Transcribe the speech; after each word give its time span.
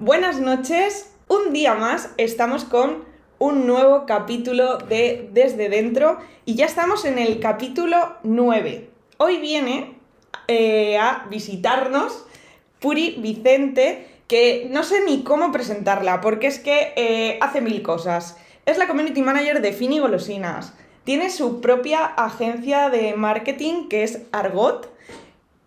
Buenas 0.00 0.40
noches, 0.40 1.12
un 1.28 1.52
día 1.52 1.74
más 1.74 2.08
estamos 2.16 2.64
con 2.64 3.04
un 3.38 3.66
nuevo 3.66 4.06
capítulo 4.06 4.78
de 4.78 5.28
Desde 5.34 5.68
Dentro 5.68 6.16
y 6.46 6.54
ya 6.54 6.64
estamos 6.64 7.04
en 7.04 7.18
el 7.18 7.38
capítulo 7.38 8.16
9. 8.22 8.88
Hoy 9.18 9.36
viene 9.36 9.98
eh, 10.48 10.96
a 10.96 11.26
visitarnos 11.28 12.24
Puri 12.78 13.16
Vicente, 13.18 14.08
que 14.26 14.68
no 14.70 14.84
sé 14.84 15.04
ni 15.04 15.22
cómo 15.22 15.52
presentarla, 15.52 16.22
porque 16.22 16.46
es 16.46 16.60
que 16.60 16.94
eh, 16.96 17.38
hace 17.42 17.60
mil 17.60 17.82
cosas. 17.82 18.38
Es 18.64 18.78
la 18.78 18.86
community 18.86 19.20
manager 19.20 19.60
de 19.60 19.74
Fini 19.74 19.98
Golosinas. 19.98 20.72
Tiene 21.04 21.28
su 21.28 21.60
propia 21.60 22.06
agencia 22.06 22.88
de 22.88 23.12
marketing 23.12 23.88
que 23.90 24.04
es 24.04 24.22
Argot 24.32 24.90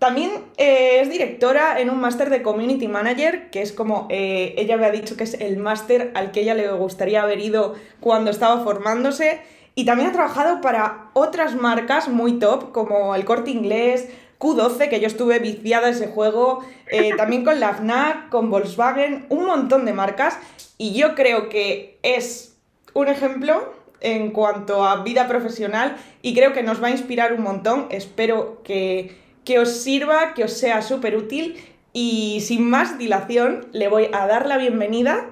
también 0.04 0.32
eh, 0.58 1.00
es 1.00 1.10
directora 1.10 1.80
en 1.80 1.90
un 1.90 2.02
máster 2.02 2.30
de 2.30 2.42
Community 2.42 2.90
Manager, 2.90 3.50
que 3.52 3.62
es 3.62 3.72
como 3.72 4.08
eh, 4.10 4.54
ella 4.58 4.76
me 4.76 4.86
ha 4.86 4.92
dicho 4.92 5.16
que 5.16 5.24
es 5.24 5.36
el 5.36 5.56
máster 5.56 6.12
al 6.14 6.32
que 6.32 6.42
ella 6.42 6.56
le 6.56 6.70
gustaría 6.74 7.24
haber 7.24 7.40
ido 7.40 7.76
cuando 8.02 8.30
estaba 8.30 8.66
formándose. 8.66 9.40
Y 9.76 9.86
también 9.86 10.10
ha 10.10 10.12
trabajado 10.12 10.60
para 10.60 11.10
otras 11.14 11.56
marcas 11.56 12.10
muy 12.10 12.38
top, 12.38 12.74
como 12.74 13.16
el 13.16 13.24
Corte 13.24 13.52
Inglés, 13.52 14.10
Q12, 14.40 14.90
que 14.90 15.00
yo 15.00 15.08
estuve 15.08 15.40
viciada 15.40 15.88
ese 15.88 16.08
juego, 16.08 16.66
eh, 16.88 17.12
también 17.18 17.46
con 17.46 17.62
la 17.62 17.74
FNAC, 17.74 18.28
con 18.28 18.52
Volkswagen, 18.52 19.26
un 19.30 19.46
montón 19.46 19.86
de 19.86 19.94
marcas. 19.94 20.38
Y 20.78 20.94
yo 20.96 21.16
creo 21.16 21.48
que 21.48 21.98
es 22.04 22.58
un 22.94 23.08
ejemplo 23.08 23.72
en 24.02 24.32
cuanto 24.32 24.84
a 24.84 25.02
vida 25.02 25.30
profesional 25.30 25.96
y 26.22 26.36
creo 26.36 26.52
que 26.52 26.62
nos 26.62 26.84
va 26.84 26.88
a 26.88 26.92
inspirar 26.92 27.32
un 27.32 27.44
montón. 27.44 27.88
Espero 27.90 28.62
que 28.66 29.23
que 29.46 29.60
os 29.60 29.84
sirva, 29.84 30.34
que 30.34 30.44
os 30.44 30.54
sea 30.54 30.82
súper 30.82 31.16
útil 31.16 31.58
y 31.92 32.40
sin 32.42 32.70
más 32.70 32.98
dilación 32.98 33.68
le 33.72 33.88
voy 33.88 34.10
a 34.14 34.26
dar 34.28 34.48
la 34.48 34.58
bienvenida 34.58 35.30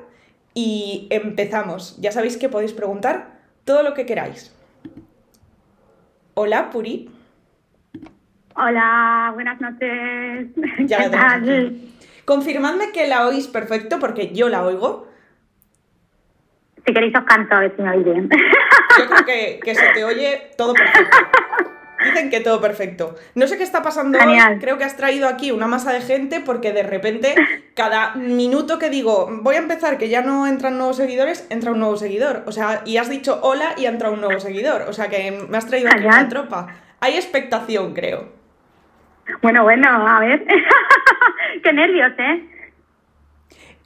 y 0.54 1.08
empezamos. 1.10 2.00
Ya 2.02 2.12
sabéis 2.12 2.38
que 2.38 2.50
podéis 2.50 2.74
preguntar 2.74 3.40
todo 3.66 3.84
lo 3.84 3.94
que 3.94 4.06
queráis. 4.06 4.56
Hola, 6.34 6.70
Puri. 6.70 7.10
Hola, 8.56 9.32
buenas 9.34 9.60
noches. 9.62 10.50
Ya 10.88 11.08
la 11.08 11.42
Confirmadme 12.26 12.92
que 12.92 13.08
la 13.08 13.28
oís 13.28 13.48
perfecto 13.48 14.00
porque 14.00 14.34
yo 14.34 14.50
la 14.50 14.64
oigo. 14.64 15.08
Si 16.86 16.94
queréis 16.94 17.16
os 17.16 17.24
canto 17.24 17.56
a 17.56 17.60
ver 17.62 17.76
si 17.76 17.82
me 17.82 17.90
oís 17.92 18.06
bien. 18.06 18.30
Yo 18.98 19.06
creo 19.08 19.26
que, 19.26 19.60
que 19.64 19.76
se 19.76 19.88
te 19.94 20.04
oye 20.04 20.52
todo 20.58 20.74
perfecto. 20.74 21.18
Dicen 22.04 22.30
que 22.30 22.40
todo 22.40 22.60
perfecto. 22.62 23.16
No 23.36 23.48
sé 23.48 23.58
qué 23.58 23.64
está 23.64 23.82
pasando 23.82 24.18
hoy. 24.18 24.38
Creo 24.60 24.78
que 24.78 24.84
has 24.84 24.98
traído 24.98 25.28
aquí 25.28 25.52
una 25.52 25.68
masa 25.68 25.94
de 25.94 26.02
gente 26.02 26.40
porque 26.40 26.74
de 26.74 26.84
repente, 26.84 27.36
cada 27.76 28.16
minuto 28.16 28.80
que 28.80 28.90
digo, 28.90 29.30
voy 29.42 29.56
a 29.56 29.60
empezar, 29.60 29.98
que 29.98 30.10
ya 30.10 30.22
no 30.22 30.48
entran 30.48 30.78
nuevos 30.78 30.98
seguidores, 30.98 31.46
entra 31.50 31.72
un 31.72 31.80
nuevo 31.80 31.98
seguidor. 31.98 32.44
O 32.46 32.52
sea, 32.52 32.82
y 32.86 32.98
has 32.98 33.10
dicho 33.10 33.40
hola 33.44 33.74
y 33.78 33.86
entra 33.86 34.10
un 34.10 34.22
nuevo 34.22 34.40
seguidor. 34.40 34.84
O 34.84 34.94
sea, 34.94 35.10
que 35.10 35.32
me 35.32 35.58
has 35.58 35.68
traído 35.68 35.90
aquí 35.90 36.06
una 36.06 36.30
tropa. 36.30 36.68
Hay 37.00 37.16
expectación, 37.16 37.94
creo. 37.94 38.30
Bueno, 39.42 39.64
bueno, 39.64 39.88
a 39.90 40.20
ver. 40.20 40.46
qué 41.64 41.74
nervios, 41.74 42.12
¿eh? 42.18 42.48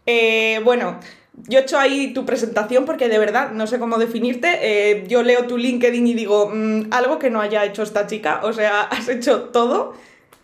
Eh, 0.05 0.61
bueno, 0.63 0.99
yo 1.47 1.59
he 1.59 1.61
hecho 1.61 1.77
ahí 1.77 2.13
tu 2.13 2.25
presentación 2.25 2.85
porque 2.85 3.09
de 3.09 3.19
verdad 3.19 3.51
no 3.51 3.67
sé 3.67 3.79
cómo 3.79 3.97
definirte. 3.97 4.59
Eh, 4.61 5.03
yo 5.07 5.23
leo 5.23 5.47
tu 5.47 5.57
LinkedIn 5.57 6.07
y 6.07 6.13
digo, 6.13 6.51
mm, 6.53 6.91
algo 6.91 7.19
que 7.19 7.29
no 7.29 7.41
haya 7.41 7.65
hecho 7.65 7.83
esta 7.83 8.07
chica, 8.07 8.41
o 8.43 8.53
sea, 8.53 8.81
has 8.91 9.09
hecho 9.09 9.49
todo. 9.49 9.93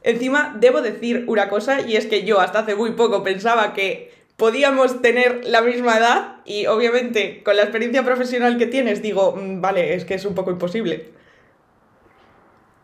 Encima, 0.04 0.56
debo 0.60 0.82
decir 0.82 1.26
una 1.28 1.48
cosa 1.48 1.82
y 1.82 1.96
es 1.96 2.08
que 2.08 2.24
yo 2.24 2.40
hasta 2.40 2.60
hace 2.60 2.76
muy 2.76 2.92
poco 2.92 3.24
pensaba 3.24 3.74
que 3.74 4.12
podíamos 4.36 5.02
tener 5.02 5.42
la 5.46 5.62
misma 5.62 5.98
edad 5.98 6.36
y 6.46 6.66
obviamente 6.66 7.44
con 7.44 7.56
la 7.56 7.62
experiencia 7.62 8.04
profesional 8.04 8.58
que 8.58 8.66
tienes 8.66 9.02
digo, 9.02 9.36
mm, 9.36 9.62
vale, 9.62 9.94
es 9.94 10.06
que 10.06 10.16
es 10.16 10.26
un 10.26 10.36
poco 10.36 10.52
imposible. 10.52 11.12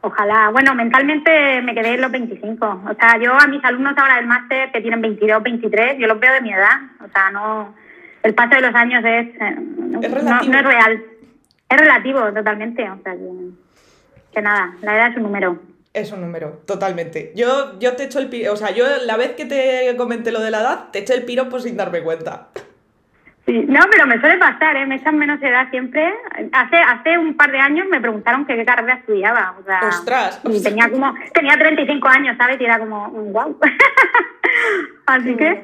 Ojalá. 0.01 0.50
Bueno, 0.51 0.75
mentalmente 0.75 1.62
me 1.63 1.74
quedé 1.74 1.95
en 1.95 2.01
los 2.01 2.12
25. 2.12 2.84
O 2.89 2.94
sea, 2.94 3.19
yo 3.19 3.34
a 3.34 3.47
mis 3.47 3.63
alumnos 3.66 3.97
ahora 3.97 4.18
del 4.18 4.28
máster 4.28 4.72
que 4.72 4.79
tienen 4.79 5.01
22, 5.01 5.44
23, 5.44 5.97
yo 5.97 6.07
los 6.07 6.19
veo 6.19 6.34
de 6.34 6.41
mi 6.41 6.53
edad. 6.53 6.78
O 7.03 7.12
sea, 7.12 7.31
no 7.31 7.74
el 8.27 8.35
paso 8.35 8.55
de 8.55 8.61
los 8.61 8.75
años 8.75 9.03
es, 9.05 9.27
eh, 9.39 9.55
no, 9.57 10.01
es 10.01 10.11
real. 10.11 11.03
Es 11.69 11.77
relativo 11.77 12.21
totalmente. 12.33 12.89
O 12.89 12.99
sea, 13.01 13.15
que, 14.33 14.41
nada, 14.41 14.75
la 14.81 14.95
edad 14.97 15.11
es 15.11 15.17
un 15.17 15.23
número. 15.23 15.61
Es 15.93 16.11
un 16.11 16.21
número, 16.21 16.61
totalmente. 16.65 17.31
Yo, 17.35 17.79
yo 17.79 17.95
te 17.95 18.03
echo 18.03 18.19
el 18.19 18.27
piro, 18.27 18.51
o 18.53 18.57
sea, 18.57 18.71
yo 18.71 18.85
la 19.05 19.15
vez 19.15 19.31
que 19.31 19.45
te 19.45 19.95
comenté 19.95 20.31
lo 20.31 20.41
de 20.41 20.51
la 20.51 20.59
edad, 20.59 20.91
te 20.91 20.99
eché 20.99 21.13
el 21.13 21.23
piropo 21.23 21.59
sin 21.59 21.77
darme 21.77 22.03
cuenta. 22.03 22.49
Sí, 23.45 23.65
no, 23.65 23.79
pero 23.89 24.05
me 24.05 24.19
suele 24.19 24.38
pasar, 24.38 24.75
¿eh? 24.75 24.85
me 24.85 24.95
echan 24.95 25.17
menos 25.17 25.41
edad 25.41 25.69
siempre. 25.69 26.13
Hace, 26.51 26.75
hace 26.75 27.17
un 27.17 27.38
par 27.38 27.49
de 27.49 27.59
años 27.59 27.88
me 27.89 28.01
preguntaron 28.01 28.45
qué 28.45 28.63
carrera 28.65 28.95
estudiaba. 28.95 29.55
O 29.57 29.63
sea, 29.63 29.79
¡Ostras! 29.88 30.41
tenía 30.61 30.89
como, 30.91 31.15
tenía 31.33 31.57
35 31.57 32.07
años, 32.09 32.35
¿sabes? 32.38 32.59
Y 32.59 32.65
era 32.65 32.77
como, 32.77 33.09
wow. 33.09 33.57
Así 35.05 35.33
que, 35.38 35.63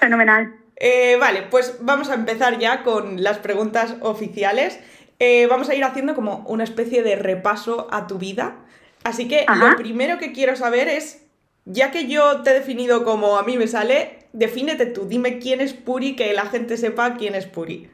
fenomenal. 0.00 0.61
Eh, 0.84 1.16
vale, 1.20 1.42
pues 1.48 1.78
vamos 1.80 2.10
a 2.10 2.14
empezar 2.14 2.58
ya 2.58 2.82
con 2.82 3.22
las 3.22 3.38
preguntas 3.38 3.94
oficiales. 4.00 4.80
Eh, 5.20 5.46
vamos 5.46 5.68
a 5.68 5.76
ir 5.76 5.84
haciendo 5.84 6.16
como 6.16 6.44
una 6.48 6.64
especie 6.64 7.04
de 7.04 7.14
repaso 7.14 7.86
a 7.92 8.08
tu 8.08 8.18
vida. 8.18 8.56
Así 9.04 9.28
que 9.28 9.46
lo 9.46 9.76
primero 9.76 10.18
que 10.18 10.32
quiero 10.32 10.56
saber 10.56 10.88
es, 10.88 11.24
ya 11.64 11.92
que 11.92 12.08
yo 12.08 12.42
te 12.42 12.50
he 12.50 12.54
definido 12.54 13.04
como 13.04 13.38
a 13.38 13.44
mí 13.44 13.56
me 13.56 13.68
sale, 13.68 14.26
defínete 14.32 14.86
tú, 14.86 15.06
dime 15.06 15.38
quién 15.38 15.60
es 15.60 15.72
Puri, 15.72 16.16
que 16.16 16.32
la 16.32 16.46
gente 16.46 16.76
sepa 16.76 17.14
quién 17.14 17.36
es 17.36 17.46
Puri. 17.46 17.88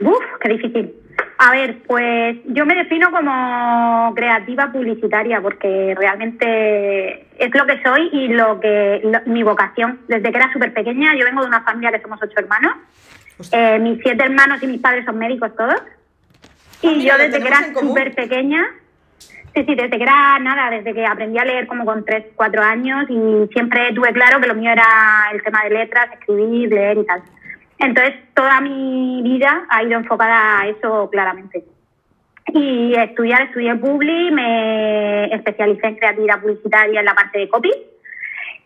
Uf, 0.00 0.18
qué 0.40 0.48
difícil. 0.48 0.94
A 1.38 1.50
ver, 1.50 1.82
pues 1.86 2.36
yo 2.46 2.64
me 2.64 2.76
defino 2.76 3.10
como 3.10 4.12
creativa 4.14 4.70
publicitaria 4.70 5.40
porque 5.40 5.94
realmente 5.98 7.26
es 7.38 7.54
lo 7.54 7.66
que 7.66 7.82
soy 7.82 8.08
y 8.12 8.28
lo 8.28 8.60
que 8.60 9.02
mi 9.26 9.42
vocación. 9.42 10.00
Desde 10.06 10.30
que 10.30 10.36
era 10.38 10.52
súper 10.52 10.72
pequeña, 10.72 11.14
yo 11.16 11.24
vengo 11.24 11.42
de 11.42 11.48
una 11.48 11.62
familia 11.62 11.90
que 11.90 12.00
somos 12.00 12.20
ocho 12.22 12.38
hermanos. 12.38 12.76
Eh, 13.50 13.78
mis 13.80 14.00
siete 14.02 14.24
hermanos 14.24 14.62
y 14.62 14.66
mis 14.68 14.80
padres 14.80 15.04
son 15.04 15.18
médicos 15.18 15.56
todos. 15.56 15.82
Y 16.82 17.04
yo 17.04 17.18
desde 17.18 17.40
que 17.40 17.48
era 17.48 17.72
súper 17.72 18.14
pequeña, 18.14 18.62
sí, 19.18 19.64
sí, 19.64 19.74
desde 19.74 19.96
que 19.96 20.02
era 20.02 20.38
nada, 20.38 20.70
desde 20.70 20.94
que 20.94 21.04
aprendí 21.04 21.38
a 21.38 21.44
leer 21.44 21.66
como 21.66 21.84
con 21.84 22.04
tres, 22.04 22.26
cuatro 22.36 22.62
años 22.62 23.06
y 23.08 23.48
siempre 23.52 23.92
tuve 23.92 24.12
claro 24.12 24.40
que 24.40 24.46
lo 24.46 24.54
mío 24.54 24.70
era 24.70 24.84
el 25.32 25.42
tema 25.42 25.64
de 25.64 25.70
letras, 25.70 26.12
escribir, 26.12 26.68
leer 26.70 26.98
y 26.98 27.06
tal. 27.06 27.22
Entonces, 27.78 28.14
toda 28.34 28.60
mi 28.60 29.22
vida 29.22 29.66
ha 29.68 29.82
ido 29.82 29.98
enfocada 29.98 30.60
a 30.60 30.68
eso 30.68 31.08
claramente. 31.10 31.64
Y 32.52 32.94
estudiar, 32.94 33.42
estudié 33.42 33.74
Publi, 33.76 34.30
me 34.30 35.34
especialicé 35.34 35.86
en 35.86 35.96
creatividad 35.96 36.40
publicitaria 36.40 37.00
en 37.00 37.06
la 37.06 37.14
parte 37.14 37.38
de 37.38 37.48
copy. 37.48 37.72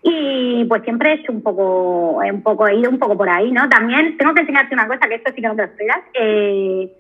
Y 0.03 0.65
pues 0.69 0.83
siempre 0.83 1.11
he 1.11 1.15
hecho 1.15 1.33
un 1.33 1.43
poco, 1.43 2.19
un 2.19 2.43
poco, 2.43 2.69
he 2.69 2.77
ido 2.77 2.91
un 2.91 2.99
poco 2.99 3.17
por 3.17 3.29
ahí, 3.29 3.51
¿no? 3.51 3.69
También 3.69 4.17
tengo 4.17 4.35
que 4.35 4.43
enseñarte 4.43 4.75
una 4.75 4.87
cosa, 4.87 5.09
que 5.09 5.17
esto 5.17 5.33
sí 5.35 5.41
que 5.41 5.49
no 5.49 5.57
te 5.57 5.63
lo 5.63 5.69
esperas. 5.69 6.01
Eh, 6.15 6.93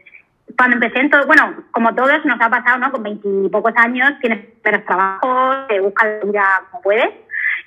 cuando 0.57 0.77
empecé 0.77 1.01
en 1.01 1.11
todo, 1.11 1.27
bueno, 1.27 1.65
como 1.71 1.95
todos 1.95 2.25
nos 2.25 2.41
ha 2.41 2.51
pasado, 2.51 2.79
¿no? 2.79 2.91
Con 2.91 3.03
veintipocos 3.03 3.73
años 3.77 4.13
tienes 4.21 4.47
menos 4.65 4.85
trabajo, 4.85 5.67
te 5.69 5.81
buscas 5.81 6.07
la 6.07 6.25
vida 6.25 6.45
como 6.71 6.83
puedes. 6.83 7.11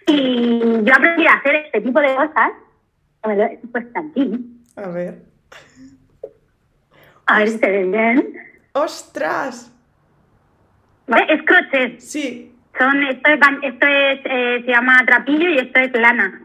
Y 0.07 0.83
yo 0.83 0.93
aprendí 0.93 1.27
a 1.27 1.33
hacer 1.33 1.55
este 1.55 1.81
tipo 1.81 1.99
de 1.99 2.15
cosas 2.15 2.51
pues 3.21 3.85
aquí. 3.95 4.61
A 4.75 4.89
ver. 4.89 5.23
A 7.25 7.39
ver 7.39 7.49
si 7.49 7.59
te 7.59 7.71
ven 7.71 7.91
bien. 7.91 8.33
¡Ostras! 8.73 9.71
Es 11.07 11.43
crochet. 11.43 11.99
Sí. 11.99 12.55
Son, 12.77 13.03
esto 13.03 13.29
es, 13.29 13.39
esto 13.63 13.87
es 13.87 14.19
eh, 14.23 14.63
se 14.65 14.71
llama 14.71 15.03
trapillo 15.05 15.49
y 15.49 15.57
esto 15.59 15.79
es 15.79 15.91
lana. 15.93 16.41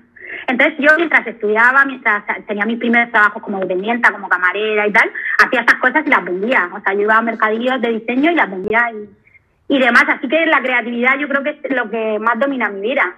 Entonces 0.49 0.77
yo 0.79 0.91
mientras 0.97 1.27
estudiaba, 1.27 1.85
mientras 1.85 2.25
tenía 2.47 2.67
mis 2.67 2.79
primeros 2.79 3.11
trabajos 3.11 3.43
como 3.43 3.61
dependienta, 3.61 4.11
como 4.11 4.29
camarera 4.29 4.87
y 4.87 4.93
tal, 4.93 5.11
hacía 5.39 5.61
esas 5.61 5.81
cosas 5.81 6.03
y 6.05 6.11
las 6.11 6.25
vendía. 6.25 6.69
O 6.75 6.81
sea, 6.81 6.95
yo 6.95 7.03
iba 7.03 7.17
a 7.17 7.23
mercadillos 7.23 7.81
de 7.81 7.93
diseño 7.93 8.33
y 8.33 8.35
las 8.35 8.51
vendía 8.51 8.91
y, 8.93 9.75
y 9.75 9.79
demás. 9.79 10.05
Así 10.09 10.29
que 10.29 10.47
la 10.47 10.61
creatividad 10.61 11.17
yo 11.19 11.29
creo 11.29 11.43
que 11.43 11.61
es 11.63 11.77
lo 11.77 11.89
que 11.91 12.19
más 12.19 12.39
domina 12.39 12.69
mi 12.69 12.81
vida 12.81 13.17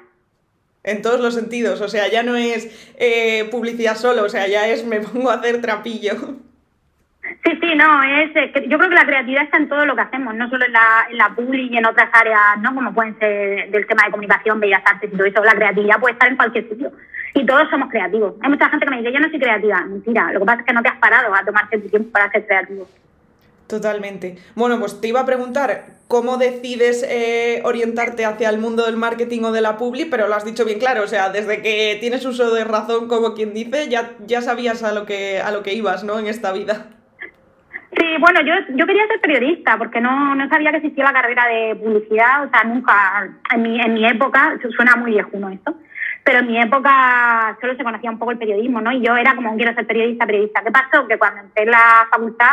en 0.85 1.03
todos 1.03 1.21
los 1.21 1.35
sentidos. 1.35 1.81
O 1.81 1.89
sea, 1.89 2.09
ya 2.09 2.23
no 2.23 2.37
es 2.37 2.95
eh, 2.99 3.49
publicidad 3.51 3.97
solo, 3.97 4.25
o 4.25 4.29
sea, 4.29 4.47
ya 4.47 4.67
es 4.69 4.85
me 4.85 5.01
pongo 5.13 5.31
a 5.31 5.35
hacer 5.35 5.61
trapillo. 5.61 6.37
Sí, 7.45 7.51
sí, 7.61 7.75
no, 7.75 8.03
es, 8.03 8.35
eh, 8.37 8.67
yo 8.69 8.79
creo 8.79 8.89
que 8.89 8.95
la 8.95 9.05
creatividad 9.05 9.45
está 9.45 9.59
en 9.59 9.69
todo 9.69 9.85
lo 9.85 9.95
que 9.95 10.03
hacemos, 10.03 10.35
no 10.35 10.49
solo 10.49 10.65
en 10.65 10.73
la, 10.73 11.07
en 11.11 11.19
la 11.19 11.29
publi 11.35 11.69
y 11.71 11.77
en 11.77 11.85
otras 11.85 12.09
áreas, 12.13 12.59
¿no? 12.63 12.75
Como 12.75 12.95
pueden 12.95 13.19
ser 13.19 13.71
del 13.71 13.87
tema 13.87 14.05
de 14.05 14.11
comunicación, 14.11 14.61
bellas 14.61 14.83
artes 14.85 15.11
y 15.13 15.17
todo 15.17 15.27
eso. 15.27 15.45
La 15.45 15.55
creatividad 15.55 16.01
puede 16.01 16.15
estar 16.15 16.31
en 16.31 16.37
cualquier 16.37 16.69
sitio. 16.69 16.91
Y 17.35 17.45
todos 17.45 17.69
somos 17.69 17.91
creativos. 17.91 18.35
Hay 18.41 18.51
mucha 18.51 18.71
gente 18.71 18.87
que 18.87 18.91
me 18.91 18.99
dice, 18.99 19.13
yo 19.13 19.21
no 19.21 19.29
soy 19.29 19.39
creativa. 19.39 19.85
Mentira, 19.85 20.33
lo 20.33 20.41
que 20.41 20.47
pasa 20.47 20.61
es 20.61 20.67
que 20.67 20.73
no 20.73 20.83
te 20.83 20.89
has 20.89 20.99
parado 20.99 21.35
a 21.35 21.45
tomarte 21.45 21.79
tu 21.79 21.89
tiempo 21.89 22.11
para 22.11 22.31
ser 22.31 22.47
creativo. 22.47 22.89
Totalmente. 23.69 24.39
Bueno, 24.55 24.81
pues 24.81 24.99
te 24.99 25.09
iba 25.09 25.21
a 25.21 25.27
preguntar 25.27 25.85
cómo 26.09 26.39
decides 26.39 27.07
eh, 27.07 27.61
orientarte 27.65 28.25
hacia 28.25 28.49
el 28.49 28.59
mundo 28.59 28.87
del 28.87 28.97
marketing 28.97 29.43
o 29.43 29.53
de 29.53 29.61
la 29.61 29.77
publi, 29.77 30.07
pero 30.07 30.27
lo 30.27 30.35
has 30.35 30.47
dicho 30.47 30.65
bien 30.65 30.79
claro, 30.79 31.05
o 31.05 31.07
sea, 31.07 31.29
desde 31.29 31.61
que 31.61 31.99
tienes 32.01 32.25
uso 32.25 32.55
de 32.55 32.65
razón, 32.65 33.09
como 33.09 33.35
quien 33.35 33.53
dice, 33.53 33.91
ya, 33.91 34.13
ya 34.27 34.41
sabías 34.41 34.83
a 34.83 34.93
lo, 34.93 35.05
que, 35.05 35.43
a 35.43 35.51
lo 35.51 35.63
que 35.63 35.75
ibas, 35.75 36.03
¿no? 36.03 36.19
En 36.19 36.29
esta 36.29 36.51
vida. 36.53 36.87
Sí, 37.95 38.07
bueno, 38.21 38.41
yo, 38.41 38.55
yo 38.75 38.87
quería 38.87 39.07
ser 39.07 39.21
periodista 39.21 39.77
porque 39.77 40.01
no, 40.01 40.35
no 40.35 40.49
sabía 40.49 40.71
que 40.71 40.79
existía 40.79 41.05
la 41.05 41.13
carrera 41.13 41.47
de 41.47 41.77
publicidad, 41.77 42.47
o 42.47 42.51
sea, 42.51 42.65
nunca, 42.65 43.29
en 43.55 43.63
mi, 43.63 43.79
en 43.79 43.93
mi 43.93 44.07
época, 44.07 44.59
suena 44.77 44.97
muy 44.97 45.11
viejuno 45.11 45.51
esto, 45.51 45.75
pero 46.25 46.39
en 46.39 46.47
mi 46.47 46.59
época 46.59 47.59
solo 47.61 47.77
se 47.77 47.85
conocía 47.85 48.11
un 48.11 48.19
poco 48.19 48.31
el 48.31 48.39
periodismo, 48.39 48.81
¿no? 48.81 48.93
Y 48.93 49.03
yo 49.03 49.15
era 49.15 49.35
como, 49.35 49.55
quiero 49.57 49.75
ser 49.75 49.87
periodista, 49.87 50.25
periodista. 50.25 50.63
¿Qué 50.63 50.71
pasó? 50.71 51.07
Que 51.07 51.19
cuando 51.19 51.43
entré 51.43 51.65
en 51.65 51.71
la 51.71 52.07
facultad 52.11 52.53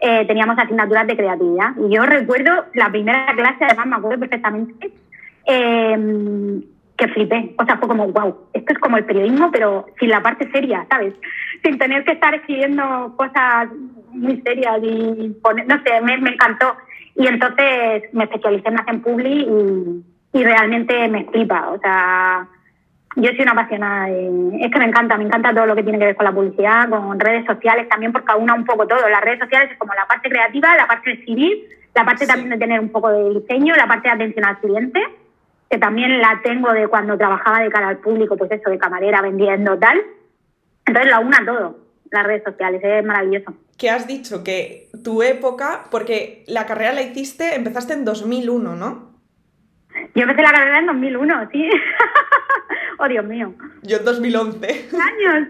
eh, 0.00 0.24
teníamos 0.26 0.58
asignaturas 0.58 1.06
de 1.06 1.16
creatividad. 1.16 1.72
Y 1.76 1.94
yo 1.94 2.04
recuerdo 2.04 2.66
la 2.74 2.90
primera 2.90 3.26
clase, 3.34 3.64
además 3.64 3.86
me 3.86 3.96
acuerdo 3.96 4.20
perfectamente, 4.20 4.92
eh, 5.46 6.60
que 6.96 7.08
flipé. 7.08 7.54
O 7.58 7.64
sea, 7.64 7.78
fue 7.78 7.88
como, 7.88 8.08
wow, 8.08 8.36
esto 8.52 8.72
es 8.72 8.78
como 8.78 8.96
el 8.96 9.04
periodismo, 9.04 9.50
pero 9.50 9.86
sin 9.98 10.10
la 10.10 10.22
parte 10.22 10.50
seria, 10.50 10.86
¿sabes? 10.90 11.14
Sin 11.64 11.78
tener 11.78 12.04
que 12.04 12.12
estar 12.12 12.34
escribiendo 12.34 13.14
cosas 13.16 13.68
muy 14.10 14.40
serias 14.42 14.78
y 14.82 15.30
poner, 15.42 15.66
no 15.66 15.80
sé, 15.82 16.00
me, 16.00 16.14
encantó. 16.14 16.76
Y 17.14 17.26
entonces 17.26 18.04
me 18.12 18.24
especialicé 18.24 18.68
en 18.68 18.80
hacer 18.80 19.00
publi 19.00 19.46
y, 19.48 20.38
y 20.38 20.44
realmente 20.44 21.08
me 21.08 21.24
flipa. 21.24 21.70
O 21.70 21.78
sea, 21.78 22.48
yo 23.20 23.30
soy 23.30 23.42
una 23.42 23.52
apasionada 23.52 24.08
es 24.08 24.70
que 24.70 24.78
me 24.78 24.84
encanta, 24.84 25.16
me 25.16 25.24
encanta 25.24 25.52
todo 25.52 25.66
lo 25.66 25.74
que 25.74 25.82
tiene 25.82 25.98
que 25.98 26.06
ver 26.06 26.16
con 26.16 26.24
la 26.24 26.32
publicidad, 26.32 26.88
con 26.88 27.18
redes 27.18 27.44
sociales 27.46 27.88
también, 27.88 28.12
porque 28.12 28.32
una 28.34 28.54
un 28.54 28.64
poco 28.64 28.86
todo. 28.86 29.08
Las 29.08 29.22
redes 29.22 29.40
sociales 29.40 29.72
es 29.72 29.78
como 29.78 29.92
la 29.94 30.06
parte 30.06 30.28
creativa, 30.28 30.76
la 30.76 30.86
parte 30.86 31.10
de 31.10 31.16
escribir, 31.16 31.68
la 31.94 32.04
parte 32.04 32.26
también 32.26 32.50
de 32.50 32.58
tener 32.58 32.78
un 32.78 32.90
poco 32.90 33.10
de 33.10 33.40
diseño, 33.40 33.74
la 33.74 33.88
parte 33.88 34.08
de 34.08 34.14
atención 34.14 34.44
al 34.44 34.58
cliente, 34.60 35.02
que 35.68 35.78
también 35.78 36.20
la 36.20 36.40
tengo 36.44 36.72
de 36.72 36.86
cuando 36.86 37.18
trabajaba 37.18 37.60
de 37.60 37.70
cara 37.70 37.88
al 37.88 37.98
público, 37.98 38.36
pues 38.36 38.52
eso, 38.52 38.70
de 38.70 38.78
camarera, 38.78 39.20
vendiendo, 39.20 39.76
tal. 39.78 40.00
Entonces 40.86 41.10
la 41.10 41.18
una 41.18 41.44
todo, 41.44 41.78
las 42.10 42.24
redes 42.24 42.44
sociales, 42.44 42.80
es 42.84 43.04
maravilloso. 43.04 43.52
¿Qué 43.76 43.90
has 43.90 44.06
dicho? 44.06 44.44
Que 44.44 44.88
tu 45.02 45.22
época, 45.22 45.84
porque 45.90 46.44
la 46.46 46.66
carrera 46.66 46.92
la 46.92 47.02
hiciste, 47.02 47.56
empezaste 47.56 47.94
en 47.94 48.04
2001, 48.04 48.76
¿no? 48.76 49.07
Yo 50.14 50.22
empecé 50.22 50.42
la 50.42 50.52
carrera 50.52 50.78
en 50.78 50.86
2001, 50.86 51.48
sí. 51.52 51.68
oh, 52.98 53.08
Dios 53.08 53.24
mío. 53.24 53.54
Yo 53.82 53.98
en 53.98 54.04
2011. 54.04 54.88
¿Años? 54.92 55.48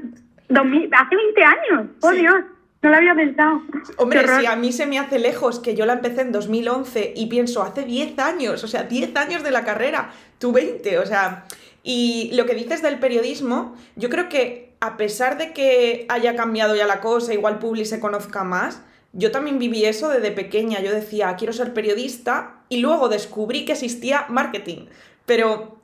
hace 0.93 1.17
20 1.17 1.45
años. 1.45 1.87
Oh, 2.01 2.11
Dios. 2.11 2.37
No 2.81 2.91
lo 2.91 2.97
había 2.97 3.15
pensado. 3.15 3.63
Hombre, 3.97 4.25
si 4.39 4.47
a 4.47 4.55
mí 4.55 4.73
se 4.73 4.87
me 4.87 5.01
hace 5.01 5.19
lejos 5.19 5.59
que 5.59 5.75
yo 5.75 5.85
la 5.85 5.95
empecé 5.95 6.21
en 6.21 6.31
2011 6.31 7.13
y 7.17 7.27
pienso, 7.27 7.63
hace 7.63 7.85
10 7.85 8.19
años, 8.21 8.63
o 8.63 8.69
sea, 8.69 8.85
10 8.85 9.17
años 9.17 9.43
de 9.43 9.51
la 9.51 9.65
carrera, 9.65 10.11
tú 10.39 10.53
20, 10.53 10.99
o 10.99 11.07
sea... 11.07 11.45
Y 11.83 12.33
lo 12.35 12.45
que 12.45 12.55
dices 12.55 12.83
del 12.83 12.99
periodismo, 12.99 13.75
yo 13.97 14.11
creo 14.11 14.29
que 14.29 14.69
a 14.81 14.97
pesar 14.97 15.39
de 15.39 15.53
que 15.53 16.07
haya 16.09 16.37
cambiado 16.37 16.77
ya 16.77 16.87
la 16.87 17.01
cosa, 17.01 17.33
igual 17.33 17.59
Publi 17.59 17.85
se 17.85 18.01
conozca 18.01 18.45
más, 18.45 18.83
yo 19.19 19.33
también 19.33 19.59
viví 19.59 19.85
eso 19.85 20.09
desde 20.09 20.31
pequeña. 20.31 20.81
Yo 20.81 20.93
decía, 20.93 21.35
quiero 21.37 21.53
ser 21.53 21.75
periodista 21.75 22.55
y 22.69 22.79
luego 22.79 23.09
descubrí 23.09 23.65
que 23.65 23.73
existía 23.73 24.27
marketing. 24.29 24.87
Pero 25.27 25.81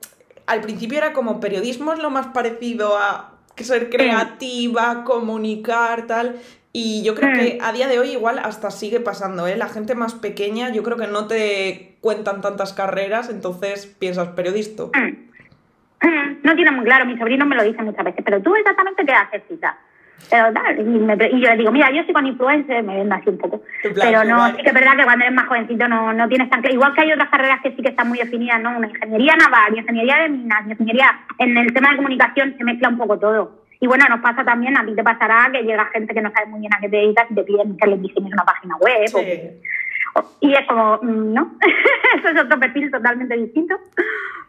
al 0.46 0.60
principio 0.60 0.98
era 0.98 1.12
como 1.12 1.40
periodismo 1.40 1.92
es 1.92 1.98
lo 1.98 2.10
más 2.10 2.28
parecido 2.28 2.96
a 2.96 3.32
ser 3.56 3.90
creativa, 3.90 5.02
comunicar, 5.02 6.06
tal. 6.06 6.36
Y 6.72 7.02
yo 7.02 7.16
creo 7.16 7.32
que 7.32 7.58
a 7.60 7.72
día 7.72 7.88
de 7.88 7.98
hoy 7.98 8.10
igual 8.10 8.38
hasta 8.38 8.70
sigue 8.70 9.00
pasando, 9.00 9.48
¿eh? 9.48 9.56
La 9.56 9.68
gente 9.68 9.96
más 9.96 10.14
pequeña 10.14 10.70
yo 10.70 10.84
creo 10.84 10.96
que 10.96 11.06
no 11.08 11.26
te 11.26 11.96
cuentan 12.00 12.40
tantas 12.40 12.72
carreras, 12.72 13.30
entonces 13.30 13.86
piensas 13.86 14.28
periodista. 14.28 14.84
No 16.42 16.54
tiene 16.54 16.70
muy 16.70 16.84
claro, 16.84 17.06
mi 17.06 17.18
sobrino 17.18 17.46
me 17.46 17.56
lo 17.56 17.64
dice 17.64 17.82
muchas 17.82 18.04
veces, 18.04 18.22
pero 18.24 18.40
tú 18.42 18.54
exactamente 18.54 19.04
qué 19.04 19.12
haces, 19.12 19.42
cita. 19.48 19.78
Pero 20.30 20.52
tal, 20.52 20.78
y, 20.78 21.40
yo 21.40 21.50
le 21.50 21.56
digo, 21.56 21.70
mira, 21.70 21.90
yo 21.90 22.02
soy 22.04 22.14
con 22.14 22.26
influencer, 22.26 22.82
me 22.82 22.96
vendo 22.96 23.14
así 23.14 23.28
un 23.28 23.38
poco. 23.38 23.62
pero 23.82 24.24
no, 24.24 24.48
sí 24.48 24.62
que 24.62 24.68
es 24.68 24.74
verdad 24.74 24.96
que 24.96 25.04
cuando 25.04 25.24
eres 25.24 25.34
más 25.34 25.46
jovencito 25.46 25.88
no, 25.88 26.12
no 26.12 26.28
tienes 26.28 26.50
tan 26.50 26.64
Igual 26.64 26.94
que 26.94 27.02
hay 27.02 27.12
otras 27.12 27.28
carreras 27.28 27.60
que 27.62 27.72
sí 27.72 27.82
que 27.82 27.90
están 27.90 28.08
muy 28.08 28.18
definidas, 28.18 28.60
¿no? 28.60 28.76
Una 28.76 28.88
ingeniería 28.88 29.36
naval, 29.36 29.76
ingeniería 29.76 30.22
de 30.22 30.28
minas, 30.30 30.66
ingeniería. 30.66 31.20
En 31.38 31.56
el 31.56 31.72
tema 31.72 31.90
de 31.90 31.96
comunicación 31.96 32.54
se 32.56 32.64
mezcla 32.64 32.88
un 32.88 32.98
poco 32.98 33.18
todo. 33.18 33.64
Y 33.80 33.86
bueno, 33.86 34.06
nos 34.08 34.20
pasa 34.20 34.44
también, 34.44 34.76
a 34.78 34.86
ti 34.86 34.94
te 34.94 35.02
pasará 35.02 35.50
que 35.52 35.62
llega 35.62 35.84
gente 35.92 36.14
que 36.14 36.22
no 36.22 36.32
sabe 36.32 36.46
muy 36.46 36.60
bien 36.60 36.72
a 36.74 36.80
qué 36.80 36.88
te 36.88 36.96
dedicas 36.96 37.26
y 37.30 37.34
te 37.34 37.42
piden 37.42 37.76
que 37.76 37.86
les 37.86 38.00
diseñes 38.00 38.32
una 38.32 38.44
página 38.44 38.76
web. 38.76 39.04
y 40.40 40.54
es 40.54 40.66
como, 40.66 40.98
mm, 41.02 41.34
¿no? 41.34 41.58
Eso 42.18 42.28
es 42.28 42.40
otro 42.40 42.58
perfil 42.58 42.90
totalmente 42.90 43.36
distinto. 43.36 43.76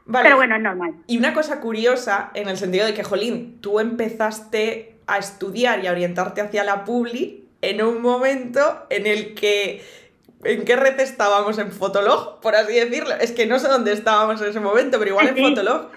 Pero 0.10 0.36
bueno, 0.38 0.56
es 0.56 0.62
normal. 0.62 0.94
Y 1.08 1.18
una 1.18 1.34
cosa 1.34 1.60
curiosa, 1.60 2.32
en 2.34 2.48
el 2.48 2.58
sentido 2.58 2.86
de 2.86 2.94
que, 2.94 3.04
Jolín, 3.04 3.60
tú 3.60 3.80
empezaste 3.80 4.95
a 5.08 5.18
estudiar 5.18 5.84
y 5.84 5.88
a 5.88 5.92
orientarte 5.92 6.42
hacia 6.42 6.64
la 6.64 6.84
publi 6.84 7.46
en 7.62 7.82
un 7.82 8.02
momento 8.02 8.86
en 8.90 9.08
el 9.08 9.34
que 9.34 9.84
¿En 10.44 10.64
qué 10.64 10.76
red 10.76 11.00
estábamos? 11.00 11.58
¿En 11.58 11.72
Fotolog? 11.72 12.40
Por 12.40 12.56
así 12.56 12.76
decirlo. 12.76 13.16
Es 13.20 13.32
que 13.32 13.48
no 13.48 13.58
sé 13.58 13.68
dónde 13.68 13.92
estábamos 13.94 14.40
en 14.42 14.50
ese 14.50 14.60
momento, 14.60 15.00
pero 15.00 15.10
igual 15.10 15.30
en 15.30 15.38
Fotolog. 15.38 15.90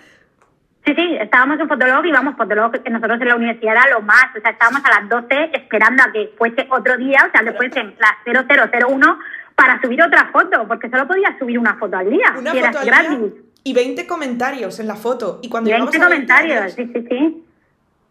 Sí, 0.86 0.94
sí, 0.94 1.16
estábamos 1.20 1.60
en 1.60 1.68
Fotolog 1.68 2.06
y 2.06 2.12
vamos, 2.12 2.34
Fotolog, 2.34 2.72
que 2.82 2.88
nosotros 2.88 3.20
en 3.20 3.28
la 3.28 3.36
universidad 3.36 3.74
era 3.74 3.90
lo 3.90 4.00
más. 4.00 4.34
O 4.34 4.40
sea, 4.40 4.52
estábamos 4.52 4.82
a 4.86 5.00
las 5.00 5.08
12 5.10 5.50
esperando 5.52 6.02
a 6.02 6.12
que 6.12 6.32
fuese 6.38 6.66
otro 6.70 6.96
día, 6.96 7.28
o 7.28 7.30
sea, 7.30 7.42
que 7.42 7.52
fuesen 7.58 7.94
las 7.98 8.14
0001 8.24 9.18
para 9.54 9.78
subir 9.82 10.02
otra 10.02 10.30
foto, 10.32 10.66
porque 10.66 10.88
solo 10.88 11.06
podías 11.06 11.38
subir 11.38 11.58
una 11.58 11.76
foto 11.76 11.98
al 11.98 12.08
día. 12.08 12.34
Una 12.38 12.54
foto 12.54 12.78
al 12.78 12.84
día 12.84 13.18
y 13.64 13.74
20 13.74 14.06
comentarios 14.06 14.80
en 14.80 14.86
la 14.86 14.96
foto. 14.96 15.40
Y 15.42 15.50
cuando 15.50 15.70
20 15.70 15.98
comentarios, 15.98 16.72
sí, 16.72 16.90
sí, 16.94 17.06
sí. 17.06 17.44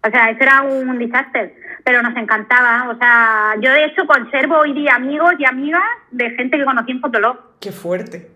O 0.05 0.09
sea, 0.09 0.29
eso 0.29 0.41
era 0.41 0.61
un 0.61 0.97
desastre, 0.99 1.55
pero 1.83 2.01
nos 2.01 2.15
encantaba. 2.15 2.89
O 2.89 2.97
sea, 2.97 3.55
yo 3.59 3.71
de 3.71 3.85
hecho 3.85 4.05
conservo 4.05 4.59
hoy 4.59 4.73
día 4.73 4.95
amigos 4.95 5.33
y 5.39 5.45
amigas 5.45 5.81
de 6.11 6.29
gente 6.31 6.57
que 6.57 6.65
conocí 6.65 6.91
en 6.91 7.01
Fotolog. 7.01 7.37
¡Qué 7.59 7.71
fuerte! 7.71 8.31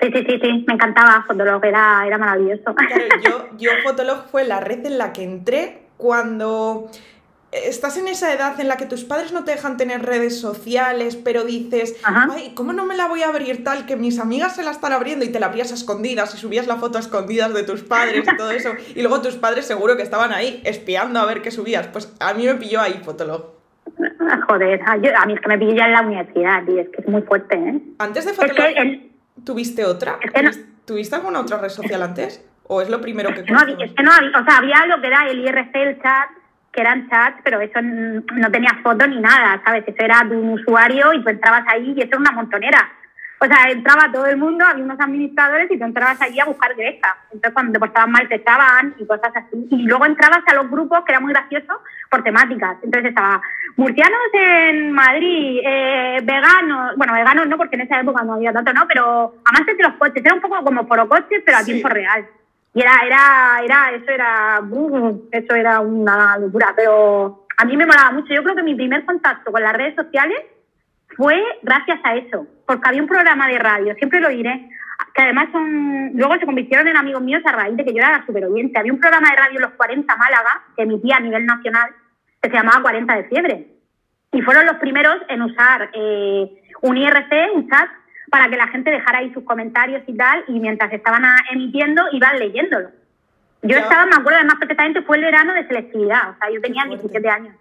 Sí, 0.00 0.10
sí, 0.12 0.24
sí, 0.26 0.40
sí, 0.40 0.64
me 0.66 0.74
encantaba 0.74 1.24
Fotolog, 1.26 1.64
era, 1.64 2.04
era 2.06 2.16
maravilloso. 2.16 2.74
Claro, 2.74 3.04
yo, 3.22 3.48
yo 3.58 3.70
Fotolog 3.82 4.28
fue 4.30 4.44
la 4.44 4.60
red 4.60 4.86
en 4.86 4.98
la 4.98 5.12
que 5.12 5.24
entré 5.24 5.82
cuando 5.96 6.90
estás 7.52 7.96
en 7.96 8.08
esa 8.08 8.32
edad 8.32 8.58
en 8.60 8.68
la 8.68 8.76
que 8.76 8.86
tus 8.86 9.04
padres 9.04 9.32
no 9.32 9.44
te 9.44 9.52
dejan 9.52 9.76
tener 9.76 10.04
redes 10.04 10.40
sociales, 10.40 11.16
pero 11.16 11.44
dices, 11.44 11.96
ay, 12.04 12.52
¿cómo 12.54 12.72
no 12.72 12.86
me 12.86 12.96
la 12.96 13.08
voy 13.08 13.22
a 13.22 13.28
abrir 13.28 13.64
tal 13.64 13.86
que 13.86 13.96
mis 13.96 14.18
amigas 14.18 14.56
se 14.56 14.62
la 14.62 14.70
están 14.70 14.92
abriendo 14.92 15.24
y 15.24 15.28
te 15.30 15.40
la 15.40 15.46
abrías 15.46 15.72
a 15.72 15.74
escondidas 15.74 16.34
y 16.34 16.38
subías 16.38 16.66
la 16.66 16.76
foto 16.76 16.98
a 16.98 17.00
escondidas 17.00 17.52
de 17.52 17.62
tus 17.64 17.82
padres 17.82 18.24
y 18.30 18.36
todo 18.36 18.50
eso? 18.50 18.70
Y 18.94 19.02
luego 19.02 19.20
tus 19.20 19.36
padres 19.36 19.66
seguro 19.66 19.96
que 19.96 20.02
estaban 20.02 20.32
ahí 20.32 20.60
espiando 20.64 21.20
a 21.20 21.26
ver 21.26 21.42
qué 21.42 21.50
subías. 21.50 21.88
Pues 21.88 22.14
a 22.20 22.34
mí 22.34 22.46
me 22.46 22.54
pilló 22.54 22.80
ahí 22.80 23.00
Fotolog. 23.04 23.54
Joder, 24.48 24.80
a 24.86 24.96
mí 25.26 25.34
es 25.34 25.40
que 25.40 25.48
me 25.48 25.58
pilló 25.58 25.74
ya 25.74 25.86
en 25.86 25.92
la 25.92 26.02
universidad, 26.02 26.62
y 26.68 26.78
es 26.78 26.88
que 26.90 27.02
es 27.02 27.08
muy 27.08 27.22
fuerte, 27.22 27.56
¿eh? 27.56 27.80
Antes 27.98 28.26
de 28.26 28.32
Fotolog, 28.32 28.74
¿tuviste 29.44 29.84
otra? 29.84 30.18
¿Tuviste 30.84 31.16
alguna 31.16 31.40
otra 31.40 31.58
red 31.58 31.68
social 31.68 32.02
antes? 32.02 32.44
¿O 32.68 32.80
es 32.80 32.88
lo 32.88 33.00
primero 33.00 33.34
que... 33.34 33.42
No, 33.42 33.58
es 33.60 33.92
que 33.92 34.02
no 34.02 34.12
había, 34.12 34.40
o 34.40 34.44
sea, 34.44 34.58
había 34.58 34.86
lo 34.86 35.00
que 35.00 35.08
era 35.08 35.28
el 35.28 35.40
IRC, 35.40 35.74
el 35.74 36.00
chat, 36.00 36.28
que 36.72 36.80
eran 36.80 37.08
chats, 37.08 37.40
pero 37.42 37.60
eso 37.60 37.80
no 37.82 38.50
tenía 38.50 38.78
foto 38.82 39.06
ni 39.06 39.20
nada, 39.20 39.60
¿sabes? 39.64 39.84
Eso 39.86 40.04
era 40.04 40.22
de 40.24 40.36
un 40.36 40.50
usuario 40.50 41.12
y 41.12 41.22
tú 41.22 41.30
entrabas 41.30 41.64
ahí 41.68 41.94
y 41.96 42.00
eso 42.00 42.10
era 42.10 42.18
una 42.18 42.32
montonera. 42.32 42.90
O 43.42 43.46
sea, 43.46 43.70
entraba 43.70 44.12
todo 44.12 44.26
el 44.26 44.36
mundo, 44.36 44.66
había 44.66 44.84
unos 44.84 45.00
administradores 45.00 45.70
y 45.70 45.78
tú 45.78 45.84
entrabas 45.84 46.20
ahí 46.20 46.38
a 46.38 46.44
buscar 46.44 46.76
directa. 46.76 47.16
Entonces, 47.32 47.54
cuando 47.54 47.72
te 47.72 47.78
portaban 47.78 48.12
mal, 48.12 48.28
te 48.28 48.34
estaban 48.34 48.94
y 48.98 49.06
cosas 49.06 49.32
así. 49.34 49.66
Y 49.70 49.84
luego 49.84 50.04
entrabas 50.04 50.42
a 50.46 50.54
los 50.56 50.70
grupos, 50.70 51.02
que 51.06 51.12
era 51.12 51.20
muy 51.20 51.32
gracioso, 51.32 51.80
por 52.10 52.22
temáticas. 52.22 52.76
Entonces 52.82 53.08
estaba 53.08 53.40
murcianos 53.76 54.20
en 54.34 54.92
Madrid, 54.92 55.60
eh, 55.64 56.18
veganos, 56.22 56.96
bueno, 56.96 57.14
veganos 57.14 57.46
no, 57.46 57.56
porque 57.56 57.76
en 57.76 57.82
esa 57.82 58.00
época 58.00 58.22
no 58.24 58.34
había 58.34 58.52
tanto, 58.52 58.74
¿no? 58.74 58.86
Pero 58.86 59.36
amantes 59.46 59.74
de 59.74 59.84
los 59.84 59.94
coches, 59.94 60.22
era 60.22 60.34
un 60.34 60.42
poco 60.42 60.62
como 60.62 60.86
coches, 60.86 61.42
pero 61.42 61.56
a 61.56 61.64
tiempo 61.64 61.88
real. 61.88 62.26
Y 62.72 62.80
era, 62.80 62.92
era, 63.04 63.60
era, 63.64 63.90
eso 63.90 64.10
era, 64.10 64.60
eso 65.32 65.54
era 65.54 65.80
una 65.80 66.38
locura, 66.38 66.72
pero 66.76 67.46
a 67.56 67.64
mí 67.64 67.76
me 67.76 67.86
molaba 67.86 68.12
mucho. 68.12 68.32
Yo 68.32 68.42
creo 68.42 68.54
que 68.54 68.62
mi 68.62 68.74
primer 68.74 69.04
contacto 69.04 69.50
con 69.50 69.62
las 69.62 69.72
redes 69.72 69.96
sociales 69.96 70.38
fue 71.16 71.42
gracias 71.62 71.98
a 72.04 72.14
eso, 72.14 72.46
porque 72.66 72.88
había 72.88 73.02
un 73.02 73.08
programa 73.08 73.48
de 73.48 73.58
radio, 73.58 73.94
siempre 73.96 74.20
lo 74.20 74.28
diré, 74.28 74.68
que 75.14 75.22
además 75.22 75.48
son, 75.50 76.12
luego 76.14 76.34
se 76.38 76.46
convirtieron 76.46 76.86
en 76.86 76.96
amigos 76.96 77.22
míos 77.22 77.42
a 77.44 77.52
raíz 77.52 77.76
de 77.76 77.84
que 77.84 77.92
yo 77.92 77.98
era 77.98 78.24
súper 78.24 78.44
oyente. 78.44 78.78
Había 78.78 78.92
un 78.92 79.00
programa 79.00 79.30
de 79.30 79.36
radio 79.36 79.60
Los 79.60 79.72
40 79.72 80.16
Málaga, 80.16 80.62
que 80.76 80.82
emitía 80.82 81.16
a 81.16 81.20
nivel 81.20 81.46
nacional, 81.46 81.90
que 82.40 82.50
se 82.50 82.56
llamaba 82.56 82.82
40 82.82 83.16
de 83.16 83.24
fiebre. 83.24 83.66
Y 84.32 84.42
fueron 84.42 84.66
los 84.66 84.76
primeros 84.76 85.16
en 85.28 85.42
usar 85.42 85.90
eh, 85.92 86.62
un 86.82 86.96
IRC, 86.96 87.32
un 87.54 87.68
chat, 87.68 87.88
para 88.30 88.48
que 88.48 88.56
la 88.56 88.68
gente 88.68 88.90
dejara 88.90 89.18
ahí 89.18 89.32
sus 89.32 89.44
comentarios 89.44 90.02
y 90.06 90.16
tal, 90.16 90.44
y 90.48 90.58
mientras 90.58 90.92
estaban 90.92 91.24
emitiendo 91.50 92.02
iban 92.12 92.38
leyéndolo. 92.38 92.90
Yo 93.62 93.76
estaba, 93.76 94.06
me 94.06 94.16
acuerdo 94.16 94.38
además 94.38 94.56
perfectamente, 94.58 95.02
fue 95.02 95.18
el 95.18 95.24
verano 95.24 95.52
de 95.52 95.66
selectividad, 95.66 96.30
o 96.30 96.38
sea, 96.38 96.50
yo 96.50 96.60
tenía 96.62 96.84
17 96.84 97.28
años. 97.28 97.54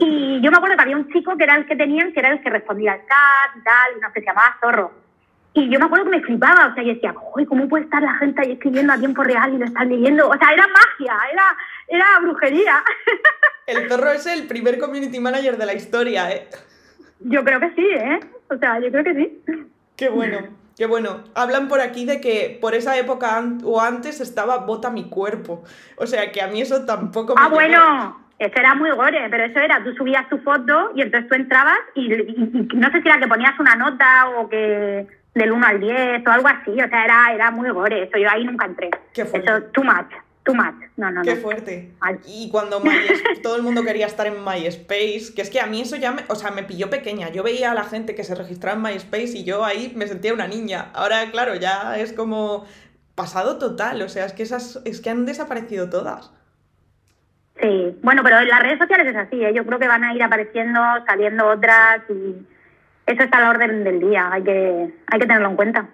Y 0.00 0.40
yo 0.42 0.50
me 0.50 0.56
acuerdo 0.56 0.76
que 0.76 0.82
había 0.82 0.96
un 0.96 1.10
chico 1.12 1.36
que 1.36 1.44
era 1.44 1.56
el 1.56 1.66
que 1.66 1.76
tenían, 1.76 2.12
que 2.12 2.20
era 2.20 2.30
el 2.30 2.40
que 2.40 2.50
respondía 2.50 2.92
al 2.92 3.00
chat 3.00 3.56
y 3.56 3.62
tal, 3.62 3.96
y 3.96 4.00
no 4.00 4.08
sé, 4.08 4.20
se 4.20 4.26
llamaba 4.26 4.56
Zorro. 4.60 4.92
Y 5.54 5.70
yo 5.70 5.78
me 5.78 5.86
acuerdo 5.86 6.04
que 6.04 6.18
me 6.18 6.22
flipaba, 6.22 6.66
o 6.66 6.74
sea, 6.74 6.82
yo 6.82 6.92
decía, 6.92 7.14
¿cómo 7.48 7.68
puede 7.68 7.84
estar 7.84 8.02
la 8.02 8.14
gente 8.18 8.42
ahí 8.42 8.52
escribiendo 8.52 8.92
a 8.92 8.98
tiempo 8.98 9.22
real 9.22 9.54
y 9.54 9.58
lo 9.58 9.64
están 9.64 9.88
leyendo? 9.88 10.28
O 10.28 10.36
sea, 10.36 10.52
era 10.52 10.66
magia, 10.68 11.16
era, 11.32 11.56
era 11.88 12.04
brujería. 12.20 12.84
El 13.66 13.88
zorro 13.88 14.12
es 14.12 14.26
el 14.26 14.46
primer 14.46 14.78
community 14.78 15.18
manager 15.18 15.56
de 15.56 15.66
la 15.66 15.74
historia, 15.74 16.30
¿eh? 16.30 16.48
Yo 17.20 17.44
creo 17.44 17.60
que 17.60 17.70
sí, 17.74 17.86
¿eh? 17.86 18.20
O 18.48 18.56
sea, 18.56 18.78
yo 18.80 18.90
creo 18.90 19.04
que 19.04 19.14
sí. 19.14 19.42
Qué 19.96 20.08
bueno, 20.08 20.38
qué 20.76 20.86
bueno. 20.86 21.24
Hablan 21.34 21.68
por 21.68 21.80
aquí 21.80 22.04
de 22.04 22.20
que 22.20 22.58
por 22.60 22.74
esa 22.74 22.96
época 22.98 23.42
o 23.64 23.80
antes 23.80 24.20
estaba 24.20 24.58
Bota 24.58 24.90
mi 24.90 25.08
cuerpo. 25.08 25.64
O 25.96 26.06
sea, 26.06 26.30
que 26.32 26.42
a 26.42 26.48
mí 26.48 26.60
eso 26.60 26.84
tampoco 26.84 27.34
me. 27.34 27.40
Ah, 27.42 27.48
bueno. 27.48 28.26
Eso 28.38 28.52
era 28.58 28.74
muy 28.74 28.90
gore, 28.90 29.28
pero 29.30 29.44
eso 29.44 29.58
era, 29.60 29.82
tú 29.82 29.94
subías 29.94 30.28
tu 30.28 30.36
foto 30.38 30.92
y 30.94 31.00
entonces 31.00 31.26
tú 31.26 31.36
entrabas 31.36 31.78
y, 31.94 32.06
no 32.74 32.90
sé 32.90 33.00
si 33.00 33.08
era 33.08 33.18
que 33.18 33.28
ponías 33.28 33.58
una 33.58 33.76
nota 33.76 34.28
o 34.28 34.46
que 34.46 35.06
del 35.34 35.52
1 35.52 35.66
al 35.66 35.80
10 35.80 36.26
o 36.26 36.30
algo 36.30 36.48
así, 36.48 36.70
o 36.72 36.88
sea, 36.88 37.04
era, 37.04 37.32
era 37.32 37.50
muy 37.50 37.70
gore, 37.70 38.02
eso 38.02 38.18
yo 38.18 38.28
ahí 38.28 38.44
nunca 38.44 38.66
entré. 38.66 38.90
Qué. 39.14 39.22
Eso, 39.22 39.62
too 39.72 39.84
much, 39.84 40.12
too 40.46 40.54
much, 40.54 40.76
no, 40.96 41.10
no, 41.10 41.22
Qué 41.22 41.36
fuerte. 41.36 41.90
Y 42.26 42.48
cuando 42.50 42.80
todo 43.42 43.56
el 43.56 43.62
mundo 43.62 43.82
quería 43.82 44.06
estar 44.06 44.26
en 44.26 44.44
MySpace, 44.44 45.34
que 45.34 45.42
es 45.42 45.50
que 45.50 45.60
a 45.60 45.66
mí 45.66 45.82
eso 45.82 45.96
ya 45.96 46.12
me, 46.12 46.22
o 46.28 46.36
sea, 46.36 46.52
me 46.52 46.62
pilló 46.62 46.88
pequeña, 46.88 47.28
yo 47.30 47.42
veía 47.42 47.72
a 47.72 47.74
la 47.74 47.84
gente 47.84 48.14
que 48.14 48.24
se 48.24 48.34
registraba 48.34 48.76
en 48.76 48.82
MySpace 48.82 49.38
y 49.38 49.44
yo 49.44 49.64
ahí 49.64 49.92
me 49.96 50.06
sentía 50.06 50.32
una 50.32 50.46
niña, 50.46 50.90
ahora 50.94 51.30
claro, 51.30 51.56
ya 51.56 51.98
es 51.98 52.12
como 52.12 52.64
pasado 53.16 53.58
total, 53.58 54.00
o 54.02 54.08
sea, 54.08 54.24
es 54.24 54.32
que 54.32 54.44
esas, 54.44 54.80
es 54.84 55.00
que 55.00 55.10
han 55.10 55.26
desaparecido 55.26 55.90
todas. 55.90 56.32
Sí, 57.60 57.98
bueno, 58.02 58.22
pero 58.22 58.38
en 58.38 58.48
las 58.48 58.62
redes 58.62 58.78
sociales 58.78 59.08
es 59.08 59.16
así, 59.16 59.44
¿eh? 59.44 59.52
yo 59.52 59.66
creo 59.66 59.78
que 59.78 59.88
van 59.88 60.04
a 60.04 60.14
ir 60.14 60.22
apareciendo, 60.22 60.80
saliendo 61.06 61.48
otras 61.48 62.02
y 62.08 62.46
eso 63.06 63.22
está 63.22 63.38
a 63.38 63.40
la 63.40 63.50
orden 63.50 63.82
del 63.82 63.98
día, 64.00 64.30
hay 64.30 64.44
que, 64.44 64.94
hay 65.06 65.18
que 65.18 65.26
tenerlo 65.26 65.50
en 65.50 65.56
cuenta. 65.56 65.88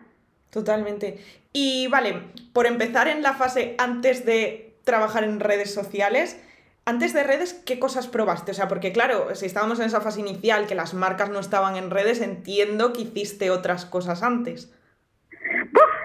Totalmente. 0.53 1.19
Y 1.55 1.89
vale, 1.89 2.25
por 2.53 2.67
empezar 2.67 3.09
en 3.09 3.23
la 3.23 3.33
fase 3.33 3.75
antes 3.79 4.27
de 4.27 4.77
trabajar 4.85 5.25
en 5.25 5.41
redes 5.41 5.73
sociales, 5.73 6.39
antes 6.85 7.15
de 7.15 7.23
redes, 7.23 7.55
¿qué 7.55 7.79
cosas 7.79 8.07
probaste? 8.07 8.51
O 8.51 8.55
sea, 8.55 8.69
porque 8.69 8.93
claro, 8.93 9.35
si 9.35 9.47
estábamos 9.47 9.81
en 9.81 9.87
esa 9.87 10.03
fase 10.03 10.21
inicial, 10.21 10.67
que 10.67 10.75
las 10.75 10.93
marcas 10.93 11.31
no 11.31 11.41
estaban 11.41 11.77
en 11.77 11.91
redes, 11.91 12.21
entiendo 12.21 12.93
que 12.93 13.03
hiciste 13.03 13.51
otras 13.51 13.87
cosas 13.87 14.23
antes. 14.23 14.71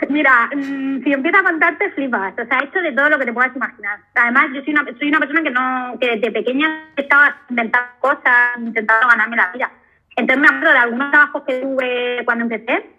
Mira, 0.08 0.50
mm, 0.56 1.04
si 1.04 1.12
empiezo 1.12 1.40
a 1.40 1.44
contarte, 1.44 1.92
flipas. 1.92 2.34
O 2.40 2.46
sea, 2.46 2.60
he 2.60 2.66
hecho 2.66 2.80
de 2.80 2.94
todo 2.94 3.10
lo 3.10 3.20
que 3.20 3.26
te 3.26 3.34
puedas 3.34 3.54
imaginar. 3.54 4.00
Además, 4.16 4.46
yo 4.54 4.62
soy 4.62 4.74
una, 4.74 4.86
soy 4.98 5.10
una 5.10 5.20
persona 5.20 5.44
que 5.44 5.52
no 5.52 5.98
que 6.00 6.16
desde 6.16 6.32
pequeña 6.32 6.86
estaba 6.96 7.36
intentando 7.50 7.90
cosas, 8.00 8.58
intentando 8.58 9.08
ganarme 9.10 9.36
la 9.36 9.52
vida. 9.52 9.72
Entonces 10.16 10.42
me 10.42 10.48
acuerdo 10.48 10.72
de 10.72 10.80
algunos 10.80 11.12
trabajos 11.12 11.44
que 11.46 11.60
tuve 11.60 12.22
cuando 12.24 12.46
empecé. 12.46 12.97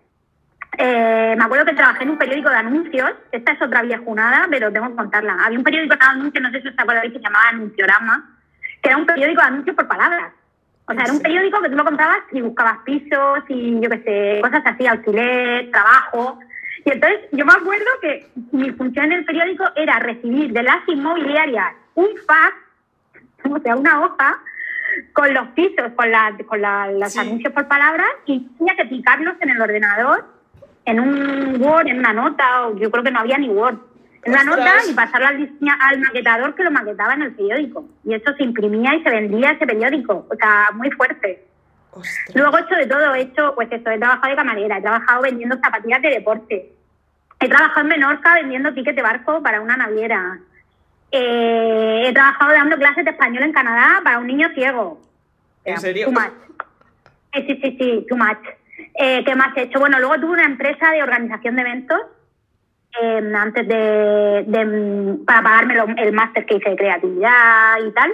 Eh, 0.76 1.34
me 1.36 1.44
acuerdo 1.44 1.64
que 1.64 1.74
trabajé 1.74 2.04
en 2.04 2.10
un 2.10 2.18
periódico 2.18 2.50
de 2.50 2.56
anuncios. 2.56 3.10
Esta 3.32 3.52
es 3.52 3.62
otra 3.62 3.82
viejunada, 3.82 4.46
pero 4.50 4.72
tengo 4.72 4.88
que 4.88 4.96
contarla. 4.96 5.36
Había 5.44 5.58
un 5.58 5.64
periódico 5.64 5.96
de 5.96 6.04
anuncios, 6.04 6.42
no 6.42 6.50
sé 6.50 6.62
si 6.62 6.68
os 6.68 6.74
acordáis, 6.78 7.12
que 7.12 7.18
se 7.18 7.24
llamaba 7.24 7.48
Anunciorama, 7.48 8.38
que 8.82 8.88
era 8.88 8.98
un 8.98 9.06
periódico 9.06 9.40
de 9.40 9.46
anuncios 9.46 9.76
por 9.76 9.88
palabras. 9.88 10.32
O 10.86 10.94
sea, 10.94 11.04
era 11.04 11.12
un 11.12 11.20
periódico 11.20 11.60
que 11.60 11.68
tú 11.68 11.76
lo 11.76 11.84
comprabas 11.84 12.20
y 12.32 12.40
buscabas 12.40 12.78
pisos 12.84 13.40
y 13.48 13.80
yo 13.80 13.90
qué 13.90 13.98
sé, 13.98 14.40
cosas 14.40 14.62
así, 14.64 14.86
alquiler, 14.86 15.70
trabajo. 15.70 16.38
Y 16.84 16.92
entonces 16.92 17.20
yo 17.32 17.44
me 17.44 17.52
acuerdo 17.52 17.86
que 18.00 18.26
mi 18.52 18.70
función 18.70 19.06
en 19.06 19.12
el 19.12 19.24
periódico 19.24 19.64
era 19.76 19.98
recibir 19.98 20.52
de 20.52 20.62
las 20.62 20.78
inmobiliarias 20.86 21.74
un 21.94 22.08
fax, 22.26 22.56
o 23.50 23.58
sea, 23.60 23.76
una 23.76 24.00
hoja, 24.00 24.40
con 25.12 25.32
los 25.34 25.48
pisos, 25.48 25.92
con, 25.94 26.10
la, 26.10 26.34
con 26.46 26.60
los 26.62 27.16
anuncios 27.16 27.52
por 27.52 27.68
palabras 27.68 28.08
y 28.26 28.48
tenía 28.56 28.76
que 28.76 28.86
picarlos 28.86 29.34
en 29.40 29.50
el 29.50 29.60
ordenador, 29.60 30.24
en 30.88 31.00
un 31.00 31.60
Word, 31.60 31.86
en 31.86 31.98
una 31.98 32.14
nota, 32.14 32.66
o 32.66 32.76
yo 32.78 32.90
creo 32.90 33.04
que 33.04 33.10
no 33.10 33.20
había 33.20 33.36
ni 33.36 33.50
Word, 33.50 33.78
en 34.22 34.32
una 34.32 34.44
nota 34.44 34.72
y 34.88 34.94
pasarla 34.94 35.28
al, 35.28 35.54
al 35.80 36.00
maquetador 36.00 36.54
que 36.54 36.64
lo 36.64 36.70
maquetaba 36.70 37.12
en 37.12 37.22
el 37.22 37.34
periódico. 37.34 37.84
Y 38.04 38.14
eso 38.14 38.32
se 38.34 38.42
imprimía 38.42 38.94
y 38.94 39.02
se 39.02 39.10
vendía 39.10 39.50
ese 39.50 39.66
periódico, 39.66 40.26
o 40.30 40.34
sea, 40.36 40.70
muy 40.72 40.90
fuerte. 40.92 41.44
Luego 42.34 42.56
he 42.56 42.60
hecho 42.62 42.74
de 42.76 42.86
todo, 42.86 43.14
he 43.14 43.20
hecho, 43.20 43.54
pues 43.54 43.70
eso, 43.70 43.90
he 43.90 43.98
trabajado 43.98 44.30
de 44.30 44.36
camarera, 44.36 44.78
he 44.78 44.82
trabajado 44.82 45.22
vendiendo 45.22 45.58
zapatillas 45.62 46.00
de 46.00 46.08
deporte, 46.08 46.72
he 47.38 47.48
trabajado 47.48 47.80
en 47.82 47.88
Menorca 47.88 48.34
vendiendo 48.34 48.72
tickets 48.72 48.96
de 48.96 49.02
barco 49.02 49.42
para 49.42 49.60
una 49.60 49.76
naviera, 49.76 50.38
eh, 51.10 52.04
he 52.06 52.12
trabajado 52.14 52.52
dando 52.52 52.76
clases 52.76 53.04
de 53.04 53.10
español 53.10 53.42
en 53.42 53.52
Canadá 53.52 54.00
para 54.02 54.18
un 54.18 54.26
niño 54.26 54.48
ciego. 54.54 55.02
¿En 55.64 55.78
serio? 55.78 56.06
Too 56.06 56.12
much. 56.12 56.32
Sí, 57.34 57.58
sí, 57.62 57.76
sí, 57.78 58.06
too 58.08 58.16
much. 58.16 58.57
Eh, 58.94 59.24
¿Qué 59.24 59.34
más 59.34 59.56
he 59.56 59.62
hecho? 59.62 59.80
Bueno, 59.80 59.98
luego 59.98 60.20
tuve 60.20 60.32
una 60.32 60.44
empresa 60.44 60.90
de 60.90 61.02
organización 61.02 61.56
de 61.56 61.62
eventos 61.62 62.00
Em, 63.00 63.36
antes 63.36 63.68
de, 63.68 64.44
para 65.26 65.42
pagarme 65.42 65.74
el 65.98 66.12
máster 66.12 66.46
que 66.46 66.56
hice 66.56 66.70
de 66.70 66.76
creatividad 66.76 67.76
y 67.86 67.92
tal, 67.92 68.12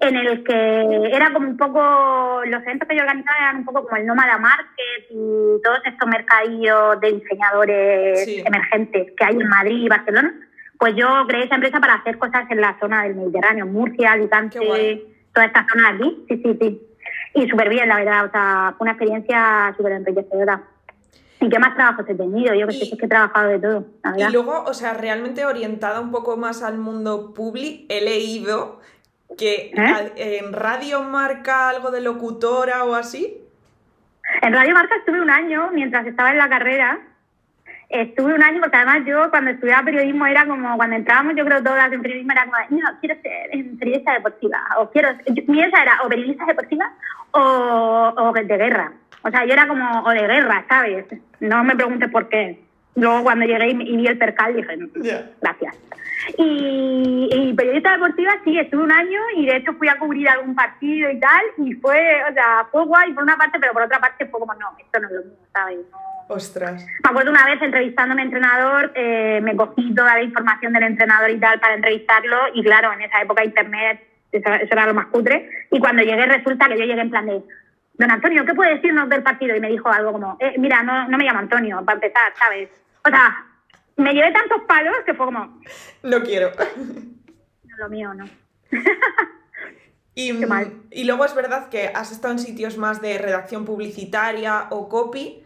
en 0.00 0.16
el 0.16 0.42
que 0.42 1.10
era 1.12 1.30
como 1.32 1.46
un 1.46 1.56
poco, 1.58 2.40
los 2.46 2.62
eventos 2.62 2.88
que 2.88 2.96
yo 2.96 3.02
organizaba 3.02 3.38
eran 3.38 3.56
un 3.58 3.64
poco 3.66 3.84
como 3.84 3.96
el 3.96 4.06
Nómada 4.06 4.38
Market 4.38 5.10
y 5.10 5.62
todos 5.62 5.78
estos 5.84 6.08
mercadillos 6.08 7.00
de 7.00 7.12
diseñadores 7.12 8.26
emergentes 8.46 9.12
que 9.14 9.24
hay 9.24 9.34
en 9.34 9.48
Madrid 9.48 9.84
y 9.84 9.88
Barcelona. 9.88 10.34
Pues 10.78 10.96
yo 10.96 11.06
creé 11.28 11.44
esa 11.44 11.56
empresa 11.56 11.78
para 11.78 11.94
hacer 11.94 12.18
cosas 12.18 12.50
en 12.50 12.60
la 12.60 12.76
zona 12.80 13.04
del 13.04 13.14
Mediterráneo, 13.16 13.66
Murcia, 13.66 14.12
Alicante, 14.12 15.04
toda 15.32 15.46
esta 15.46 15.66
zona 15.70 15.92
de 15.92 15.96
aquí, 15.96 16.24
sí, 16.28 16.42
sí, 16.42 16.58
sí. 16.60 16.80
Y 17.34 17.48
súper 17.48 17.68
bien, 17.68 17.88
la 17.88 17.96
verdad, 17.96 18.26
o 18.26 18.30
sea, 18.30 18.74
fue 18.78 18.84
una 18.84 18.92
experiencia 18.92 19.74
súper 19.76 19.92
enriquecedora. 19.92 20.62
¿Y 21.40 21.48
qué 21.48 21.58
más 21.58 21.74
trabajos 21.74 22.06
he 22.08 22.14
tenido? 22.14 22.54
Yo 22.54 22.66
que 22.66 22.74
sé, 22.74 22.96
que 22.96 23.04
he 23.04 23.08
trabajado 23.08 23.48
de 23.48 23.58
todo. 23.58 23.86
Y 24.16 24.32
luego, 24.32 24.64
o 24.64 24.72
sea, 24.72 24.94
realmente 24.94 25.44
orientada 25.44 26.00
un 26.00 26.10
poco 26.10 26.36
más 26.36 26.62
al 26.62 26.78
mundo 26.78 27.34
public, 27.34 27.86
he 27.88 28.00
leído 28.00 28.80
que 29.36 29.72
¿Eh? 29.74 30.12
en 30.16 30.52
Radio 30.52 31.02
Marca 31.02 31.68
algo 31.68 31.90
de 31.90 32.00
locutora 32.00 32.84
o 32.84 32.94
así. 32.94 33.40
En 34.42 34.52
Radio 34.52 34.74
Marca 34.74 34.94
estuve 34.96 35.20
un 35.20 35.30
año 35.30 35.70
mientras 35.72 36.06
estaba 36.06 36.30
en 36.30 36.38
la 36.38 36.48
carrera. 36.48 37.00
Estuve 37.88 38.34
un 38.34 38.42
año 38.42 38.60
porque 38.60 38.76
además 38.76 39.02
yo 39.06 39.30
cuando 39.30 39.50
estudiaba 39.50 39.84
periodismo 39.84 40.26
era 40.26 40.46
como 40.46 40.76
cuando 40.76 40.96
entrábamos, 40.96 41.36
yo 41.36 41.44
creo 41.44 41.62
todas 41.62 41.92
en 41.92 42.02
periodismo 42.02 42.32
era 42.32 42.44
como, 42.44 42.56
no, 42.80 42.88
quiero 43.00 43.14
ser 43.22 43.50
periodista 43.78 44.12
deportiva. 44.14 44.58
O 44.78 44.90
quiero, 44.90 45.10
mi 45.46 45.62
esa 45.62 45.82
era 45.82 46.00
o 46.04 46.08
periodista 46.08 46.44
deportiva 46.46 46.92
o, 47.32 48.12
o 48.16 48.32
de 48.32 48.44
guerra. 48.44 48.92
O 49.22 49.30
sea, 49.30 49.44
yo 49.46 49.52
era 49.52 49.66
como, 49.66 50.02
o 50.02 50.10
de 50.10 50.26
guerra, 50.26 50.64
¿sabes? 50.68 51.06
No 51.40 51.64
me 51.64 51.76
preguntes 51.76 52.10
por 52.10 52.28
qué. 52.28 52.60
Luego 52.96 53.24
cuando 53.24 53.46
llegué 53.46 53.70
y, 53.70 53.96
vi 53.96 54.06
el 54.06 54.18
percal 54.18 54.54
dije, 54.54 54.78
gracias. 55.40 55.76
Y, 56.38 57.28
y, 57.32 57.54
periodista 57.54 57.92
deportiva 57.92 58.32
sí, 58.44 58.58
estuve 58.58 58.82
un 58.82 58.92
año 58.92 59.20
y 59.36 59.46
de 59.46 59.56
hecho 59.56 59.72
fui 59.74 59.88
a 59.88 59.98
cubrir 59.98 60.28
algún 60.28 60.54
partido 60.54 61.10
y 61.10 61.20
tal 61.20 61.42
y 61.58 61.72
fue, 61.74 62.22
o 62.30 62.32
sea, 62.32 62.66
fue 62.70 62.84
guay 62.84 63.12
por 63.12 63.24
una 63.24 63.36
parte, 63.36 63.58
pero 63.60 63.72
por 63.72 63.82
otra 63.82 64.00
parte 64.00 64.26
fue 64.26 64.40
como, 64.40 64.54
no, 64.54 64.68
esto 64.78 65.00
no 65.00 65.08
es 65.08 65.14
lo 65.14 65.22
mío, 65.22 65.36
¿sabes? 65.52 65.78
Ostras. 66.28 66.86
Me 67.04 67.10
acuerdo 67.10 67.30
una 67.30 67.44
vez 67.44 67.60
entrevistándome 67.60 68.22
a 68.22 68.24
entrenador, 68.24 68.92
eh, 68.94 69.40
me 69.42 69.54
cogí 69.56 69.94
toda 69.94 70.14
la 70.14 70.22
información 70.22 70.72
del 70.72 70.84
entrenador 70.84 71.30
y 71.30 71.38
tal 71.38 71.60
para 71.60 71.74
entrevistarlo 71.74 72.36
y 72.54 72.62
claro, 72.62 72.92
en 72.92 73.02
esa 73.02 73.20
época 73.20 73.44
internet, 73.44 74.02
eso, 74.32 74.52
eso 74.52 74.72
era 74.72 74.86
lo 74.86 74.94
más 74.94 75.06
cutre, 75.06 75.48
y 75.70 75.78
cuando 75.78 76.02
llegué 76.02 76.26
resulta 76.26 76.68
que 76.68 76.78
yo 76.78 76.84
llegué 76.84 77.02
en 77.02 77.10
plan 77.10 77.26
de, 77.26 77.42
don 77.94 78.10
Antonio, 78.10 78.44
¿qué 78.44 78.54
puede 78.54 78.74
decirnos 78.74 79.08
del 79.08 79.22
partido? 79.22 79.54
Y 79.54 79.60
me 79.60 79.68
dijo 79.68 79.88
algo 79.90 80.12
como, 80.12 80.36
eh, 80.40 80.54
mira, 80.58 80.82
no, 80.82 81.08
no 81.08 81.18
me 81.18 81.24
llamo 81.24 81.40
Antonio, 81.40 81.82
para 81.84 81.96
empezar, 81.96 82.32
¿sabes? 82.36 82.68
O 83.04 83.08
sea, 83.08 83.46
me 83.96 84.12
llevé 84.12 84.32
tantos 84.32 84.62
palos 84.66 84.94
que 85.06 85.14
fue 85.14 85.26
como... 85.26 85.60
No 86.02 86.22
quiero. 86.22 86.50
No, 87.64 87.76
lo 87.78 87.88
mío 87.88 88.14
no. 88.14 88.24
y, 90.14 90.32
y 90.90 91.04
luego 91.04 91.24
es 91.24 91.34
verdad 91.34 91.68
que 91.68 91.88
has 91.88 92.12
estado 92.12 92.32
en 92.32 92.38
sitios 92.38 92.76
más 92.76 93.00
de 93.00 93.18
redacción 93.18 93.64
publicitaria 93.64 94.68
o 94.70 94.88
copy 94.88 95.44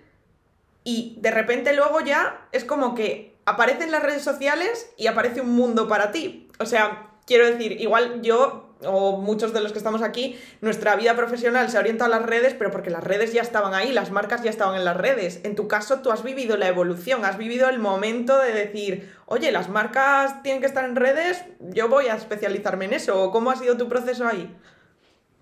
y 0.85 1.19
de 1.21 1.31
repente 1.31 1.75
luego 1.75 2.01
ya 2.01 2.47
es 2.53 2.65
como 2.65 2.95
que 2.95 3.37
aparecen 3.45 3.91
las 3.91 4.03
redes 4.03 4.23
sociales 4.23 4.93
y 4.97 5.07
aparece 5.07 5.41
un 5.41 5.55
mundo 5.55 5.89
para 5.89 6.13
ti. 6.13 6.49
O 6.59 6.67
sea, 6.67 7.11
quiero 7.27 7.47
decir, 7.47 7.73
igual 7.81 8.23
yo 8.23 8.68
o 8.85 9.19
muchos 9.19 9.53
de 9.53 9.61
los 9.61 9.73
que 9.73 9.79
estamos 9.79 10.03
aquí, 10.03 10.39
nuestra 10.61 10.97
vida 10.97 11.15
profesional 11.17 11.69
se 11.69 11.77
ha 11.77 11.81
orientado 11.81 12.13
a 12.13 12.19
las 12.19 12.29
redes, 12.29 12.55
pero 12.55 12.71
porque 12.71 12.91
las 12.91 13.03
redes 13.03 13.33
ya 13.33 13.43
estaban 13.43 13.75
ahí, 13.75 13.93
las 13.93 14.11
marcas 14.11 14.43
ya 14.43 14.51
estaban 14.51 14.77
en 14.77 14.85
las 14.85 14.97
redes. 14.97 15.41
En 15.45 15.57
tu 15.57 15.69
caso, 15.69 16.01
tú 16.01 16.11
has 16.11 16.23
vivido 16.23 16.57
la 16.57 16.69
evolución, 16.69 17.25
has 17.25 17.39
vivido 17.39 17.69
el 17.69 17.79
momento 17.79 18.39
de 18.39 18.53
decir, 18.53 19.11
oye, 19.27 19.51
las 19.53 19.69
marcas 19.69 20.43
tienen 20.43 20.61
que 20.61 20.67
estar 20.67 20.85
en 20.85 20.97
redes, 20.97 21.45
yo 21.61 21.89
voy 21.89 22.07
a 22.07 22.15
especializarme 22.15 22.85
en 22.87 22.95
eso. 22.95 23.31
¿Cómo 23.31 23.51
ha 23.51 23.57
sido 23.57 23.77
tu 23.77 23.89
proceso 23.89 24.27
ahí? 24.27 24.55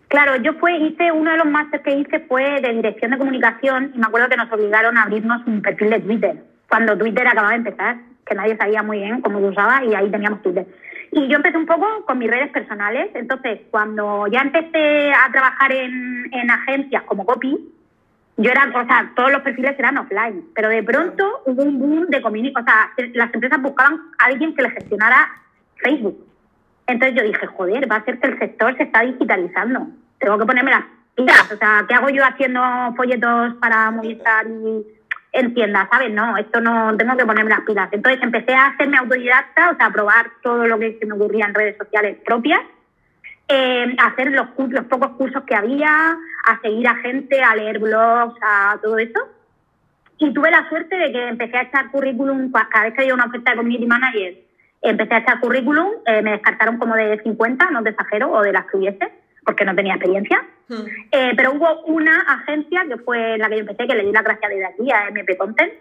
Claro, 0.08 0.36
yo 0.36 0.52
fue, 0.54 0.76
hice 0.78 1.10
uno 1.10 1.32
de 1.32 1.38
los 1.38 1.46
másteres 1.46 1.84
que 1.84 1.96
hice 1.96 2.20
fue 2.20 2.60
de 2.60 2.72
dirección 2.72 3.10
de 3.10 3.18
comunicación 3.18 3.92
y 3.94 3.98
me 3.98 4.06
acuerdo 4.06 4.28
que 4.28 4.36
nos 4.36 4.52
obligaron 4.52 4.96
a 4.96 5.02
abrirnos 5.02 5.44
un 5.46 5.62
perfil 5.62 5.90
de 5.90 6.00
Twitter, 6.00 6.44
cuando 6.68 6.96
Twitter 6.96 7.26
acababa 7.26 7.50
de 7.50 7.56
empezar, 7.56 7.96
que 8.24 8.34
nadie 8.34 8.56
sabía 8.56 8.82
muy 8.82 8.98
bien 8.98 9.20
cómo 9.20 9.40
se 9.40 9.46
usaba 9.46 9.84
y 9.84 9.94
ahí 9.94 10.10
teníamos 10.10 10.42
Twitter. 10.42 10.66
Y 11.16 11.28
yo 11.28 11.36
empecé 11.36 11.56
un 11.56 11.64
poco 11.64 12.04
con 12.04 12.18
mis 12.18 12.30
redes 12.30 12.50
personales. 12.50 13.10
Entonces, 13.14 13.60
cuando 13.70 14.26
ya 14.26 14.42
empecé 14.42 15.12
a 15.14 15.32
trabajar 15.32 15.72
en, 15.72 16.28
en 16.30 16.50
agencias 16.50 17.04
como 17.04 17.24
copy, 17.24 17.56
yo 18.36 18.50
era, 18.50 18.68
o 18.68 18.86
sea, 18.86 19.10
todos 19.16 19.32
los 19.32 19.40
perfiles 19.40 19.78
eran 19.78 19.96
offline, 19.96 20.44
pero 20.54 20.68
de 20.68 20.82
pronto 20.82 21.42
hubo 21.46 21.62
un 21.62 21.78
boom 21.78 22.06
de 22.08 22.20
community, 22.20 22.54
o 22.54 22.62
sea, 22.62 22.92
las 23.14 23.32
empresas 23.32 23.62
buscaban 23.62 23.98
a 24.18 24.26
alguien 24.26 24.54
que 24.54 24.60
le 24.60 24.70
gestionara 24.72 25.30
Facebook. 25.76 26.22
Entonces 26.86 27.16
yo 27.16 27.24
dije, 27.24 27.46
joder, 27.46 27.90
va 27.90 27.96
a 27.96 28.04
ser 28.04 28.20
que 28.20 28.26
el 28.26 28.38
sector 28.38 28.76
se 28.76 28.82
está 28.82 29.00
digitalizando. 29.00 29.88
Tengo 30.18 30.38
que 30.38 30.44
ponerme 30.44 30.70
las 30.70 30.84
pilas. 31.14 31.50
O 31.50 31.56
sea, 31.56 31.86
¿qué 31.88 31.94
hago 31.94 32.10
yo 32.10 32.22
haciendo 32.26 32.60
folletos 32.94 33.54
para 33.54 33.90
Movistar 33.90 34.46
y 34.48 34.84
en 35.32 35.54
tiendas, 35.54 35.88
¿sabes? 35.90 36.12
No, 36.12 36.36
esto 36.36 36.60
no, 36.60 36.96
tengo 36.96 37.16
que 37.16 37.26
ponerme 37.26 37.50
las 37.50 37.60
pilas. 37.60 37.88
Entonces 37.92 38.22
empecé 38.22 38.54
a 38.54 38.68
hacerme 38.68 38.98
autodidacta, 38.98 39.70
o 39.70 39.76
sea, 39.76 39.86
a 39.86 39.92
probar 39.92 40.30
todo 40.42 40.66
lo 40.66 40.78
que 40.78 40.96
se 40.98 41.06
me 41.06 41.14
ocurría 41.14 41.46
en 41.46 41.54
redes 41.54 41.76
sociales 41.76 42.18
propias 42.24 42.60
eh, 43.48 43.94
a 43.98 44.06
hacer 44.06 44.32
los, 44.32 44.48
los 44.56 44.84
pocos 44.86 45.10
cursos 45.12 45.44
que 45.44 45.54
había, 45.54 46.16
a 46.46 46.60
seguir 46.62 46.88
a 46.88 46.96
gente, 46.96 47.42
a 47.42 47.54
leer 47.54 47.78
blogs, 47.78 48.38
a 48.42 48.78
todo 48.82 48.98
eso. 48.98 49.20
Y 50.18 50.32
tuve 50.32 50.50
la 50.50 50.68
suerte 50.68 50.96
de 50.96 51.12
que 51.12 51.28
empecé 51.28 51.56
a 51.56 51.62
echar 51.62 51.90
currículum, 51.90 52.50
cada 52.50 52.86
vez 52.86 52.94
que 52.94 53.02
había 53.02 53.14
una 53.14 53.26
oferta 53.26 53.50
de 53.50 53.58
community 53.58 53.86
manager, 53.86 54.34
empecé 54.82 55.14
a 55.14 55.18
echar 55.18 55.40
currículum, 55.40 55.88
eh, 56.06 56.22
me 56.22 56.32
descartaron 56.32 56.78
como 56.78 56.94
de 56.94 57.20
50, 57.22 57.70
no 57.70 57.82
de 57.82 57.90
exagero, 57.90 58.32
o 58.32 58.42
de 58.42 58.52
las 58.52 58.64
que 58.66 58.78
hubiese, 58.78 59.12
porque 59.46 59.64
no 59.64 59.74
tenía 59.76 59.94
experiencia. 59.94 60.44
Hmm. 60.68 60.84
Eh, 61.12 61.32
pero 61.36 61.52
hubo 61.52 61.82
una 61.84 62.20
agencia 62.22 62.84
que 62.88 62.96
fue 62.98 63.38
la 63.38 63.48
que 63.48 63.54
yo 63.54 63.60
empecé, 63.60 63.86
que 63.86 63.94
le 63.94 64.04
di 64.04 64.12
la 64.12 64.22
gracia 64.22 64.48
desde 64.48 64.66
aquí 64.66 64.90
a 64.90 65.08
MP 65.08 65.36
Content, 65.36 65.72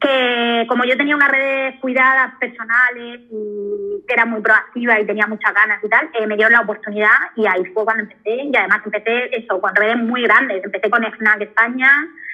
que 0.00 0.64
como 0.66 0.84
yo 0.84 0.96
tenía 0.96 1.14
unas 1.14 1.30
redes 1.30 1.74
cuidadas 1.80 2.34
personales 2.40 3.20
y 3.30 4.02
que 4.08 4.14
era 4.14 4.24
muy 4.24 4.40
proactiva 4.40 4.98
y 4.98 5.04
tenía 5.04 5.26
muchas 5.26 5.52
ganas 5.52 5.84
y 5.84 5.88
tal, 5.90 6.08
eh, 6.18 6.26
me 6.26 6.36
dio 6.36 6.48
la 6.48 6.62
oportunidad 6.62 7.10
y 7.36 7.46
ahí 7.46 7.66
fue 7.74 7.84
cuando 7.84 8.04
empecé. 8.04 8.44
Y 8.44 8.56
además 8.56 8.80
empecé 8.86 9.36
eso, 9.36 9.60
con 9.60 9.76
redes 9.76 9.98
muy 9.98 10.22
grandes. 10.22 10.64
Empecé 10.64 10.88
con 10.88 11.04
Snack 11.04 11.42
España, 11.42 11.90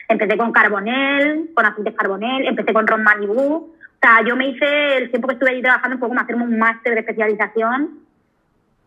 empecé 0.09 0.37
con 0.37 0.53
Carbonel, 0.53 1.51
con 1.53 1.67
Aceites 1.67 1.97
Carbonel, 1.97 2.47
empecé 2.47 2.73
con 2.73 2.87
Ron 2.87 3.03
Malibu. 3.03 3.55
O 3.55 4.01
sea, 4.01 4.23
yo 4.25 4.37
me 4.37 4.49
hice 4.49 4.99
el 4.99 5.11
tiempo 5.11 5.27
que 5.27 5.35
estuve 5.35 5.51
ahí 5.51 5.63
trabajando 5.63 5.97
un 5.97 6.01
poco 6.01 6.15
más 6.15 6.25
hacerme 6.25 6.45
un 6.45 6.59
máster 6.59 6.95
de 6.95 7.01
especialización 7.01 8.10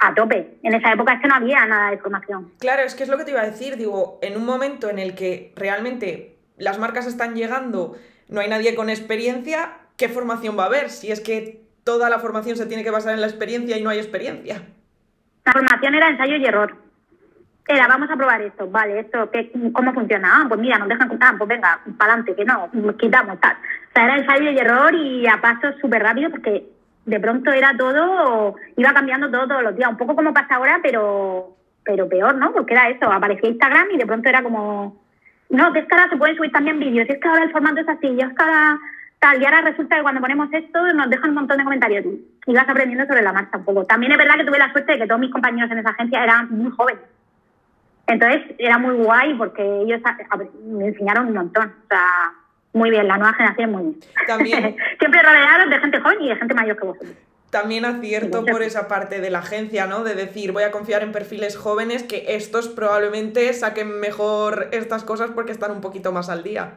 a 0.08 0.14
tope. 0.14 0.58
En 0.64 0.74
esa 0.74 0.94
época 0.94 1.14
es 1.14 1.22
que 1.22 1.28
no 1.28 1.36
había 1.36 1.66
nada 1.66 1.92
de 1.92 1.98
formación. 1.98 2.52
Claro, 2.60 2.84
es 2.84 2.96
que 2.96 3.04
es 3.04 3.10
lo 3.10 3.18
que 3.18 3.26
te 3.26 3.32
iba 3.32 3.42
a 3.42 3.46
decir. 3.46 3.78
Digo, 3.78 4.20
en 4.22 4.38
un 4.38 4.46
momento 4.46 4.90
en 4.90 5.00
el 5.00 5.16
que 5.16 5.54
realmente 5.56 6.38
las 6.58 6.80
marcas 6.80 7.08
están 7.08 7.36
llegando, 7.36 7.96
no 8.30 8.42
hay 8.42 8.50
nadie 8.50 8.76
con 8.76 8.90
experiencia, 8.90 9.74
¿qué 9.98 10.10
formación 10.10 10.58
va 10.58 10.64
a 10.64 10.68
haber? 10.68 10.90
Si 10.90 11.12
es 11.12 11.22
que 11.22 11.62
toda 11.84 12.10
la 12.10 12.20
formación 12.20 12.56
se 12.56 12.66
tiene 12.66 12.84
que 12.84 12.92
basar 12.92 13.14
en 13.14 13.22
la 13.22 13.28
experiencia 13.28 13.78
y 13.78 13.84
no 13.84 13.90
hay 13.90 14.00
experiencia. 14.00 14.64
La 15.46 15.52
formación 15.52 15.96
era 15.96 16.10
ensayo 16.10 16.36
y 16.38 16.46
error. 16.46 16.76
Era, 17.68 17.88
vamos 17.88 18.10
a 18.10 18.18
probar 18.18 18.42
esto, 18.42 18.70
vale, 18.70 19.00
esto, 19.00 19.32
¿qué, 19.32 19.50
¿cómo 19.72 19.94
funciona? 19.94 20.42
Ah, 20.42 20.46
pues 20.50 20.60
mira, 20.60 20.78
nos 20.78 20.90
dejan 20.90 21.08
contar, 21.08 21.38
pues 21.38 21.48
venga, 21.48 21.80
para 21.98 22.14
adelante, 22.14 22.36
que 22.36 22.44
no, 22.44 22.70
quitamos, 22.98 23.40
tal. 23.40 23.56
O 23.56 23.94
sea, 23.94 24.04
era 24.04 24.18
ensayo 24.18 24.52
y 24.52 24.58
error 24.58 24.94
y 24.94 25.28
a 25.28 25.40
pasos 25.40 25.76
súper 25.80 26.04
rápido 26.04 26.30
porque 26.30 26.66
de 27.06 27.20
pronto 27.20 27.52
era 27.52 27.76
todo, 27.78 28.56
iba 28.78 28.94
cambiando 28.94 29.30
todo 29.30 29.48
todos 29.48 29.64
los 29.64 29.76
días, 29.76 29.90
un 29.90 29.98
poco 29.98 30.16
como 30.16 30.34
pasa 30.34 30.56
ahora, 30.56 30.80
pero 30.82 31.56
pero 31.84 32.08
peor, 32.08 32.36
¿no? 32.36 32.54
Porque 32.54 32.74
era 32.74 32.90
eso, 32.90 33.12
aparecía 33.12 33.50
Instagram 33.50 33.92
y 33.92 33.98
de 33.98 34.06
pronto 34.06 34.30
era 34.30 34.42
como, 34.42 35.02
no, 35.50 35.74
que 35.74 35.80
es 35.80 35.86
que 35.86 35.96
ahora 35.96 36.10
se 36.10 36.18
pueden 36.18 36.36
subir 36.38 36.52
también 36.52 36.80
vídeos, 36.80 37.10
es 37.10 37.20
que 37.20 37.28
ahora 37.28 37.44
el 37.44 37.52
formato 37.52 37.82
es 37.82 37.90
así, 37.90 38.08
es 38.08 38.30
que 38.30 38.44
ahora 38.44 38.80
tal, 39.20 39.42
y 39.42 39.46
ahora 39.46 39.62
resulta 39.62 39.96
que 39.96 40.02
cuando 40.02 40.22
ponemos 40.22 40.50
esto 40.52 40.94
nos 40.94 41.10
dejan 41.10 41.30
un 41.30 41.36
montón 41.36 41.58
de 41.58 41.64
comentarios 41.64 42.06
y 42.46 42.54
vas 42.54 42.68
aprendiendo 42.68 43.06
sobre 43.06 43.22
la 43.22 43.32
marcha 43.32 43.58
un 43.58 43.66
poco. 43.66 43.86
También 43.86 44.12
es 44.12 44.18
verdad 44.18 44.36
que 44.36 44.46
tuve 44.46 44.58
la 44.58 44.72
suerte 44.72 44.94
de 44.94 45.00
que 45.00 45.08
todos 45.08 45.22
mis 45.22 45.32
compañeros 45.32 45.72
en 45.72 45.78
esa 45.78 45.92
agencia 45.92 46.24
eran 46.24 46.50
muy 46.50 46.72
jóvenes. 46.72 47.04
Entonces 48.06 48.42
era 48.58 48.78
muy 48.78 48.96
guay 48.96 49.34
porque 49.36 49.64
ellos 49.64 50.02
me 50.66 50.88
enseñaron 50.88 51.28
un 51.28 51.36
montón. 51.36 51.74
O 51.86 51.88
sea, 51.88 52.34
muy 52.74 52.90
bien, 52.90 53.08
la 53.08 53.18
nueva 53.18 53.34
generación 53.34 53.72
muy 53.72 53.84
bien. 53.84 54.00
También, 54.28 54.76
Siempre 55.00 55.22
rodeados 55.22 55.70
de 55.70 55.80
gente 55.80 56.00
joven 56.00 56.22
y 56.22 56.30
de 56.30 56.36
gente 56.36 56.54
mayor 56.54 56.78
que 56.78 56.86
vosotros. 56.86 57.14
También 57.52 57.86
acierto 57.86 58.44
por 58.46 58.64
esa 58.64 58.88
parte 58.88 59.22
de 59.22 59.30
la 59.30 59.40
agencia, 59.40 59.86
¿no? 59.86 60.04
De 60.04 60.16
decir, 60.16 60.52
voy 60.52 60.64
a 60.64 60.72
confiar 60.72 61.04
en 61.04 61.12
perfiles 61.12 61.56
jóvenes 61.56 62.02
que 62.02 62.26
estos 62.30 62.68
probablemente 62.68 63.54
saquen 63.54 64.00
mejor 64.00 64.70
estas 64.72 65.04
cosas 65.04 65.30
porque 65.30 65.52
están 65.52 65.70
un 65.70 65.80
poquito 65.80 66.12
más 66.12 66.30
al 66.30 66.42
día. 66.42 66.74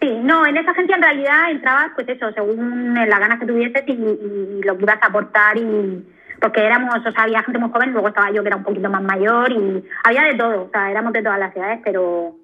Sí, 0.00 0.08
no, 0.22 0.46
en 0.46 0.56
esa 0.56 0.70
agencia 0.70 0.96
en 0.96 1.02
realidad 1.02 1.50
entrabas, 1.50 1.90
pues 1.94 2.08
eso, 2.08 2.32
según 2.32 2.94
la 2.94 3.18
ganas 3.18 3.40
que 3.40 3.46
tuvieses 3.46 3.82
y, 3.86 3.92
y, 3.92 4.62
lo 4.62 4.78
que 4.78 4.84
ibas 4.84 5.02
a 5.02 5.06
aportar 5.08 5.58
y 5.58 6.06
porque 6.40 6.64
éramos, 6.64 6.94
o 7.04 7.12
sea, 7.12 7.24
había 7.24 7.42
gente 7.42 7.58
muy 7.58 7.70
joven, 7.70 7.92
luego 7.92 8.08
estaba 8.08 8.30
yo 8.30 8.42
que 8.42 8.48
era 8.48 8.56
un 8.56 8.62
poquito 8.62 8.88
más 8.88 9.02
mayor 9.02 9.52
y 9.52 9.84
había 10.04 10.22
de 10.22 10.34
todo, 10.34 10.62
o 10.62 10.70
sea, 10.70 10.90
éramos 10.90 11.12
de 11.12 11.22
todas 11.22 11.38
las 11.38 11.52
ciudades, 11.52 11.80
pero 11.84 12.36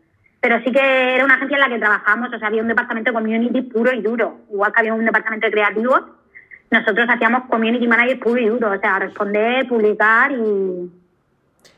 pero 0.44 0.60
sí 0.62 0.72
que 0.72 1.14
era 1.14 1.24
una 1.24 1.36
agencia 1.36 1.54
en 1.54 1.60
la 1.62 1.68
que 1.70 1.78
trabajamos, 1.78 2.30
o 2.30 2.38
sea, 2.38 2.48
había 2.48 2.60
un 2.60 2.68
departamento 2.68 3.10
de 3.10 3.14
community 3.14 3.62
puro 3.62 3.94
y 3.94 4.02
duro, 4.02 4.40
igual 4.52 4.74
que 4.74 4.80
había 4.80 4.92
un 4.92 5.02
departamento 5.02 5.46
de 5.46 5.52
creativos, 5.52 6.02
nosotros 6.70 7.06
hacíamos 7.08 7.48
community 7.48 7.86
manager 7.86 8.20
puro 8.20 8.38
y 8.38 8.48
duro, 8.48 8.70
o 8.70 8.78
sea, 8.78 8.98
responder, 8.98 9.66
publicar 9.66 10.32
y... 10.32 10.90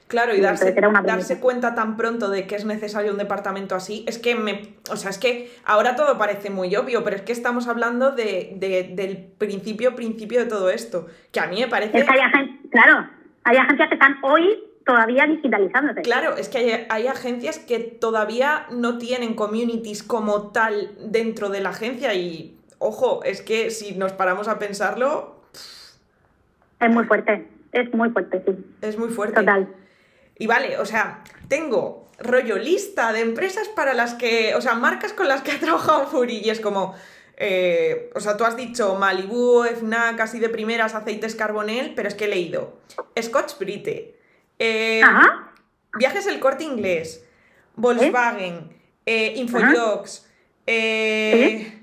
Claro, 0.09 0.35
y 0.35 0.41
darse, 0.41 0.75
darse 1.05 1.39
cuenta 1.39 1.77
tan 1.77 1.97
pronto 1.97 2.29
de 2.29 2.49
que 2.49 2.57
es 2.57 2.65
necesario 2.65 3.13
un 3.13 3.19
departamento 3.19 3.77
así, 3.77 4.05
es 4.09 4.19
que 4.19 4.35
me. 4.35 4.75
O 4.91 4.97
sea, 4.97 5.11
es 5.11 5.19
que 5.19 5.53
ahora 5.65 5.95
todo 5.95 6.17
parece 6.17 6.51
muy 6.51 6.75
obvio, 6.75 7.03
pero 7.05 7.17
es 7.17 7.23
que 7.23 7.33
estamos 7.33 7.67
hablando 7.67 8.13
de, 8.13 8.53
del 8.57 9.17
principio, 9.39 9.97
principio 9.97 10.41
de 10.41 10.47
todo 10.47 10.71
esto. 10.71 11.09
Que 11.33 11.41
a 11.41 11.49
mí 11.49 11.61
me 11.61 11.67
parece. 11.67 11.99
Es 11.99 12.05
que 12.05 12.13
hay, 12.13 12.61
claro, 12.71 13.09
hay 13.43 13.57
agencias 13.57 13.89
que 13.89 13.95
están 13.95 14.19
hoy 14.23 14.63
todavía 14.87 15.27
digitalizándose. 15.27 16.03
Claro, 16.03 16.37
es 16.37 16.49
que 16.49 16.87
hay, 16.89 17.07
agencias 17.09 17.59
que 17.59 17.81
todavía 17.81 18.67
no 18.71 18.99
tienen 18.99 19.35
communities 19.35 20.05
como 20.05 20.53
tal 20.53 20.93
dentro 21.11 21.51
de 21.51 21.61
la 21.61 21.71
agencia 21.71 22.15
y, 22.15 22.57
ojo, 22.79 23.23
es 23.25 23.43
que 23.43 23.71
si 23.71 23.97
nos 23.97 24.13
paramos 24.13 24.47
a 24.47 24.61
pensarlo... 24.61 25.43
Es 26.79 26.89
muy 26.89 27.05
fuerte, 27.05 27.49
es 27.73 27.93
muy 27.93 28.11
fuerte, 28.11 28.43
sí. 28.47 28.65
Es 28.81 28.97
muy 28.97 29.09
fuerte. 29.09 29.41
Total. 29.41 29.69
Y 30.39 30.47
vale, 30.47 30.79
o 30.79 30.87
sea, 30.87 31.25
tengo 31.49 32.07
rollo 32.21 32.57
lista 32.57 33.13
de 33.13 33.21
empresas 33.21 33.69
para 33.69 33.93
las 33.93 34.15
que, 34.15 34.55
o 34.55 34.61
sea, 34.61 34.75
marcas 34.75 35.13
con 35.13 35.27
las 35.27 35.43
que 35.43 35.51
ha 35.51 35.59
trabajado 35.61 36.07
Fury 36.07 36.43
y 36.45 36.51
es 36.51 36.61
como... 36.61 36.95
Eh, 37.39 38.11
o 38.15 38.21
sea, 38.21 38.39
tú 38.39 38.45
has 38.45 38.57
dicho 38.57 38.95
Malibu, 38.95 39.65
FNAC, 39.65 40.21
así 40.21 40.39
de 40.39 40.49
primeras, 40.49 40.95
aceites 40.95 41.35
carbonel, 41.35 41.93
pero 41.95 42.09
es 42.09 42.15
que 42.15 42.25
he 42.25 42.29
leído 42.29 42.79
Scotch 43.21 43.59
Brite, 43.59 44.16
eh, 44.59 45.03
Viajes 45.99 46.27
el 46.27 46.41
corte 46.41 46.65
inglés, 46.65 47.25
Volkswagen, 47.75 48.71
eh, 49.07 49.35
Infojox, 49.37 50.27
eh, 50.67 51.83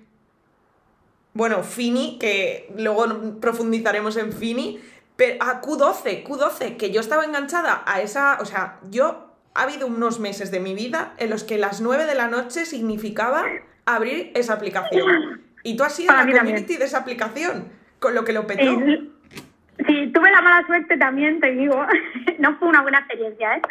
bueno, 1.34 1.64
Fini, 1.64 2.18
que 2.20 2.72
luego 2.78 3.40
profundizaremos 3.40 4.18
en 4.18 4.32
Fini, 4.32 4.80
pero 5.16 5.44
a 5.44 5.62
Q12, 5.62 6.24
Q12, 6.24 6.78
que 6.78 6.92
yo 6.92 7.02
estaba 7.02 7.26
enganchada 7.26 7.84
a 7.86 8.02
esa, 8.02 8.38
o 8.40 8.46
sea, 8.46 8.80
yo 8.90 9.34
ha 9.56 9.64
habido 9.64 9.88
unos 9.88 10.20
meses 10.20 10.52
de 10.52 10.60
mi 10.60 10.74
vida 10.74 11.14
en 11.18 11.30
los 11.30 11.44
que 11.44 11.58
las 11.58 11.82
9 11.82 12.06
de 12.06 12.16
la 12.16 12.28
noche 12.28 12.66
significaba 12.66 13.46
abrir 13.86 14.32
esa 14.36 14.54
aplicación. 14.54 15.42
Y 15.64 15.76
tú 15.76 15.84
has 15.84 15.96
sido 15.96 16.14
la 16.14 16.26
community 16.26 16.78
de 16.78 16.86
esa 16.86 17.00
aplicación, 17.00 17.72
con 18.00 18.16
lo 18.16 18.24
que 18.26 18.34
lo 18.34 18.46
petó. 18.46 18.78
Sí, 19.88 20.12
tuve 20.14 20.32
la 20.32 20.42
mala 20.42 20.66
suerte 20.66 20.98
también, 20.98 21.40
te 21.40 21.52
digo. 21.52 21.86
no 22.40 22.56
fue 22.58 22.68
una 22.68 22.82
buena 22.82 23.00
experiencia, 23.00 23.56
¿eh? 23.56 23.62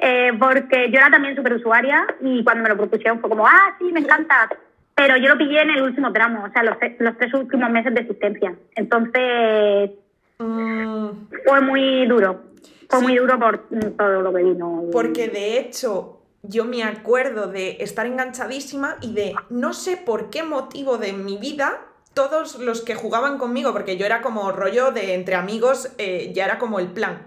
¿eh? 0.00 0.32
porque 0.38 0.90
yo 0.90 0.98
era 0.98 1.10
también 1.10 1.36
súper 1.36 1.54
usuaria 1.54 2.06
y 2.20 2.44
cuando 2.44 2.62
me 2.62 2.68
lo 2.68 2.76
propusieron 2.76 3.20
fue 3.20 3.30
como, 3.30 3.46
ah, 3.46 3.76
sí, 3.78 3.84
me 3.92 4.00
encanta. 4.00 4.48
Pero 4.94 5.16
yo 5.16 5.28
lo 5.28 5.38
pillé 5.38 5.62
en 5.62 5.70
el 5.70 5.82
último 5.82 6.12
tramo, 6.12 6.44
o 6.44 6.50
sea, 6.50 6.62
los, 6.64 6.76
los 6.98 7.16
tres 7.18 7.32
últimos 7.32 7.70
meses 7.70 7.94
de 7.94 8.00
existencia. 8.00 8.54
Entonces, 8.74 9.90
mm. 10.38 11.08
fue 11.46 11.60
muy 11.60 12.06
duro. 12.06 12.44
Fue 12.90 13.00
muy 13.02 13.16
duro 13.16 13.38
por 13.38 13.68
todo 13.96 14.22
lo 14.22 14.32
que 14.32 14.42
vino. 14.42 14.84
Porque 14.90 15.28
de 15.28 15.58
hecho, 15.60 16.22
yo 16.42 16.64
me 16.64 16.82
acuerdo 16.82 17.46
de 17.46 17.76
estar 17.80 18.06
enganchadísima 18.06 18.96
y 19.02 19.12
de 19.12 19.34
no 19.50 19.72
sé 19.72 19.98
por 19.98 20.30
qué 20.30 20.42
motivo 20.42 20.96
de 20.96 21.12
mi 21.12 21.36
vida 21.36 21.80
todos 22.14 22.58
los 22.58 22.82
que 22.82 22.94
jugaban 22.94 23.38
conmigo, 23.38 23.72
porque 23.72 23.96
yo 23.96 24.06
era 24.06 24.20
como 24.20 24.50
rollo 24.52 24.90
de 24.90 25.14
entre 25.14 25.34
amigos, 25.34 25.94
eh, 25.98 26.32
ya 26.34 26.44
era 26.44 26.58
como 26.58 26.80
el 26.80 26.88
plan. 26.88 27.26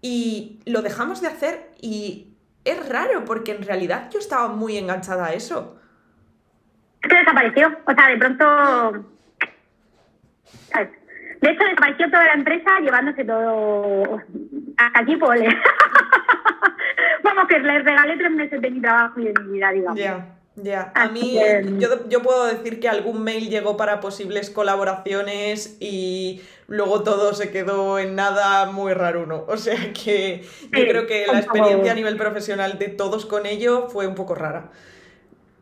Y 0.00 0.60
lo 0.66 0.82
dejamos 0.82 1.20
de 1.20 1.28
hacer 1.28 1.70
y 1.80 2.34
es 2.64 2.88
raro, 2.88 3.24
porque 3.24 3.52
en 3.52 3.62
realidad 3.62 4.10
yo 4.10 4.18
estaba 4.18 4.48
muy 4.48 4.76
enganchada 4.76 5.26
a 5.26 5.32
eso. 5.32 5.78
Se 7.08 7.14
desapareció, 7.14 7.68
o 7.86 7.94
sea, 7.94 8.08
de 8.08 8.16
pronto... 8.16 9.10
De 11.40 11.50
hecho, 11.50 11.64
desapareció 11.64 12.10
toda 12.10 12.24
la 12.24 12.32
empresa 12.32 12.80
llevándose 12.80 13.24
todo 13.24 14.22
hasta 14.78 15.00
aquí, 15.00 15.16
pole. 15.16 15.46
Vamos, 17.22 17.46
que 17.48 17.58
les 17.58 17.84
regalé 17.84 18.16
tres 18.16 18.30
meses 18.30 18.60
de 18.60 18.70
mi 18.70 18.80
trabajo 18.80 19.20
y 19.20 19.24
de 19.24 19.42
mi 19.42 19.52
vida, 19.52 19.70
digamos. 19.70 20.00
Ya, 20.56 20.92
a 20.94 21.08
mí 21.08 21.36
yo, 21.80 22.08
yo, 22.08 22.22
puedo 22.22 22.46
decir 22.46 22.78
que 22.78 22.88
algún 22.88 23.24
mail 23.24 23.50
llegó 23.50 23.76
para 23.76 23.98
posibles 23.98 24.50
colaboraciones 24.50 25.76
y 25.80 26.42
luego 26.68 27.02
todo 27.02 27.34
se 27.34 27.50
quedó 27.50 27.98
en 27.98 28.14
nada 28.14 28.66
muy 28.66 28.92
raro 28.92 29.24
uno. 29.24 29.44
O 29.48 29.56
sea 29.56 29.92
que 29.92 30.42
yo 30.62 30.86
creo 30.86 31.06
que 31.08 31.26
la 31.26 31.40
experiencia 31.40 31.90
a 31.90 31.94
nivel 31.96 32.16
profesional 32.16 32.78
de 32.78 32.88
todos 32.88 33.26
con 33.26 33.46
ello 33.46 33.88
fue 33.88 34.06
un 34.06 34.14
poco 34.14 34.36
rara. 34.36 34.70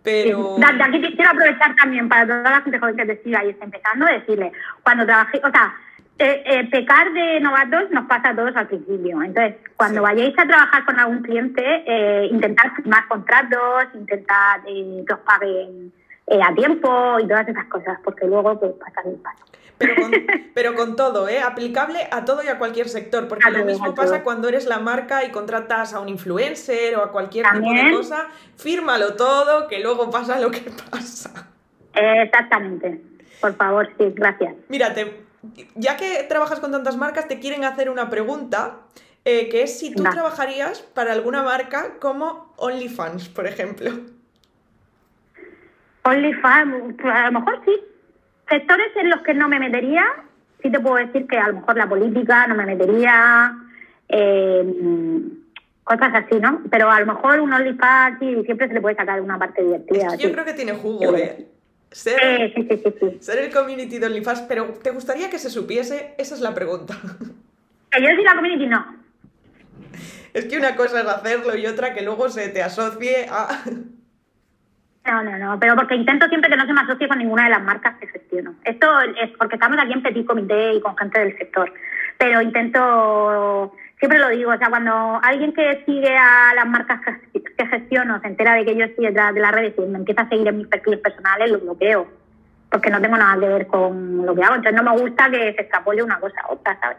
Pero... 0.03 0.57
De, 0.59 0.67
aquí 0.67 1.15
quiero 1.15 1.31
aprovechar 1.31 1.75
también 1.77 2.09
para 2.09 2.27
toda 2.27 2.43
la 2.43 2.61
gente 2.61 2.79
joven 2.79 2.97
que 2.97 3.07
te 3.07 3.23
siga 3.23 3.45
y 3.47 3.51
está 3.51 3.65
empezando, 3.65 4.05
decirle, 4.05 4.53
cuando 4.83 5.07
trabajé, 5.07 5.41
o 5.43 5.51
sea, 5.51 5.75
eh, 6.19 6.43
eh, 6.45 6.69
pecar 6.71 7.13
de 7.13 7.41
novatos 7.41 7.91
nos 7.91 8.07
pasa 8.07 8.31
a 8.31 8.37
todos 8.37 8.55
al 8.55 8.69
principio. 8.69 9.23
Entonces, 9.23 9.57
cuando 9.77 10.03
vayáis 10.03 10.39
a 10.39 10.47
trabajar 10.47 10.85
con 10.85 10.99
algún 11.01 11.23
cliente, 11.23 11.63
eh, 11.87 12.29
intentar 12.31 12.75
firmar 12.77 13.09
contratos, 13.09 13.87
intentar 13.95 14.63
que 14.65 15.13
os 15.13 15.21
paguen 15.21 15.93
a 16.29 16.55
tiempo 16.55 17.19
y 17.19 17.27
todas 17.27 17.49
esas 17.49 17.67
cosas, 17.67 17.99
porque 18.05 18.27
luego 18.27 18.59
pues 18.59 18.73
pasa 18.75 19.09
el 19.09 19.17
paso. 19.17 19.45
Pero 19.79 19.95
con, 19.97 20.13
pero 20.55 20.75
con 20.75 20.97
todo, 20.97 21.29
¿eh? 21.29 21.41
aplicable 21.41 22.09
a 22.11 22.25
todo 22.25 22.43
y 22.45 22.49
a 22.49 22.59
cualquier 22.59 22.89
sector, 22.89 23.27
porque 23.27 23.51
lo 23.51 23.65
mismo 23.65 23.95
pasa 23.95 24.23
cuando 24.23 24.49
eres 24.49 24.67
la 24.67 24.79
marca 24.79 25.25
y 25.25 25.31
contratas 25.31 25.93
a 25.93 26.01
un 26.01 26.09
influencer 26.09 26.97
o 26.97 27.03
a 27.03 27.11
cualquier 27.11 27.47
tipo 27.51 27.73
de 27.73 27.91
cosa, 27.91 28.29
fírmalo 28.57 29.15
todo, 29.15 29.67
que 29.67 29.81
luego 29.81 30.11
pasa 30.11 30.39
lo 30.39 30.51
que 30.51 30.61
pasa. 30.91 31.49
Exactamente. 31.95 33.01
Por 33.41 33.57
favor, 33.57 33.89
sí, 33.99 34.13
gracias. 34.15 34.55
Mírate, 34.69 35.22
ya 35.75 35.97
que 35.97 36.25
trabajas 36.29 36.61
con 36.61 36.73
tantas 36.73 36.97
marcas, 36.97 37.29
te 37.29 37.39
quieren 37.39 37.65
hacer 37.65 37.91
una 37.91 38.11
pregunta, 38.11 38.79
eh, 39.25 39.49
que 39.49 39.63
es 39.63 39.79
si 39.79 39.95
tú 39.95 40.03
trabajarías 40.03 40.81
para 40.81 41.13
alguna 41.13 41.43
marca 41.43 41.95
como 42.01 42.53
OnlyFans, 42.57 43.29
por 43.29 43.47
ejemplo. 43.47 43.91
OnlyFans, 46.05 46.95
pues, 47.01 47.15
a 47.15 47.31
lo 47.31 47.41
mejor 47.41 47.61
sí. 47.65 47.73
Sectores 48.49 48.89
en 48.97 49.11
los 49.11 49.23
que 49.23 49.35
no 49.35 49.49
me 49.49 49.59
metería, 49.59 50.05
sí 50.63 50.71
te 50.71 50.81
puedo 50.81 50.97
decir 50.97 51.27
que 51.27 51.39
a 51.39 51.49
lo 51.49 51.55
mejor 51.55 51.77
la 51.77 51.89
política 51.89 52.47
no 52.47 52.55
me 52.55 52.67
metería, 52.67 53.57
eh, 54.09 54.65
cosas 55.85 56.13
así, 56.15 56.39
¿no? 56.41 56.63
Pero 56.71 56.91
a 56.91 57.01
lo 57.01 57.07
mejor 57.07 57.41
un 57.41 57.53
OnlyFans 57.53 58.19
sí, 58.19 58.43
siempre 58.45 58.69
se 58.69 58.75
le 58.75 58.81
puede 58.81 58.97
sacar 58.97 59.21
una 59.21 59.39
parte 59.39 59.63
divertida. 59.63 60.17
yo 60.17 60.33
creo 60.33 60.45
que 60.45 60.55
tiene 60.55 60.73
jugo, 60.73 61.17
¿eh? 61.17 61.49
Ser, 61.93 62.53
ser 63.21 63.39
el 63.39 63.53
community 63.53 63.99
de 63.99 64.07
OnlyFans, 64.07 64.43
pero 64.43 64.67
¿te 64.83 64.91
gustaría 64.91 65.29
que 65.31 65.39
se 65.39 65.51
supiese? 65.51 66.15
Esa 66.19 66.35
es 66.35 66.41
la 66.41 66.55
pregunta. 66.55 66.95
Que 67.91 68.01
yo 68.01 68.09
soy 68.09 68.25
la 68.25 68.35
community, 68.35 68.67
no. 68.67 68.97
Es 70.33 70.47
que 70.47 70.57
una 70.57 70.75
cosa 70.77 71.03
es 71.03 71.07
hacerlo 71.07 71.55
y 71.57 71.67
otra 71.67 71.93
que 71.93 72.03
luego 72.03 72.31
se 72.31 72.49
te 72.49 72.63
asocie 72.63 73.27
a... 73.31 73.63
No, 75.05 75.23
no, 75.23 75.37
no, 75.37 75.59
pero 75.59 75.75
porque 75.75 75.97
intento 75.97 76.29
siempre 76.29 76.49
que 76.49 76.57
no 76.57 76.65
se 76.65 76.73
me 76.73 76.81
asocie 76.81 77.09
con 77.09 77.19
ninguna 77.19 77.45
de 77.45 77.51
las 77.51 77.63
marcas 77.63 77.99
que 77.99 78.07
gestiono. 78.07 78.55
Esto 78.65 78.87
es 79.01 79.31
porque 79.37 79.57
estamos 79.57 79.77
aquí 79.79 79.93
en 79.93 80.03
Petit 80.03 80.25
Comité 80.25 80.75
y 80.75 80.81
con 80.81 80.97
gente 80.97 81.19
del 81.19 81.37
sector, 81.37 81.75
pero 82.19 82.41
intento 82.41 83.75
siempre 84.03 84.19
lo 84.19 84.31
digo, 84.31 84.51
o 84.51 84.59
sea, 84.59 84.69
cuando 84.69 85.21
alguien 85.23 85.53
que 85.53 85.85
sigue 85.87 86.13
a 86.17 86.53
las 86.57 86.67
marcas 86.67 87.01
que 87.33 87.67
gestiono 87.69 88.21
se 88.21 88.27
entera 88.27 88.55
de 88.55 88.65
que 88.65 88.75
yo 88.75 88.85
estoy 88.85 89.07
detrás 89.07 89.33
de 89.33 89.39
las 89.39 89.53
redes 89.53 89.75
y 89.79 89.81
me 89.83 89.99
empieza 89.99 90.23
a 90.23 90.29
seguir 90.29 90.49
en 90.49 90.59
mis 90.59 90.67
perfiles 90.67 90.99
personales, 90.99 91.53
lo 91.53 91.61
bloqueo, 91.61 92.09
porque 92.69 92.91
no 92.91 93.01
tengo 93.01 93.17
nada 93.17 93.39
que 93.39 93.47
ver 93.47 93.69
con 93.69 94.27
lo 94.27 94.35
que 94.35 94.43
hago. 94.43 94.57
Entonces 94.57 94.83
no 94.83 94.93
me 94.93 95.01
gusta 95.01 95.31
que 95.31 95.53
se 95.55 95.61
extrapole 95.63 96.03
una 96.03 96.19
cosa 96.19 96.35
a 96.43 96.53
otra, 96.53 96.81
¿sabes? 96.81 96.97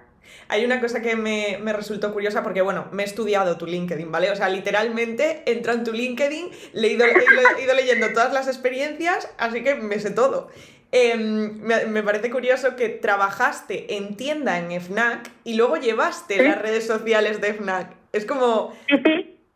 Hay 0.47 0.63
una 0.63 0.79
cosa 0.79 1.01
que 1.01 1.17
me, 1.17 1.59
resultó 1.73 2.13
curiosa 2.13 2.41
porque, 2.41 2.61
bueno, 2.61 2.85
me 2.93 3.03
he 3.03 3.05
estudiado 3.05 3.57
tu 3.57 3.65
LinkedIn, 3.65 4.09
¿vale? 4.09 4.31
O 4.31 4.35
sea, 4.37 4.47
literalmente 4.47 5.43
entro 5.45 5.73
en 5.73 5.83
tu 5.83 5.91
LinkedIn, 5.91 6.51
he 6.73 6.87
ido, 6.87 7.05
he 7.05 7.63
ido 7.65 7.75
leyendo 7.75 8.13
todas 8.13 8.31
las 8.31 8.47
experiencias, 8.47 9.29
así 9.37 9.61
que 9.61 9.75
me 9.75 9.99
sé 9.99 10.11
todo. 10.11 10.51
Em, 10.95 11.59
me, 11.63 12.03
parece 12.03 12.29
curioso 12.29 12.75
que 12.75 12.87
trabajaste 12.87 13.97
en 13.97 14.15
tienda 14.15 14.59
en 14.59 14.79
FNAC 14.79 15.31
y 15.43 15.55
luego 15.55 15.77
llevaste 15.77 16.47
las 16.47 16.61
redes 16.61 16.85
sociales 16.85 17.41
de 17.41 17.55
FNAC. 17.55 17.95
Es 18.11 18.27
como, 18.27 18.75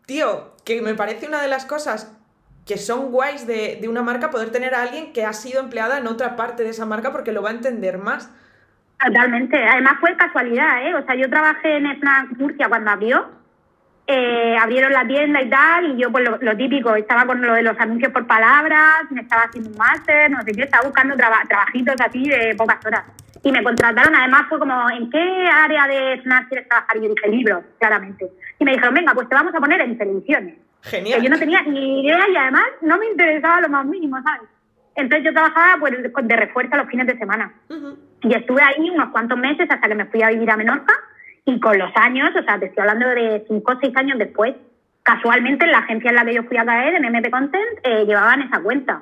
tío, 0.08 0.56
que 0.65 0.82
me 0.82 0.95
parece 0.95 1.28
una 1.28 1.39
de 1.39 1.47
las 1.47 1.67
cosas 1.67 2.12
que 2.65 2.78
son 2.78 3.12
guays 3.12 3.45
de, 3.45 3.80
una 3.88 4.02
marca 4.02 4.32
poder 4.32 4.50
tener 4.50 4.73
a 4.73 4.82
alguien 4.82 5.13
que 5.13 5.26
ha 5.26 5.34
sido 5.34 5.60
empleada 5.60 6.00
en 6.00 6.08
otra 6.08 6.36
parte 6.36 6.63
de 6.63 6.69
esa 6.69 6.88
marca 6.88 7.12
porque 7.12 7.32
lo 7.32 7.43
va 7.43 7.50
a 7.50 7.54
entender 7.54 8.00
más. 8.00 8.36
Totalmente. 9.06 9.63
Además 9.63 9.97
fue 10.00 10.17
casualidad, 10.17 10.88
¿eh? 10.88 10.95
O 10.95 11.06
sea, 11.06 11.13
yo 11.13 11.30
trabajé 11.30 11.78
en 11.78 12.00
FNAC 12.00 12.30
Murcia 12.39 12.67
cuando 12.67 12.89
abrió 12.89 13.30
eh, 14.10 14.56
abrieron 14.58 14.93
la 14.93 15.06
tienda 15.06 15.41
y 15.41 15.50
tal, 15.50 15.91
y 15.91 16.02
yo 16.02 16.10
pues 16.10 16.24
lo, 16.39 16.58
típico, 16.58 16.96
estaba 16.96 17.26
con 17.26 17.41
lo 17.41 17.54
de 17.54 17.62
los 17.62 17.78
anuncios 17.78 18.13
por 18.13 18.26
palabras, 18.26 19.04
me 19.10 19.22
estaba 19.22 19.43
haciendo 19.43 19.70
un 19.70 19.78
máster, 19.78 20.32
no 20.32 20.41
sé 20.43 20.54
qué, 20.54 20.62
estaba 20.63 20.86
buscando 20.86 21.15
trabajitos 21.17 21.96
así 22.00 22.28
de 22.28 22.56
pocas 22.58 22.84
horas. 22.86 23.04
Y 23.43 23.52
me 23.52 23.62
contrataron, 23.62 24.15
además 24.15 24.46
fue 24.48 24.60
como, 24.60 24.89
¿en 24.89 25.10
qué 25.10 25.50
área 25.52 25.88
de 25.88 26.22
Snap 26.22 26.48
quieres 26.48 26.70
trabajar? 26.70 26.98
Y 26.98 27.02
yo 27.02 27.10
dije, 27.10 27.30
libros, 27.30 27.63
claramente. 27.80 28.30
Y 28.60 28.63
me 28.65 28.72
dijeron, 28.72 28.93
venga, 28.93 29.13
pues 29.13 29.28
te 29.28 29.36
vamos 29.36 29.54
a 29.54 29.60
poner 29.60 29.82
en 29.82 29.98
televisiones. 29.98 30.56
Genial. 30.84 31.22
yo 31.22 31.30
no 31.30 31.38
tenía 31.38 31.63
ni 31.63 32.02
idea 32.02 32.30
y 32.30 32.38
además 32.38 32.63
no 32.82 32.98
me 32.98 33.08
interesaba 33.08 33.60
lo 33.60 33.67
más 33.67 33.86
mínimo, 33.86 34.22
¿sabes? 34.24 34.48
Entonces 34.96 35.26
yo 35.26 35.34
trabajaba 35.34 35.80
pues, 35.80 35.93
de 36.02 36.36
refuerzo 36.36 36.78
los 36.78 36.88
fines 36.88 37.08
de 37.08 37.17
semana. 37.17 37.54
Y 38.24 38.34
estuve 38.34 38.62
ahí 38.62 38.89
unos 38.89 39.10
cuantos 39.10 39.38
meses 39.38 39.67
hasta 39.70 39.88
que 39.88 39.96
me 39.96 40.06
fui 40.06 40.24
a 40.24 40.30
vivir 40.30 40.50
a 40.50 40.58
Menorca 40.58 40.93
y 41.47 41.62
con 41.62 41.77
los 41.77 41.91
años, 41.95 42.29
o 42.38 42.43
sea, 42.43 42.60
te 42.60 42.65
estoy 42.65 42.81
hablando 42.81 43.07
de 43.07 43.45
cinco 43.47 43.71
o 43.71 43.79
seis 43.79 43.95
años 43.95 44.19
después, 44.19 44.53
casualmente 45.01 45.63
en 45.63 45.71
la 45.71 45.77
agencia 45.77 46.10
en 46.10 46.15
la 46.17 46.25
que 46.25 46.33
yo 46.33 46.43
fui 46.43 46.57
a 46.57 46.65
caer, 46.65 46.95
en 46.95 47.05
MP 47.05 47.31
Content, 47.31 47.79
eh, 47.83 48.03
llevaban 48.05 48.41
esa 48.41 48.60
cuenta. 48.60 49.01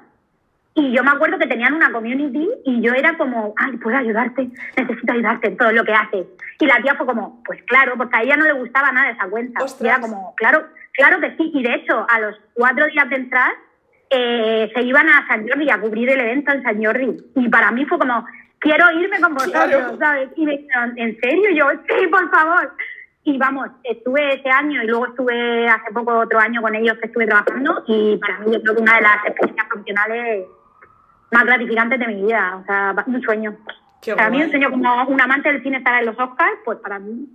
Y 0.75 0.91
yo 0.91 1.03
me 1.03 1.09
acuerdo 1.09 1.39
que 1.39 1.47
tenían 1.47 1.73
una 1.73 1.91
community 1.91 2.47
y 2.65 2.81
yo 2.81 2.93
era 2.93 3.17
como, 3.17 3.55
ay, 3.57 3.75
puedo 3.77 3.97
ayudarte, 3.97 4.47
necesito 4.77 5.11
ayudarte 5.11 5.47
en 5.47 5.57
todo 5.57 5.71
lo 5.71 5.83
que 5.83 5.93
haces. 5.93 6.27
Y 6.59 6.67
la 6.67 6.79
tía 6.83 6.93
fue 6.93 7.07
como, 7.07 7.41
pues 7.43 7.63
claro, 7.63 7.95
porque 7.97 8.15
a 8.15 8.21
ella 8.21 8.37
no 8.37 8.45
le 8.45 8.53
gustaba 8.53 8.91
nada 8.91 9.09
esa 9.09 9.27
cuenta. 9.27 9.65
Y 9.81 9.87
era 9.87 9.99
como, 9.99 10.35
claro, 10.35 10.67
claro 10.93 11.19
que 11.19 11.35
sí. 11.37 11.51
Y 11.51 11.63
de 11.63 11.73
hecho, 11.73 12.05
a 12.07 12.19
los 12.19 12.35
cuatro 12.53 12.85
días 12.85 13.09
de 13.09 13.15
entrar, 13.15 13.51
eh, 14.11 14.71
se 14.71 14.83
iban 14.83 15.09
a 15.09 15.25
San 15.27 15.47
Jordi 15.47 15.71
a 15.71 15.79
cubrir 15.79 16.09
el 16.09 16.19
evento 16.19 16.51
en 16.51 16.61
San 16.61 16.83
Jordi. 16.83 17.17
Y 17.35 17.49
para 17.49 17.71
mí 17.71 17.85
fue 17.85 17.97
como, 17.97 18.23
quiero 18.59 18.91
irme 18.91 19.19
con 19.19 19.33
vosotros, 19.33 19.99
¿sabes? 19.99 20.29
Y 20.35 20.45
me 20.45 20.57
dijeron, 20.57 20.93
¿en 20.97 21.19
serio? 21.19 21.49
yo, 21.51 21.67
sí, 21.99 22.07
por 22.07 22.29
favor. 22.29 22.73
Y 23.23 23.37
vamos, 23.37 23.69
estuve 23.83 24.35
ese 24.35 24.49
año 24.49 24.83
y 24.83 24.87
luego 24.87 25.07
estuve 25.07 25.67
hace 25.67 25.91
poco 25.91 26.19
otro 26.19 26.39
año 26.39 26.61
con 26.61 26.75
ellos 26.75 26.95
que 26.99 27.07
estuve 27.07 27.25
trabajando 27.25 27.83
y 27.87 28.17
para 28.17 28.39
mí 28.39 28.53
yo 28.53 28.61
creo 28.61 28.75
que 28.75 28.81
una 28.83 28.95
de 28.97 29.01
las 29.01 29.25
experiencias 29.25 29.67
profesionales 29.67 30.45
más 31.31 31.45
gratificantes 31.45 31.99
de 31.99 32.07
mi 32.07 32.23
vida, 32.23 32.59
o 32.61 32.65
sea, 32.65 32.95
un 33.07 33.21
sueño. 33.23 33.57
para 34.15 34.29
mí 34.29 34.43
un 34.43 34.51
sueño 34.51 34.69
como 34.69 35.05
un 35.05 35.19
amante 35.19 35.51
del 35.51 35.63
cine 35.63 35.77
estar 35.77 35.99
en 35.99 36.05
los 36.05 36.19
Oscars, 36.19 36.59
pues 36.63 36.77
para 36.77 36.99
mí 36.99 37.27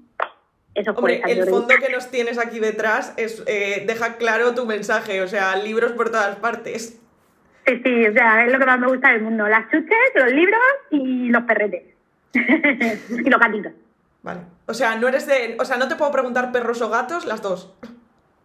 eso 0.75 0.93
Hombre, 0.93 1.21
el 1.27 1.49
fondo 1.49 1.75
que 1.85 1.93
nos 1.93 2.11
tienes 2.11 2.39
aquí 2.39 2.61
detrás 2.61 3.13
es 3.17 3.43
eh, 3.47 3.85
deja 3.87 4.15
claro 4.17 4.55
tu 4.55 4.67
mensaje, 4.67 5.21
o 5.21 5.27
sea, 5.27 5.57
libros 5.57 5.93
por 5.93 6.11
todas 6.11 6.37
partes. 6.37 7.01
Sí, 7.67 7.81
sí, 7.85 8.07
o 8.07 8.13
sea, 8.13 8.45
es 8.45 8.53
lo 8.53 8.59
que 8.59 8.67
más 8.67 8.81
me 8.81 8.89
gusta 8.89 9.13
del 9.13 9.23
mundo. 9.23 9.47
Las 9.49 9.71
chuches, 9.71 10.13
los 10.15 10.33
libros 10.33 10.61
y 10.91 11.29
los 11.29 11.43
perretes. 11.45 11.83
y 12.33 13.31
los 13.31 13.41
gatitos. 13.41 13.73
Vale. 14.23 14.41
O 14.67 14.75
sea, 14.75 14.97
no 14.97 15.09
eres 15.09 15.27
de. 15.27 15.57
O 15.59 15.65
sea, 15.65 15.77
no 15.77 15.89
te 15.89 15.97
puedo 15.97 16.11
preguntar 16.13 16.53
perros 16.53 16.81
o 16.83 16.91
gatos, 16.91 17.27
las 17.27 17.43
dos. 17.43 17.75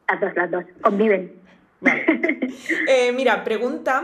Las 0.08 0.19
dos, 0.19 0.36
las 0.36 0.51
dos. 0.51 0.65
Conviven. 0.82 1.34
Vale. 1.82 2.06
Eh, 2.88 3.12
mira, 3.12 3.43
pregunta. 3.43 4.04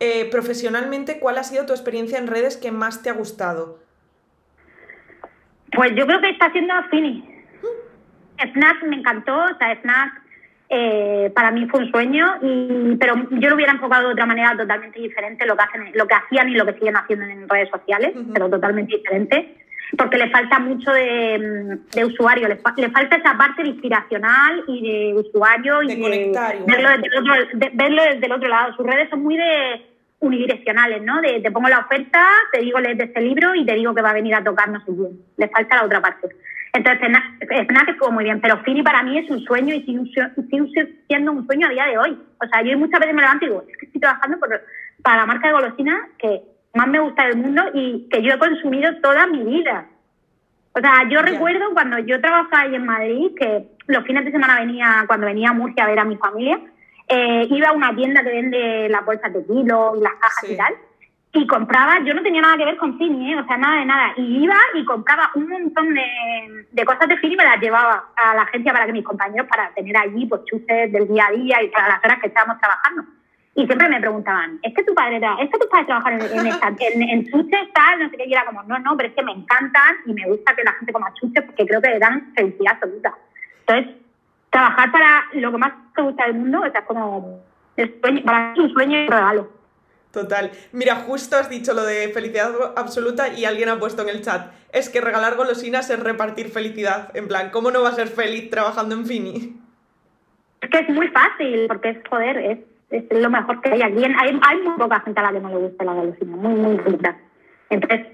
Eh, 0.00 0.28
profesionalmente, 0.30 1.18
¿cuál 1.18 1.38
ha 1.38 1.42
sido 1.42 1.66
tu 1.66 1.72
experiencia 1.72 2.18
en 2.18 2.28
redes 2.28 2.56
que 2.56 2.70
más 2.70 3.02
te 3.02 3.10
ha 3.10 3.12
gustado? 3.12 3.80
Pues 5.72 5.92
yo 5.96 6.06
creo 6.06 6.20
que 6.20 6.30
está 6.30 6.52
siendo 6.52 6.74
Fini. 6.90 7.44
Mm. 7.62 8.52
Snack 8.52 8.82
me 8.84 8.96
encantó, 8.96 9.34
o 9.34 9.58
sea, 9.58 9.80
Snack 9.80 10.22
eh, 10.70 11.32
para 11.34 11.50
mí 11.50 11.66
fue 11.68 11.80
un 11.80 11.90
sueño, 11.90 12.26
y, 12.42 12.96
pero 12.96 13.14
yo 13.30 13.48
lo 13.48 13.54
hubiera 13.54 13.72
enfocado 13.72 14.08
de 14.08 14.12
otra 14.12 14.26
manera 14.26 14.54
totalmente 14.56 15.00
diferente 15.00 15.46
lo 15.46 15.56
que, 15.56 15.62
hacen, 15.62 15.92
lo 15.94 16.06
que 16.06 16.14
hacían 16.14 16.48
y 16.50 16.54
lo 16.54 16.66
que 16.66 16.74
siguen 16.74 16.96
haciendo 16.96 17.24
en 17.24 17.48
redes 17.48 17.70
sociales, 17.70 18.12
pero 18.34 18.50
totalmente 18.50 18.96
diferente, 18.96 19.56
porque 19.96 20.18
le 20.18 20.28
falta 20.30 20.58
mucho 20.58 20.92
de, 20.92 22.04
usuario, 22.04 22.48
le, 22.48 22.56
falta 22.56 23.16
esa 23.16 23.38
parte 23.38 23.62
de 23.62 23.70
inspiracional 23.70 24.64
y 24.66 24.82
de 24.82 25.14
usuario 25.14 25.82
y 25.82 25.88
de 25.88 26.32
verlo, 26.66 26.90
desde 26.90 27.06
el 27.06 27.18
otro, 27.18 27.70
verlo 27.72 28.02
desde 28.02 28.26
el 28.26 28.32
otro 28.32 28.48
lado. 28.48 28.76
Sus 28.76 28.86
redes 28.86 29.08
son 29.08 29.22
muy 29.22 29.38
de 29.38 29.86
unidireccionales, 30.20 31.02
¿no? 31.02 31.20
De 31.22 31.40
te 31.40 31.50
pongo 31.50 31.68
la 31.68 31.78
oferta, 31.78 32.26
te 32.52 32.60
digo 32.60 32.80
lees 32.80 32.98
de 32.98 33.04
este 33.04 33.20
libro 33.20 33.54
y 33.54 33.64
te 33.64 33.74
digo 33.74 33.94
que 33.94 34.02
va 34.02 34.10
a 34.10 34.14
venir 34.14 34.34
a 34.34 34.44
tocar 34.44 34.68
no 34.68 34.80
sé 34.80 34.86
quién. 34.86 35.20
Le 35.36 35.48
falta 35.48 35.76
la 35.76 35.84
otra 35.84 36.00
parte. 36.02 36.28
Entonces, 36.72 37.08
FNAC 37.40 37.88
estuvo 37.88 38.12
muy 38.12 38.24
bien, 38.24 38.40
pero 38.40 38.58
Fini 38.62 38.82
para 38.82 39.02
mí 39.02 39.18
es 39.18 39.30
un 39.30 39.40
sueño 39.40 39.74
y 39.74 39.82
sigue, 39.82 41.02
siendo 41.06 41.32
un 41.32 41.46
sueño 41.46 41.66
a 41.66 41.70
día 41.70 41.86
de 41.86 41.98
hoy. 41.98 42.18
O 42.40 42.46
sea, 42.46 42.62
yo 42.62 42.78
muchas 42.78 43.00
veces 43.00 43.14
me 43.14 43.22
levanto 43.22 43.44
y 43.44 43.48
digo, 43.48 43.64
es 43.68 43.76
que 43.76 43.86
estoy 43.86 44.00
trabajando 44.00 44.38
para 45.02 45.16
la 45.16 45.26
marca 45.26 45.48
de 45.48 45.54
golosinas 45.54 46.00
que 46.18 46.42
más 46.74 46.88
me 46.88 47.00
gusta 47.00 47.26
del 47.26 47.38
mundo 47.38 47.62
y 47.74 48.08
que 48.10 48.22
yo 48.22 48.34
he 48.34 48.38
consumido 48.38 48.94
toda 49.00 49.26
mi 49.26 49.42
vida. 49.42 49.86
O 50.72 50.80
sea, 50.80 51.08
yo 51.08 51.22
recuerdo 51.22 51.72
cuando 51.72 51.98
yo 51.98 52.20
trabajaba 52.20 52.62
ahí 52.62 52.74
en 52.74 52.86
Madrid, 52.86 53.30
que 53.36 53.66
los 53.86 54.04
fines 54.04 54.24
de 54.24 54.30
semana 54.30 54.60
venía, 54.60 55.04
cuando 55.06 55.26
venía 55.26 55.50
a 55.50 55.54
Murcia 55.54 55.84
a 55.84 55.88
ver 55.88 55.98
a 55.98 56.04
mi 56.04 56.16
familia, 56.16 56.60
eh, 57.08 57.48
iba 57.50 57.68
a 57.68 57.72
una 57.72 57.94
tienda 57.96 58.22
que 58.22 58.30
vende 58.30 58.88
las 58.88 59.04
bolsas 59.04 59.32
de 59.32 59.44
kilo 59.44 59.94
y 59.96 60.00
las 60.00 60.14
cajas 60.14 60.50
y 60.50 60.56
tal, 60.56 60.74
y 61.32 61.46
compraba, 61.46 62.00
yo 62.04 62.14
no 62.14 62.22
tenía 62.22 62.40
nada 62.40 62.56
que 62.56 62.64
ver 62.64 62.76
con 62.78 62.96
Fini, 62.96 63.32
¿eh? 63.32 63.38
o 63.38 63.46
sea, 63.46 63.58
nada 63.58 63.76
de 63.76 63.84
nada, 63.84 64.12
y 64.16 64.44
iba 64.44 64.56
y 64.74 64.84
compraba 64.84 65.30
un 65.34 65.48
montón 65.48 65.94
de, 65.94 66.84
cosas 66.84 67.06
de 67.06 67.18
Fini 67.18 67.34
y 67.34 67.36
me 67.36 67.44
las 67.44 67.60
llevaba 67.60 68.08
a 68.16 68.34
la 68.34 68.42
agencia 68.42 68.72
para 68.72 68.86
que 68.86 68.92
mis 68.92 69.04
compañeros, 69.04 69.46
para 69.46 69.70
tener 69.74 69.96
allí 69.96 70.26
pues 70.26 70.44
chuches 70.46 70.90
del 70.90 71.06
día 71.06 71.26
a 71.26 71.32
día 71.32 71.62
y 71.62 71.68
para 71.68 71.88
las 71.88 72.04
horas 72.04 72.18
que 72.20 72.28
estábamos 72.28 72.58
trabajando. 72.58 73.04
Y 73.54 73.66
siempre 73.66 73.88
me 73.88 74.00
preguntaban, 74.00 74.58
¿es 74.62 74.72
que 74.72 74.84
tu 74.84 74.94
padre, 74.94 75.16
es 75.16 75.50
que 75.50 75.58
tu 75.58 75.68
padre 75.68 75.86
trabaja 75.86 76.12
en, 76.12 76.20
en, 76.22 77.02
en, 77.10 77.26
chuches, 77.26 77.72
tal, 77.74 77.98
no 77.98 78.08
sé 78.08 78.16
qué, 78.16 78.26
y 78.26 78.32
era 78.32 78.46
como, 78.46 78.62
no, 78.62 78.78
no, 78.78 78.96
pero 78.96 79.10
es 79.10 79.14
que 79.14 79.22
me 79.22 79.32
encantan 79.32 79.96
y 80.06 80.14
me 80.14 80.26
gusta 80.26 80.54
que 80.54 80.64
la 80.64 80.72
gente 80.72 80.92
coma 80.92 81.12
chuches 81.14 81.44
porque 81.44 81.66
creo 81.66 81.82
que 81.82 81.90
le 81.90 81.98
dan 81.98 82.32
felicidad 82.34 82.74
absoluta. 82.74 83.14
Entonces, 83.66 83.96
trabajar 84.50 84.90
para 84.92 85.24
lo 85.32 85.52
que 85.52 85.58
más 85.58 85.72
te 85.94 86.02
gusta 86.02 86.26
del 86.26 86.34
mundo, 86.34 86.64
es 86.64 86.72
como, 86.86 87.40
para 88.24 88.52
mí 88.52 88.60
un 88.60 88.72
sueño 88.72 88.98
y 88.98 89.02
un 89.02 89.08
regalo. 89.08 89.57
Total. 90.18 90.50
Mira, 90.72 90.96
justo 90.96 91.36
has 91.36 91.48
dicho 91.48 91.74
lo 91.74 91.84
de 91.84 92.08
felicidad 92.08 92.52
absoluta 92.76 93.28
y 93.28 93.44
alguien 93.44 93.68
ha 93.68 93.78
puesto 93.78 94.02
en 94.02 94.08
el 94.08 94.22
chat, 94.22 94.52
es 94.72 94.88
que 94.88 95.00
regalar 95.00 95.36
golosinas 95.36 95.88
es 95.90 96.00
repartir 96.00 96.48
felicidad. 96.48 97.10
En 97.14 97.28
plan, 97.28 97.50
¿cómo 97.50 97.70
no 97.70 97.82
va 97.82 97.90
a 97.90 97.92
ser 97.92 98.08
feliz 98.08 98.50
trabajando 98.50 98.94
en 98.94 99.06
Fini? 99.06 99.60
Es 100.60 100.70
que 100.70 100.78
es 100.80 100.88
muy 100.88 101.08
fácil, 101.08 101.66
porque 101.68 101.90
es, 101.90 101.98
joder, 102.10 102.36
es 102.36 102.58
es 102.90 103.04
lo 103.10 103.30
mejor 103.30 103.60
que 103.60 103.70
hay 103.70 103.82
aquí. 103.82 104.04
Hay, 104.04 104.40
hay 104.42 104.62
muy 104.62 104.78
poca 104.78 105.00
gente 105.00 105.20
a 105.20 105.24
la 105.24 105.32
que 105.32 105.40
no 105.40 105.48
le 105.50 105.56
gusta 105.56 105.84
la 105.84 105.92
golosina, 105.92 106.36
muy, 106.36 106.54
muy 106.54 106.76
poquita. 106.78 107.16
Entonces, 107.70 108.06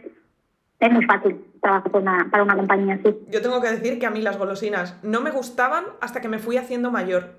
es 0.81 0.93
muy 0.93 1.05
fácil 1.05 1.45
trabajar 1.63 1.91
para 1.91 2.03
una, 2.03 2.29
para 2.31 2.43
una 2.43 2.57
compañía 2.57 2.95
así. 2.97 3.17
Yo 3.31 3.41
tengo 3.41 3.61
que 3.61 3.71
decir 3.71 3.99
que 3.99 4.07
a 4.07 4.11
mí 4.11 4.21
las 4.21 4.37
golosinas 4.37 4.99
no 5.03 5.21
me 5.21 5.31
gustaban 5.31 5.85
hasta 6.01 6.21
que 6.21 6.29
me 6.29 6.39
fui 6.39 6.57
haciendo 6.57 6.91
mayor. 6.91 7.37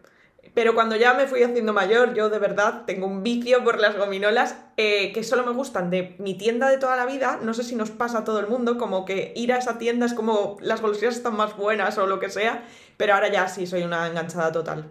Pero 0.53 0.73
cuando 0.73 0.95
ya 0.95 1.13
me 1.13 1.27
fui 1.27 1.43
haciendo 1.43 1.73
mayor, 1.73 2.13
yo 2.13 2.29
de 2.29 2.39
verdad 2.39 2.83
tengo 2.85 3.07
un 3.07 3.23
vicio 3.23 3.63
por 3.63 3.79
las 3.79 3.97
gominolas 3.97 4.65
eh, 4.77 5.11
que 5.11 5.23
solo 5.23 5.45
me 5.45 5.51
gustan 5.51 5.89
de 5.89 6.15
mi 6.17 6.37
tienda 6.37 6.69
de 6.69 6.77
toda 6.77 6.95
la 6.95 7.05
vida. 7.05 7.39
No 7.43 7.53
sé 7.53 7.63
si 7.63 7.75
nos 7.75 7.91
pasa 7.91 8.19
a 8.19 8.23
todo 8.23 8.39
el 8.39 8.47
mundo, 8.47 8.77
como 8.77 9.05
que 9.05 9.33
ir 9.35 9.51
a 9.51 9.57
esa 9.57 9.77
tienda 9.77 10.05
es 10.05 10.13
como 10.13 10.57
las 10.61 10.81
golosinas 10.81 11.17
están 11.17 11.35
más 11.35 11.57
buenas 11.57 11.97
o 11.97 12.07
lo 12.07 12.19
que 12.19 12.29
sea. 12.29 12.63
Pero 12.95 13.13
ahora 13.13 13.27
ya 13.29 13.47
sí 13.47 13.67
soy 13.67 13.83
una 13.83 14.07
enganchada 14.07 14.51
total. 14.51 14.85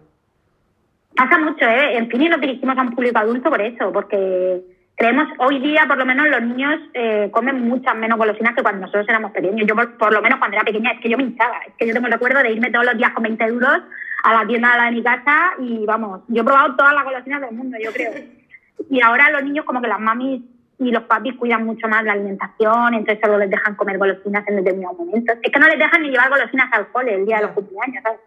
Pasa 1.17 1.39
mucho, 1.39 1.65
¿eh? 1.65 1.97
En 1.97 2.11
fin, 2.11 2.23
y 2.23 2.29
nos 2.29 2.41
dirigimos 2.41 2.77
a 2.77 2.83
un 2.83 2.95
público 2.95 3.19
adulto 3.19 3.49
por 3.49 3.63
eso, 3.63 3.93
porque 3.93 4.61
creemos, 4.97 5.29
hoy 5.39 5.61
día 5.61 5.85
por 5.87 5.97
lo 5.97 6.05
menos 6.05 6.27
los 6.29 6.43
niños 6.43 6.81
eh, 6.93 7.29
comen 7.31 7.69
muchas 7.69 7.95
menos 7.97 8.19
golosinas 8.19 8.55
que 8.55 8.63
cuando 8.63 8.83
nosotros 8.83 9.09
éramos 9.09 9.33
pequeños. 9.33 9.67
Yo 9.67 9.75
por, 9.75 10.13
lo 10.13 10.21
menos 10.21 10.39
cuando 10.39 10.57
era 10.57 10.65
pequeña 10.65 10.93
es 10.93 11.01
que 11.01 11.09
yo 11.09 11.17
me 11.17 11.25
hinchaba, 11.25 11.59
es 11.67 11.75
que 11.79 11.87
yo 11.87 11.95
tengo 11.95 12.07
el 12.07 12.13
recuerdo 12.13 12.43
de 12.43 12.53
irme 12.53 12.71
todos 12.71 12.85
los 12.85 12.97
días 12.97 13.13
con 13.13 13.23
20 13.23 13.45
euros 13.45 13.83
a 14.25 14.33
la 14.33 14.47
tienda 14.47 14.73
de, 14.73 14.79
la 14.79 14.85
de 14.87 14.91
mi 14.93 15.03
casa 15.03 15.53
y 15.61 15.85
vamos, 15.85 16.23
yo 16.29 16.41
he 16.41 16.45
probado 16.45 16.75
todas 16.77 16.95
las 16.95 17.05
golosinas 17.05 17.43
del 17.43 17.53
mundo, 17.53 17.77
yo 17.83 17.93
creo. 17.93 18.13
Y 18.91 19.01
ahora 19.01 19.31
los 19.31 19.45
niños 19.45 19.65
como 19.65 19.81
que 19.81 19.87
las 19.87 20.01
mamis 20.01 20.43
y 20.79 20.91
los 20.91 21.05
papis 21.05 21.35
cuidan 21.37 21.65
mucho 21.65 21.87
más 21.87 22.03
la 22.05 22.13
alimentación, 22.13 22.95
entonces 22.95 23.21
solo 23.23 23.39
les 23.39 23.49
dejan 23.49 23.77
comer 23.77 23.99
golosinas 23.99 24.47
en 24.49 24.57
determinados 24.57 24.99
momentos. 24.99 25.37
Es 25.41 25.53
que 25.53 25.61
no 25.61 25.69
les 25.69 25.79
dejan 25.79 26.03
ni 26.03 26.11
llevar 26.11 26.29
golosinas 26.29 26.69
al 26.73 26.89
cole 26.89 27.15
el 27.15 27.25
día 27.25 27.37
de 27.37 27.43
los 27.45 27.53
cumpleaños, 27.53 28.03
¿sabes? 28.03 28.19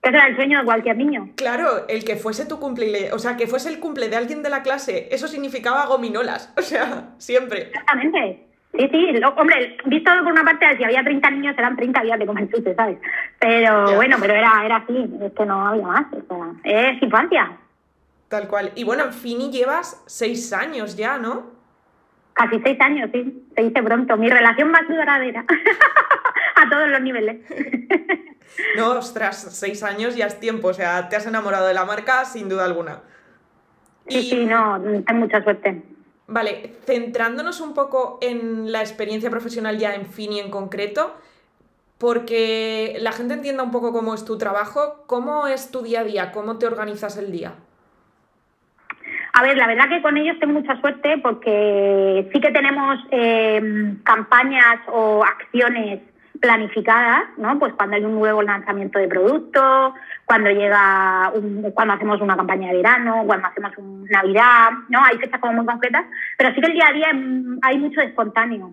Que 0.00 0.08
era 0.08 0.26
el 0.26 0.36
sueño 0.36 0.60
de 0.60 0.64
cualquier 0.64 0.96
niño. 0.96 1.30
Claro, 1.36 1.86
el 1.88 2.04
que 2.04 2.16
fuese 2.16 2.46
tu 2.46 2.58
cumple, 2.58 3.12
o 3.12 3.18
sea, 3.18 3.36
que 3.36 3.46
fuese 3.46 3.68
el 3.68 3.80
cumple 3.80 4.08
de 4.08 4.16
alguien 4.16 4.42
de 4.42 4.48
la 4.48 4.62
clase, 4.62 5.08
eso 5.10 5.28
significaba 5.28 5.86
gominolas, 5.86 6.54
o 6.56 6.62
sea, 6.62 7.10
siempre. 7.18 7.64
Exactamente. 7.64 8.46
Sí, 8.72 8.88
sí, 8.90 9.20
hombre, 9.36 9.76
visto 9.84 10.10
por 10.24 10.32
una 10.32 10.44
parte, 10.44 10.76
si 10.78 10.84
había 10.84 11.04
30 11.04 11.30
niños, 11.30 11.54
eran 11.58 11.76
30 11.76 12.02
días 12.02 12.18
de 12.18 12.26
comer 12.26 12.50
chutes, 12.50 12.74
¿sabes? 12.74 12.98
Pero 13.38 13.96
bueno, 13.96 14.16
pero 14.18 14.32
era, 14.32 14.64
era 14.64 14.76
así, 14.76 15.10
es 15.20 15.32
que 15.32 15.44
no 15.44 15.68
había 15.68 15.86
más, 15.86 16.06
o 16.12 16.22
sea, 16.64 16.92
es 16.92 17.02
infancia. 17.02 17.58
Tal 18.28 18.48
cual. 18.48 18.72
Y 18.74 18.84
bueno, 18.84 19.04
en 19.04 19.12
Fini 19.12 19.50
llevas 19.50 20.02
seis 20.06 20.54
años 20.54 20.96
ya, 20.96 21.18
¿no? 21.18 21.50
Casi 22.32 22.60
seis 22.60 22.80
años, 22.80 23.10
sí, 23.12 23.46
se 23.54 23.62
dice 23.62 23.82
pronto. 23.82 24.16
Mi 24.16 24.30
relación 24.30 24.70
más 24.70 24.88
duradera, 24.88 25.44
a 26.56 26.70
todos 26.70 26.88
los 26.88 27.00
niveles. 27.02 27.40
No, 28.76 28.98
ostras, 28.98 29.48
seis 29.52 29.82
años 29.82 30.14
ya 30.14 30.26
es 30.26 30.38
tiempo, 30.38 30.68
o 30.68 30.74
sea, 30.74 31.08
te 31.08 31.16
has 31.16 31.26
enamorado 31.26 31.66
de 31.66 31.72
la 31.72 31.86
marca 31.86 32.26
sin 32.26 32.50
duda 32.50 32.66
alguna. 32.66 33.00
Sí, 34.08 34.22
sí, 34.22 34.44
no, 34.44 34.78
ten 35.06 35.18
mucha 35.18 35.42
suerte. 35.42 35.82
Vale, 36.32 36.72
centrándonos 36.86 37.60
un 37.60 37.74
poco 37.74 38.18
en 38.22 38.72
la 38.72 38.80
experiencia 38.80 39.28
profesional 39.28 39.76
ya 39.76 39.94
en 39.94 40.06
Fini 40.06 40.40
en 40.40 40.50
concreto, 40.50 41.14
porque 41.98 42.96
la 43.00 43.12
gente 43.12 43.34
entienda 43.34 43.62
un 43.62 43.70
poco 43.70 43.92
cómo 43.92 44.14
es 44.14 44.24
tu 44.24 44.38
trabajo, 44.38 45.04
¿cómo 45.06 45.46
es 45.46 45.70
tu 45.70 45.82
día 45.82 46.00
a 46.00 46.04
día? 46.04 46.32
¿Cómo 46.32 46.56
te 46.56 46.66
organizas 46.66 47.18
el 47.18 47.30
día? 47.30 47.52
A 49.34 49.42
ver, 49.42 49.58
la 49.58 49.66
verdad 49.66 49.90
que 49.90 50.00
con 50.00 50.16
ellos 50.16 50.38
tengo 50.40 50.54
mucha 50.54 50.80
suerte 50.80 51.18
porque 51.18 52.30
sí 52.32 52.40
que 52.40 52.50
tenemos 52.50 52.98
eh, 53.10 53.94
campañas 54.02 54.80
o 54.90 55.22
acciones 55.22 56.00
planificadas, 56.42 57.22
¿no? 57.38 57.56
Pues 57.60 57.72
cuando 57.74 57.94
hay 57.94 58.04
un 58.04 58.16
nuevo 58.16 58.42
lanzamiento 58.42 58.98
de 58.98 59.06
producto, 59.06 59.94
cuando 60.24 60.50
llega, 60.50 61.30
un, 61.34 61.70
cuando 61.72 61.94
hacemos 61.94 62.20
una 62.20 62.36
campaña 62.36 62.68
de 62.68 62.78
verano, 62.78 63.22
cuando 63.24 63.46
hacemos 63.46 63.72
un 63.78 64.04
Navidad, 64.06 64.70
¿no? 64.88 65.04
Hay 65.04 65.18
fechas 65.18 65.40
como 65.40 65.52
muy 65.52 65.66
concretas, 65.66 66.04
pero 66.36 66.52
sí 66.52 66.60
que 66.60 66.66
el 66.66 66.72
día 66.72 66.88
a 66.88 66.92
día 66.92 67.12
hay 67.62 67.78
mucho 67.78 68.00
espontáneo. 68.00 68.72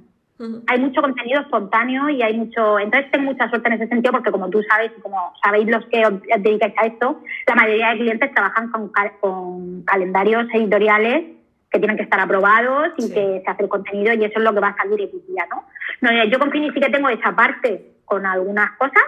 Hay 0.67 0.79
mucho 0.79 1.01
contenido 1.01 1.41
espontáneo 1.41 2.10
y 2.10 2.21
hay 2.23 2.38
mucho. 2.38 2.79
Entonces, 2.79 3.12
tengo 3.12 3.25
mucha 3.25 3.49
suerte 3.49 3.67
en 3.67 3.73
ese 3.73 3.88
sentido 3.88 4.13
porque, 4.13 4.32
como 4.32 4.49
tú 4.49 4.63
sabes 4.63 4.91
y 4.97 5.01
como 5.01 5.34
sabéis 5.43 5.67
los 5.67 5.86
que 5.88 6.05
os 6.05 6.13
dedicáis 6.39 6.73
a 6.77 6.86
esto, 6.88 7.21
la 7.45 7.55
mayoría 7.55 7.89
de 7.89 7.97
clientes 7.97 8.34
trabajan 8.34 8.71
con, 8.71 8.89
con 9.19 9.84
calendarios 9.84 10.47
editoriales 10.53 11.39
que 11.69 11.77
tienen 11.77 11.97
que 11.97 12.03
estar 12.03 12.19
aprobados 12.19 12.93
y 12.97 13.10
que 13.10 13.41
se 13.43 13.51
hace 13.51 13.63
el 13.63 13.69
contenido 13.69 14.13
y 14.13 14.23
eso 14.23 14.39
es 14.39 14.43
lo 14.43 14.53
que 14.53 14.60
va 14.60 14.69
a 14.69 14.77
salir 14.77 15.01
en 15.01 15.27
día, 15.27 15.45
¿no? 15.49 15.65
No 16.01 16.25
yo 16.25 16.39
con 16.39 16.51
Fini 16.51 16.71
sí 16.71 16.79
que 16.79 16.89
tengo 16.89 17.09
esa 17.09 17.35
parte 17.35 17.93
con 18.05 18.25
algunas 18.25 18.71
cosas, 18.77 19.03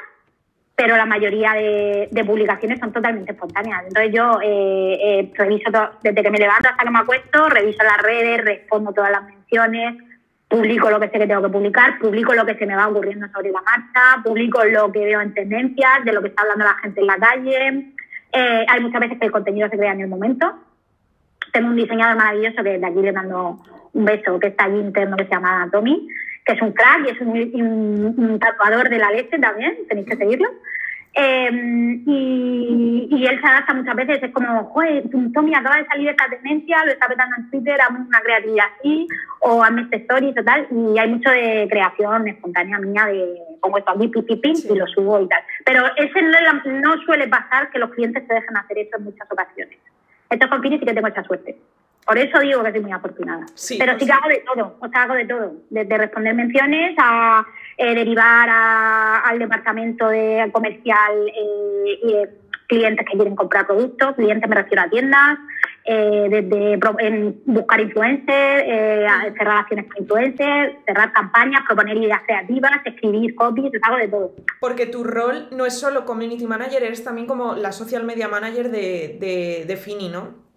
pero 0.76 0.96
la 0.96 1.06
mayoría 1.06 1.54
de, 1.54 2.24
publicaciones 2.26 2.80
son 2.80 2.92
totalmente 2.92 3.32
espontáneas. 3.32 3.84
Entonces 3.88 4.14
yo 4.14 4.40
eh, 4.42 4.98
eh, 5.02 5.32
reviso 5.36 5.70
desde 6.02 6.24
que 6.24 6.32
me 6.32 6.40
levanto 6.40 6.70
hasta 6.70 6.84
que 6.84 6.90
me 6.90 7.00
acuesto, 7.00 7.50
reviso 7.50 7.84
las 7.84 8.02
redes, 8.02 8.44
respondo 8.44 8.92
todas 8.92 9.12
las 9.12 9.24
menciones, 9.24 10.02
publico 10.48 10.90
lo 10.90 11.00
que 11.00 11.10
sé 11.10 11.20
que 11.20 11.28
tengo 11.28 11.42
que 11.42 11.50
publicar, 11.50 12.00
publico 12.00 12.34
lo 12.34 12.46
que 12.46 12.56
se 12.56 12.66
me 12.66 12.76
va 12.76 12.88
ocurriendo 12.88 13.28
sobre 13.30 13.52
la 13.52 13.62
marcha, 13.62 14.24
publico 14.24 14.64
lo 14.66 14.92
que 14.92 15.06
veo 15.06 15.22
en 15.22 15.34
tendencias, 15.34 16.04
de 16.04 16.14
lo 16.14 16.22
que 16.22 16.30
está 16.30 16.44
hablando 16.44 16.66
la 16.66 16.76
gente 16.76 17.02
en 17.02 17.08
la 17.08 17.18
calle. 17.18 17.94
Eh, 18.34 18.66
hay 18.68 18.82
muchas 18.82 19.02
veces 19.02 19.20
que 19.20 19.26
el 19.26 19.32
contenido 19.32 19.70
se 19.70 19.78
crea 19.78 19.94
en 19.94 20.02
el 20.02 20.08
momento 20.08 20.56
tengo 21.52 21.70
un 21.70 21.76
diseñador 21.76 22.18
maravilloso 22.18 22.64
que 22.64 22.78
de 22.78 22.86
aquí 22.86 23.02
le 23.02 23.12
mando 23.12 23.58
un 23.94 24.06
beso, 24.06 24.40
que 24.40 24.48
está 24.48 24.66
allí 24.66 24.80
interno, 24.80 25.18
que 25.18 25.26
se 25.26 25.32
llama 25.32 25.68
Tommy, 25.72 26.08
que 26.46 26.54
es 26.54 26.62
un 26.62 26.72
crack 26.72 27.08
y 27.08 27.10
es 27.12 27.22
un, 27.22 28.40
tatuador 28.40 28.90
de 28.90 28.98
la 28.98 29.12
leche 29.12 29.38
también, 29.40 29.78
tenéis 29.88 30.08
que 30.08 30.18
seguirlo. 30.18 30.50
Em, 31.14 32.04
y, 32.08 33.26
él 33.28 33.40
se 33.40 33.48
adapta 33.48 33.74
muchas 33.74 33.96
veces, 33.96 34.24
es 34.24 34.32
como, 34.32 34.66
joder, 34.66 35.04
Tommy 35.34 35.54
acaba 35.54 35.78
de 35.78 35.86
salir 35.86 36.06
de 36.06 36.12
esta 36.12 36.30
tendencia, 36.30 36.84
lo 36.86 36.92
está 36.92 37.08
petando 37.08 37.36
en 37.38 37.50
Twitter, 37.52 37.80
hazme 37.80 38.00
una 38.00 38.20
creatividad 38.22 38.66
así, 38.80 39.08
o 39.42 39.64
hazme 39.64 39.84
este 39.84 39.98
story 39.98 40.30
y 40.30 40.44
tal, 40.44 40.68
y 40.72 40.98
hay 40.98 41.10
mucho 41.10 41.30
de 41.30 41.68
creación 41.70 42.28
espontánea 42.28 42.80
mía, 42.80 43.06
de 43.06 43.38
pongo 43.62 43.78
esto 43.78 43.92
aquí, 43.92 44.08
pipi, 44.08 44.54
y 44.70 44.76
lo 44.76 44.88
subo 44.88 45.22
y 45.22 45.28
tal. 45.28 45.44
Pero 45.66 45.86
ese 45.98 46.22
no, 46.22 46.82
no 46.82 47.02
suele 47.04 47.28
pasar 47.28 47.70
que 47.70 47.80
los 47.80 47.92
clientes 47.92 48.24
se 48.28 48.34
dejen 48.34 48.58
hacer 48.58 48.80
eso 48.80 48.98
en 48.98 49.04
muchas 49.04 49.32
ocasiones. 49.32 49.78
Esto 50.30 50.50
con 50.50 50.62
Fini 50.62 50.80
sí 50.80 50.86
que 50.86 50.94
tengo 50.94 51.08
esa 51.08 51.24
suerte. 51.24 51.58
Por 52.06 52.18
eso 52.18 52.40
digo 52.40 52.64
que 52.64 52.72
soy 52.72 52.82
muy 52.82 52.92
afortunada. 52.92 53.46
Pero 53.78 54.00
sí 54.00 54.06
que 54.06 54.12
hago 54.12 54.30
de 54.30 54.44
todo, 54.46 54.78
o 54.80 54.88
sea, 54.90 55.04
hago 55.04 55.14
de 55.14 55.26
todo. 55.26 55.54
Desde 55.70 55.98
responder 55.98 56.34
menciones 56.34 56.96
a 56.98 57.46
eh, 57.78 57.96
derivar 57.96 58.50
al 58.50 59.40
departamento 59.40 60.08
de 60.08 60.50
comercial 60.52 61.28
eh, 61.28 62.00
y, 62.04 62.14
eh, 62.14 62.30
clientes 62.68 63.06
que 63.06 63.18
quieren 63.18 63.36
comprar 63.36 63.68
productos, 63.68 64.16
clientes 64.16 64.50
me 64.50 64.56
refiero 64.56 64.84
a 64.84 64.90
tiendas, 64.90 65.38
desde 65.84 66.80
buscar 67.46 67.82
influencers, 67.82 68.66
cerrar 69.38 69.58
acciones 69.58 69.88
con 69.92 70.04
influencers, 70.04 70.76
cerrar 70.86 71.12
campañas, 71.12 71.64
proponer 71.68 71.98
ideas 71.98 72.22
creativas, 72.26 72.72
escribir 72.86 73.36
copies, 73.36 73.72
hago 73.82 73.98
de 73.98 74.08
todo. 74.08 74.36
Porque 74.62 74.86
tu 74.86 75.04
rol 75.04 75.50
no 75.52 75.66
es 75.66 75.78
solo 75.78 76.06
community 76.06 76.46
manager, 76.46 76.84
eres 76.84 77.04
también 77.04 77.28
como 77.28 77.56
la 77.56 77.74
social 77.74 78.06
media 78.06 78.30
manager 78.30 78.70
de, 78.70 79.18
de, 79.20 79.66
de 79.68 79.76
Fini, 79.76 80.08
¿no? 80.08 80.51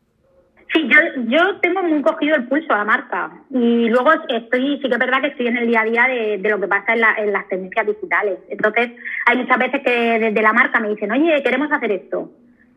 Sí, 0.75 0.89
yo, 0.89 0.99
yo 1.29 1.57
tengo 1.61 1.85
muy 1.85 2.03
cogido 2.03 2.35
el 2.35 2.49
pulso 2.49 2.73
a 2.73 2.79
la 2.79 2.85
marca 2.85 3.31
y 3.49 3.89
luego 3.89 4.11
estoy, 4.29 4.81
sí 4.83 4.89
que 4.89 4.95
es 4.95 4.99
verdad 4.99 5.21
que 5.21 5.29
estoy 5.29 5.47
en 5.47 5.57
el 5.57 5.69
día 5.69 5.83
a 5.83 5.85
día 5.85 6.07
de, 6.09 6.51
lo 6.51 6.61
que 6.61 6.67
pasa 6.67 6.95
en, 6.95 7.33
las 7.33 7.49
tendencias 7.49 7.87
digitales. 7.87 8.41
Entonces, 8.49 8.91
hay 9.27 9.39
muchas 9.39 9.59
veces 9.59 9.83
que 9.85 10.19
desde 10.19 10.43
la 10.43 10.53
marca 10.53 10.81
me 10.81 10.89
dicen, 10.89 11.13
oye, 11.13 11.41
queremos 11.45 11.71
hacer 11.71 11.93
esto. 11.93 12.33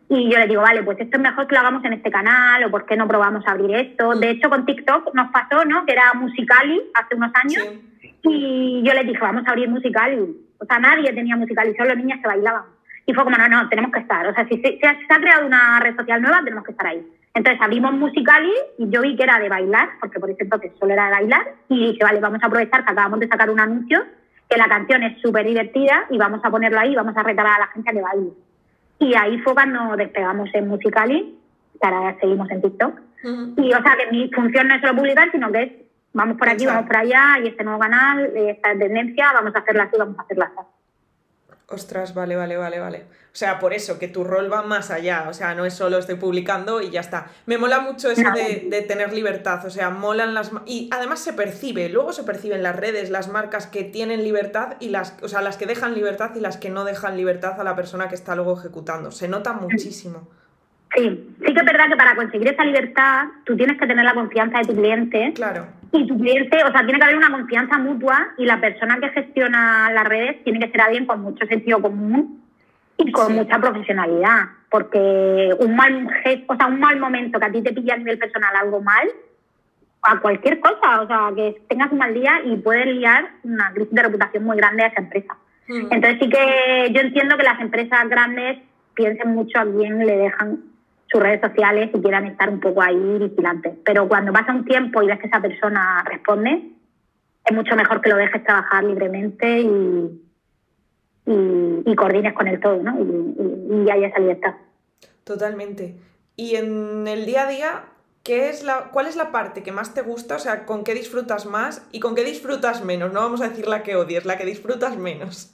Y 0.10 0.32
yo 0.32 0.38
les 0.38 0.48
digo, 0.48 0.62
vale, 0.62 0.84
pues 0.84 1.00
esto 1.00 1.18
es 1.18 1.24
mejor 1.24 1.48
que 1.48 1.56
lo 1.56 1.62
hagamos 1.62 1.84
en 1.86 1.94
este 1.94 2.12
canal 2.12 2.64
o 2.64 2.72
por 2.72 2.86
qué 2.86 2.96
no 2.96 3.08
probamos 3.08 3.46
a 3.48 3.52
abrir 3.52 3.76
esto. 3.76 4.12
De 4.12 4.30
hecho, 4.30 4.50
con 4.50 4.66
TikTok 4.66 5.16
nos 5.16 5.32
pasó, 5.32 5.66
¿no? 5.66 5.84
Que 5.86 5.94
era 5.94 6.14
Musicali 6.14 6.80
hace 6.94 7.16
unos 7.16 7.32
años 7.34 7.66
y 8.22 8.84
yo 8.86 8.94
les 8.94 9.08
dije, 9.08 9.20
vamos 9.20 9.44
a 9.48 9.52
abrir 9.52 9.70
Musicali. 9.70 10.20
O 10.60 10.66
sea, 10.66 10.80
nadie 10.80 11.14
tenía 11.14 11.36
Musicali, 11.36 11.76
solo 11.76 11.96
niñas 11.96 12.20
que 12.22 12.28
bailaban. 12.28 12.64
Y 13.08 13.14
fue 13.14 13.24
como, 13.24 13.38
no, 13.38 13.48
no, 13.48 13.70
tenemos 13.70 13.92
que 13.92 14.00
estar. 14.00 14.28
O 14.28 14.34
sea, 14.34 14.48
si 14.48 14.62
se, 14.62 14.80
ha, 14.86 15.20
creado 15.20 15.48
una 15.48 15.80
red 15.80 15.96
social 15.96 16.22
nueva, 16.22 16.44
tenemos 16.44 16.64
que 16.64 16.72
estar 16.72 16.88
ahí. 16.88 17.06
Entonces 17.38 17.62
abrimos 17.62 17.94
Musicali 17.94 18.52
y 18.80 18.90
yo 18.90 19.04
vi 19.04 19.16
que 19.16 19.22
era 19.22 19.38
de 19.38 19.48
bailar, 19.48 19.90
porque 20.00 20.20
por 20.20 20.28
ese 20.32 20.42
entonces 20.42 20.72
solo 20.80 20.94
era 20.94 21.06
de 21.06 21.12
bailar, 21.12 21.54
y 21.70 21.92
dije, 21.92 22.04
vale, 22.04 22.20
vamos 22.20 22.42
a 22.42 22.48
aprovechar 22.48 22.84
que 22.84 22.92
acabamos 22.92 23.20
de 23.20 23.28
sacar 23.28 23.52
un 23.52 23.60
anuncio, 23.60 24.04
que 24.50 24.58
la 24.58 24.68
canción 24.68 25.04
es 25.04 25.22
súper 25.22 25.46
divertida 25.46 26.06
y 26.10 26.18
vamos 26.18 26.40
a 26.44 26.50
ponerlo 26.50 26.80
ahí, 26.80 26.96
vamos 26.96 27.16
a 27.16 27.22
retar 27.22 27.46
a 27.46 27.60
la 27.60 27.68
gente 27.68 27.92
a 27.92 27.94
que 27.94 28.02
baile. 28.02 28.32
Y 28.98 29.14
ahí 29.14 29.38
fue 29.42 29.54
cuando 29.54 29.96
despegamos 29.96 30.50
en 30.52 30.68
Musicali, 30.68 31.38
que 31.80 31.88
ahora 31.88 32.18
seguimos 32.20 32.50
en 32.50 32.62
TikTok. 32.64 33.00
Y 33.56 33.72
o 33.72 33.82
sea, 33.84 33.96
que 33.98 34.12
mi 34.12 34.32
función 34.32 34.68
no 34.68 34.74
es 34.74 34.82
solo 34.82 34.96
publicar, 34.96 35.32
sino 35.32 35.52
que 35.52 35.62
es 35.62 35.72
vamos 36.14 36.38
por 36.38 36.50
aquí, 36.50 36.66
vamos 36.66 36.88
por 36.88 36.98
allá, 36.98 37.38
y 37.44 37.50
este 37.50 37.64
nuevo 37.64 37.80
canal, 37.80 38.36
esta 38.36 38.76
tendencia, 38.76 39.32
vamos 39.34 39.56
a 39.56 39.60
hacerla 39.60 39.84
así, 39.84 39.96
vamos 39.96 40.18
a 40.18 40.24
hacerla 40.24 40.52
así. 40.58 40.68
Ostras, 41.70 42.14
vale, 42.14 42.38
vale, 42.38 42.56
vale, 42.56 42.80
vale. 42.80 42.98
O 43.00 43.36
sea, 43.40 43.60
por 43.60 43.74
eso, 43.74 44.00
que 44.00 44.08
tu 44.08 44.24
rol 44.24 44.52
va 44.52 44.64
más 44.64 44.90
allá. 44.90 45.26
O 45.28 45.34
sea, 45.34 45.54
no 45.54 45.66
es 45.66 45.74
solo 45.74 45.98
estoy 45.98 46.16
publicando 46.16 46.82
y 46.82 46.92
ya 46.92 47.02
está. 47.02 47.28
Me 47.46 47.58
mola 47.58 47.82
mucho 47.82 48.10
eso 48.10 48.24
de, 48.32 48.86
tener 48.88 49.12
libertad. 49.12 49.66
O 49.66 49.70
sea, 49.70 49.90
molan 49.90 50.34
las. 50.34 50.52
Y 50.66 50.90
además 50.94 51.20
se 51.20 51.34
percibe, 51.34 51.90
luego 51.90 52.14
se 52.14 52.24
perciben 52.24 52.64
las 52.64 52.78
redes, 52.78 53.10
las 53.10 53.28
marcas 53.28 53.68
que 53.68 53.84
tienen 53.84 54.24
libertad 54.24 54.78
y 54.80 54.90
las. 54.90 55.18
O 55.22 55.28
sea, 55.28 55.42
las 55.42 55.58
que 55.58 55.66
dejan 55.66 55.94
libertad 55.94 56.32
y 56.36 56.40
las 56.40 56.56
que 56.56 56.70
no 56.70 56.86
dejan 56.86 57.18
libertad 57.18 57.60
a 57.60 57.66
la 57.66 57.76
persona 57.76 58.08
que 58.08 58.16
está 58.16 58.34
luego 58.36 58.58
ejecutando. 58.58 59.12
Se 59.12 59.28
nota 59.28 59.52
muchísimo. 59.52 60.26
Sí, 60.96 61.36
sí 61.46 61.54
que 61.54 61.60
es 61.60 61.66
verdad 61.66 61.90
que 61.90 61.98
para 61.98 62.16
conseguir 62.16 62.48
esa 62.48 62.64
libertad 62.64 63.26
tú 63.44 63.58
tienes 63.58 63.78
que 63.78 63.86
tener 63.86 64.06
la 64.06 64.14
confianza 64.14 64.60
de 64.60 64.66
tu 64.66 64.74
cliente. 64.74 65.34
Claro 65.36 65.68
y 65.92 66.08
tu 66.08 66.18
cliente, 66.18 66.64
o 66.64 66.72
sea, 66.72 66.84
tiene 66.84 67.00
que 67.00 67.06
haber 67.06 67.18
una 67.18 67.32
confianza 67.32 67.78
mutua 67.78 68.30
y 68.38 68.46
la 68.46 68.60
persona 68.60 69.00
que 69.00 69.10
gestiona 69.10 69.92
las 69.92 70.06
redes 70.06 70.44
tiene 70.44 70.60
que 70.60 70.72
ser 70.72 70.82
alguien 70.82 71.06
con 71.06 71.22
mucho 71.22 71.46
sentido 71.46 71.82
común 71.82 72.44
y 72.98 73.12
con 73.12 73.34
mucha 73.34 73.60
profesionalidad, 73.60 74.50
porque 74.70 75.56
un 75.60 75.76
mal 75.76 76.10
gesto, 76.24 76.54
o 76.54 76.56
sea, 76.58 76.68
un 76.68 76.80
mal 76.80 77.00
momento 77.00 77.40
que 77.40 77.46
a 77.46 77.52
ti 77.52 77.62
te 77.62 77.74
pilla 77.74 77.94
a 77.94 77.98
nivel 77.98 78.18
personal 78.18 78.56
algo 78.56 78.82
mal, 78.82 79.08
a 80.02 80.20
cualquier 80.20 80.60
cosa, 80.60 81.02
o 81.02 81.08
sea, 81.08 81.32
que 81.36 81.62
tengas 81.68 81.92
un 81.92 82.00
mal 82.00 82.14
día 82.14 82.42
y 82.44 82.56
puedes 82.58 82.88
liar 82.88 83.30
una 83.44 83.72
crisis 83.72 83.94
de 83.94 84.04
reputación 84.04 84.44
muy 84.44 84.58
grande 84.58 84.84
a 84.84 84.88
esa 84.88 85.02
empresa. 85.02 85.38
Hmm. 85.68 85.88
Entonces 85.92 86.18
sí 86.22 86.30
que 86.30 86.92
yo 86.94 87.02
entiendo 87.02 87.38
que 87.38 87.44
las 87.44 87.60
empresas 87.60 88.10
grandes 88.10 88.60
piensen 88.94 89.34
mucho 89.34 89.60
a 89.60 89.66
quién 89.66 90.00
le 90.06 90.18
dejan 90.18 90.64
sus 91.10 91.22
redes 91.22 91.42
sociales 91.42 91.90
y 91.94 92.02
quieran 92.02 92.26
estar 92.26 92.50
un 92.50 92.60
poco 92.60 92.82
ahí 92.82 93.18
vigilantes. 93.20 93.74
Pero 93.86 94.08
cuando 94.08 94.34
pasa 94.34 94.54
un 94.54 94.66
tiempo 94.66 95.02
y 95.02 95.08
ves 95.08 95.20
que 95.20 95.28
esa 95.28 95.42
persona 95.42 96.04
responde, 96.06 96.72
es 97.46 97.56
mucho 97.56 97.76
mejor 97.76 98.02
que 98.02 98.10
lo 98.10 98.18
dejes 98.18 98.44
trabajar 98.44 98.84
libremente 98.84 99.62
y, 99.62 100.22
y, 101.26 101.96
coordines 101.96 102.34
con 102.34 102.48
el 102.48 102.60
todo, 102.60 102.82
¿no? 102.84 102.98
Y, 103.00 103.86
y, 103.86 103.90
haya 103.90 104.08
esa 104.08 104.20
libertad. 104.20 104.56
Totalmente. 105.24 105.96
Y 106.36 106.56
en 106.56 107.08
el 107.08 107.26
día 107.26 107.44
a 107.44 107.50
día, 107.50 107.84
¿qué 108.24 108.50
es 108.50 108.64
la, 108.64 108.90
¿cuál 108.92 109.08
es 109.08 109.16
la 109.16 109.32
parte 109.32 109.64
que 109.64 109.72
más 109.72 109.94
te 109.94 110.02
gusta? 110.02 110.36
O 110.36 110.40
sea, 110.40 110.66
¿con 110.66 110.84
qué 110.84 110.94
disfrutas 110.94 111.46
más 111.46 111.88
y 111.92 112.00
con 112.00 112.16
qué 112.16 112.24
disfrutas 112.24 112.84
menos? 112.84 113.14
No 113.14 113.22
vamos 113.22 113.42
a 113.42 113.50
decir 113.50 113.68
la 113.68 113.82
que 113.82 113.96
odies, 113.96 114.26
la 114.26 114.38
que 114.38 114.46
disfrutas 114.46 114.98
menos. 114.98 115.54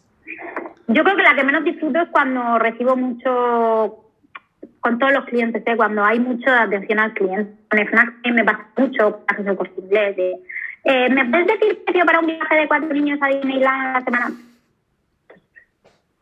Yo 0.87 1.03
creo 1.03 1.15
que 1.15 1.23
la 1.23 1.35
que 1.35 1.43
menos 1.43 1.63
disfruto 1.63 1.99
es 1.99 2.09
cuando 2.09 2.59
recibo 2.59 2.95
mucho 2.95 4.02
con 4.83 4.99
todos 4.99 5.13
los 5.13 5.23
clientes, 5.25 5.63
¿eh? 5.65 5.77
cuando 5.77 6.03
hay 6.03 6.19
mucha 6.19 6.63
atención 6.63 6.99
al 6.99 7.13
cliente. 7.13 7.53
Con 7.69 7.79
el 7.79 7.87
FNAC 7.87 8.15
me 8.33 8.43
pasa 8.43 8.67
mucho, 8.75 9.23
viajes 9.25 9.45
de 9.45 9.55
corte 9.55 9.81
inglés, 9.81 10.15
de, 10.17 10.35
eh, 10.83 11.09
¿me 11.09 11.25
puedes 11.29 11.47
decir 11.47 11.85
precio 11.85 12.05
para 12.05 12.19
un 12.19 12.27
viaje 12.27 12.55
de 12.55 12.67
cuatro 12.67 12.89
niños 12.89 13.17
a 13.21 13.27
Disneyland 13.27 13.87
a 13.87 13.93
la 13.93 14.01
semana? 14.03 14.31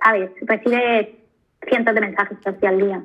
¿Sabes? 0.04 0.30
Recibes 0.42 1.08
cientos 1.68 1.96
de 1.96 2.02
mensajes 2.02 2.38
al 2.46 2.78
día. 2.78 3.02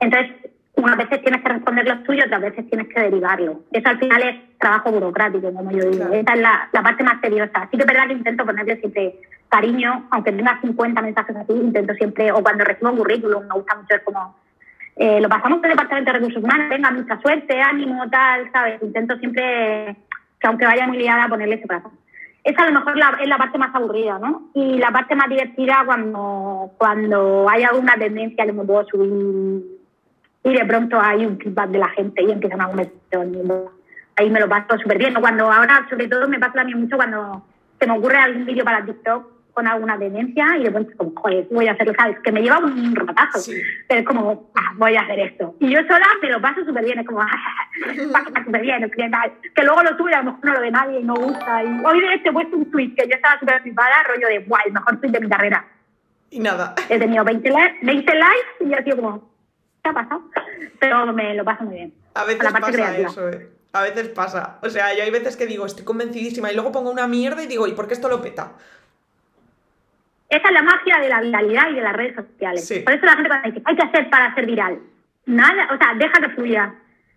Entonces, 0.00 0.32
unas 0.74 0.96
veces 0.96 1.22
tienes 1.22 1.42
que 1.42 1.48
responder 1.48 1.86
los 1.86 2.02
tuyos, 2.02 2.26
otras 2.26 2.40
veces 2.40 2.68
tienes 2.68 2.88
que 2.88 3.00
derivarlo. 3.00 3.62
Eso 3.70 3.88
al 3.88 3.98
final 4.00 4.22
es 4.24 4.58
trabajo 4.58 4.90
burocrático, 4.90 5.52
como 5.52 5.70
yo 5.70 5.90
digo. 5.90 6.06
Esa 6.12 6.34
es 6.34 6.40
la, 6.40 6.68
la, 6.72 6.82
parte 6.82 7.04
más 7.04 7.20
seriosa. 7.20 7.52
Así 7.54 7.76
que 7.76 7.84
es 7.84 7.86
verdad 7.86 8.08
que 8.08 8.14
intento 8.14 8.44
ponerle 8.44 8.76
siempre 8.80 9.14
cariño, 9.48 10.08
aunque 10.10 10.32
tenga 10.32 10.60
50 10.60 11.02
mensajes 11.02 11.36
así, 11.36 11.52
intento 11.52 11.94
siempre, 11.94 12.32
o 12.32 12.42
cuando 12.42 12.64
recibo 12.64 12.90
un 12.90 12.96
currículum, 12.96 13.46
me 13.46 13.54
gusta 13.54 13.76
mucho, 13.76 13.94
es 13.94 14.02
como 14.02 14.34
eh, 14.98 15.20
lo 15.20 15.28
pasamos 15.28 15.58
por 15.58 15.66
el 15.66 15.76
Departamento 15.76 16.12
de 16.12 16.18
Recursos 16.18 16.42
Humanos, 16.42 16.68
venga, 16.68 16.90
mucha 16.90 17.20
suerte, 17.20 17.60
ánimo, 17.60 18.10
tal, 18.10 18.50
¿sabes? 18.50 18.82
Intento 18.82 19.16
siempre, 19.18 19.96
que 20.40 20.46
aunque 20.46 20.66
vaya 20.66 20.88
muy 20.88 20.98
liada, 20.98 21.28
ponerle 21.28 21.54
ese 21.54 21.66
brazo. 21.66 21.92
Esa 22.42 22.62
a 22.64 22.70
lo 22.70 22.80
mejor 22.80 22.98
es 23.20 23.28
la 23.28 23.38
parte 23.38 23.58
más 23.58 23.72
aburrida, 23.74 24.18
¿no? 24.18 24.50
Y 24.54 24.78
la 24.78 24.90
parte 24.90 25.14
más 25.14 25.28
divertida 25.28 25.82
cuando, 25.86 26.72
cuando 26.78 27.46
hay 27.48 27.62
alguna 27.62 27.94
tendencia 27.94 28.44
que 28.44 28.52
me 28.52 28.64
puedo 28.64 28.84
subir 28.86 29.62
y 30.42 30.54
de 30.54 30.64
pronto 30.64 31.00
hay 31.00 31.26
un 31.26 31.38
feedback 31.38 31.68
de 31.70 31.78
la 31.78 31.88
gente 31.90 32.22
y 32.22 32.30
empiezan 32.32 32.60
a 32.60 32.66
conversar. 32.66 32.96
Ahí 34.16 34.30
me 34.30 34.40
lo 34.40 34.48
paso 34.48 34.78
súper 34.78 34.98
bien. 34.98 35.14
Cuando 35.14 35.50
ahora, 35.52 35.86
sobre 35.88 36.08
todo, 36.08 36.26
me 36.26 36.40
pasa 36.40 36.60
a 36.60 36.64
mí 36.64 36.74
mucho 36.74 36.96
cuando 36.96 37.44
se 37.78 37.86
me 37.86 37.96
ocurre 37.98 38.16
algún 38.16 38.46
vídeo 38.46 38.64
para 38.64 38.84
TikTok 38.84 39.37
con 39.58 39.66
alguna 39.66 39.98
demencia 39.98 40.56
y 40.56 40.62
de 40.62 40.70
pronto 40.70 40.92
como, 40.96 41.12
joder, 41.16 41.48
voy 41.50 41.66
a 41.66 41.72
hacerlo, 41.72 41.92
¿sabes? 41.98 42.16
Que 42.22 42.30
me 42.30 42.42
lleva 42.42 42.58
un 42.58 42.94
ratazo, 42.94 43.50
pero 43.88 44.00
es 44.00 44.06
como, 44.06 44.52
ah, 44.54 44.72
voy 44.76 44.94
a 44.94 45.00
hacer 45.00 45.18
esto. 45.18 45.56
Y 45.58 45.70
yo 45.70 45.80
sola 45.80 46.06
me 46.22 46.30
lo 46.30 46.40
paso 46.40 46.64
súper 46.64 46.84
bien, 46.84 47.00
es 47.00 47.06
como, 47.08 47.20
ah, 47.22 47.26
pasa 48.12 48.44
súper 48.44 48.62
bien, 48.62 48.88
que 48.88 49.62
luego 49.64 49.82
lo 49.82 49.96
tuve, 49.96 50.14
a 50.14 50.22
lo 50.22 50.30
mejor 50.30 50.44
no 50.44 50.52
lo 50.52 50.60
ve 50.60 50.70
nadie 50.70 51.00
y 51.00 51.02
no 51.02 51.14
gusta. 51.16 51.64
Y 51.64 51.84
hoy 51.84 52.00
de 52.00 52.14
he 52.24 52.32
puesto 52.32 52.56
un 52.56 52.70
tweet 52.70 52.94
que 52.94 53.08
yo 53.08 53.16
estaba 53.16 53.40
súper 53.40 53.60
flipada, 53.62 54.04
rollo 54.04 54.28
de, 54.28 54.38
guay, 54.46 54.62
el 54.66 54.72
mejor 54.74 55.00
tweet 55.00 55.10
de 55.10 55.20
mi 55.22 55.28
carrera. 55.28 55.66
Y 56.30 56.38
nada. 56.38 56.76
He 56.88 57.00
tenido 57.00 57.24
20, 57.24 57.50
20 57.82 58.14
likes 58.14 58.48
y 58.60 58.70
yo 58.70 58.76
sido 58.84 58.96
como, 58.96 59.32
¿qué 59.82 59.90
ha 59.90 59.92
pasado? 59.92 60.22
Pero 60.78 61.12
me 61.12 61.34
lo 61.34 61.44
paso 61.44 61.64
muy 61.64 61.74
bien. 61.74 61.94
A 62.14 62.22
veces 62.22 62.52
pasa 62.52 62.96
eso, 62.96 63.28
eh. 63.28 63.48
A 63.72 63.82
veces 63.82 64.08
pasa. 64.10 64.60
O 64.62 64.70
sea, 64.70 64.94
yo 64.96 65.02
hay 65.02 65.10
veces 65.10 65.36
que 65.36 65.46
digo, 65.46 65.66
estoy 65.66 65.84
convencidísima 65.84 66.52
y 66.52 66.54
luego 66.54 66.70
pongo 66.70 66.92
una 66.92 67.08
mierda 67.08 67.42
y 67.42 67.48
digo, 67.48 67.66
¿y 67.66 67.72
por 67.72 67.88
qué 67.88 67.94
esto 67.94 68.08
lo 68.08 68.22
peta? 68.22 68.52
Esa 70.28 70.48
es 70.48 70.52
la 70.52 70.62
magia 70.62 70.98
de 71.00 71.08
la 71.08 71.20
viralidad 71.20 71.70
y 71.70 71.74
de 71.74 71.80
las 71.80 71.96
redes 71.96 72.14
sociales. 72.16 72.82
Por 72.84 72.92
eso 72.92 73.06
la 73.06 73.12
gente 73.12 73.28
cuando 73.28 73.48
dice, 73.48 73.62
hay 73.64 73.76
que 73.76 73.82
hacer 73.82 74.10
para 74.10 74.34
ser 74.34 74.46
viral. 74.46 74.78
Nada, 75.24 75.68
o 75.74 75.78
sea, 75.78 75.94
deja 75.94 76.20
que 76.20 76.34
fluya. 76.34 76.74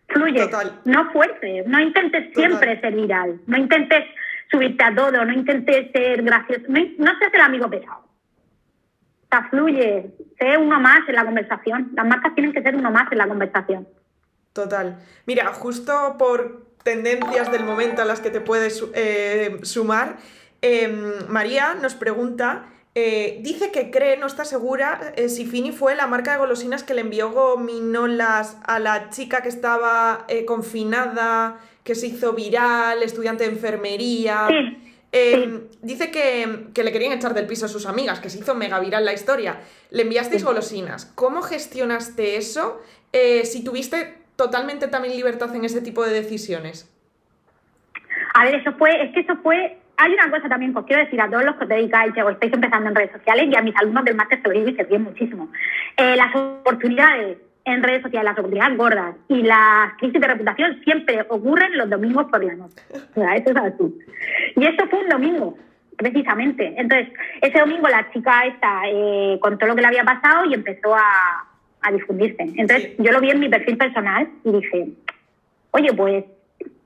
Fluye. 0.08 0.50
No 0.86 1.12
fuerces. 1.12 1.68
No 1.68 1.80
intentes 1.80 2.34
siempre 2.34 2.80
ser 2.80 2.96
viral. 2.96 3.42
No 3.48 3.58
intentes 3.58 4.06
subirte 4.50 4.84
a 4.84 4.96
todo. 4.96 5.26
No 5.26 5.34
intentes 5.34 5.92
ser 5.92 6.22
gracioso. 6.24 6.64
No, 6.68 6.80
no 6.98 7.20
seas 7.20 7.34
el 7.34 7.42
amigo 7.42 7.70
pesado. 7.70 8.00
O 8.00 9.28
sea, 9.30 9.48
fluye. 9.50 10.12
Sé 10.40 10.58
uno 10.58 10.80
más 10.80 11.08
en 11.08 11.16
la 11.16 11.26
conversación. 11.26 11.92
Las 11.94 12.06
marcas 12.06 12.34
tienen 12.36 12.54
que 12.54 12.62
ser 12.62 12.76
uno 12.76 12.92
más 12.92 13.12
en 13.12 13.18
la 13.18 13.28
conversación. 13.28 13.88
Total. 14.54 15.00
Mira, 15.26 15.48
justo 15.54 16.16
por 16.18 16.72
tendencias 16.84 17.52
del 17.52 17.64
momento 17.64 18.02
a 18.02 18.06
las 18.06 18.20
que 18.20 18.30
te 18.30 18.42
puedes 18.42 18.84
eh, 18.96 19.60
sumar, 19.64 20.18
em, 20.62 21.14
María 21.30 21.76
nos 21.76 21.96
pregunta 21.96 22.66
eh, 22.94 23.40
dice 23.42 23.72
que 23.72 23.90
cree, 23.90 24.18
no 24.18 24.28
está 24.28 24.44
segura, 24.44 25.14
eh, 25.16 25.30
si 25.30 25.46
Fini 25.46 25.72
fue 25.72 25.96
la 25.96 26.08
marca 26.08 26.34
de 26.34 26.40
golosinas 26.40 26.84
que 26.84 26.94
le 26.94 27.02
envió 27.02 27.32
gominolas 27.32 28.58
a 28.66 28.80
la 28.80 29.10
chica 29.10 29.42
que 29.42 29.48
estaba 29.48 30.26
eh, 30.28 30.44
confinada, 30.44 31.58
que 31.86 31.96
se 31.96 32.08
hizo 32.08 32.34
viral, 32.34 33.02
estudiante 33.02 33.46
de 33.46 33.52
enfermería. 33.52 34.48
Dice 35.82 36.12
que, 36.12 36.68
que, 36.74 36.84
le 36.84 36.92
querían 36.92 37.14
echar 37.14 37.34
del 37.34 37.48
piso 37.48 37.66
a 37.66 37.70
sus 37.70 37.86
amigas, 37.86 38.20
que 38.20 38.30
se 38.30 38.40
hizo 38.40 38.56
mega 38.56 38.80
viral 38.80 39.04
la 39.04 39.14
historia. 39.14 39.60
Le 39.90 40.04
enviasteis 40.04 40.44
golosinas. 40.44 41.06
¿Cómo 41.16 41.42
gestionaste 41.42 42.38
eso? 42.38 42.82
si 43.44 43.62
tuviste 43.62 44.20
totalmente 44.38 44.88
también 44.88 45.18
libertad 45.18 45.54
en 45.54 45.66
ese 45.66 45.82
tipo 45.82 46.06
de 46.06 46.14
decisiones. 46.14 46.90
A 48.34 48.46
ver, 48.46 48.56
eso 48.56 48.72
fue, 48.78 49.04
es 49.04 49.14
que 49.14 49.20
eso 49.20 49.36
fue 49.44 49.81
hay 50.02 50.14
una 50.14 50.32
cosa 50.32 50.50
también 50.50 50.74
que 50.74 50.80
os 50.80 50.86
quiero 50.86 51.04
decir 51.04 51.22
a 51.22 51.30
todos 51.30 51.44
los 51.44 51.56
que 51.56 51.64
os 51.64 51.70
dedicáis 51.70 52.14
o 52.18 52.30
estáis 52.30 52.54
empezando 52.54 52.90
en 52.90 52.96
redes 52.96 53.12
sociales 53.12 53.48
y 53.52 53.56
a 53.56 53.62
mis 53.62 53.76
alumnos 53.76 54.04
del 54.04 54.16
máster 54.16 54.42
se 54.42 54.76
se 54.76 54.84
bien 54.86 55.04
muchísimo. 55.04 55.50
Eh, 55.96 56.16
las 56.16 56.36
oportunidades 56.36 57.38
en 57.66 57.84
redes 57.84 58.02
sociales, 58.02 58.26
las 58.26 58.40
oportunidades 58.40 58.78
gordas 58.78 59.16
y 59.28 59.44
las 59.44 59.94
crisis 60.00 60.20
de 60.20 60.28
reputación 60.28 60.82
siempre 60.84 61.24
ocurren 61.30 61.78
los 61.78 61.90
domingos 61.90 62.26
por 62.32 62.44
la 62.44 62.56
noche. 62.56 62.76
O 62.92 63.14
sea, 63.14 63.36
eso 63.36 63.52
es 63.52 63.58
así. 63.58 64.00
Y 64.56 64.66
esto 64.66 64.88
fue 64.88 65.04
un 65.04 65.10
domingo, 65.10 65.58
precisamente. 65.98 66.74
Entonces, 66.78 67.10
ese 67.42 67.60
domingo 67.60 67.88
la 67.88 68.10
chica 68.12 68.46
esta 68.48 68.82
eh, 68.88 69.38
contó 69.40 69.68
lo 69.68 69.76
que 69.76 69.82
le 69.82 69.88
había 69.88 70.04
pasado 70.04 70.46
y 70.46 70.56
empezó 70.56 70.96
a, 70.96 71.48
a 71.82 71.92
difundirse. 71.92 72.42
Entonces, 72.56 72.94
yo 72.98 73.12
lo 73.12 73.22
vi 73.22 73.30
en 73.30 73.40
mi 73.40 73.50
perfil 73.50 73.78
personal 73.78 74.28
y 74.44 74.52
dije, 74.52 74.88
oye, 75.72 75.94
pues 75.94 76.26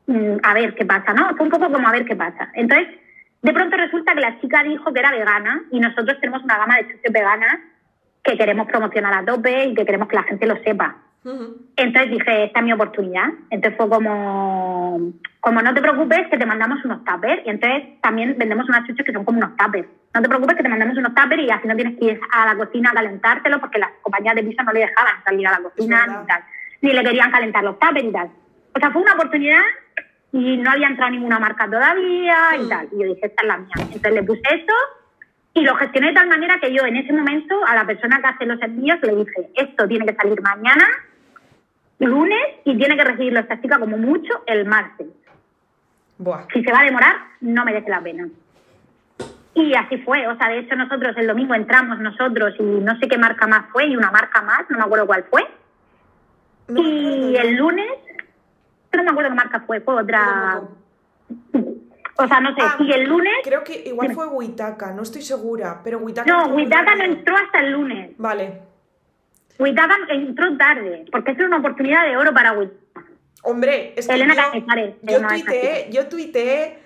mm, 0.08 0.38
a 0.44 0.54
ver 0.54 0.76
qué 0.76 0.86
pasa, 0.86 1.14
¿no? 1.14 1.34
Fue 1.38 1.46
un 1.46 1.52
poco 1.52 1.72
como 1.72 1.88
a 1.88 1.94
ver 1.94 2.04
qué 2.04 2.18
pasa. 2.18 2.50
Entonces, 2.54 2.90
de 3.46 3.54
pronto 3.54 3.78
resulta 3.78 4.16
que 4.16 4.22
la 4.22 4.42
chica 4.42 4.64
dijo 4.64 4.92
que 4.92 5.00
era 5.00 5.12
vegana 5.12 5.62
y 5.70 5.80
nosotros 5.80 6.20
tenemos 6.20 6.44
una 6.44 6.58
gama 6.58 6.78
de 6.78 6.88
chuches 6.88 7.14
veganas 7.14 7.60
que 8.24 8.36
queremos 8.36 8.66
promocionar 8.66 9.14
a 9.14 9.24
tope 9.24 9.66
y 9.66 9.76
que 9.76 9.86
queremos 9.86 10.08
que 10.08 10.16
la 10.16 10.24
gente 10.24 10.48
lo 10.48 10.56
sepa. 10.64 10.96
Entonces 11.76 12.10
dije, 12.10 12.46
esta 12.46 12.60
es 12.60 12.66
mi 12.66 12.74
oportunidad. 12.74 13.30
Entonces 13.52 13.78
fue 13.78 13.88
como, 13.88 15.14
como 15.42 15.62
no 15.62 15.74
te 15.76 15.82
preocupes 15.82 16.28
que 16.32 16.40
te 16.40 16.46
mandamos 16.48 16.84
unos 16.86 17.04
tuppers. 17.06 17.46
Y 17.46 17.52
entonces 17.52 18.02
también 18.02 18.36
vendemos 18.36 18.68
unas 18.68 18.88
chuches 18.88 19.06
que 19.06 19.14
son 19.14 19.24
como 19.24 19.38
unos 19.38 19.56
tuppers. 19.58 19.88
No 20.16 20.24
te 20.24 20.28
preocupes 20.28 20.56
que 20.56 20.64
te 20.64 20.70
mandamos 20.70 20.98
unos 20.98 21.14
tuppers 21.14 21.44
y 21.44 21.52
así 21.52 21.68
no 21.68 21.76
tienes 21.76 22.00
que 22.00 22.06
ir 22.06 22.20
a 22.32 22.48
la 22.48 22.56
cocina 22.56 22.90
a 22.90 22.94
calentártelo 22.94 23.60
porque 23.60 23.78
las 23.78 23.92
compañías 24.02 24.34
de 24.34 24.44
piso 24.44 24.64
no 24.64 24.74
le 24.74 24.80
dejaban 24.80 25.24
salir 25.24 25.48
a 25.48 25.52
la 25.52 25.60
cocina 25.60 26.08
ni 26.08 26.26
tal. 26.26 26.44
Ni 26.82 26.94
le 26.94 27.04
querían 27.04 27.30
calentar 27.30 27.64
los 27.64 27.78
tuppers 27.78 28.06
y 28.06 28.12
tal. 28.12 28.30
O 28.74 28.80
sea, 28.80 28.90
fue 28.90 29.04
una 29.04 29.14
oportunidad 29.14 29.62
y 30.36 30.58
no 30.58 30.70
había 30.70 30.88
entrado 30.88 31.12
ninguna 31.12 31.40
marca 31.40 31.66
todavía 31.66 32.58
y 32.60 32.64
mm. 32.64 32.70
tal. 32.70 32.90
Y 32.92 33.00
yo 33.00 33.14
dije, 33.14 33.28
esta 33.28 33.42
es 33.42 33.48
la 33.48 33.58
mía. 33.58 33.74
Entonces 33.78 34.14
le 34.14 34.24
puse 34.24 34.42
eso 34.48 34.74
y 35.54 35.62
lo 35.62 35.76
gestioné 35.76 36.08
de 36.10 36.14
tal 36.14 36.28
manera 36.28 36.60
que 36.60 36.74
yo 36.74 36.86
en 36.86 36.98
ese 36.98 37.14
momento 37.14 37.56
a 37.66 37.74
la 37.74 37.86
persona 37.86 38.20
que 38.20 38.28
hace 38.28 38.46
los 38.46 38.62
envíos 38.62 39.00
le 39.02 39.16
dije, 39.16 39.50
esto 39.56 39.88
tiene 39.88 40.06
que 40.06 40.16
salir 40.16 40.42
mañana, 40.42 40.90
lunes, 42.00 42.44
y 42.66 42.78
tiene 42.78 42.98
que 42.98 43.06
recibirlo 43.06 43.40
esta 43.40 43.62
chica 43.62 43.80
como 43.80 43.98
mucho 43.98 44.44
el 44.46 44.66
martes. 44.66 45.08
Si 46.54 46.64
se 46.64 46.72
va 46.72 46.82
a 46.82 46.84
demorar, 46.84 47.16
no 47.40 47.64
merece 47.64 47.90
la 47.90 48.02
pena. 48.02 48.28
Y 49.54 49.74
así 49.74 49.98
fue, 50.00 50.28
o 50.28 50.36
sea, 50.36 50.50
de 50.50 50.60
hecho 50.60 50.76
nosotros 50.76 51.16
el 51.16 51.28
domingo 51.28 51.56
entramos 51.56 51.98
nosotros 52.00 52.56
y 52.60 52.64
no 52.64 53.00
sé 53.00 53.08
qué 53.08 53.18
marca 53.18 53.48
más 53.48 53.72
fue 53.72 53.86
y 53.88 53.96
una 53.96 54.12
marca 54.12 54.42
más, 54.42 54.70
no 54.70 54.80
me 54.80 54.84
acuerdo 54.84 55.08
cuál 55.08 55.24
fue. 55.30 55.48
y 56.68 57.38
el 57.38 57.56
lunes, 57.56 58.05
no 58.98 59.04
me 59.04 59.12
acuerdo 59.12 59.30
qué 59.30 59.36
marca 59.36 59.64
fue, 59.66 59.82
fue 59.82 60.02
otra... 60.02 60.62
O 62.18 62.28
sea, 62.28 62.40
no 62.40 62.56
sé, 62.56 62.62
ah, 62.62 62.78
y 62.80 62.94
el 62.94 63.10
lunes... 63.10 63.34
Creo 63.44 63.62
que 63.66 63.84
igual 63.88 64.14
fue 64.14 64.26
Huitaca, 64.28 64.94
no 64.94 65.04
estoy 65.04 65.22
segura, 65.22 65.82
pero 65.84 65.98
Huitaca... 65.98 66.32
No, 66.32 66.56
Huitaca 66.56 66.96
no 66.96 67.04
entró 67.04 67.36
hasta 67.36 67.60
el 67.60 67.74
lunes. 67.74 68.12
Vale. 68.18 68.62
Huitaca 69.60 69.98
entró 70.08 70.56
tarde, 70.58 71.06
porque 71.12 71.32
es 71.32 71.40
una 71.40 71.58
oportunidad 71.58 72.06
de 72.08 72.16
oro 72.16 72.34
para 72.34 72.54
Huitaca. 72.54 73.04
Hombre, 73.44 73.94
es 73.98 74.08
que 74.08 74.14
Elena 74.14 74.34
yo, 74.34 74.62
yo 75.04 75.28
tuiteé, 75.28 75.90
yo 75.92 76.08
tuiteé, 76.08 76.80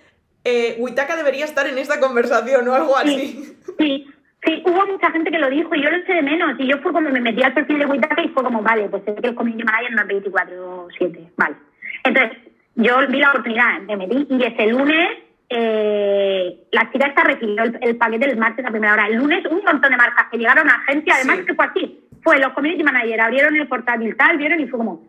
eh, 0.43 0.75
Huitaca 0.79 1.15
debería 1.15 1.45
estar 1.45 1.67
en 1.67 1.77
esta 1.77 1.99
conversación 1.99 2.67
o 2.67 2.73
algo 2.73 2.97
así. 2.97 3.55
Sí, 3.77 4.07
sí, 4.43 4.63
hubo 4.65 4.85
mucha 4.87 5.11
gente 5.11 5.31
que 5.31 5.39
lo 5.39 5.49
dijo 5.49 5.73
y 5.75 5.83
yo 5.83 5.89
lo 5.89 5.97
eché 5.97 6.13
de 6.15 6.21
menos. 6.21 6.59
Y 6.59 6.67
yo 6.67 6.79
fue 6.79 6.91
como 6.91 7.09
me 7.09 7.21
metí 7.21 7.43
al 7.43 7.53
perfil 7.53 7.79
de 7.79 7.85
Huitaca 7.85 8.21
y 8.21 8.29
fue 8.29 8.43
como, 8.43 8.61
vale, 8.61 8.89
pues 8.89 9.03
es 9.05 9.21
que 9.21 9.27
el 9.27 9.35
community 9.35 9.63
manager 9.63 9.91
no 9.91 10.01
es 10.01 10.99
24-7, 10.99 11.29
vale. 11.37 11.55
Entonces, 12.03 12.37
yo 12.75 13.07
vi 13.07 13.19
la 13.19 13.29
oportunidad, 13.29 13.81
me 13.81 13.97
metí 13.97 14.27
y 14.29 14.43
ese 14.43 14.67
lunes 14.67 15.09
eh, 15.49 16.67
la 16.71 16.91
chica 16.91 17.07
esta 17.07 17.23
recibió 17.23 17.63
el, 17.63 17.97
paquete 17.97 18.25
el 18.25 18.37
martes 18.37 18.65
a 18.65 18.69
primera 18.69 18.93
hora. 18.93 19.07
El 19.07 19.15
lunes 19.15 19.43
un 19.49 19.63
montón 19.63 19.89
de 19.91 19.97
marcas 19.97 20.27
que 20.31 20.37
llegaron 20.37 20.69
a 20.69 20.75
agencia, 20.75 21.15
además 21.15 21.39
que 21.45 21.55
fue 21.55 21.65
así. 21.65 22.07
Fue 22.21 22.39
los 22.39 22.53
community 22.53 22.83
managers, 22.83 23.23
abrieron 23.23 23.55
el 23.55 23.67
portátil 23.67 24.15
tal, 24.15 24.37
vieron 24.37 24.59
y 24.59 24.67
fue 24.67 24.77
como, 24.77 25.07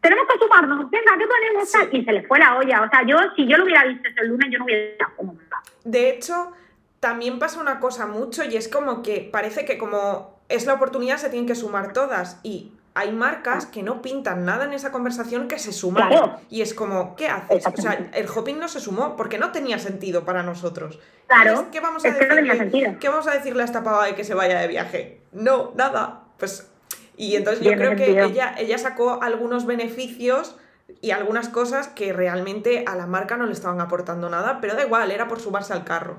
tenemos 0.00 0.26
que 0.28 0.38
sumarnos, 0.38 0.90
venga, 0.90 1.12
¿qué 1.18 1.26
ponemos? 1.26 1.92
Y 1.92 2.04
se 2.04 2.12
les 2.12 2.28
fue 2.28 2.38
la 2.38 2.56
olla. 2.56 2.82
O 2.82 2.90
sea, 2.90 3.02
yo, 3.04 3.18
si 3.34 3.46
yo 3.46 3.56
lo 3.56 3.64
hubiera 3.64 3.84
visto 3.84 4.08
ese 4.08 4.24
lunes, 4.26 4.48
yo 4.50 4.58
no 4.58 4.64
hubiera 4.66 5.08
como 5.16 5.36
De 5.84 6.10
hecho, 6.10 6.52
también 7.00 7.38
pasa 7.38 7.60
una 7.60 7.80
cosa 7.80 8.06
mucho 8.06 8.44
y 8.44 8.56
es 8.56 8.68
como 8.68 9.02
que 9.02 9.28
parece 9.32 9.64
que 9.64 9.78
como 9.78 10.40
es 10.48 10.66
la 10.66 10.74
oportunidad 10.74 11.16
se 11.16 11.30
tienen 11.30 11.46
que 11.46 11.54
sumar 11.54 11.92
todas 11.92 12.40
y 12.42 12.72
hay 13.00 13.12
marcas 13.12 13.64
que 13.64 13.82
no 13.82 14.02
pintan 14.02 14.44
nada 14.44 14.66
en 14.66 14.74
esa 14.74 14.92
conversación 14.92 15.48
que 15.48 15.58
se 15.58 15.72
suman. 15.72 16.12
Y 16.50 16.60
es 16.60 16.74
como, 16.74 17.16
¿qué 17.16 17.28
haces? 17.28 17.66
O 17.66 17.80
sea, 17.80 18.10
el 18.12 18.28
hopping 18.28 18.58
no 18.58 18.68
se 18.68 18.78
sumó 18.78 19.16
porque 19.16 19.38
no 19.38 19.52
tenía 19.52 19.78
sentido 19.78 20.26
para 20.26 20.42
nosotros. 20.42 20.98
Claro. 21.26 21.68
¿Qué 21.72 21.80
vamos, 21.80 22.04
a 22.04 22.10
decirle, 22.10 22.98
¿Qué 23.00 23.08
vamos 23.08 23.26
a 23.26 23.32
decirle 23.32 23.62
a 23.62 23.64
esta 23.64 23.82
pava 23.82 24.04
de 24.04 24.14
que 24.14 24.24
se 24.24 24.34
vaya 24.34 24.60
de 24.60 24.68
viaje? 24.68 25.22
No, 25.32 25.72
nada. 25.76 26.24
Pues. 26.38 26.70
Y 27.16 27.36
entonces 27.36 27.64
yo 27.64 27.72
creo 27.72 27.96
que 27.96 28.22
ella, 28.22 28.54
ella 28.58 28.76
sacó 28.76 29.22
algunos 29.22 29.64
beneficios 29.64 30.56
y 31.00 31.12
algunas 31.12 31.48
cosas 31.48 31.88
que 31.88 32.12
realmente 32.12 32.84
a 32.86 32.96
la 32.96 33.06
marca 33.06 33.38
no 33.38 33.46
le 33.46 33.52
estaban 33.52 33.80
aportando 33.80 34.28
nada, 34.28 34.60
pero 34.60 34.74
da 34.74 34.84
igual, 34.84 35.10
era 35.10 35.26
por 35.26 35.40
sumarse 35.40 35.72
al 35.72 35.84
carro. 35.84 36.18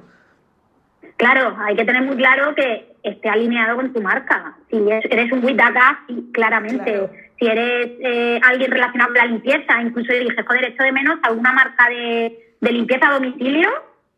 Claro, 1.22 1.56
hay 1.60 1.76
que 1.76 1.86
tener 1.86 2.02
muy 2.02 2.16
claro 2.16 2.56
que 2.56 2.96
esté 3.04 3.30
alineado 3.30 3.76
con 3.76 3.94
tu 3.94 4.02
marca. 4.02 4.56
Si 4.72 4.78
eres 4.78 5.32
un 5.32 5.46
Witaka, 5.46 6.04
claramente. 6.34 7.12
Si 7.38 7.46
eres 7.46 7.92
eh, 8.00 8.40
alguien 8.44 8.72
relacionado 8.72 9.12
con 9.12 9.20
la 9.20 9.26
limpieza, 9.28 9.80
incluso 9.84 10.12
yo 10.14 10.20
dije, 10.20 10.44
joder, 10.44 10.66
echo 10.66 10.82
de 10.84 10.92
menos 10.92 11.20
alguna 11.22 11.52
marca 11.52 11.88
de, 11.90 12.56
limpieza 12.62 13.08
a 13.08 13.14
domicilio, 13.14 13.70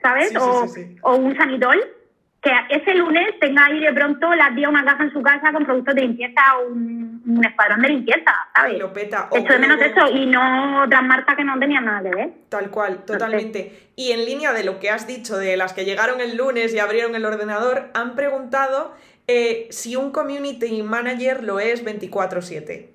¿sabes? 0.02 0.34
o, 0.38 0.66
o 1.02 1.16
un 1.18 1.36
sanitol 1.36 1.78
que 2.44 2.52
ese 2.70 2.94
lunes 2.96 3.40
tenga 3.40 3.66
ahí 3.68 3.80
de 3.80 3.94
pronto 3.94 4.34
las 4.34 4.54
días 4.54 4.70
una 4.70 4.84
casa 4.84 5.04
en 5.04 5.14
su 5.14 5.22
casa 5.22 5.54
con 5.54 5.64
productos 5.64 5.96
de 5.96 6.02
limpieza 6.02 6.42
o 6.58 6.74
un, 6.74 7.42
escuadrón 7.44 7.82
de 7.82 7.90
limpieza, 7.90 8.32
¿sabes? 8.54 8.80
lo 8.80 8.92
peta. 8.92 9.30
Esto 9.32 9.54
de 9.54 9.60
menos 9.60 9.80
eso 9.80 10.10
y 10.12 10.26
no 10.26 10.84
otras 10.84 11.04
marcas 11.04 11.38
que 11.38 11.46
no 11.46 11.58
tenían 11.58 11.86
nada 11.86 12.04
que 12.04 12.16
ver. 12.16 12.30
Tal 12.50 12.70
cual, 12.70 13.06
totalmente. 13.06 13.92
Y 13.96 14.12
en 14.12 14.26
línea 14.26 14.52
de 14.52 14.66
lo 14.66 14.80
que 14.80 14.90
has 14.90 15.08
dicho 15.08 15.38
de 15.38 15.56
las 15.56 15.72
que 15.72 15.86
llegaron 15.86 16.20
el 16.20 16.36
lunes 16.36 16.74
y 16.74 16.80
abrieron 16.80 17.16
el 17.16 17.26
ordenador, 17.26 17.90
han 17.94 18.16
preguntado 18.16 18.94
eh, 19.28 19.68
si 19.72 19.96
un 19.96 20.12
community 20.12 20.84
manager 20.84 21.44
lo 21.44 21.62
es 21.62 21.86
24/7. 21.86 22.90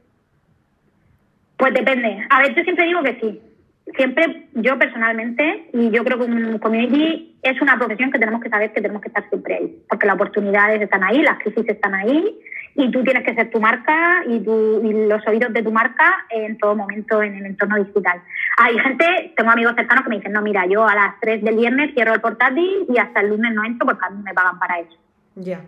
Pues 1.56 1.74
depende. 1.74 2.26
A 2.28 2.42
ver, 2.42 2.54
yo 2.54 2.62
siempre 2.64 2.84
digo 2.84 3.02
que 3.02 3.18
sí 3.18 3.47
siempre 3.96 4.48
yo 4.54 4.78
personalmente, 4.78 5.68
y 5.72 5.90
yo 5.90 6.04
creo 6.04 6.18
que 6.18 6.24
un 6.24 6.58
community 6.58 7.36
es 7.42 7.60
una 7.60 7.78
profesión 7.78 8.10
que 8.10 8.18
tenemos 8.18 8.40
que 8.40 8.48
saber 8.48 8.72
que 8.72 8.80
tenemos 8.80 9.02
que 9.02 9.08
estar 9.08 9.28
siempre 9.28 9.54
ahí, 9.54 9.82
porque 9.88 10.06
las 10.06 10.16
oportunidades 10.16 10.80
están 10.80 11.04
ahí, 11.04 11.22
las 11.22 11.38
crisis 11.38 11.68
están 11.68 11.94
ahí, 11.94 12.38
y 12.74 12.90
tú 12.90 13.02
tienes 13.02 13.24
que 13.24 13.34
ser 13.34 13.50
tu 13.50 13.60
marca 13.60 14.22
y, 14.26 14.38
los 14.38 15.26
oídos 15.26 15.52
de 15.52 15.62
tu 15.62 15.72
marca 15.72 16.26
en 16.30 16.56
todo 16.58 16.76
momento 16.76 17.22
en 17.22 17.34
el 17.34 17.46
entorno 17.46 17.76
digital. 17.76 18.22
Hay 18.56 18.78
gente, 18.78 19.32
tengo 19.36 19.50
amigos 19.50 19.74
cercanos 19.74 20.04
que 20.04 20.10
me 20.10 20.16
dicen, 20.16 20.32
no, 20.32 20.42
mira, 20.42 20.64
yo 20.66 20.86
a 20.86 20.94
las 20.94 21.20
3 21.20 21.42
del 21.42 21.56
viernes 21.56 21.92
cierro 21.94 22.14
el 22.14 22.20
portátil 22.20 22.86
y 22.88 22.98
hasta 22.98 23.20
el 23.20 23.30
lunes 23.30 23.52
no 23.52 23.64
entro 23.64 23.86
porque 23.86 24.06
a 24.06 24.10
mí 24.10 24.22
me 24.22 24.32
pagan 24.32 24.58
para 24.58 24.78
eso. 24.78 24.96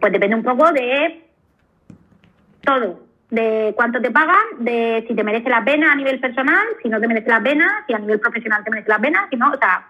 Pues 0.01 0.12
depende 0.12 0.37
un 0.37 0.43
poco 0.43 0.73
de 0.73 1.25
todo 2.62 3.10
de 3.31 3.72
cuánto 3.76 4.01
te 4.01 4.11
pagan, 4.11 4.37
de 4.59 5.05
si 5.07 5.14
te 5.14 5.24
merece 5.24 5.49
la 5.49 5.64
pena 5.64 5.93
a 5.93 5.97
nivel 5.97 6.18
personal, 6.20 6.66
si 6.83 6.89
no 6.89 7.01
te 7.01 7.07
merece 7.07 7.28
la 7.28 7.41
pena, 7.41 7.85
si 7.87 7.95
a 7.95 7.99
nivel 7.99 8.18
profesional 8.18 8.64
te 8.64 8.70
merece 8.70 8.89
la 8.89 8.99
pena, 8.99 9.26
si 9.31 9.37
no, 9.37 9.51
o 9.53 9.57
sea, 9.57 9.87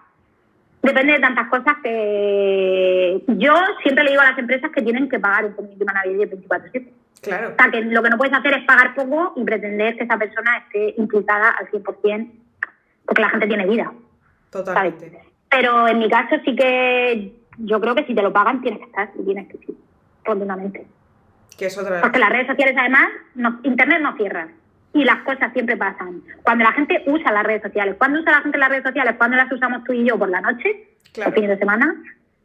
depende 0.83 1.13
de 1.13 1.19
tantas 1.19 1.47
cosas 1.49 1.75
que 1.83 3.23
yo 3.27 3.53
siempre 3.81 4.03
le 4.03 4.11
digo 4.11 4.21
a 4.21 4.29
las 4.29 4.37
empresas 4.37 4.71
que 4.71 4.81
tienen 4.81 5.09
que 5.09 5.19
pagar 5.19 5.45
un 5.45 5.53
community 5.53 5.83
manager 5.83 6.29
24-7. 6.29 6.87
Claro. 7.21 7.49
O 7.49 7.55
sea, 7.55 7.71
que 7.71 7.81
lo 7.81 8.01
que 8.01 8.09
no 8.09 8.17
puedes 8.17 8.33
hacer 8.33 8.53
es 8.53 8.65
pagar 8.65 8.95
poco 8.95 9.33
y 9.35 9.43
pretender 9.43 9.95
que 9.95 10.03
esa 10.03 10.17
persona 10.17 10.57
esté 10.57 10.95
implicada 10.97 11.51
al 11.51 11.67
100%, 11.69 12.31
porque 13.05 13.21
la 13.21 13.29
gente 13.29 13.47
tiene 13.47 13.67
vida. 13.67 13.91
Totalmente. 14.49 15.19
Pero 15.49 15.87
en 15.87 15.99
mi 15.99 16.09
caso 16.09 16.35
sí 16.45 16.55
que 16.55 17.33
yo 17.57 17.79
creo 17.79 17.95
que 17.95 18.05
si 18.05 18.15
te 18.15 18.21
lo 18.21 18.33
pagan 18.33 18.61
tienes 18.61 18.79
que 18.79 18.85
estar 18.85 19.09
y 19.19 19.23
tienes 19.23 19.47
que 19.47 19.57
ir, 19.57 19.77
rotundamente. 20.23 20.85
Porque 22.01 22.19
las 22.19 22.29
redes 22.29 22.47
sociales, 22.47 22.75
además, 22.77 23.09
Internet 23.63 24.01
no 24.01 24.15
cierra. 24.15 24.47
Y 24.93 25.05
las 25.05 25.23
cosas 25.23 25.53
siempre 25.53 25.77
pasan. 25.77 26.21
Cuando 26.43 26.63
la 26.65 26.73
gente 26.73 27.03
usa 27.07 27.31
las 27.31 27.43
redes 27.43 27.61
sociales, 27.61 27.95
¿cuándo 27.97 28.19
usa 28.19 28.33
la 28.33 28.41
gente 28.41 28.57
las 28.57 28.69
redes 28.69 28.83
sociales? 28.83 29.15
¿Cuándo 29.17 29.37
las 29.37 29.51
usamos 29.51 29.83
tú 29.83 29.93
y 29.93 30.05
yo? 30.05 30.17
¿Por 30.17 30.29
la 30.29 30.41
noche? 30.41 30.89
¿El 31.15 31.33
fin 31.33 31.47
de 31.47 31.57
semana? 31.57 31.95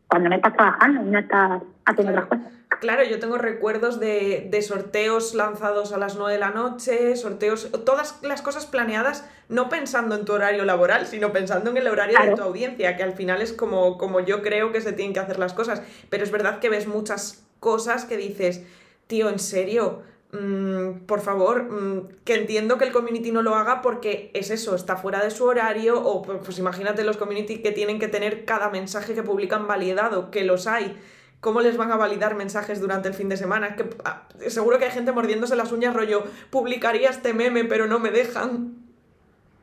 Cuando 0.07 0.29
no 0.29 0.37
estás 0.37 0.55
trabajando 0.55 1.03
y 1.03 1.05
no 1.07 1.19
estás 1.19 1.63
haciendo 1.85 2.13
otras 2.13 2.27
cosas. 2.27 2.53
Claro, 2.81 3.05
yo 3.05 3.19
tengo 3.19 3.39
recuerdos 3.39 3.99
de, 4.01 4.51
sorteos 4.63 5.35
lanzados 5.35 5.93
a 5.93 5.99
las 5.99 6.17
9 6.17 6.35
de 6.35 6.39
la 6.39 6.51
noche, 6.51 7.17
sorteos, 7.17 7.71
todas 7.85 8.21
las 8.23 8.43
cosas 8.43 8.67
planeadas, 8.67 9.29
no 9.49 9.69
pensando 9.69 10.15
en 10.15 10.25
tu 10.25 10.33
horario 10.33 10.65
laboral, 10.65 11.07
sino 11.07 11.33
pensando 11.33 11.71
en 11.71 11.77
el 11.79 11.89
horario 11.89 12.19
de 12.21 12.35
tu 12.35 12.43
audiencia, 12.43 12.97
que 12.97 13.03
al 13.03 13.13
final 13.13 13.41
es 13.41 13.53
como, 13.53 13.97
como 13.99 14.21
yo 14.21 14.43
creo 14.43 14.73
que 14.73 14.81
se 14.81 14.93
tienen 14.93 15.15
que 15.15 15.21
hacer 15.21 15.39
las 15.39 15.55
cosas. 15.55 15.83
Pero 16.11 16.25
es 16.25 16.31
verdad 16.31 16.59
que 16.59 16.69
ves 16.69 16.87
muchas 16.87 17.47
cosas 17.61 18.05
que 18.05 18.17
dices, 18.17 18.67
tío, 19.07 19.29
en 19.29 19.39
serio, 19.39 20.03
mm, 20.33 21.07
por 21.07 21.21
favor, 21.21 21.65
mm, 21.65 22.09
que 22.25 22.35
entiendo 22.35 22.79
que 22.79 22.85
el 22.85 22.93
community 22.93 23.31
no 23.31 23.43
lo 23.43 23.55
haga 23.55 23.83
porque 23.83 24.31
es 24.35 24.51
eso, 24.51 24.75
está 24.75 24.97
fuera 24.97 25.23
de 25.23 25.31
su 25.31 25.45
horario 25.45 26.01
o 26.03 26.23
pues, 26.23 26.59
imagínate 26.59 27.05
los 27.05 27.17
community 27.17 27.63
que 27.63 27.73
tienen 27.73 27.99
que 27.99 28.09
tener 28.09 28.45
cada 28.45 28.71
mensaje 28.71 29.15
que 29.15 29.23
publican 29.23 29.67
validado, 29.67 30.31
que 30.31 30.45
los 30.45 30.67
hay. 30.67 30.97
¿Cómo 31.41 31.61
les 31.61 31.77
van 31.77 31.93
a 31.93 31.97
validar 31.97 32.35
mensajes 32.35 32.81
durante 32.81 33.09
el 33.09 33.15
fin 33.15 33.29
de 33.29 33.37
semana? 33.37 33.77
que 33.77 33.89
ah, 34.05 34.23
seguro 34.49 34.79
que 34.79 34.87
hay 34.87 34.91
gente 34.91 35.13
mordiéndose 35.13 35.55
las 35.55 35.71
uñas 35.71 35.95
rollo, 35.95 36.25
publicaría 36.51 37.11
este 37.11 37.35
meme 37.35 37.65
pero 37.65 37.87
no 37.87 37.99
me 37.99 38.11
dejan. 38.11 38.75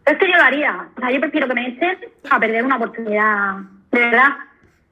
Es 0.06 0.18
que 0.18 0.30
yo 0.30 0.38
lo 0.38 0.44
haría. 0.44 0.90
O 0.96 1.00
sea, 1.00 1.12
yo 1.12 1.20
prefiero 1.20 1.48
que 1.48 1.54
me 1.54 1.68
echen 1.68 1.98
a 2.30 2.40
perder 2.40 2.64
una 2.64 2.76
oportunidad. 2.76 3.56
De 3.92 4.00
verdad. 4.00 4.30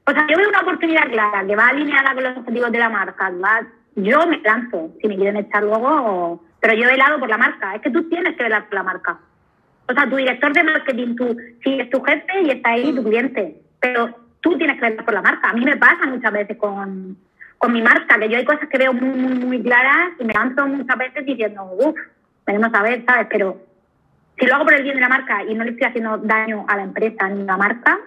O 0.06 0.10
sea, 0.10 0.26
yo 0.28 0.36
veo 0.36 0.48
una 0.48 0.60
oportunidad 0.60 1.08
clara 1.10 1.46
que 1.46 1.56
va 1.56 1.68
alineada 1.68 2.14
con 2.14 2.24
los 2.24 2.38
objetivos 2.38 2.72
de 2.72 2.78
la 2.78 2.88
marca, 2.88 3.30
va 3.30 3.62
yo 3.94 4.26
me 4.26 4.40
lanzo, 4.40 4.92
si 5.00 5.08
me 5.08 5.16
quieren 5.16 5.36
echar 5.36 5.62
luego, 5.62 6.42
pero 6.60 6.74
yo 6.74 6.84
he 6.84 6.92
velado 6.92 7.18
por 7.18 7.28
la 7.28 7.38
marca. 7.38 7.74
Es 7.74 7.82
que 7.82 7.90
tú 7.90 8.08
tienes 8.08 8.36
que 8.36 8.44
velar 8.44 8.66
por 8.66 8.74
la 8.74 8.82
marca. 8.82 9.18
O 9.88 9.92
sea, 9.92 10.08
tu 10.08 10.16
director 10.16 10.52
de 10.52 10.62
marketing, 10.62 11.16
tú 11.16 11.36
es 11.64 11.90
tu 11.90 12.00
jefe 12.02 12.42
y 12.42 12.50
está 12.50 12.70
ahí 12.70 12.94
tu 12.94 13.02
cliente, 13.02 13.60
pero 13.80 14.14
tú 14.40 14.56
tienes 14.56 14.76
que 14.76 14.88
velar 14.88 15.04
por 15.04 15.14
la 15.14 15.22
marca. 15.22 15.50
A 15.50 15.52
mí 15.54 15.64
me 15.64 15.76
pasa 15.76 16.06
muchas 16.06 16.32
veces 16.32 16.56
con, 16.56 17.16
con 17.58 17.72
mi 17.72 17.82
marca, 17.82 18.18
que 18.18 18.28
yo 18.28 18.38
hay 18.38 18.44
cosas 18.44 18.68
que 18.68 18.78
veo 18.78 18.92
muy, 18.92 19.18
muy, 19.18 19.34
muy 19.34 19.62
claras 19.62 20.12
y 20.18 20.24
me 20.24 20.32
lanzo 20.32 20.66
muchas 20.66 20.96
veces 20.96 21.26
diciendo, 21.26 21.64
uff, 21.78 21.96
veremos 22.46 22.72
a 22.74 22.82
ver, 22.82 23.04
¿sabes? 23.04 23.26
Pero 23.30 23.60
si 24.38 24.46
lo 24.46 24.54
hago 24.54 24.64
por 24.64 24.74
el 24.74 24.82
bien 24.82 24.96
de 24.96 25.00
la 25.00 25.08
marca 25.08 25.44
y 25.44 25.54
no 25.54 25.64
le 25.64 25.70
estoy 25.70 25.86
haciendo 25.86 26.18
daño 26.18 26.64
a 26.68 26.76
la 26.76 26.82
empresa 26.82 27.28
ni 27.28 27.42
a 27.42 27.44
la 27.44 27.56
marca, 27.56 27.98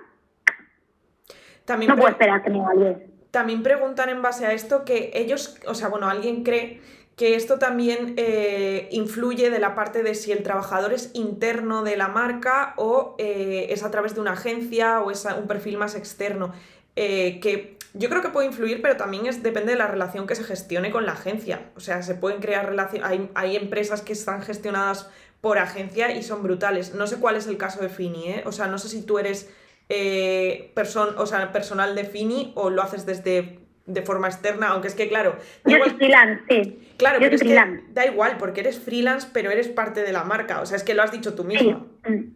también 1.66 1.90
no 1.90 1.96
puedo 1.96 2.10
esperar 2.10 2.44
que 2.44 2.50
me 2.50 2.62
valide. 2.62 3.05
También 3.36 3.64
preguntan 3.64 4.08
en 4.08 4.22
base 4.22 4.46
a 4.46 4.54
esto 4.54 4.86
que 4.86 5.12
ellos, 5.14 5.58
o 5.68 5.76
sea, 5.76 5.90
bueno, 5.90 6.08
alguien 6.08 6.46
cree 6.46 6.80
que 7.18 7.36
esto 7.36 7.60
también 7.60 8.14
eh, 8.16 8.88
influye 8.94 9.50
de 9.50 9.60
la 9.60 9.76
parte 9.76 10.04
de 10.04 10.16
si 10.16 10.32
el 10.32 10.42
trabajador 10.42 10.94
es 10.94 11.12
interno 11.12 11.84
de 11.84 11.98
la 11.98 12.08
marca 12.08 12.74
o 12.78 13.14
eh, 13.18 13.68
es 13.72 13.84
a 13.84 13.92
través 13.92 14.16
de 14.16 14.22
una 14.22 14.32
agencia 14.32 15.02
o 15.02 15.12
es 15.12 15.28
un 15.38 15.48
perfil 15.48 15.76
más 15.76 15.96
externo. 15.96 16.54
Eh, 16.96 17.42
que 17.42 17.78
yo 17.94 18.08
creo 18.08 18.22
que 18.22 18.30
puede 18.30 18.48
influir, 18.48 18.82
pero 18.82 18.96
también 18.96 19.26
es, 19.26 19.44
depende 19.44 19.74
de 19.74 19.80
la 19.80 19.88
relación 19.88 20.28
que 20.28 20.36
se 20.36 20.46
gestione 20.46 20.90
con 20.90 21.06
la 21.06 21.12
agencia. 21.12 21.72
O 21.76 21.82
sea, 21.82 22.04
se 22.04 22.16
pueden 22.16 22.40
crear 22.40 22.66
relaciones. 22.66 23.06
Hay, 23.06 23.30
hay, 23.36 23.58
empresas 23.58 24.02
que 24.02 24.14
están 24.14 24.44
gestionadas 24.44 25.10
por 25.42 25.58
agencia 25.58 26.10
y 26.16 26.24
son 26.24 26.42
brutales. 26.42 26.96
No 26.96 27.06
sé 27.06 27.18
cuál 27.18 27.36
es 27.36 27.48
el 27.48 27.58
caso 27.58 27.82
de 27.82 27.90
Fini. 27.90 28.44
O 28.46 28.54
sea, 28.54 28.68
no 28.68 28.78
sé 28.78 28.88
si 28.88 29.02
tú 29.02 29.20
eres 29.20 29.50
o 29.90 31.26
sea, 31.26 31.52
personal 31.52 31.96
de 31.96 32.06
Fini 32.06 32.52
o 32.56 32.70
lo 32.70 32.82
haces 32.82 33.06
desde 33.06 33.60
de 33.86 34.02
forma 34.02 34.28
externa, 34.28 34.70
aunque 34.70 34.88
es 34.88 34.96
que, 34.96 35.08
claro. 35.08 35.38
Yo 35.64 35.78
soy 35.78 35.92
freelance, 35.92 36.44
sí. 36.50 36.80
Claro, 36.98 37.20
pero 37.20 37.36
es 37.36 37.44
que 37.44 37.82
da 37.94 38.06
igual, 38.06 38.38
porque 38.40 38.62
eres 38.62 38.80
freelance, 38.80 39.28
pero 39.32 39.52
eres 39.52 39.68
parte 39.68 40.02
de 40.02 40.12
la 40.12 40.24
marca. 40.24 40.62
O 40.62 40.66
sea, 40.66 40.78
es 40.78 40.84
que 40.84 40.96
lo 40.96 41.04
has 41.04 41.12
dicho 41.12 41.36
tú 41.36 41.44
mismo. 41.44 41.86
Sí. 42.08 42.34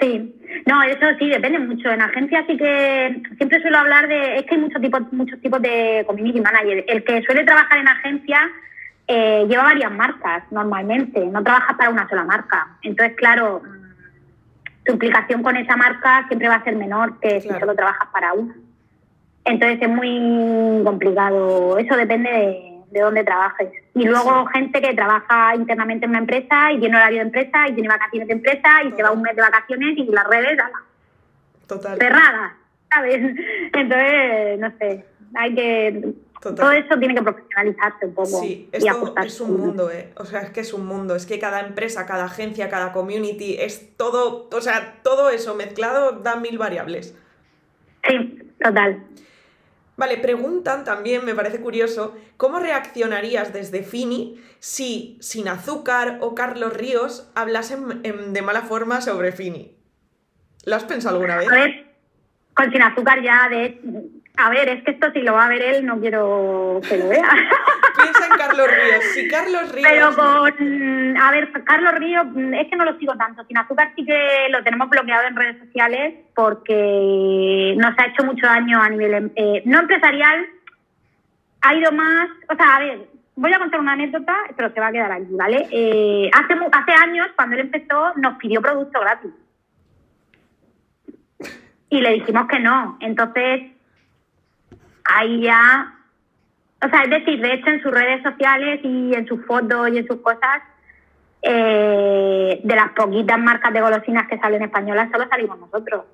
sí. 0.00 0.32
No, 0.66 0.82
eso 0.82 1.06
sí, 1.18 1.28
depende 1.28 1.58
mucho. 1.58 1.90
En 1.90 2.00
agencias 2.00 2.44
sí 2.46 2.56
que 2.56 3.22
siempre 3.36 3.60
suelo 3.60 3.78
hablar 3.78 4.08
de. 4.08 4.38
Es 4.38 4.44
que 4.46 4.54
hay 4.54 4.60
muchos 4.60 4.80
tipos, 4.80 5.12
muchos 5.12 5.40
tipos 5.40 5.60
de 5.60 6.04
community 6.06 6.40
manager. 6.40 6.84
El 6.88 7.04
que 7.04 7.22
suele 7.22 7.44
trabajar 7.44 7.78
en 7.78 7.88
agencia 7.88 8.50
eh, 9.08 9.46
lleva 9.48 9.64
varias 9.64 9.92
marcas 9.92 10.44
normalmente, 10.50 11.24
no 11.26 11.42
trabaja 11.42 11.76
para 11.76 11.90
una 11.90 12.08
sola 12.08 12.24
marca. 12.24 12.78
Entonces, 12.82 13.16
claro, 13.16 13.62
tu 14.86 14.92
implicación 14.92 15.42
con 15.42 15.56
esa 15.56 15.76
marca 15.76 16.24
siempre 16.28 16.48
va 16.48 16.56
a 16.56 16.64
ser 16.64 16.76
menor 16.76 17.18
que 17.20 17.40
si 17.40 17.48
solo 17.48 17.74
trabajas 17.74 18.08
para 18.12 18.32
una. 18.32 18.54
Entonces 19.44 19.78
es 19.82 19.88
muy 19.88 20.82
complicado. 20.84 21.76
Eso 21.78 21.96
depende 21.96 22.30
de, 22.90 23.00
dónde 23.00 23.24
trabajes. 23.24 23.68
Y 23.94 24.04
luego 24.04 24.46
gente 24.46 24.80
que 24.80 24.94
trabaja 24.94 25.54
internamente 25.54 26.04
en 26.04 26.10
una 26.10 26.20
empresa 26.20 26.72
y 26.72 26.80
tiene 26.80 26.96
horario 26.96 27.18
de 27.18 27.24
empresa 27.24 27.68
y 27.68 27.74
tiene 27.74 27.88
vacaciones 27.88 28.28
de 28.28 28.34
empresa 28.34 28.82
y 28.84 28.92
se 28.92 29.02
va 29.02 29.10
un 29.10 29.22
mes 29.22 29.36
de 29.36 29.42
vacaciones 29.42 29.98
y 29.98 30.04
las 30.06 30.26
redes 30.26 30.58
Total. 31.66 31.98
cerradas, 31.98 32.52
¿sabes? 32.90 33.36
Entonces, 33.72 34.58
no 34.58 34.72
sé, 34.78 35.04
hay 35.34 35.54
que... 35.54 36.14
Todo 36.40 36.70
eso 36.70 36.98
tiene 36.98 37.14
que 37.14 37.22
profesionalizarse 37.22 38.06
un 38.06 38.14
poco. 38.14 38.40
Sí, 38.40 38.68
esto 38.70 39.14
es 39.24 39.40
un 39.40 39.56
mundo, 39.56 39.90
¿eh? 39.90 40.12
O 40.16 40.24
sea, 40.24 40.40
es 40.40 40.50
que 40.50 40.60
es 40.60 40.72
un 40.72 40.86
mundo. 40.86 41.16
Es 41.16 41.26
que 41.26 41.38
cada 41.38 41.60
empresa, 41.60 42.06
cada 42.06 42.24
agencia, 42.24 42.68
cada 42.68 42.92
community, 42.92 43.56
es 43.58 43.96
todo, 43.96 44.48
o 44.52 44.60
sea, 44.60 45.00
todo 45.02 45.30
eso 45.30 45.54
mezclado 45.54 46.12
da 46.12 46.36
mil 46.36 46.58
variables. 46.58 47.16
Sí, 48.06 48.38
total. 48.62 49.06
Vale, 49.96 50.18
preguntan 50.18 50.84
también, 50.84 51.24
me 51.24 51.34
parece 51.34 51.60
curioso, 51.60 52.14
¿cómo 52.36 52.60
reaccionarías 52.60 53.52
desde 53.52 53.82
Fini 53.82 54.38
si 54.58 55.16
Sin 55.20 55.48
Azúcar 55.48 56.18
o 56.20 56.34
Carlos 56.34 56.74
Ríos 56.74 57.30
hablasen 57.34 58.02
de 58.02 58.42
mala 58.42 58.62
forma 58.62 59.00
sobre 59.00 59.32
Fini? 59.32 59.74
¿Lo 60.64 60.76
has 60.76 60.84
pensado 60.84 61.16
alguna 61.16 61.38
vez? 61.38 61.48
A 61.50 61.54
ver, 61.54 61.86
con 62.54 62.70
Sin 62.70 62.82
Azúcar 62.82 63.22
ya 63.22 63.48
de 63.48 63.80
a 64.36 64.50
ver, 64.50 64.68
es 64.68 64.84
que 64.84 64.90
esto 64.90 65.10
si 65.12 65.22
lo 65.22 65.32
va 65.32 65.46
a 65.46 65.48
ver 65.48 65.62
él, 65.62 65.86
no 65.86 65.98
quiero 65.98 66.80
que 66.86 66.98
lo 66.98 67.08
vea. 67.08 67.24
Piensa 67.96 68.26
en 68.26 68.36
Carlos 68.36 68.66
Ríos. 68.68 69.04
Si 69.14 69.28
Carlos 69.28 69.72
Ríos. 69.72 69.88
Pero 69.88 70.14
con. 70.14 71.16
A 71.16 71.30
ver, 71.30 71.50
Carlos 71.64 71.94
Ríos, 71.94 72.26
es 72.52 72.68
que 72.68 72.76
no 72.76 72.84
lo 72.84 72.98
sigo 72.98 73.16
tanto. 73.16 73.44
Sin 73.44 73.56
azúcar 73.56 73.92
sí 73.96 74.04
que 74.04 74.48
lo 74.50 74.62
tenemos 74.62 74.90
bloqueado 74.90 75.26
en 75.26 75.36
redes 75.36 75.58
sociales 75.64 76.14
porque 76.34 77.74
nos 77.78 77.98
ha 77.98 78.06
hecho 78.06 78.24
mucho 78.24 78.46
daño 78.46 78.82
a 78.82 78.90
nivel. 78.90 79.14
Em, 79.14 79.30
eh, 79.36 79.62
no 79.64 79.80
empresarial, 79.80 80.46
ha 81.62 81.74
ido 81.74 81.90
más. 81.92 82.28
O 82.50 82.56
sea, 82.56 82.76
a 82.76 82.80
ver, 82.80 83.08
voy 83.36 83.52
a 83.54 83.58
contar 83.58 83.80
una 83.80 83.92
anécdota, 83.92 84.36
pero 84.54 84.70
se 84.70 84.80
va 84.80 84.88
a 84.88 84.92
quedar 84.92 85.12
aquí, 85.12 85.28
¿vale? 85.30 85.66
Eh, 85.70 86.30
hace, 86.34 86.54
hace 86.72 86.92
años, 86.92 87.28
cuando 87.36 87.56
él 87.56 87.62
empezó, 87.62 88.12
nos 88.16 88.36
pidió 88.36 88.60
producto 88.60 89.00
gratis. 89.00 89.30
Y 91.88 92.00
le 92.00 92.12
dijimos 92.14 92.48
que 92.48 92.58
no. 92.58 92.98
Entonces 93.00 93.75
ahí 95.14 95.42
ya, 95.42 95.94
o 96.84 96.88
sea, 96.88 97.02
es 97.02 97.10
decir, 97.10 97.40
de 97.40 97.54
hecho 97.54 97.70
en 97.70 97.82
sus 97.82 97.92
redes 97.92 98.22
sociales 98.22 98.80
y 98.82 99.14
en 99.14 99.26
sus 99.26 99.44
fotos 99.46 99.88
y 99.90 99.98
en 99.98 100.06
sus 100.06 100.20
cosas, 100.20 100.62
eh, 101.42 102.60
de 102.62 102.74
las 102.74 102.90
poquitas 102.90 103.38
marcas 103.38 103.72
de 103.72 103.80
golosinas 103.80 104.26
que 104.28 104.38
salen 104.38 104.62
españolas, 104.62 105.10
solo 105.12 105.28
salimos 105.28 105.58
nosotros. 105.58 106.04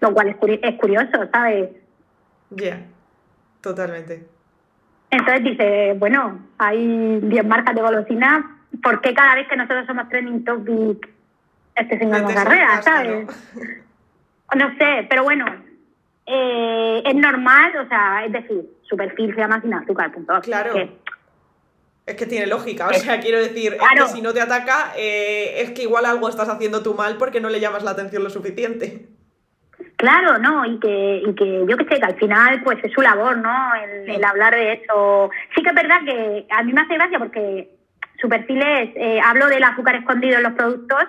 Lo 0.00 0.14
cual 0.14 0.28
es, 0.28 0.74
curioso, 0.76 1.28
¿sabes? 1.32 1.70
Ya, 2.50 2.80
totalmente. 3.60 4.26
Entonces 5.10 5.44
dice, 5.44 5.94
bueno, 5.98 6.40
hay 6.58 7.20
10 7.20 7.46
marcas 7.46 7.74
de 7.74 7.82
golosinas, 7.82 8.44
¿por 8.82 9.00
qué 9.00 9.14
cada 9.14 9.34
vez 9.34 9.46
que 9.48 9.56
nosotros 9.56 9.86
somos 9.86 10.08
trending 10.08 10.44
topic 10.44 11.08
este 11.76 11.98
señor 11.98 12.22
nos 12.22 12.34
carrera, 12.34 12.82
¿sabes? 12.82 13.26
No 14.54 14.68
sé, 14.78 15.06
pero 15.10 15.24
bueno, 15.24 15.46
eh, 16.26 17.02
es 17.04 17.14
normal, 17.14 17.72
o 17.84 17.88
sea, 17.88 18.24
es 18.24 18.32
decir, 18.32 18.64
su 18.82 18.96
perfil 18.96 19.34
se 19.34 19.40
llama 19.40 19.60
sin 19.60 19.74
azúcar, 19.74 20.12
punto. 20.12 20.40
Claro. 20.40 20.74
es 22.06 22.14
que 22.16 22.26
tiene 22.26 22.46
lógica, 22.46 22.88
o 22.88 22.94
sea, 22.94 23.20
quiero 23.20 23.38
decir, 23.38 23.74
es 23.74 24.02
que 24.02 24.08
si 24.08 24.22
no 24.22 24.32
te 24.32 24.40
ataca, 24.40 24.92
eh, 24.96 25.62
es 25.62 25.70
que 25.72 25.82
igual 25.82 26.06
algo 26.06 26.28
estás 26.28 26.48
haciendo 26.48 26.82
tú 26.82 26.94
mal 26.94 27.16
porque 27.18 27.40
no 27.40 27.50
le 27.50 27.60
llamas 27.60 27.82
la 27.82 27.90
atención 27.90 28.24
lo 28.24 28.30
suficiente. 28.30 29.06
Claro, 29.96 30.38
¿no? 30.38 30.64
Y 30.66 30.78
que, 30.80 31.22
y 31.26 31.34
que 31.34 31.66
yo 31.68 31.76
que 31.76 31.84
sé, 31.84 32.00
que 32.00 32.06
al 32.06 32.16
final 32.16 32.62
pues 32.62 32.78
es 32.82 32.92
su 32.92 33.00
labor, 33.00 33.36
¿no? 33.38 33.74
El, 34.06 34.24
hablar 34.24 34.54
de 34.54 34.74
eso. 34.74 35.30
Sí 35.54 35.62
que 35.62 35.68
es 35.68 35.74
verdad 35.74 36.00
que 36.04 36.46
a 36.50 36.62
mí 36.62 36.72
me 36.72 36.80
hace 36.80 36.94
gracia 36.94 37.18
porque 37.18 37.70
su 38.20 38.28
perfil 38.28 38.62
es, 38.62 38.90
eh, 38.96 39.20
hablo 39.24 39.46
del 39.46 39.62
azúcar 39.62 39.96
escondido 39.96 40.36
en 40.36 40.42
los 40.42 40.52
productos, 40.54 41.04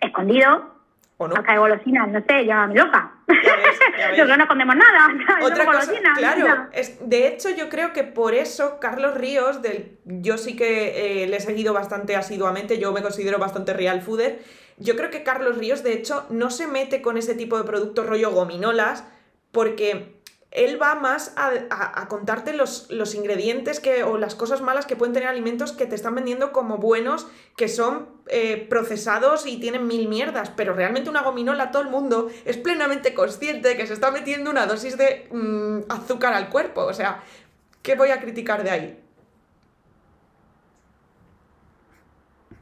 escondido, 0.00 0.74
¿O 1.16 1.26
no? 1.26 1.34
Acá 1.34 1.52
de 1.52 1.58
golosinas, 1.58 2.08
no 2.08 2.20
sé, 2.28 2.46
llámame 2.46 2.76
loca. 2.76 3.17
Nosotros 3.28 4.28
no 4.38 4.42
escondemos 4.42 4.76
nada. 4.76 5.08
Otra 5.42 5.66
cosa, 5.66 5.92
claro, 6.16 6.68
es, 6.72 6.98
de 7.08 7.28
hecho 7.28 7.50
yo 7.50 7.68
creo 7.68 7.92
que 7.92 8.04
por 8.04 8.34
eso 8.34 8.78
Carlos 8.80 9.14
Ríos, 9.14 9.62
del, 9.62 9.98
yo 10.04 10.38
sí 10.38 10.56
que 10.56 11.22
eh, 11.22 11.26
le 11.26 11.36
he 11.36 11.40
seguido 11.40 11.72
bastante 11.72 12.16
asiduamente, 12.16 12.78
yo 12.78 12.92
me 12.92 13.02
considero 13.02 13.38
bastante 13.38 13.74
real 13.74 14.00
fooder, 14.00 14.40
yo 14.78 14.96
creo 14.96 15.10
que 15.10 15.22
Carlos 15.22 15.58
Ríos 15.58 15.82
de 15.82 15.92
hecho 15.92 16.26
no 16.30 16.50
se 16.50 16.66
mete 16.66 17.02
con 17.02 17.18
ese 17.18 17.34
tipo 17.34 17.58
de 17.58 17.64
productos 17.64 18.06
rollo 18.06 18.30
gominolas 18.30 19.04
porque 19.52 20.17
él 20.50 20.80
va 20.80 20.94
más 20.94 21.34
a, 21.36 22.08
contarte 22.08 22.54
los, 22.54 22.90
los, 22.90 23.14
ingredientes 23.14 23.80
que, 23.80 24.02
o 24.02 24.16
las 24.16 24.34
cosas 24.34 24.62
malas 24.62 24.86
que 24.86 24.96
pueden 24.96 25.12
tener 25.12 25.28
alimentos 25.28 25.72
que 25.72 25.84
te 25.84 25.94
están 25.94 26.14
vendiendo 26.14 26.52
como 26.52 26.78
buenos, 26.78 27.28
que 27.56 27.68
son 27.68 28.08
eh, 28.28 28.66
procesados 28.70 29.46
y 29.46 29.60
tienen 29.60 29.86
mil 29.86 30.08
mierdas. 30.08 30.50
Pero 30.56 30.72
realmente 30.72 31.10
una 31.10 31.20
gominola, 31.22 31.70
todo 31.70 31.82
el 31.82 31.90
mundo 31.90 32.30
es 32.46 32.56
plenamente 32.56 33.12
consciente 33.12 33.68
de 33.68 33.76
que 33.76 33.86
se 33.86 33.92
está 33.92 34.10
metiendo 34.10 34.50
una 34.50 34.64
dosis 34.64 34.96
de 34.96 35.28
mm, 35.30 35.90
azúcar 35.90 36.32
al 36.32 36.48
cuerpo. 36.48 36.82
O 36.82 36.94
sea, 36.94 37.22
¿qué 37.82 37.94
voy 37.94 38.08
a 38.08 38.20
criticar 38.20 38.64
de 38.64 38.70
ahí? 38.70 38.98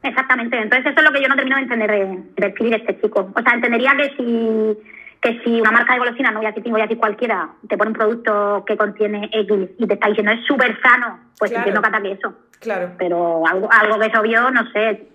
Exactamente. 0.03 0.57
Entonces, 0.57 0.91
eso 0.91 0.99
es 0.99 1.05
lo 1.05 1.13
que 1.13 1.21
yo 1.21 1.29
no 1.29 1.35
termino 1.35 1.55
de 1.55 1.61
entender 1.63 1.89
de, 1.89 2.23
de 2.35 2.47
escribir 2.47 2.75
este 2.75 2.99
chico. 2.99 3.31
O 3.33 3.41
sea, 3.41 3.53
entendería 3.53 3.95
que 3.95 4.15
si 4.17 4.96
que 5.21 5.41
si 5.43 5.59
una 5.59 5.71
marca 5.71 5.93
de 5.93 5.99
golosina, 5.99 6.31
no 6.31 6.39
voy 6.39 6.47
a 6.47 6.51
decir, 6.51 6.71
voy 6.71 6.81
a 6.81 6.85
decir 6.85 6.97
cualquiera, 6.97 7.49
te 7.67 7.77
pone 7.77 7.91
un 7.91 7.97
producto 7.97 8.63
que 8.65 8.77
contiene 8.77 9.29
X 9.31 9.69
y 9.77 9.87
te 9.87 9.93
está 9.93 10.07
diciendo 10.07 10.31
es 10.31 10.45
súper 10.45 10.79
sano, 10.81 11.19
pues 11.37 11.51
entiendo 11.51 11.81
que 11.81 11.87
ataque 11.87 12.11
eso. 12.11 12.33
Claro. 12.59 12.91
Pero 12.97 13.45
algo, 13.47 13.69
algo 13.71 13.99
que 13.99 14.07
es 14.07 14.15
obvio, 14.15 14.51
no 14.51 14.69
sé. 14.71 15.07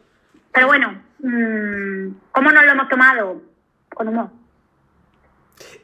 Pero 0.53 0.67
bueno, 0.67 1.03
mmm, 1.21 2.15
¿cómo 2.33 2.51
nos 2.51 2.65
lo 2.65 2.71
hemos 2.73 2.89
tomado? 2.89 3.43
Con 3.95 4.09
humor. 4.09 4.31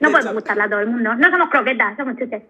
No 0.00 0.10
podemos 0.10 0.34
gustarle 0.34 0.62
a 0.64 0.68
todo 0.68 0.80
el 0.80 0.88
mundo. 0.88 1.14
No 1.14 1.30
somos 1.30 1.48
croquetas, 1.50 1.96
somos 1.96 2.16
chuches. 2.16 2.42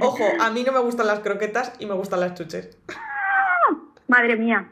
Ojo, 0.00 0.24
a 0.40 0.50
mí 0.50 0.62
no 0.64 0.72
me 0.72 0.80
gustan 0.80 1.06
las 1.06 1.20
croquetas 1.20 1.74
y 1.78 1.86
me 1.86 1.94
gustan 1.94 2.20
las 2.20 2.34
chuches. 2.34 2.78
Madre 4.06 4.36
mía. 4.36 4.66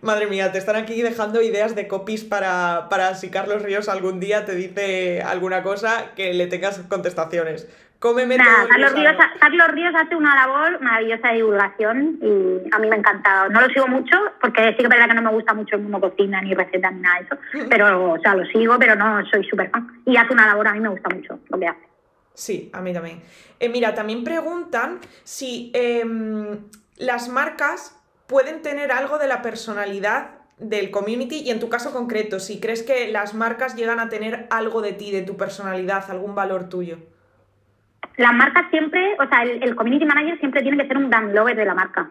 Madre 0.00 0.26
mía, 0.26 0.52
te 0.52 0.58
están 0.58 0.76
aquí 0.76 1.02
dejando 1.02 1.42
ideas 1.42 1.74
de 1.74 1.88
copies 1.88 2.24
para, 2.24 2.86
para 2.88 3.14
si 3.14 3.30
Carlos 3.30 3.62
Ríos 3.62 3.88
algún 3.88 4.20
día 4.20 4.44
te 4.44 4.54
dice 4.54 5.22
alguna 5.22 5.62
cosa 5.62 6.12
que 6.14 6.32
le 6.34 6.46
tengas 6.46 6.78
contestaciones. 6.88 7.68
Cómeme 7.98 8.36
Carlos 8.36 8.92
Ríos, 8.94 9.16
Carlos 9.40 9.68
Ríos 9.72 9.92
hace 9.96 10.14
una 10.14 10.32
labor 10.36 10.80
maravillosa 10.80 11.28
de 11.28 11.34
divulgación 11.34 12.18
y 12.22 12.72
a 12.72 12.78
mí 12.78 12.88
me 12.88 12.94
ha 12.94 12.98
encantado. 12.98 13.50
No 13.50 13.60
lo 13.60 13.66
sigo 13.70 13.88
mucho 13.88 14.16
porque 14.40 14.68
sí 14.70 14.76
que 14.76 14.82
es 14.84 14.88
verdad 14.88 15.08
que 15.08 15.14
no 15.14 15.22
me 15.22 15.32
gusta 15.32 15.52
mucho 15.52 15.74
el 15.74 15.82
mundo 15.82 16.00
cocina 16.00 16.40
ni 16.40 16.54
receta 16.54 16.92
ni 16.92 17.00
nada 17.00 17.18
de 17.18 17.24
eso, 17.24 17.66
pero 17.68 18.12
o 18.12 18.20
sea, 18.20 18.36
lo 18.36 18.46
sigo, 18.46 18.78
pero 18.78 18.94
no 18.94 19.26
soy 19.26 19.42
súper 19.48 19.70
fan. 19.70 20.00
Y 20.06 20.16
hace 20.16 20.32
una 20.32 20.46
labor, 20.46 20.68
a 20.68 20.74
mí 20.74 20.80
me 20.80 20.90
gusta 20.90 21.08
mucho 21.12 21.40
lo 21.48 21.58
que 21.58 21.66
hace. 21.66 21.88
Sí, 22.34 22.70
a 22.72 22.80
mí 22.80 22.92
también. 22.92 23.20
Eh, 23.58 23.68
mira, 23.68 23.92
también 23.96 24.22
preguntan 24.22 25.00
si 25.24 25.72
em, 25.74 26.56
las 26.98 27.28
marcas 27.28 27.97
pueden 28.28 28.62
tener 28.62 28.92
algo 28.92 29.18
de 29.18 29.26
la 29.26 29.42
personalidad 29.42 30.30
del 30.58 30.90
community 30.90 31.40
y 31.40 31.50
en 31.50 31.60
tu 31.60 31.68
caso 31.68 31.92
concreto, 31.92 32.38
si 32.38 32.60
crees 32.60 32.82
que 32.82 33.10
las 33.10 33.34
marcas 33.34 33.74
llegan 33.74 33.98
a 33.98 34.08
tener 34.08 34.46
algo 34.50 34.82
de 34.82 34.92
ti, 34.92 35.10
de 35.10 35.22
tu 35.22 35.36
personalidad, 35.36 36.10
algún 36.10 36.34
valor 36.34 36.68
tuyo. 36.68 36.98
Las 38.16 38.34
marcas 38.34 38.66
siempre, 38.70 39.16
o 39.18 39.28
sea, 39.28 39.44
el, 39.44 39.74
community 39.74 40.04
manager 40.04 40.38
siempre 40.40 40.62
tiene 40.62 40.76
que 40.76 40.88
ser 40.88 40.98
un 40.98 41.08
brand 41.08 41.34
lover 41.34 41.56
de 41.56 41.64
la 41.64 41.74
marca. 41.74 42.10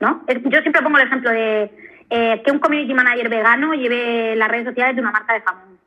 ¿No? 0.00 0.24
Yo 0.26 0.60
siempre 0.60 0.82
pongo 0.82 0.98
el 0.98 1.06
ejemplo 1.06 1.30
de 1.30 1.70
eh, 2.10 2.42
que 2.44 2.50
un 2.50 2.58
community 2.58 2.92
manager 2.92 3.28
vegano 3.28 3.74
lleve 3.74 4.36
las 4.36 4.48
redes 4.48 4.66
sociales 4.66 4.96
de 4.96 5.02
una 5.02 5.12
marca 5.12 5.32
de 5.34 5.40
jamón. 5.40 5.78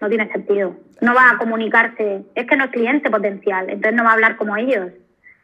No 0.00 0.08
tiene 0.08 0.32
sentido. 0.32 0.74
No 1.00 1.14
va 1.14 1.30
a 1.30 1.38
comunicarse. 1.38 2.24
Es 2.34 2.46
que 2.46 2.56
no 2.56 2.64
es 2.64 2.70
cliente 2.70 3.10
potencial, 3.10 3.68
entonces 3.68 3.94
no 3.94 4.02
va 4.02 4.10
a 4.10 4.14
hablar 4.14 4.36
como 4.36 4.56
ellos. 4.56 4.90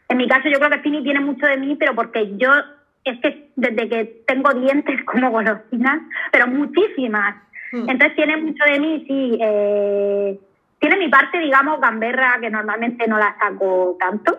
En 0.08 0.16
mi 0.16 0.26
caso, 0.26 0.48
yo 0.48 0.58
creo 0.58 0.70
que 0.70 0.80
Fini 0.80 1.02
tiene 1.02 1.20
mucho 1.20 1.46
de 1.46 1.58
mí, 1.58 1.76
pero 1.76 1.94
porque 1.94 2.36
yo 2.38 2.50
es 3.10 3.20
que 3.20 3.50
desde 3.56 3.88
que 3.88 4.04
tengo 4.26 4.52
dientes 4.54 5.04
como 5.04 5.30
golosinas, 5.30 6.02
pero 6.32 6.46
muchísimas. 6.46 7.36
Hmm. 7.72 7.88
Entonces 7.88 8.16
tiene 8.16 8.36
mucho 8.38 8.64
de 8.64 8.80
mí, 8.80 9.04
sí. 9.06 9.38
Eh, 9.40 10.38
tiene 10.78 10.96
mi 10.96 11.08
parte, 11.08 11.38
digamos, 11.38 11.80
gamberra, 11.80 12.38
que 12.40 12.50
normalmente 12.50 13.06
no 13.06 13.18
la 13.18 13.36
saco 13.38 13.96
tanto. 13.98 14.38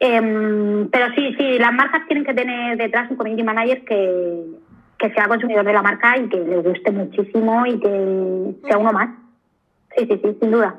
Em, 0.00 0.88
pero 0.90 1.12
sí, 1.14 1.34
sí, 1.36 1.58
las 1.58 1.72
marcas 1.72 2.06
tienen 2.06 2.24
que 2.24 2.34
tener 2.34 2.76
detrás 2.76 3.10
un 3.10 3.16
community 3.16 3.42
manager 3.42 3.84
que, 3.84 4.44
que 4.96 5.12
sea 5.12 5.26
consumidor 5.26 5.64
de 5.64 5.72
la 5.72 5.82
marca 5.82 6.16
y 6.16 6.28
que 6.28 6.38
le 6.38 6.58
guste 6.58 6.92
muchísimo 6.92 7.66
y 7.66 7.80
que 7.80 8.54
sea 8.64 8.78
uno 8.78 8.92
más. 8.92 9.10
Sí, 9.96 10.06
sí, 10.06 10.20
sí, 10.22 10.36
sin 10.40 10.50
duda. 10.52 10.76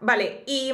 Vale, 0.00 0.42
y 0.46 0.72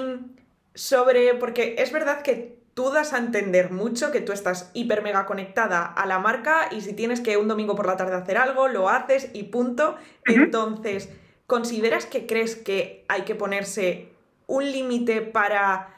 sobre, 0.75 1.35
porque 1.35 1.77
es 1.79 1.93
verdad 1.93 2.23
que 2.23 2.59
tú 2.75 2.91
das 2.91 3.12
a 3.12 3.18
entender 3.18 3.70
mucho 3.70 4.11
que 4.11 4.20
tú 4.20 4.33
estás 4.33 4.70
hiper 4.75 5.03
mega 5.03 5.27
conectada 5.27 5.85
a 5.85 6.07
la 6.07 6.18
marca 6.18 6.68
y 6.70 6.81
si 6.81 6.93
tienes 6.93 7.20
que 7.20 7.37
un 7.37 7.49
domingo 7.49 7.77
por 7.77 7.87
la 7.87 7.97
tarde 7.97 8.16
hacer 8.16 8.37
algo, 8.37 8.68
lo 8.68 8.89
haces 8.89 9.31
y 9.33 9.45
punto. 9.45 9.97
Entonces, 10.27 11.09
¿consideras 11.47 12.07
que 12.07 12.27
crees 12.27 12.57
que 12.57 13.05
hay 13.09 13.22
que 13.22 13.35
ponerse 13.35 14.09
un 14.47 14.70
límite 14.70 15.22
para 15.22 15.91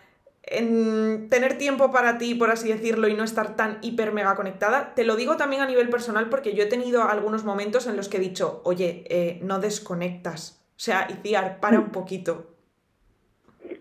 tener 0.49 1.59
tiempo 1.59 1.91
para 1.91 2.18
ti, 2.18 2.37
por 2.37 2.53
así 2.53 2.68
decirlo, 2.68 3.09
y 3.09 3.14
no 3.14 3.24
estar 3.24 3.57
tan 3.57 3.79
hiper 3.81 4.12
mega 4.12 4.37
conectada? 4.37 4.95
Te 4.95 5.05
lo 5.05 5.16
digo 5.16 5.37
también 5.37 5.62
a 5.62 5.66
nivel 5.66 5.89
personal 5.89 6.29
porque 6.29 6.55
yo 6.55 6.62
he 6.62 6.66
tenido 6.66 7.09
algunos 7.09 7.45
momentos 7.45 7.87
en 7.87 7.97
los 7.97 8.09
que 8.09 8.18
he 8.18 8.20
dicho, 8.20 8.61
oye, 8.64 9.05
eh, 9.09 9.41
no 9.43 9.59
desconectas. 9.59 10.62
O 10.77 10.79
sea, 10.79 11.09
Iciar, 11.11 11.59
para 11.59 11.81
un 11.81 11.91
poquito. 11.91 12.56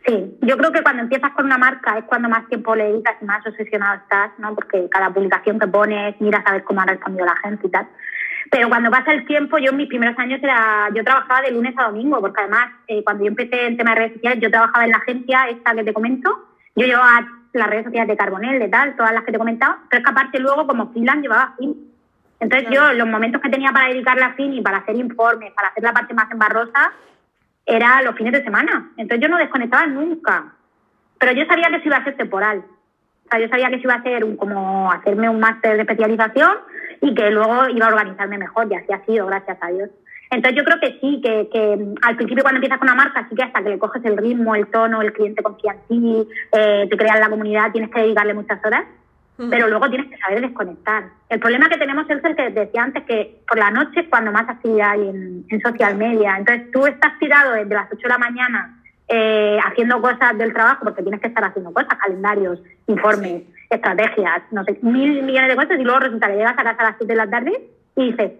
Sí, 0.06 0.38
yo 0.42 0.58
creo 0.58 0.72
que 0.72 0.84
cuando 0.84 1.02
empiezas 1.02 1.32
con 1.32 1.46
una 1.46 1.58
marca 1.58 1.98
es 1.98 2.06
cuando 2.06 2.30
más 2.30 2.48
tiempo 2.48 2.76
le 2.76 2.92
dedicas 2.92 3.16
y 3.22 3.26
más 3.26 3.46
obsesionado 3.46 3.96
estás, 3.96 4.32
¿no? 4.38 4.54
Porque 4.54 4.88
cada 4.90 5.12
publicación 5.12 5.58
que 5.58 5.68
pones, 5.68 6.20
miras 6.22 6.46
a 6.46 6.52
ver 6.52 6.64
cómo 6.64 6.82
ha 6.82 6.86
respondido 6.86 7.26
la 7.26 7.36
gente 7.38 7.66
y 7.66 7.72
tal. 7.72 7.88
Pero 8.52 8.70
cuando 8.70 8.92
pasa 8.92 9.12
el 9.14 9.26
tiempo, 9.26 9.58
yo 9.58 9.72
en 9.72 9.78
mis 9.78 9.88
primeros 9.88 10.18
años 10.20 10.40
era, 10.44 10.90
yo 10.94 11.04
trabajaba 11.04 11.42
de 11.42 11.52
lunes 11.52 11.74
a 11.78 11.86
domingo, 11.86 12.22
porque 12.22 12.42
además 12.42 12.70
eh, 12.88 13.04
cuando 13.04 13.24
yo 13.24 13.30
empecé 13.30 13.66
en 13.66 13.78
tema 13.78 13.92
de 13.92 13.96
redes 13.96 14.14
sociales, 14.14 14.40
yo 14.42 14.52
trabajaba 14.52 14.86
en 14.86 14.92
la 14.92 14.98
agencia 14.98 15.50
esta 15.50 15.74
que 15.74 15.84
te 15.84 15.94
comento, 15.94 16.50
yo 16.76 16.86
llevaba 16.86 17.28
las 17.54 17.70
redes 17.70 17.86
sociales 17.86 18.08
de 18.08 18.18
Carbonel, 18.18 18.60
de 18.60 18.68
tal, 18.68 18.96
todas 18.96 19.14
las 19.14 19.24
que 19.24 19.32
te 19.32 19.38
he 19.38 19.40
comentado, 19.40 19.78
pero 19.90 20.00
es 20.00 20.06
que 20.06 20.12
aparte 20.12 20.40
luego 20.40 20.68
como 20.68 20.92
freelance 20.92 21.22
llevaba 21.24 21.56
fin. 21.58 21.76
Entonces 22.40 22.70
yo 22.70 22.94
los 22.94 23.08
momentos 23.08 23.42
que 23.42 23.50
tenía 23.50 23.72
para 23.72 23.88
dedicarle 23.88 24.24
a 24.24 24.34
fin 24.34 24.54
y 24.54 24.62
para 24.62 24.78
hacer 24.78 24.96
informes, 24.96 25.54
para 25.54 25.70
hacer 25.70 25.84
la 25.84 25.94
parte 25.94 26.14
más 26.14 26.30
embarrosa, 26.30 26.92
era 27.66 28.02
los 28.02 28.16
fines 28.16 28.34
de 28.34 28.44
semana. 28.44 28.92
Entonces 28.98 29.22
yo 29.22 29.30
no 29.30 29.38
desconectaba 29.38 29.88
nunca. 29.88 30.54
Pero 31.20 31.32
yo 31.34 31.46
sabía 31.46 31.70
que 31.70 31.78
eso 31.78 31.88
iba 31.88 31.98
a 31.98 32.04
ser 32.04 32.18
temporal. 32.18 32.64
O 33.26 33.30
sea, 33.30 33.40
yo 33.40 33.48
sabía 33.48 33.70
que 33.70 33.76
eso 33.76 33.88
iba 33.88 33.96
a 33.96 34.04
ser 34.04 34.24
un, 34.24 34.36
como 34.38 34.92
hacerme 34.92 35.30
un 35.30 35.40
máster 35.40 35.76
de 35.76 35.82
especialización 35.82 36.58
y 37.02 37.16
que 37.16 37.32
luego 37.32 37.70
iba 37.70 37.88
a 37.88 37.90
organizarme 37.90 38.38
mejor. 38.38 38.68
Y 38.70 38.76
así 38.76 38.94
ha 38.94 39.06
sido, 39.06 39.26
gracias 39.28 39.58
a 39.62 39.68
Dios. 39.70 39.90
Entonces 40.32 40.58
yo 40.58 40.64
creo 40.64 40.80
que 40.80 41.00
sí, 41.00 41.22
que, 41.24 41.50
que 41.52 41.94
al 42.02 42.16
principio 42.16 42.44
cuando 42.44 42.58
empiezas 42.58 42.80
con 42.80 42.90
una 42.90 42.96
marca, 42.96 43.28
sí 43.30 43.36
que 43.36 43.44
hasta 43.44 43.64
que 43.64 43.70
le 43.70 43.80
coges 43.80 44.04
el 44.06 44.18
ritmo, 44.18 44.56
el 44.56 44.68
tono, 44.68 45.02
el 45.02 45.14
cliente 45.14 45.44
confía 45.44 45.74
en 45.74 45.88
ti, 45.88 46.28
eh, 46.52 46.88
te 46.90 46.98
creas 46.98 47.20
la 47.20 47.30
comunidad, 47.30 47.72
tienes 47.72 47.92
que 47.92 48.02
dedicarle 48.02 48.34
muchas 48.34 48.64
horas 48.66 48.86
pero 49.38 49.68
luego 49.68 49.90
tienes 49.90 50.10
que 50.10 50.18
saber 50.18 50.42
desconectar. 50.42 51.06
El 51.30 51.40
problema 51.40 51.68
que 51.68 51.78
tenemos 51.78 52.10
es 52.10 52.24
el 52.24 52.36
que 52.36 52.50
decía 52.52 52.84
antes, 52.84 53.04
que 53.04 53.42
por 53.48 53.58
la 53.58 53.70
noche 53.72 54.02
es 54.02 54.08
cuando 54.08 54.32
más 54.32 54.48
actividad 54.48 54.92
hay 54.92 55.10
en, 55.10 55.62
social 55.62 55.96
media. 55.98 56.38
Entonces 56.38 56.72
tú 56.72 56.86
estás 56.86 57.18
tirado 57.20 57.54
desde 57.54 57.74
las 57.74 57.92
8 57.92 58.02
de 58.02 58.10
la 58.10 58.18
mañana 58.18 58.82
eh, 59.08 59.60
haciendo 59.66 60.02
cosas 60.02 60.38
del 60.38 60.54
trabajo, 60.54 60.86
porque 60.86 61.02
tienes 61.02 61.20
que 61.20 61.28
estar 61.28 61.44
haciendo 61.44 61.74
cosas, 61.74 61.96
calendarios, 61.96 62.62
informes, 62.88 63.44
estrategias, 63.70 64.44
no 64.52 64.64
sé, 64.64 64.80
mil 64.82 65.22
millones 65.24 65.50
de 65.50 65.56
cosas, 65.56 65.80
y 65.80 65.84
luego 65.84 66.00
resulta 66.00 66.28
que 66.28 66.38
llegas 66.38 66.58
a 66.58 66.64
casa 66.64 66.82
a 66.82 66.84
las 66.84 66.96
7 66.98 67.06
de 67.06 67.18
la 67.18 67.30
tarde 67.30 67.70
y 67.96 68.12
dices, 68.12 68.32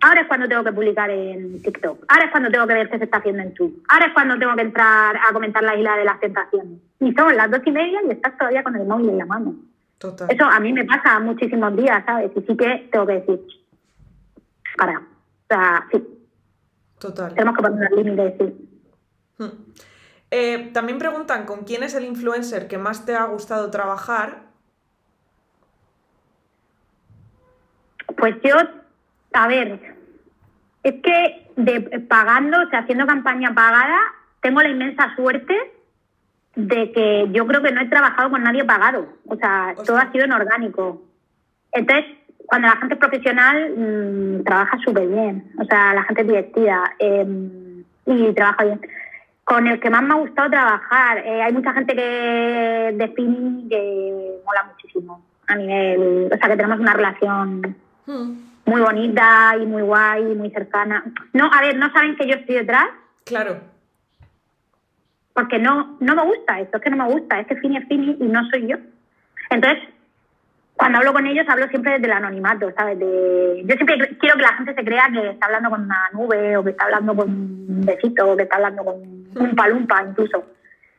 ahora 0.00 0.22
es 0.22 0.26
cuando 0.26 0.48
tengo 0.48 0.64
que 0.64 0.72
publicar 0.72 1.10
en 1.10 1.62
TikTok, 1.62 2.04
ahora 2.08 2.24
es 2.24 2.30
cuando 2.30 2.50
tengo 2.50 2.66
que 2.66 2.74
ver 2.74 2.90
qué 2.90 2.98
se 2.98 3.04
está 3.04 3.18
haciendo 3.18 3.42
en 3.42 3.50
YouTube, 3.50 3.82
ahora 3.88 4.06
es 4.06 4.12
cuando 4.12 4.38
tengo 4.38 4.56
que 4.56 4.62
entrar 4.62 5.16
a 5.16 5.32
comentar 5.32 5.62
la 5.62 5.76
isla 5.76 5.96
de 5.96 6.04
las 6.04 6.20
tentaciones. 6.20 6.78
Y 7.00 7.12
son 7.12 7.36
las 7.36 7.50
dos 7.50 7.60
y 7.64 7.70
media 7.70 8.00
y 8.06 8.10
estás 8.10 8.36
todavía 8.36 8.62
con 8.62 8.76
el 8.76 8.86
móvil 8.86 9.10
en 9.10 9.18
la 9.18 9.26
mano. 9.26 9.54
Eso 10.00 10.44
a 10.44 10.60
mí 10.60 10.72
me 10.72 10.84
pasa 10.86 11.20
muchísimos 11.20 11.76
días, 11.76 12.02
¿sabes? 12.06 12.30
Y 12.34 12.40
sí 12.40 12.56
que 12.56 12.88
tengo 12.90 13.06
que 13.06 13.12
decir, 13.12 13.40
para, 14.78 14.98
o 14.98 15.02
sea, 15.46 15.86
sí. 15.92 16.02
Total. 16.98 17.34
Tenemos 17.34 17.56
que 17.56 17.62
poner 17.62 17.92
límites, 17.92 18.34
sí. 18.38 18.68
Hmm. 19.38 19.72
Eh, 20.30 20.70
también 20.72 20.98
preguntan 20.98 21.44
con 21.44 21.64
quién 21.64 21.82
es 21.82 21.94
el 21.94 22.04
influencer 22.04 22.66
que 22.66 22.78
más 22.78 23.04
te 23.04 23.14
ha 23.14 23.24
gustado 23.24 23.70
trabajar. 23.70 24.42
Pues 28.16 28.36
yo, 28.42 28.56
a 29.34 29.48
ver, 29.48 29.96
es 30.82 30.94
que 31.02 31.52
de, 31.56 31.80
pagando, 32.08 32.58
o 32.62 32.70
sea, 32.70 32.80
haciendo 32.80 33.06
campaña 33.06 33.54
pagada, 33.54 33.98
tengo 34.40 34.62
la 34.62 34.70
inmensa 34.70 35.14
suerte 35.14 35.54
de 36.56 36.92
que 36.92 37.28
yo 37.32 37.46
creo 37.46 37.62
que 37.62 37.72
no 37.72 37.80
he 37.80 37.88
trabajado 37.88 38.30
con 38.30 38.42
nadie 38.42 38.64
pagado. 38.64 39.06
O 39.26 39.36
sea, 39.36 39.74
todo 39.86 39.96
ha 39.98 40.10
sido 40.10 40.24
en 40.24 40.32
orgánico. 40.32 41.02
Entonces, 41.72 42.06
cuando 42.46 42.68
la 42.68 42.76
gente 42.76 42.94
es 42.94 43.00
profesional, 43.00 43.74
mm, 43.76 44.44
trabaja 44.44 44.78
súper 44.84 45.06
bien. 45.06 45.52
O 45.58 45.64
sea, 45.64 45.94
la 45.94 46.02
gente 46.04 46.22
es 46.22 46.26
divertida 46.26 46.94
em, 46.98 47.84
y 48.06 48.32
trabaja 48.32 48.64
bien. 48.64 48.80
Con 49.44 49.66
el 49.66 49.80
que 49.80 49.90
más 49.90 50.02
me 50.02 50.14
ha 50.14 50.18
gustado 50.18 50.50
trabajar, 50.50 51.18
eh, 51.18 51.42
hay 51.42 51.52
mucha 51.52 51.72
gente 51.72 51.94
que 51.94 52.94
define 52.96 53.68
que 53.68 54.40
mola 54.44 54.64
muchísimo 54.64 55.22
a 55.46 55.56
nivel. 55.56 56.30
O 56.32 56.36
sea, 56.36 56.48
que 56.48 56.56
tenemos 56.56 56.80
una 56.80 56.92
relación. 56.92 57.76
Hmm. 58.06 58.32
Muy 58.66 58.80
bonita 58.80 59.56
y 59.60 59.66
muy 59.66 59.82
guay, 59.82 60.22
muy 60.34 60.50
cercana. 60.50 61.04
No, 61.32 61.50
a 61.52 61.60
ver, 61.60 61.76
no 61.76 61.90
saben 61.92 62.16
que 62.16 62.26
yo 62.26 62.34
estoy 62.34 62.56
detrás. 62.56 62.86
Claro 63.24 63.70
porque 65.34 65.58
no, 65.58 65.96
no 66.00 66.14
me 66.14 66.24
gusta 66.24 66.60
esto, 66.60 66.76
es 66.76 66.82
que 66.82 66.90
no 66.90 66.96
me 66.96 67.12
gusta, 67.12 67.40
es 67.40 67.46
que 67.46 67.56
Fini 67.56 67.76
es 67.76 67.88
Fini 67.88 68.16
y 68.18 68.24
no 68.24 68.44
soy 68.50 68.66
yo. 68.66 68.76
Entonces, 69.50 69.82
cuando 70.74 70.98
hablo 70.98 71.12
con 71.12 71.26
ellos, 71.26 71.46
hablo 71.48 71.68
siempre 71.68 71.92
desde 71.92 72.06
el 72.06 72.12
anonimato, 72.12 72.72
¿sabes? 72.76 72.98
De, 72.98 73.62
yo 73.66 73.74
siempre 73.74 74.16
quiero 74.18 74.36
que 74.36 74.42
la 74.42 74.54
gente 74.54 74.74
se 74.74 74.84
crea 74.84 75.10
que 75.12 75.30
está 75.30 75.46
hablando 75.46 75.70
con 75.70 75.84
una 75.84 76.08
nube, 76.12 76.56
o 76.56 76.64
que 76.64 76.70
está 76.70 76.84
hablando 76.84 77.14
con 77.14 77.28
un 77.28 77.82
besito, 77.84 78.32
o 78.32 78.36
que 78.36 78.44
está 78.44 78.56
hablando 78.56 78.84
con 78.84 78.96
un 78.96 79.54
palumpa 79.54 80.02
incluso. 80.02 80.42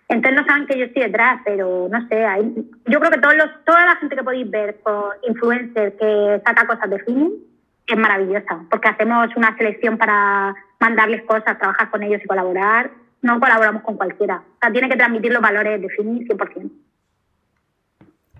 Entonces 0.07 0.39
no 0.39 0.45
saben 0.45 0.67
que 0.67 0.77
yo 0.77 0.85
estoy 0.85 1.03
detrás, 1.03 1.41
pero 1.43 1.87
no 1.89 2.07
sé, 2.07 2.25
hay, 2.25 2.53
yo 2.85 2.99
creo 2.99 3.11
que 3.11 3.19
todos 3.19 3.35
los, 3.35 3.63
toda 3.65 3.85
la 3.85 3.95
gente 3.95 4.15
que 4.15 4.23
podéis 4.23 4.51
ver 4.51 4.79
con 4.83 5.03
influencers 5.27 5.95
que 5.95 6.41
saca 6.45 6.67
cosas 6.67 6.89
de 6.89 6.99
Fini 6.99 7.31
es 7.87 7.97
maravillosa, 7.97 8.63
porque 8.69 8.89
hacemos 8.89 9.35
una 9.35 9.57
selección 9.57 9.97
para 9.97 10.53
mandarles 10.79 11.23
cosas, 11.23 11.57
trabajar 11.57 11.89
con 11.89 12.03
ellos 12.03 12.21
y 12.23 12.27
colaborar 12.27 13.00
no 13.21 13.39
colaboramos 13.39 13.83
con 13.83 13.97
cualquiera. 13.97 14.43
O 14.55 14.59
sea, 14.59 14.71
tiene 14.71 14.89
que 14.89 14.95
transmitir 14.95 15.31
los 15.31 15.41
valores 15.41 15.81
de 15.81 15.89
Fini 15.89 16.25
100%. 16.25 16.71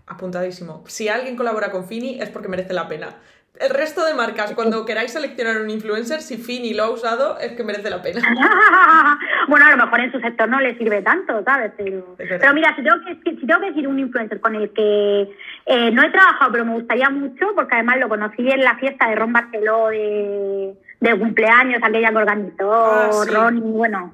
Apuntadísimo. 0.07 0.83
Si 0.87 1.07
alguien 1.07 1.35
colabora 1.35 1.71
con 1.71 1.85
Fini 1.85 2.19
es 2.19 2.29
porque 2.29 2.49
merece 2.49 2.73
la 2.73 2.87
pena. 2.87 3.15
El 3.59 3.69
resto 3.69 4.05
de 4.05 4.13
marcas, 4.13 4.53
cuando 4.53 4.85
queráis 4.85 5.11
seleccionar 5.11 5.61
un 5.61 5.69
influencer, 5.69 6.21
si 6.21 6.37
Fini 6.37 6.73
lo 6.73 6.83
ha 6.83 6.89
usado, 6.89 7.37
es 7.37 7.51
que 7.51 7.63
merece 7.63 7.89
la 7.89 8.01
pena. 8.01 8.21
bueno, 9.47 9.65
a 9.65 9.71
lo 9.71 9.85
mejor 9.85 9.99
en 9.99 10.11
su 10.11 10.19
sector 10.19 10.49
no 10.49 10.59
le 10.59 10.77
sirve 10.77 11.01
tanto, 11.01 11.43
¿sabes? 11.43 11.71
Pero, 11.77 12.15
pero 12.17 12.53
mira, 12.53 12.75
si 12.75 12.81
tengo, 12.81 12.97
que, 13.05 13.31
si 13.35 13.45
tengo 13.45 13.59
que 13.59 13.67
decir 13.67 13.87
un 13.87 13.99
influencer 13.99 14.39
con 14.39 14.55
el 14.55 14.71
que 14.71 15.29
eh, 15.65 15.91
no 15.91 16.01
he 16.01 16.09
trabajado, 16.09 16.51
pero 16.51 16.65
me 16.65 16.73
gustaría 16.73 17.09
mucho, 17.09 17.53
porque 17.53 17.75
además 17.75 17.99
lo 17.99 18.09
conocí 18.09 18.49
en 18.49 18.63
la 18.63 18.77
fiesta 18.77 19.09
de 19.09 19.15
Ron 19.15 19.33
Barceló 19.33 19.89
de, 19.89 20.75
cumpleaños, 21.19 21.83
aquella 21.83 22.09
que 22.09 22.17
organizó 22.17 22.73
ah, 22.73 23.09
Ron, 23.27 23.57
y 23.57 23.71
bueno, 23.71 24.13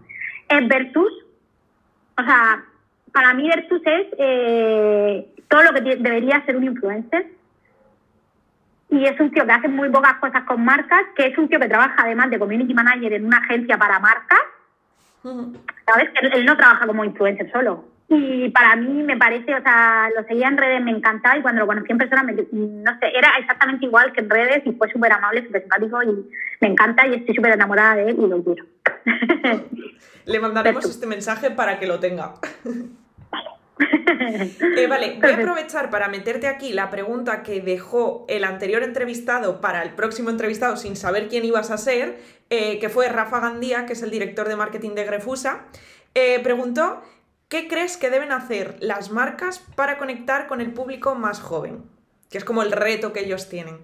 es 0.50 0.68
Vertus. 0.68 1.12
O 2.18 2.24
sea, 2.24 2.64
para 3.12 3.34
mí 3.34 3.48
Vertus 3.48 3.82
es 3.86 4.08
eh, 4.18 5.28
todo 5.48 5.64
lo 5.64 5.74
que 5.74 5.96
debería 5.98 6.44
ser 6.46 6.58
un 6.58 6.64
influencer. 6.64 7.28
Y 8.90 9.06
es 9.06 9.20
un 9.20 9.32
tío 9.32 9.46
que 9.46 9.52
hace 9.52 9.68
muy 9.68 9.90
pocas 9.90 10.16
cosas 10.16 10.44
con 10.44 10.64
marcas, 10.64 11.02
que 11.16 11.28
es 11.28 11.38
un 11.38 11.50
tío 11.50 11.60
que 11.60 11.68
trabaja 11.68 11.96
además 11.98 12.30
de 12.30 12.40
community 12.40 12.74
manager 12.74 13.14
en 13.14 13.26
una 13.26 13.40
agencia 13.40 13.78
para 13.78 14.00
marcas. 14.00 14.40
¿Sabes? 15.24 16.10
Que 16.12 16.28
él, 16.28 16.46
no 16.46 16.56
trabaja 16.56 16.88
como 16.88 17.04
influencer 17.04 17.52
solo. 17.52 17.86
Y 18.10 18.50
para 18.52 18.76
mí 18.78 19.04
me 19.04 19.18
parece, 19.18 19.54
o 19.54 19.62
sea, 19.62 20.10
lo 20.16 20.26
seguía 20.26 20.48
en 20.48 20.58
redes, 20.58 20.82
me 20.82 20.92
encantaba 20.92 21.38
y 21.38 21.42
cuando 21.42 21.62
lo 21.62 21.68
conocí 21.68 21.92
en 21.92 21.98
persona, 21.98 22.24
me, 22.24 22.34
no 22.34 23.00
sé, 23.00 23.12
era 23.14 23.34
exactamente 23.38 23.86
igual 23.86 24.14
que 24.14 24.22
en 24.22 24.30
redes 24.30 24.62
y 24.66 24.72
fue 24.74 24.90
súper 24.90 25.12
amable, 25.12 25.46
súper 25.46 25.62
simpático 25.62 26.02
y 26.04 26.30
me 26.62 26.68
encanta 26.70 27.06
y 27.06 27.16
estoy 27.16 27.36
súper 27.36 27.54
enamorada 27.54 27.96
de 27.96 28.12
él 28.12 28.18
y 28.18 28.28
lo 28.28 28.44
quiero. 28.44 28.66
Le 30.26 30.40
mandaremos 30.40 30.86
este 30.86 31.06
mensaje 31.06 31.52
para 31.52 31.80
que 31.80 31.88
lo 31.88 32.00
tenga. 32.00 32.36
Eh, 33.80 34.88
vale, 34.88 35.20
voy 35.22 35.32
a 35.32 35.36
aprovechar 35.36 35.92
para 35.92 36.08
meterte 36.08 36.48
aquí 36.48 36.74
la 36.74 36.90
pregunta 36.90 37.44
que 37.44 37.62
dejó 37.62 38.26
el 38.28 38.44
anterior 38.44 38.82
entrevistado 38.82 39.62
para 39.62 39.84
el 39.84 39.92
próximo 39.92 40.32
entrevistado 40.32 40.78
sin 40.78 40.96
saber 40.96 41.28
quién 41.28 41.46
ibas 41.46 41.70
a 41.70 41.78
ser, 41.78 42.18
eh, 42.50 42.80
que 42.80 42.90
fue 42.90 43.08
Rafa 43.08 43.40
Gandía, 43.40 43.86
que 43.86 43.94
es 43.94 44.02
el 44.02 44.10
director 44.10 44.48
de 44.48 44.56
marketing 44.56 44.96
de 44.96 45.06
Grefusa. 45.06 45.66
Eh, 46.16 46.40
preguntó, 46.42 47.04
¿qué 47.50 47.68
crees 47.68 47.98
que 47.98 48.10
deben 48.10 48.32
hacer 48.32 48.76
las 48.80 49.12
marcas 49.12 49.60
para 49.76 49.98
conectar 49.98 50.48
con 50.48 50.62
el 50.62 50.72
público 50.72 51.16
más 51.16 51.40
joven? 51.40 51.84
Que 52.30 52.38
es 52.38 52.46
como 52.46 52.62
el 52.62 52.72
reto 52.72 53.14
que 53.14 53.22
ellos 53.22 53.50
tienen. 53.50 53.78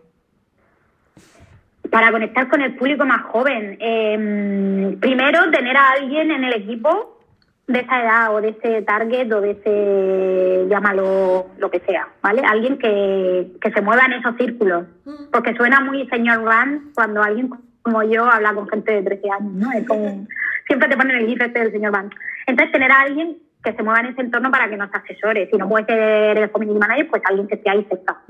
Para 1.89 2.11
conectar 2.11 2.49
con 2.49 2.61
el 2.61 2.75
público 2.75 3.05
más 3.05 3.21
joven, 3.23 3.77
em, 3.79 4.99
primero 4.99 5.49
tener 5.51 5.77
a 5.77 5.91
alguien 5.91 6.31
en 6.31 6.43
el 6.43 6.53
equipo 6.53 7.19
de 7.67 7.79
esa 7.79 8.01
edad 8.01 8.35
o 8.35 8.41
de 8.41 8.49
ese 8.49 8.81
target 8.81 9.31
o 9.31 9.39
de 9.39 9.51
ese, 9.51 10.67
llámalo 10.69 11.47
lo 11.57 11.71
que 11.71 11.79
sea, 11.81 12.09
¿vale? 12.21 12.41
Alguien 12.45 12.77
que, 12.77 13.51
que 13.61 13.71
se 13.71 13.81
mueva 13.81 14.05
en 14.05 14.13
esos 14.13 14.35
círculos. 14.35 14.85
Mm. 15.05 15.31
Porque 15.31 15.55
suena 15.55 15.79
muy 15.79 16.05
señor 16.09 16.43
Rand 16.43 16.93
cuando 16.93 17.21
alguien 17.21 17.49
como 17.83 18.01
yo 18.03 18.25
habla 18.25 18.53
con 18.53 18.67
gente 18.67 18.91
de 18.91 19.03
13 19.03 19.29
años, 19.29 19.53
¿no? 19.53 19.71
Es 19.71 19.87
como, 19.87 20.27
siempre 20.67 20.89
te 20.89 20.97
ponen 20.97 21.17
el 21.17 21.27
gif 21.27 21.41
este 21.41 21.59
del 21.59 21.71
señor 21.71 21.93
Rand. 21.93 22.11
Entonces, 22.47 22.73
tener 22.73 22.91
a 22.91 23.01
alguien 23.01 23.37
que 23.63 23.73
se 23.73 23.83
mueva 23.83 24.01
en 24.01 24.07
ese 24.07 24.21
entorno 24.21 24.51
para 24.51 24.69
que 24.69 24.77
nos 24.77 24.93
asesore. 24.93 25.47
Si 25.49 25.57
no 25.57 25.69
puede 25.69 25.85
ser 25.85 26.37
el 26.37 26.51
community 26.51 26.79
manager, 26.79 27.07
pues 27.09 27.21
alguien 27.25 27.47
que 27.47 27.55
esté 27.55 27.69
ahí 27.69 27.85
cerca. 27.89 28.21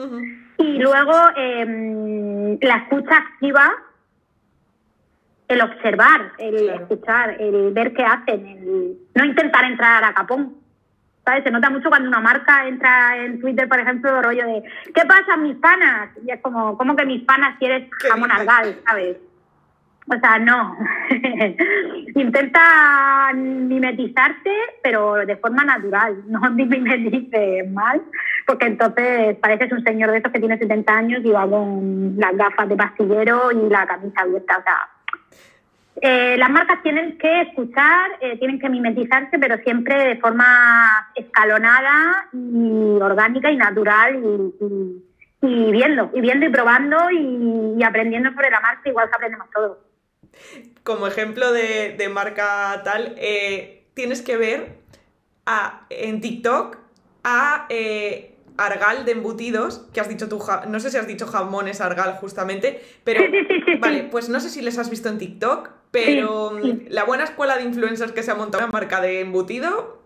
Y 0.58 0.78
luego, 0.78 1.14
eh, 1.36 2.58
la 2.62 2.76
escucha 2.78 3.18
activa 3.18 3.74
el 5.48 5.62
observar, 5.62 6.32
el 6.38 6.70
escuchar, 6.70 7.42
el 7.42 7.72
ver 7.74 7.94
qué 7.94 8.04
hacen, 8.04 8.46
el 8.46 8.98
no 9.16 9.26
intentar 9.26 9.66
entrar 9.66 10.04
a 10.04 10.14
capón. 10.14 10.56
¿Sabes? 11.26 11.46
Se 11.46 11.52
nota 11.52 11.70
mucho 11.70 11.88
cuando 11.88 12.10
una 12.10 12.20
marca 12.20 12.68
entra 12.68 13.16
en 13.18 13.40
Twitter, 13.40 13.70
por 13.70 13.80
ejemplo, 13.80 14.18
el 14.18 14.24
rollo 14.26 14.46
de 14.46 14.64
¿qué 14.94 15.06
pasa, 15.06 15.38
mis 15.38 15.56
panas? 15.56 16.10
Y 16.26 16.32
es 16.32 16.42
como, 16.42 16.78
¿cómo 16.78 16.98
que 16.98 17.06
mis 17.06 17.24
panas 17.24 17.56
si 17.60 17.66
eres 17.66 17.90
jamón 18.10 18.30
argal, 18.30 18.78
¿sabes? 18.86 19.18
O 20.08 20.20
sea, 20.20 20.38
no. 20.40 20.78
Intenta 22.16 23.32
mimetizarte, 23.34 24.52
pero 24.84 25.26
de 25.26 25.38
forma 25.38 25.64
natural, 25.64 26.24
no 26.28 26.40
mimetice 26.52 27.64
mal, 27.72 28.02
porque 28.46 28.68
entonces 28.68 29.38
pareces 29.38 29.72
un 29.72 29.84
señor 29.84 30.12
de 30.12 30.18
esos 30.18 30.32
que 30.32 30.40
tiene 30.40 30.58
70 30.58 30.94
años 30.94 31.22
y 31.24 31.32
va 31.32 31.48
con 31.48 32.16
las 32.18 32.36
gafas 32.36 32.70
de 32.70 32.76
pastillero 32.76 33.52
y 33.52 33.70
la 33.70 33.86
camisa 33.88 34.22
abierta. 34.22 34.58
O 34.58 34.64
sea, 34.64 34.90
eh, 36.02 36.36
las 36.38 36.50
marcas 36.50 36.82
tienen 36.82 37.18
que 37.18 37.42
escuchar, 37.42 38.12
eh, 38.20 38.38
tienen 38.38 38.60
que 38.60 38.68
mimetizarse, 38.68 39.38
pero 39.40 39.58
siempre 39.60 39.96
de 39.96 40.16
forma 40.18 40.46
escalonada 41.16 42.28
y 42.34 43.00
orgánica 43.02 43.52
y 43.52 43.58
natural 43.58 44.20
y, 45.42 45.72
viendo, 45.72 46.10
y 46.14 46.22
viendo 46.22 46.46
y 46.46 46.50
probando 46.50 46.98
y, 47.12 47.84
aprendiendo 47.84 48.32
sobre 48.34 48.50
la 48.50 48.60
marca, 48.60 48.90
igual 48.90 49.08
que 49.10 49.16
aprendemos 49.16 49.50
todos. 49.52 49.78
Como 50.84 51.08
ejemplo 51.08 51.52
de, 51.52 52.10
marca 52.12 52.82
tal, 52.84 53.16
eh, 53.18 53.86
tienes 53.94 54.22
que 54.22 54.38
ver 54.38 54.78
a, 55.46 55.86
en 55.90 56.22
TikTok 56.22 56.78
a 57.24 57.68
argal 58.58 59.06
de 59.06 59.14
embutidos, 59.14 59.86
que 59.94 60.00
has 60.00 60.10
dicho 60.10 60.30
tú, 60.30 60.42
no 60.68 60.80
sé 60.80 60.92
si 60.92 60.98
has 60.98 61.08
dicho 61.08 61.26
jamones 61.26 61.82
argal 61.82 62.18
justamente, 62.20 62.84
pero 63.04 63.22
vale, 63.80 64.04
pues 64.04 64.30
no 64.30 64.40
sé 64.40 64.50
si 64.50 64.62
les 64.62 64.78
has 64.78 64.90
visto 64.90 65.10
en 65.10 65.18
TikTok, 65.18 65.70
pero 65.92 66.52
mm, 66.52 66.88
la 66.90 67.04
buena 67.04 67.24
escuela 67.24 67.58
de 67.58 67.64
influencers 67.64 68.12
que 68.12 68.24
se 68.24 68.32
ha 68.32 68.36
montado 68.36 68.64
una 68.64 68.72
marca 68.72 69.02
de 69.02 69.22
embutido, 69.22 70.02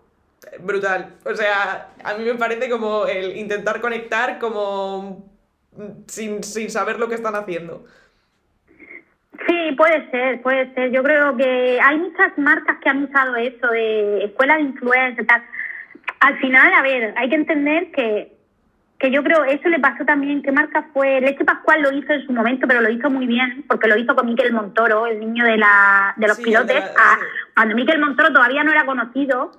brutal. 0.60 1.16
O 1.24 1.34
sea, 1.34 1.92
a 2.02 2.14
mí 2.14 2.24
me 2.24 2.34
parece 2.34 2.70
como 2.70 3.06
el 3.06 3.36
intentar 3.36 3.80
conectar 3.80 4.38
como 4.38 5.30
mm, 5.76 6.04
sin, 6.06 6.42
sin 6.42 6.70
saber 6.70 6.98
lo 6.98 7.08
que 7.08 7.14
están 7.14 7.34
haciendo. 7.34 7.84
Sí, 9.46 9.74
puede 9.76 10.10
ser, 10.10 10.42
puede 10.42 10.72
ser. 10.74 10.90
Yo 10.90 11.02
creo 11.02 11.36
que 11.36 11.78
hay 11.80 11.96
muchas 11.98 12.36
marcas 12.38 12.78
que 12.82 12.88
han 12.88 13.04
usado 13.04 13.36
eso 13.36 13.68
de 13.68 14.24
escuela 14.24 14.56
de 14.56 14.62
influencers. 14.62 15.26
Tal. 15.26 15.42
Al 16.20 16.38
final, 16.38 16.72
a 16.72 16.82
ver, 16.82 17.14
hay 17.16 17.28
que 17.28 17.36
entender 17.36 17.90
que 17.92 18.38
que 18.98 19.10
yo 19.12 19.22
creo 19.22 19.44
eso 19.44 19.68
le 19.68 19.78
pasó 19.78 20.04
también, 20.04 20.42
¿qué 20.42 20.50
marca 20.50 20.88
fue? 20.92 21.20
Leche 21.20 21.44
Pascual 21.44 21.82
lo 21.82 21.92
hizo 21.92 22.12
en 22.12 22.26
su 22.26 22.32
momento, 22.32 22.66
pero 22.66 22.80
lo 22.80 22.90
hizo 22.90 23.08
muy 23.08 23.26
bien, 23.26 23.64
porque 23.68 23.86
lo 23.86 23.96
hizo 23.96 24.14
con 24.16 24.26
Miquel 24.26 24.52
Montoro, 24.52 25.06
el 25.06 25.20
niño 25.20 25.44
de, 25.44 25.56
la, 25.56 26.14
de 26.16 26.26
los 26.26 26.38
pilotes, 26.38 26.82
cuando 27.54 27.76
Miquel 27.76 28.00
Montoro 28.00 28.32
todavía 28.32 28.64
no 28.64 28.72
era 28.72 28.86
conocido, 28.86 29.52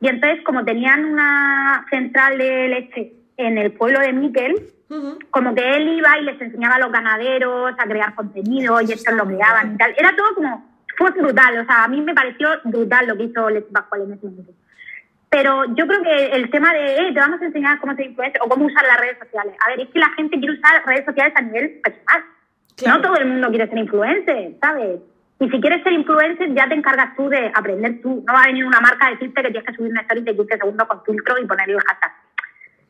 y 0.00 0.08
entonces 0.08 0.42
como 0.44 0.64
tenían 0.64 1.04
una 1.04 1.86
central 1.88 2.36
de 2.36 2.68
leche 2.68 3.12
en 3.36 3.58
el 3.58 3.72
pueblo 3.72 4.00
de 4.00 4.12
Miquel, 4.12 4.54
como 5.30 5.54
que 5.54 5.76
él 5.76 5.88
iba 5.88 6.18
y 6.18 6.24
les 6.24 6.40
enseñaba 6.40 6.76
a 6.76 6.78
los 6.78 6.92
ganaderos 6.92 7.74
a 7.78 7.84
crear 7.84 8.14
contenido 8.14 8.80
y 8.80 8.92
estos 8.92 9.14
lo 9.14 9.26
creaban 9.26 9.74
y 9.74 9.78
tal. 9.78 9.94
Era 9.96 10.14
todo 10.14 10.34
como, 10.34 10.78
fue 10.96 11.10
brutal, 11.10 11.58
o 11.58 11.64
sea, 11.64 11.84
a 11.84 11.88
mí 11.88 12.00
me 12.00 12.14
pareció 12.14 12.48
brutal 12.64 13.06
lo 13.06 13.16
que 13.16 13.24
hizo 13.24 13.50
Leche 13.50 13.72
Pascual 13.72 14.02
en 14.02 14.12
ese 14.12 14.26
momento. 14.26 14.52
Pero 15.30 15.64
yo 15.74 15.86
creo 15.88 16.02
que 16.02 16.26
el 16.26 16.48
tema 16.50 16.72
de, 16.72 17.08
eh, 17.08 17.12
te 17.12 17.18
vamos 17.18 17.40
a 17.42 17.46
enseñar 17.46 17.80
cómo 17.80 17.94
ser 17.96 18.06
influencer 18.06 18.40
o 18.44 18.48
cómo 18.48 18.66
usar 18.66 18.84
las 18.86 19.00
redes 19.00 19.18
sociales. 19.18 19.54
A 19.64 19.70
ver, 19.70 19.80
es 19.80 19.88
que 19.88 19.98
la 19.98 20.10
gente 20.10 20.38
quiere 20.38 20.54
usar 20.54 20.86
redes 20.86 21.04
sociales 21.04 21.34
a 21.36 21.42
nivel 21.42 21.80
personal. 21.82 22.24
No 22.86 23.00
todo 23.00 23.16
el 23.16 23.26
mundo 23.26 23.48
quiere 23.48 23.68
ser 23.68 23.78
influencer, 23.78 24.52
¿sabes? 24.60 25.00
Y 25.40 25.50
si 25.50 25.60
quieres 25.60 25.82
ser 25.82 25.92
influencer, 25.92 26.54
ya 26.54 26.68
te 26.68 26.74
encargas 26.74 27.16
tú 27.16 27.28
de 27.28 27.50
aprender 27.52 28.00
tú. 28.00 28.22
No 28.26 28.32
va 28.32 28.42
a 28.42 28.46
venir 28.46 28.64
una 28.64 28.80
marca 28.80 29.08
a 29.08 29.10
decirte 29.10 29.42
que 29.42 29.50
tienes 29.50 29.68
que 29.68 29.74
subir 29.74 29.90
una 29.90 30.02
story 30.02 30.22
de 30.22 30.36
15 30.36 30.56
segundos 30.56 30.86
con 30.86 31.04
filtro 31.04 31.38
y 31.38 31.46
ponerle 31.46 31.74
el 31.74 31.80
hashtag. 31.80 32.12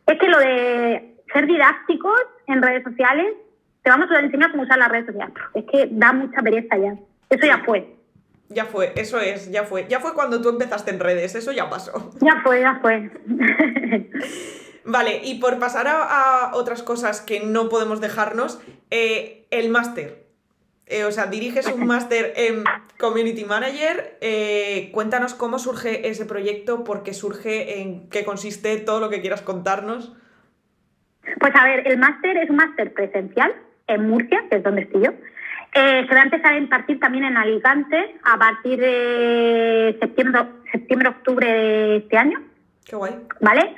Es 0.07 0.19
que 0.19 0.29
lo 0.29 0.39
de 0.39 1.14
ser 1.35 1.47
didácticos 1.47 2.19
en 2.47 2.63
redes 2.63 2.85
sociales, 2.85 3.35
te 3.83 3.91
vamos 3.91 4.11
a 4.11 4.21
enseñar 4.21 4.51
cómo 4.53 4.63
usar 4.63 4.79
las 4.79 4.89
redes 4.89 5.07
sociales. 5.07 5.35
Es 5.53 5.65
que 5.71 5.89
da 5.91 6.13
mucha 6.13 6.41
pereza 6.41 6.79
ya. 6.79 6.97
Eso 7.29 7.47
ya 7.47 7.63
fue. 7.65 7.95
Ya 8.49 8.67
fue, 8.67 8.93
eso 8.97 9.19
es, 9.21 9.51
ya 9.51 9.65
fue. 9.65 9.87
Ya 9.89 10.01
fue 10.01 10.15
cuando 10.15 10.41
tú 10.41 10.49
empezaste 10.49 10.91
en 10.91 11.01
redes, 11.01 11.35
eso 11.35 11.53
ya 11.53 11.69
pasó. 11.69 12.13
Ya 12.21 12.41
fue, 12.43 12.61
ya 12.61 12.79
fue. 12.81 13.11
vale, 14.85 15.21
y 15.25 15.41
por 15.41 15.59
pasar 15.59 15.87
a, 15.89 16.53
otras 16.55 16.83
cosas 16.83 17.21
que 17.21 17.41
no 17.41 17.69
podemos 17.69 18.01
dejarnos, 18.01 18.61
eh, 18.91 19.47
el 19.51 19.71
máster. 19.71 20.25
Eh, 20.87 21.05
o 21.05 21.11
sea, 21.13 21.27
diriges 21.27 21.67
un 21.67 21.87
máster 21.87 22.35
en 22.37 22.65
Community 22.99 23.45
Manager. 23.45 24.19
Eh, 24.21 24.91
cuéntanos 24.93 25.35
cómo 25.35 25.59
surge 25.59 26.09
ese 26.09 26.27
proyecto, 26.27 26.85
por 26.85 27.03
qué 27.03 27.13
surge, 27.15 27.81
en 27.81 28.09
qué 28.09 28.25
consiste, 28.25 28.77
todo 28.77 29.01
lo 29.01 29.11
que 29.11 29.21
quieras 29.21 29.41
contarnos. 29.41 30.13
Pues 31.39 31.55
a 31.55 31.65
ver, 31.65 31.87
el 31.87 31.99
máster 31.99 32.37
es 32.37 32.51
un 32.51 32.57
máster 32.57 32.93
presencial 32.93 33.53
en 33.87 34.09
Murcia, 34.09 34.43
que 34.51 34.57
es 34.57 34.63
donde 34.63 34.83
estoy 34.83 35.05
yo. 35.05 35.13
Eh, 35.75 36.07
se 36.09 36.15
va 36.15 36.21
a 36.21 36.25
empezar 36.25 36.53
a 36.53 36.59
impartir 36.59 37.01
también 37.01 37.25
en 37.25 37.37
Alicante 37.37 38.15
a 38.23 38.39
partir 38.39 38.79
de 38.79 39.97
septiembre, 40.01 40.43
septiembre 40.71 41.09
octubre 41.09 41.47
de 41.47 41.97
este 41.97 42.17
año. 42.17 42.41
Qué 42.85 42.95
guay. 42.95 43.15
¿Vale? 43.41 43.75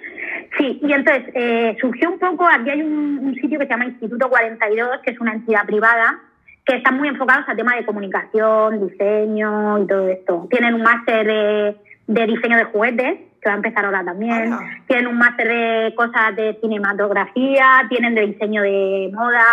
Sí, 0.58 0.78
y 0.82 0.92
entonces 0.92 1.24
eh, 1.34 1.76
surgió 1.80 2.10
un 2.10 2.18
poco, 2.18 2.46
aquí 2.46 2.70
hay 2.70 2.82
un, 2.82 3.34
sitio 3.40 3.58
que 3.58 3.66
se 3.66 3.70
llama 3.70 3.86
Instituto 3.86 4.28
42, 4.28 5.00
que 5.04 5.12
es 5.12 5.20
una 5.20 5.32
entidad 5.32 5.64
privada, 5.64 6.20
que 6.64 6.76
está 6.76 6.90
muy 6.90 7.08
enfocado 7.08 7.44
a 7.46 7.56
tema 7.56 7.76
de 7.76 7.86
comunicación, 7.86 8.88
diseño 8.88 9.82
y 9.82 9.86
todo 9.86 10.08
esto. 10.08 10.46
Tienen 10.50 10.74
un 10.74 10.82
máster 10.82 11.26
de, 11.26 11.76
de 12.08 12.26
diseño 12.26 12.58
de 12.58 12.64
juguetes, 12.64 13.20
que 13.46 13.50
va 13.50 13.54
a 13.54 13.56
empezar 13.58 13.84
ahora 13.84 14.04
también. 14.04 14.56
Tienen 14.88 15.06
un 15.06 15.18
máster 15.18 15.46
de 15.46 15.94
cosas 15.94 16.34
de 16.34 16.58
cinematografía, 16.60 17.86
tienen 17.88 18.16
de 18.16 18.26
diseño 18.26 18.60
de 18.62 19.08
moda, 19.14 19.44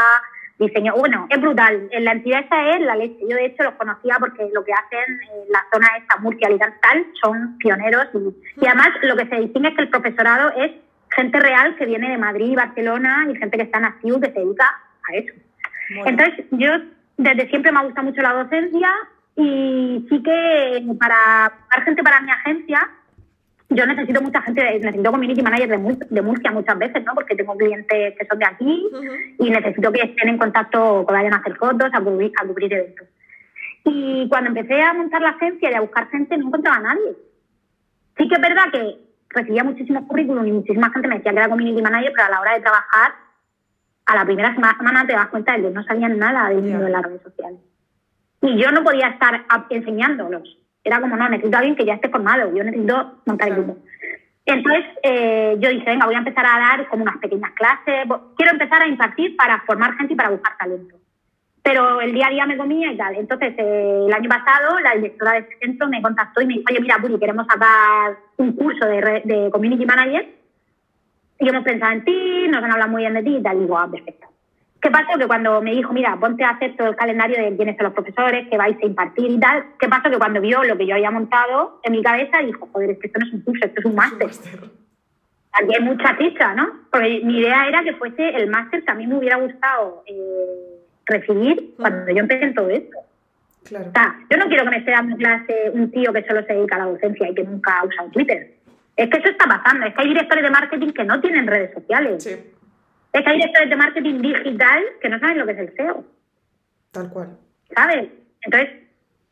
diseño. 0.57 0.95
Bueno, 0.95 1.27
es 1.29 1.39
brutal. 1.39 1.89
En 1.91 2.03
la 2.03 2.13
entidad 2.13 2.43
esa 2.43 2.69
es 2.71 2.81
la 2.81 2.95
leche. 2.95 3.19
Yo 3.21 3.35
de 3.35 3.45
hecho 3.45 3.63
los 3.63 3.75
conocía 3.75 4.15
porque 4.19 4.49
lo 4.51 4.63
que 4.65 4.73
hacen 4.73 5.21
en 5.21 5.51
la 5.51 5.63
zona 5.71 5.87
esta, 5.99 6.17
Murcia, 6.17 6.49
y 6.49 6.57
tal, 6.57 7.05
son 7.21 7.55
pioneros. 7.59 8.07
Y, 8.59 8.65
además 8.65 8.89
lo 9.03 9.15
que 9.15 9.27
se 9.27 9.41
distingue 9.41 9.69
es 9.69 9.75
que 9.75 9.83
el 9.83 9.89
profesorado 9.89 10.49
es 10.57 10.71
gente 11.15 11.39
real 11.39 11.75
que 11.75 11.85
viene 11.85 12.09
de 12.09 12.17
Madrid, 12.17 12.55
Barcelona 12.55 13.27
y 13.29 13.35
gente 13.35 13.57
que 13.57 13.63
está 13.65 13.77
en 13.77 13.85
activo 13.85 14.19
que 14.19 14.31
se 14.31 14.39
dedica 14.39 14.65
a 15.07 15.15
eso. 15.15 15.33
Entonces, 16.05 16.45
yo 16.49 16.71
desde 17.17 17.47
siempre 17.49 17.71
me 17.71 17.77
ha 17.77 17.83
gustado 17.83 18.07
mucho 18.07 18.23
la 18.23 18.33
docencia 18.33 18.89
y 19.35 20.03
sí 20.09 20.23
que 20.23 20.83
para 20.99 21.51
dar 21.69 21.83
gente 21.83 22.01
para 22.01 22.21
mi 22.21 22.31
agencia 22.31 22.89
yo 23.69 23.85
necesito 23.85 24.21
mucha 24.21 24.41
gente, 24.41 24.79
necesito 24.79 25.11
community 25.11 25.41
manager 25.41 25.69
de, 25.69 26.21
Murcia 26.21 26.51
muchas 26.51 26.77
veces, 26.77 27.03
¿no? 27.03 27.13
Porque 27.15 27.35
tengo 27.35 27.57
clientes 27.57 28.15
que 28.17 28.25
son 28.25 28.39
de 28.39 28.45
aquí 28.45 28.89
y 29.39 29.49
necesito 29.49 29.91
que 29.91 30.01
estén 30.01 30.29
en 30.29 30.37
contacto, 30.37 31.05
que 31.07 31.13
vayan 31.13 31.33
a 31.33 31.37
hacer 31.37 31.55
fotos, 31.55 31.89
a 31.91 32.01
cubrir, 32.01 32.31
a 32.39 32.45
cubrir 32.45 32.73
eventos. 32.73 33.07
Y 33.85 34.27
cuando 34.29 34.49
empecé 34.49 34.81
a 34.81 34.93
montar 34.93 35.21
la 35.21 35.29
agencia 35.29 35.71
y 35.71 35.73
a 35.73 35.81
buscar 35.81 36.09
gente, 36.09 36.37
no 36.37 36.47
encontraba 36.47 36.77
a 36.77 36.93
nadie. 36.93 37.15
Sí 38.17 38.27
que 38.27 38.35
es 38.35 38.41
verdad 38.41 38.71
que 38.71 38.97
recibía 39.29 39.63
muchísimos 39.63 40.05
currículum 40.05 40.45
y 40.47 40.51
muchísima 40.51 40.91
gente 40.91 41.07
me 41.07 41.15
decía 41.15 41.31
que 41.31 41.39
era 41.39 41.49
community 41.49 41.81
manager, 41.81 42.13
pero 42.15 42.27
a 42.27 42.29
la 42.29 42.41
hora 42.41 42.53
de 42.53 42.61
trabajar, 42.61 43.13
a 44.05 44.15
la 44.15 44.25
primera 44.25 44.53
semana 44.53 45.07
te 45.07 45.13
das 45.13 45.27
cuenta 45.27 45.53
de 45.53 45.63
que 45.63 45.69
no 45.71 45.83
sabían 45.83 46.17
nada 46.17 46.49
del 46.49 46.61
mundo 46.61 46.85
de 46.85 46.91
las 46.91 47.01
redes 47.01 47.21
sociales. 47.23 47.59
Y 48.41 48.61
yo 48.61 48.71
no 48.71 48.83
podía 48.83 49.07
estar 49.07 49.45
enseñándolos. 49.69 50.59
Era 50.83 50.99
como, 50.99 51.15
no, 51.15 51.29
necesito 51.29 51.55
a 51.55 51.59
alguien 51.59 51.75
que 51.75 51.85
ya 51.85 51.93
esté 51.93 52.09
formado, 52.09 52.53
yo 52.55 52.63
necesito 52.63 53.21
montar 53.25 53.49
el 53.49 53.55
grupo. 53.55 53.77
Entonces 54.45 54.83
eh, 55.03 55.55
yo 55.59 55.69
dije, 55.69 55.85
venga, 55.85 56.05
voy 56.05 56.15
a 56.15 56.19
empezar 56.19 56.45
a 56.45 56.59
dar 56.59 56.89
como 56.89 57.03
unas 57.03 57.17
pequeñas 57.17 57.51
clases, 57.51 58.07
quiero 58.35 58.51
empezar 58.51 58.81
a 58.81 58.87
impartir 58.87 59.37
para 59.37 59.61
formar 59.61 59.95
gente 59.95 60.13
y 60.13 60.17
para 60.17 60.29
buscar 60.29 60.57
talento. 60.57 60.95
Pero 61.61 62.01
el 62.01 62.13
día 62.13 62.27
a 62.27 62.29
día 62.29 62.45
me 62.45 62.57
comía 62.57 62.91
y 62.91 62.97
tal. 62.97 63.15
Entonces, 63.15 63.53
eh, 63.57 64.03
el 64.05 64.13
año 64.13 64.27
pasado, 64.27 64.81
la 64.81 64.95
directora 64.95 65.33
de 65.33 65.39
ese 65.39 65.57
centro 65.61 65.87
me 65.87 66.01
contactó 66.01 66.41
y 66.41 66.45
me 66.45 66.53
dijo, 66.55 66.65
oye, 66.69 66.81
mira, 66.81 66.97
Puri, 66.97 67.17
queremos 67.17 67.47
sacar 67.47 68.17
un 68.35 68.51
curso 68.51 68.85
de, 68.85 69.21
de 69.23 69.49
Community 69.49 69.85
Manager 69.85 70.27
y 71.39 71.49
hemos 71.49 71.63
pensado 71.63 71.93
en 71.93 72.03
ti, 72.03 72.47
nos 72.49 72.63
han 72.63 72.71
hablado 72.71 72.91
muy 72.91 73.03
bien 73.03 73.13
de 73.13 73.23
ti 73.23 73.37
y 73.37 73.41
tal. 73.41 73.57
Y 73.57 73.59
digo, 73.61 73.77
ah, 73.77 73.89
perfecto. 73.89 74.32
¿Qué 74.83 74.91
pasó? 74.91 75.17
Que 75.17 75.27
cuando 75.27 75.61
me 75.61 75.71
dijo, 75.71 75.93
mira, 75.93 76.17
ponte 76.19 76.43
a 76.43 76.49
hacer 76.49 76.75
todo 76.75 76.89
el 76.89 76.97
calendario 76.97 77.41
de 77.41 77.55
quiénes 77.55 77.77
son 77.77 77.85
los 77.85 77.93
profesores, 77.93 78.49
que 78.49 78.57
vais 78.57 78.75
a 78.77 78.85
impartir 78.85 79.31
y 79.31 79.39
tal, 79.39 79.63
¿qué 79.79 79.87
pasó? 79.87 80.09
Que 80.09 80.17
cuando 80.17 80.41
vio 80.41 80.61
lo 80.61 80.77
que 80.77 80.85
yo 80.85 80.95
había 80.95 81.09
montado 81.09 81.79
en 81.83 81.93
mi 81.93 82.03
cabeza, 82.03 82.39
dijo, 82.39 82.67
joder, 82.69 82.91
es 82.91 82.99
que 82.99 83.07
esto 83.07 83.19
no 83.21 83.27
es 83.27 83.33
un 83.33 83.41
curso, 83.43 83.65
esto 83.65 83.79
es 83.79 83.85
un 83.85 83.95
máster. 83.95 84.27
Aquí 85.53 85.73
hay 85.73 85.81
mucha 85.81 86.15
ficha, 86.15 86.53
¿no? 86.53 86.67
Porque 86.91 87.21
mi 87.23 87.39
idea 87.39 87.65
era 87.65 87.81
que 87.81 87.93
fuese 87.93 88.27
el 88.35 88.49
máster 88.49 88.83
que 88.83 88.91
a 88.91 88.95
mí 88.95 89.07
me 89.07 89.19
hubiera 89.19 89.37
gustado 89.37 90.03
eh, 90.05 90.81
recibir 91.05 91.75
cuando 91.77 92.11
yo 92.11 92.19
empecé 92.19 92.43
en 92.43 92.53
todo 92.53 92.69
esto. 92.69 92.97
Claro. 93.63 93.85
O 93.87 93.91
sea, 93.93 94.19
yo 94.29 94.37
no 94.37 94.47
quiero 94.47 94.65
que 94.65 94.69
me 94.69 94.77
esté 94.79 94.91
dando 94.91 95.15
clase 95.15 95.71
un 95.71 95.91
tío 95.91 96.11
que 96.11 96.25
solo 96.25 96.43
se 96.43 96.55
dedica 96.55 96.75
a 96.75 96.79
la 96.79 96.85
docencia 96.91 97.29
y 97.29 97.35
que 97.35 97.43
nunca 97.45 97.79
ha 97.79 97.85
usado 97.85 98.09
Twitter. 98.09 98.55
Es 98.97 99.09
que 99.09 99.17
eso 99.17 99.29
está 99.29 99.47
pasando. 99.47 99.85
Es 99.85 99.95
que 99.95 100.01
hay 100.01 100.09
directores 100.09 100.43
de 100.43 100.49
marketing 100.49 100.89
que 100.89 101.05
no 101.05 101.21
tienen 101.21 101.47
redes 101.47 101.73
sociales. 101.73 102.21
Sí. 102.21 102.35
Es 103.13 103.21
que 103.21 103.29
hay 103.29 103.37
directores 103.37 103.69
de 103.69 103.75
marketing 103.75 104.21
digital 104.21 104.83
que 105.01 105.09
no 105.09 105.19
saben 105.19 105.37
lo 105.37 105.45
que 105.45 105.51
es 105.51 105.59
el 105.59 105.75
SEO. 105.75 106.03
Tal 106.91 107.09
cual. 107.09 107.37
¿Sabes? 107.75 108.09
Entonces, 108.41 108.69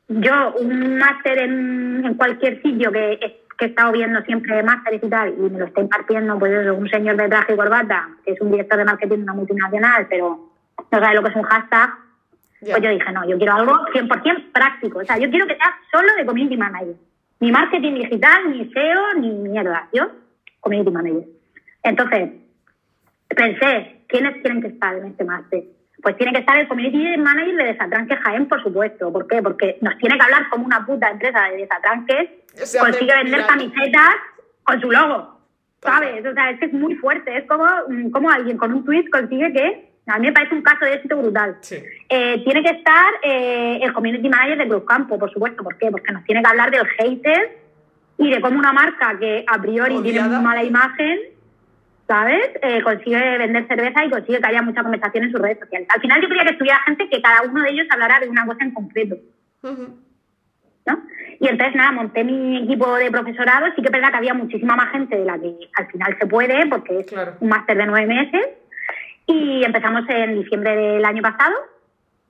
yo, 0.07 0.53
un 0.53 0.97
máster 0.97 1.39
en, 1.39 2.13
cualquier 2.15 2.61
sitio 2.61 2.91
que, 2.91 3.19
que 3.57 3.65
he 3.65 3.69
estado 3.69 3.91
viendo 3.91 4.21
siempre 4.23 4.61
másteres 4.63 5.01
y 5.03 5.09
tal, 5.09 5.29
y 5.29 5.49
me 5.49 5.59
lo 5.59 5.65
está 5.65 5.81
impartiendo, 5.81 6.37
pues 6.37 6.51
eso, 6.51 6.75
un 6.75 6.89
señor 6.89 7.17
de 7.17 7.27
traje 7.27 7.53
y 7.53 7.57
corbata, 7.57 8.09
que 8.23 8.33
es 8.33 8.41
un 8.41 8.51
director 8.51 8.77
de 8.77 8.85
marketing 8.85 9.17
de 9.17 9.23
una 9.23 9.33
multinacional, 9.33 10.07
pero 10.09 10.51
no 10.91 10.99
sabe 10.99 11.15
lo 11.15 11.23
que 11.23 11.29
es 11.29 11.35
un 11.35 11.43
hashtag, 11.43 11.91
pues 12.61 12.81
yo 12.81 12.89
dije, 12.89 13.11
no, 13.11 13.27
yo 13.27 13.37
quiero 13.37 13.53
algo 13.53 13.73
100% 13.87 14.51
práctico. 14.51 14.99
O 14.99 15.05
sea, 15.05 15.17
yo 15.17 15.29
quiero 15.29 15.47
que 15.47 15.55
sea 15.55 15.79
solo 15.91 16.13
de 16.15 16.25
community 16.25 16.57
manager. 16.57 16.95
Ni 17.39 17.51
marketing 17.51 17.95
digital, 17.95 18.51
ni 18.51 18.71
SEO, 18.71 19.13
ni 19.15 19.29
mierda. 19.31 19.87
Yo, 19.91 20.11
community 20.59 20.91
manager. 20.91 21.23
Entonces, 21.81 22.29
pensé, 23.35 24.01
¿quiénes 24.07 24.41
tienen 24.41 24.61
que 24.61 24.69
estar 24.69 24.95
en 24.95 25.05
este 25.05 25.23
máster? 25.23 25.63
Pues 26.01 26.17
tiene 26.17 26.33
que 26.33 26.39
estar 26.39 26.57
el 26.57 26.67
community 26.67 27.17
manager 27.17 27.55
de 27.55 27.63
Desatranque 27.65 28.15
Jaén, 28.15 28.47
por 28.47 28.61
supuesto. 28.63 29.11
¿Por 29.13 29.27
qué? 29.27 29.41
Porque 29.41 29.77
nos 29.81 29.97
tiene 29.97 30.17
que 30.17 30.23
hablar 30.23 30.49
como 30.49 30.65
una 30.65 30.85
puta 30.85 31.09
empresa 31.11 31.43
de 31.49 31.57
Desatranques, 31.57 32.29
consigue 32.79 33.13
vender 33.23 33.45
camisetas 33.45 34.15
con 34.63 34.81
su 34.81 34.91
logo. 34.91 35.39
¿Sabes? 35.81 36.25
O 36.25 36.33
sea, 36.33 36.51
es 36.51 36.59
que 36.59 36.65
es 36.65 36.73
muy 36.73 36.95
fuerte. 36.95 37.35
Es 37.37 37.47
como, 37.47 37.65
como 38.11 38.29
alguien 38.29 38.57
con 38.57 38.73
un 38.73 38.85
tweet 38.85 39.09
consigue 39.11 39.51
que. 39.53 39.91
A 40.07 40.17
mí 40.17 40.27
me 40.27 40.33
parece 40.33 40.55
un 40.55 40.63
caso 40.63 40.83
de 40.83 40.95
éxito 40.95 41.17
brutal. 41.17 41.57
Eh, 42.09 42.41
tiene 42.43 42.63
que 42.63 42.71
estar 42.71 43.13
eh, 43.23 43.79
el 43.81 43.93
community 43.93 44.27
manager 44.27 44.57
de 44.57 44.67
Cruz 44.67 44.83
Campo, 44.85 45.17
por 45.17 45.31
supuesto. 45.31 45.63
¿Por 45.63 45.77
qué? 45.77 45.91
Porque 45.91 46.11
nos 46.11 46.23
tiene 46.23 46.41
que 46.41 46.49
hablar 46.49 46.71
del 46.71 46.87
hater 46.87 47.59
y 48.17 48.31
de 48.31 48.41
cómo 48.41 48.57
una 48.57 48.73
marca 48.73 49.17
que 49.19 49.45
a 49.47 49.61
priori 49.61 50.01
tiene 50.01 50.21
una 50.21 50.41
mala 50.41 50.63
imagen 50.63 51.19
¿sabes? 52.11 52.49
Eh, 52.61 52.81
consigue 52.83 53.37
vender 53.37 53.65
cerveza 53.69 54.03
y 54.03 54.09
consigue 54.09 54.41
que 54.41 54.47
haya 54.47 54.61
mucha 54.61 54.83
conversación 54.83 55.23
en 55.23 55.31
sus 55.31 55.39
redes 55.39 55.59
sociales. 55.59 55.87
Al 55.89 56.01
final 56.01 56.21
yo 56.21 56.27
quería 56.27 56.43
que 56.43 56.51
estuviera 56.51 56.79
gente 56.85 57.07
que 57.09 57.21
cada 57.21 57.43
uno 57.43 57.63
de 57.63 57.69
ellos 57.69 57.87
hablara 57.89 58.19
de 58.19 58.27
una 58.27 58.45
cosa 58.45 58.65
en 58.65 58.73
concreto. 58.73 59.15
¿no? 59.63 61.03
Y 61.39 61.47
entonces, 61.47 61.73
nada, 61.73 61.93
monté 61.93 62.25
mi 62.25 62.65
equipo 62.65 62.95
de 62.95 63.09
profesorado. 63.11 63.67
Sí 63.67 63.81
que 63.81 63.87
es 63.87 63.91
verdad 63.93 64.09
que 64.11 64.17
había 64.17 64.33
muchísima 64.33 64.75
más 64.75 64.91
gente 64.91 65.17
de 65.17 65.23
la 65.23 65.39
que 65.39 65.55
al 65.77 65.87
final 65.87 66.17
se 66.19 66.27
puede, 66.27 66.65
porque 66.67 66.99
es 66.99 67.07
un 67.39 67.47
máster 67.47 67.77
de 67.77 67.85
nueve 67.85 68.07
meses. 68.07 68.45
Y 69.27 69.63
empezamos 69.63 70.03
en 70.09 70.41
diciembre 70.41 70.75
del 70.75 71.05
año 71.05 71.21
pasado, 71.21 71.55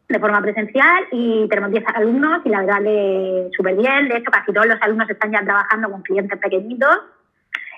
de 0.10 0.20
forma 0.20 0.44
presencial, 0.44 1.06
y 1.12 1.48
tenemos 1.50 1.72
diez 1.72 1.84
alumnos, 1.96 2.42
y 2.46 2.50
la 2.50 2.60
verdad 2.60 2.82
súper 3.58 3.76
bien. 3.78 4.10
De 4.10 4.18
hecho, 4.18 4.30
casi 4.30 4.54
todos 4.54 4.68
los 4.68 4.80
alumnos 4.80 5.10
están 5.10 5.32
ya 5.32 5.44
trabajando 5.44 5.90
con 5.90 6.04
clientes 6.04 6.40
pequeñitos 6.40 7.00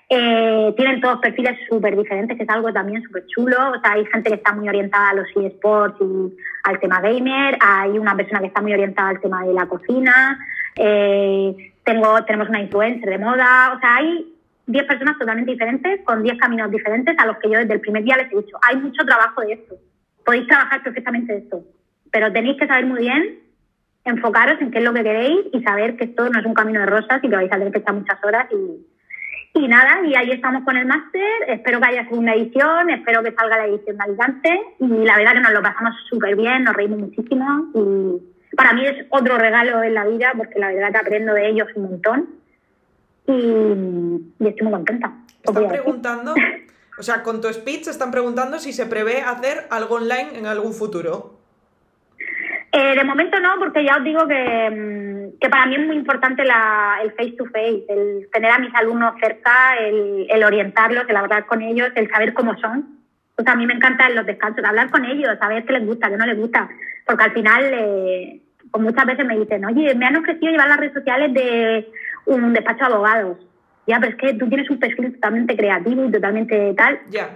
eh, 0.09 0.73
tienen 0.75 1.01
todos 1.01 1.19
perfiles 1.19 1.57
súper 1.69 1.97
diferentes, 1.97 2.37
que 2.37 2.43
es 2.43 2.49
algo 2.49 2.71
también 2.71 3.01
súper 3.03 3.25
chulo. 3.27 3.57
O 3.71 3.79
sea, 3.81 3.93
hay 3.93 4.05
gente 4.05 4.29
que 4.29 4.35
está 4.35 4.53
muy 4.53 4.67
orientada 4.67 5.09
a 5.09 5.13
los 5.15 5.27
eSports 5.35 5.97
y 6.01 6.35
al 6.63 6.79
tema 6.79 7.01
gamer, 7.01 7.57
hay 7.61 7.97
una 7.97 8.15
persona 8.15 8.39
que 8.39 8.47
está 8.47 8.61
muy 8.61 8.73
orientada 8.73 9.09
al 9.09 9.21
tema 9.21 9.43
de 9.45 9.53
la 9.53 9.65
cocina, 9.65 10.39
eh, 10.75 11.73
tengo, 11.83 12.23
tenemos 12.25 12.49
una 12.49 12.61
influencer 12.61 13.09
de 13.09 13.17
moda, 13.17 13.73
o 13.75 13.79
sea, 13.79 13.95
hay 13.97 14.33
10 14.67 14.85
personas 14.85 15.17
totalmente 15.17 15.51
diferentes, 15.51 16.01
con 16.05 16.23
10 16.23 16.37
caminos 16.37 16.71
diferentes, 16.71 17.15
a 17.17 17.25
los 17.25 17.37
que 17.37 17.49
yo 17.49 17.59
desde 17.59 17.73
el 17.73 17.81
primer 17.81 18.03
día 18.03 18.17
les 18.17 18.31
he 18.31 18.37
dicho, 18.37 18.57
hay 18.61 18.77
mucho 18.77 19.05
trabajo 19.05 19.41
de 19.41 19.53
esto, 19.53 19.75
podéis 20.25 20.47
trabajar 20.47 20.81
perfectamente 20.83 21.33
de 21.33 21.39
esto, 21.39 21.63
pero 22.11 22.31
tenéis 22.31 22.57
que 22.57 22.67
saber 22.67 22.85
muy 22.85 22.99
bien 23.01 23.39
enfocaros 24.05 24.59
en 24.61 24.71
qué 24.71 24.79
es 24.79 24.83
lo 24.83 24.93
que 24.93 25.03
queréis 25.03 25.45
y 25.53 25.63
saber 25.63 25.95
que 25.95 26.05
esto 26.05 26.29
no 26.29 26.39
es 26.39 26.45
un 26.45 26.53
camino 26.53 26.81
de 26.81 26.85
rosas 26.87 27.19
y 27.23 27.29
que 27.29 27.35
vais 27.35 27.51
a 27.51 27.57
tener 27.57 27.71
que 27.71 27.79
echar 27.79 27.93
muchas 27.93 28.23
horas 28.23 28.47
y, 28.51 28.85
y 29.55 29.67
nada, 29.67 30.01
y 30.05 30.15
ahí 30.15 30.31
estamos 30.31 30.63
con 30.63 30.75
el 30.77 30.87
máster. 30.87 31.21
Espero 31.47 31.79
que 31.79 31.87
haya 31.87 32.03
segunda 32.05 32.33
edición, 32.33 32.89
espero 32.89 33.21
que 33.21 33.33
salga 33.33 33.57
la 33.57 33.67
edición 33.67 33.97
de 33.97 34.03
Alicante. 34.03 34.61
Y 34.79 34.87
la 34.87 35.17
verdad 35.17 35.33
que 35.33 35.39
nos 35.41 35.53
lo 35.53 35.61
pasamos 35.61 35.95
súper 36.09 36.35
bien, 36.35 36.63
nos 36.63 36.75
reímos 36.75 36.99
muchísimo. 36.99 37.67
Y 37.75 38.55
para 38.55 38.73
mí 38.73 38.85
es 38.85 39.05
otro 39.09 39.37
regalo 39.37 39.83
en 39.83 39.93
la 39.93 40.05
vida, 40.05 40.33
porque 40.35 40.57
la 40.57 40.69
verdad 40.69 40.91
que 40.91 40.97
aprendo 40.97 41.33
de 41.35 41.49
ellos 41.49 41.67
un 41.75 41.83
montón. 41.83 42.29
Y, 43.27 44.45
estoy 44.47 44.63
muy 44.63 44.73
contenta. 44.73 45.13
Están 45.43 45.67
preguntando, 45.67 46.33
o 46.97 47.03
sea, 47.03 47.21
con 47.21 47.39
tu 47.39 47.47
speech 47.53 47.87
están 47.87 48.09
preguntando 48.09 48.57
si 48.57 48.73
se 48.73 48.87
prevé 48.87 49.21
hacer 49.21 49.67
algo 49.69 49.95
online 49.95 50.37
en 50.37 50.47
algún 50.47 50.73
futuro. 50.73 51.42
Eh, 52.75 52.95
de 52.95 53.03
momento 53.03 53.39
no, 53.39 53.51
porque 53.59 53.85
ya 53.85 53.97
os 53.97 54.03
digo 54.03 54.27
que, 54.27 54.69
mm, 54.71 55.39
que 55.39 55.47
para 55.47 55.67
mí 55.67 55.75
es 55.75 55.85
muy 55.85 55.95
importante 55.95 56.41
el 56.41 57.11
face 57.11 57.35
to 57.37 57.45
face, 57.45 57.85
el 57.87 58.27
tener 58.33 58.49
a 58.49 58.57
mis 58.57 58.73
alumnos 58.73 59.13
cerca, 59.21 59.75
el, 59.79 60.25
el, 60.27 60.43
orientarlos, 60.43 61.05
el 61.07 61.15
hablar 61.15 61.45
con 61.45 61.61
ellos, 61.61 61.91
el 61.93 62.09
saber 62.09 62.33
cómo 62.33 62.57
son. 62.57 62.97
Sea, 63.37 63.53
a 63.53 63.55
mí 63.55 63.67
me 63.67 63.75
encanta 63.75 64.07
en 64.07 64.15
los 64.15 64.25
descansos, 64.25 64.65
hablar 64.65 64.89
con 64.89 65.05
ellos, 65.05 65.37
saber 65.37 65.65
qué 65.65 65.73
les 65.73 65.85
gusta, 65.85 66.09
qué 66.09 66.17
no 66.17 66.25
les 66.25 66.37
gusta, 66.37 66.67
porque 67.05 67.23
al 67.23 67.33
final 67.33 67.63
eh, 67.73 68.41
pues 68.71 68.83
muchas 68.83 69.05
veces 69.05 69.25
me 69.27 69.37
dicen, 69.37 69.65
oye, 69.65 69.93
me 69.93 70.07
han 70.07 70.15
ofrecido 70.15 70.51
llevar 70.51 70.69
las 70.69 70.79
redes 70.79 70.93
sociales 70.93 71.31
de 71.31 71.87
un 72.25 72.53
despacho 72.53 72.85
de 72.85 72.93
abogados. 72.93 73.37
Ya, 73.85 73.99
pero 73.99 74.13
es 74.13 74.17
que 74.17 74.33
tú 74.33 74.49
tienes 74.49 74.67
un 74.71 74.79
perfil 74.79 75.13
totalmente 75.13 75.55
creativo 75.55 76.05
y 76.05 76.11
totalmente 76.11 76.73
tal. 76.73 76.99
Ya. 77.11 77.29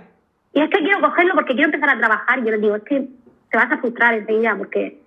Y 0.53 0.61
es 0.61 0.69
que 0.71 0.79
quiero 0.79 0.99
cogerlo 0.99 1.35
porque 1.35 1.53
quiero 1.53 1.67
empezar 1.67 1.91
a 1.91 1.99
trabajar. 1.99 2.39
Y 2.39 2.45
yo 2.45 2.51
les 2.51 2.61
digo, 2.61 2.75
es 2.75 2.83
que 2.83 3.07
te 3.51 3.57
vas 3.57 3.71
a 3.71 3.77
frustrar 3.77 4.15
enseguida 4.15 4.55
porque 4.57 4.97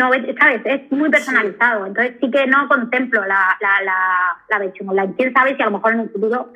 no, 0.00 0.10
¿sabes? 0.38 0.62
Es 0.64 0.90
muy 0.90 1.10
personalizado. 1.10 1.86
Entonces 1.86 2.16
sí 2.20 2.30
que 2.30 2.46
no 2.46 2.68
contemplo 2.68 3.20
la, 3.26 3.56
la, 3.60 3.82
la, 3.84 4.36
la 4.48 4.58
versión 4.58 4.88
online. 4.88 5.14
Quién 5.16 5.32
sabe 5.32 5.56
si 5.56 5.62
a 5.62 5.66
lo 5.66 5.72
mejor 5.72 5.92
en 5.92 6.00
un 6.00 6.10
futuro 6.10 6.50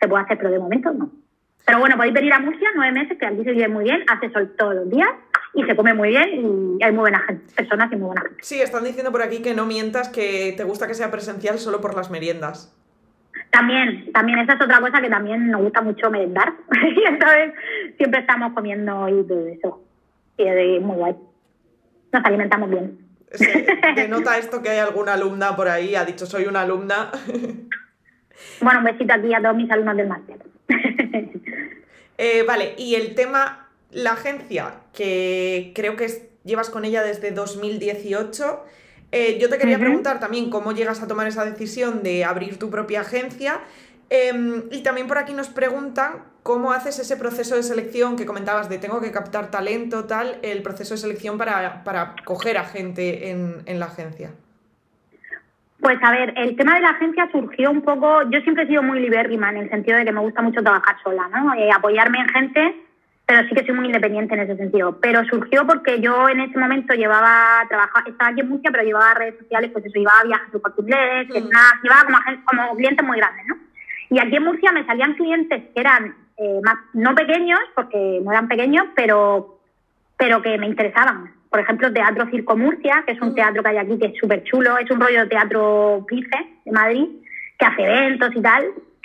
se 0.00 0.08
puede 0.08 0.22
hacer, 0.24 0.38
pero 0.38 0.50
de 0.50 0.58
momento 0.58 0.92
no. 0.92 1.10
Pero 1.66 1.78
bueno, 1.78 1.96
podéis 1.96 2.14
venir 2.14 2.32
a 2.32 2.38
Murcia 2.38 2.68
nueve 2.76 2.92
meses, 2.92 3.18
que 3.18 3.26
aquí 3.26 3.42
se 3.42 3.52
vive 3.52 3.68
muy 3.68 3.84
bien, 3.84 4.04
hace 4.08 4.30
sol 4.30 4.54
todos 4.56 4.74
los 4.74 4.90
días 4.90 5.08
y 5.54 5.64
se 5.64 5.74
come 5.74 5.94
muy 5.94 6.10
bien 6.10 6.78
y 6.78 6.84
hay 6.84 6.92
muy 6.92 7.00
buenas 7.00 7.22
personas 7.56 7.90
y 7.90 7.96
muy 7.96 8.06
buena 8.06 8.22
gente. 8.22 8.36
Sí, 8.42 8.60
están 8.60 8.84
diciendo 8.84 9.10
por 9.10 9.22
aquí 9.22 9.40
que 9.40 9.54
no 9.54 9.64
mientas, 9.64 10.08
que 10.08 10.52
te 10.56 10.64
gusta 10.64 10.86
que 10.86 10.94
sea 10.94 11.10
presencial 11.10 11.58
solo 11.58 11.80
por 11.80 11.94
las 11.94 12.10
meriendas. 12.10 12.76
También, 13.50 14.12
también, 14.12 14.40
esa 14.40 14.54
es 14.54 14.60
otra 14.60 14.80
cosa 14.80 15.00
que 15.00 15.08
también 15.08 15.50
nos 15.50 15.62
gusta 15.62 15.80
mucho 15.80 16.10
merendar. 16.10 16.52
y 16.96 17.04
entonces 17.04 17.54
siempre 17.96 18.20
estamos 18.20 18.52
comiendo 18.52 19.08
y 19.08 19.26
todo 19.26 19.46
eso. 19.46 19.80
Y 20.36 20.46
es 20.46 20.82
muy 20.82 20.96
guay 20.96 21.14
nos 22.14 22.24
alimentamos 22.24 22.70
bien. 22.70 22.98
¿Te 23.94 24.08
nota 24.08 24.38
esto 24.38 24.62
que 24.62 24.70
hay 24.70 24.78
alguna 24.78 25.14
alumna 25.14 25.56
por 25.56 25.68
ahí, 25.68 25.94
ha 25.94 26.04
dicho 26.04 26.26
soy 26.26 26.46
una 26.46 26.62
alumna. 26.62 27.10
bueno, 28.60 28.78
un 28.78 28.84
besito 28.84 29.12
aquí 29.12 29.34
a 29.34 29.42
todos 29.42 29.56
mis 29.56 29.70
alumnos 29.70 29.96
del 29.96 30.08
máster. 30.08 30.38
Eh, 32.16 32.44
vale, 32.46 32.76
y 32.78 32.94
el 32.94 33.16
tema, 33.16 33.70
la 33.90 34.12
agencia, 34.12 34.74
que 34.92 35.72
creo 35.74 35.96
que 35.96 36.30
llevas 36.44 36.70
con 36.70 36.84
ella 36.84 37.02
desde 37.02 37.32
2018. 37.32 38.64
Eh, 39.10 39.38
yo 39.40 39.48
te 39.48 39.58
quería 39.58 39.80
preguntar 39.80 40.20
también 40.20 40.48
cómo 40.48 40.70
llegas 40.70 41.02
a 41.02 41.08
tomar 41.08 41.26
esa 41.26 41.44
decisión 41.44 42.04
de 42.04 42.24
abrir 42.24 42.56
tu 42.56 42.70
propia 42.70 43.00
agencia. 43.00 43.62
Em, 44.10 44.62
y 44.70 44.84
también 44.84 45.08
por 45.08 45.18
aquí 45.18 45.34
nos 45.34 45.48
preguntan 45.48 46.22
¿Cómo 46.44 46.72
haces 46.72 46.98
ese 46.98 47.16
proceso 47.16 47.56
de 47.56 47.62
selección 47.62 48.16
que 48.16 48.26
comentabas 48.26 48.68
de 48.68 48.76
tengo 48.76 49.00
que 49.00 49.10
captar 49.10 49.50
talento, 49.50 50.04
tal, 50.04 50.36
el 50.42 50.60
proceso 50.62 50.92
de 50.92 50.98
selección 50.98 51.38
para, 51.38 51.82
para 51.84 52.16
coger 52.22 52.58
a 52.58 52.64
gente 52.64 53.30
en, 53.30 53.80
la 53.80 53.86
agencia? 53.86 54.30
Pues 55.80 55.96
a 56.02 56.10
ver, 56.10 56.34
el 56.36 56.54
tema 56.54 56.74
de 56.74 56.82
la 56.82 56.90
agencia 56.90 57.30
surgió 57.32 57.70
un 57.70 57.80
poco, 57.80 58.28
yo 58.30 58.40
siempre 58.40 58.64
he 58.64 58.66
sido 58.66 58.82
muy 58.82 59.00
libérrima 59.00 59.48
en 59.48 59.56
el 59.56 59.70
sentido 59.70 59.96
de 59.96 60.04
que 60.04 60.12
me 60.12 60.20
gusta 60.20 60.42
mucho 60.42 60.62
trabajar 60.62 60.96
sola, 61.02 61.28
¿no? 61.28 61.54
Eh, 61.54 61.70
apoyarme 61.74 62.18
en 62.18 62.28
gente, 62.28 62.76
pero 63.24 63.48
sí 63.48 63.54
que 63.54 63.64
soy 63.64 63.74
muy 63.74 63.86
independiente 63.86 64.34
en 64.34 64.40
ese 64.40 64.56
sentido. 64.58 65.00
Pero 65.00 65.24
surgió 65.24 65.66
porque 65.66 66.02
yo 66.02 66.28
en 66.28 66.40
ese 66.40 66.58
momento 66.58 66.92
llevaba, 66.92 67.64
trabajaba, 67.70 68.04
estaba 68.06 68.30
aquí 68.32 68.40
en 68.40 68.50
Murcia, 68.50 68.70
pero 68.70 68.84
llevaba 68.84 69.14
redes 69.14 69.38
sociales, 69.38 69.70
pues 69.72 69.86
eso, 69.86 69.98
llevaba 69.98 70.24
viajes 70.24 70.60
inglés, 70.76 71.26
mm. 71.30 71.82
llevaba 71.82 72.04
como, 72.04 72.18
como 72.44 72.76
clientes 72.76 73.06
muy 73.06 73.16
grandes, 73.16 73.46
¿no? 73.46 73.56
Y 74.10 74.18
aquí 74.18 74.36
en 74.36 74.44
Murcia 74.44 74.72
me 74.72 74.84
salían 74.84 75.14
clientes 75.14 75.62
que 75.74 75.80
eran 75.80 76.23
eh, 76.36 76.60
más, 76.62 76.76
no 76.92 77.14
pequeños, 77.14 77.60
porque 77.74 78.20
no 78.22 78.30
eran 78.32 78.48
pequeños, 78.48 78.86
pero, 78.94 79.58
pero 80.16 80.42
que 80.42 80.58
me 80.58 80.66
interesaban 80.66 81.34
por 81.54 81.60
ejemplo, 81.60 81.92
Teatro 81.92 82.26
Circo 82.32 82.56
Murcia, 82.56 83.04
que 83.06 83.12
es 83.12 83.22
un 83.22 83.28
mm. 83.28 83.34
teatro 83.36 83.62
que 83.62 83.68
hay 83.68 83.76
aquí 83.76 83.96
que 83.96 84.06
es 84.06 84.18
súper 84.18 84.42
chulo, 84.42 84.76
es 84.76 84.90
un 84.90 85.00
rollo 85.00 85.20
de 85.20 85.28
teatro 85.28 86.04
pife 86.08 86.36
de 86.64 86.72
Madrid, 86.72 87.06
que 87.56 87.64
hace 87.64 87.84
eventos 87.84 88.34
y 88.34 88.42
tal. 88.42 88.64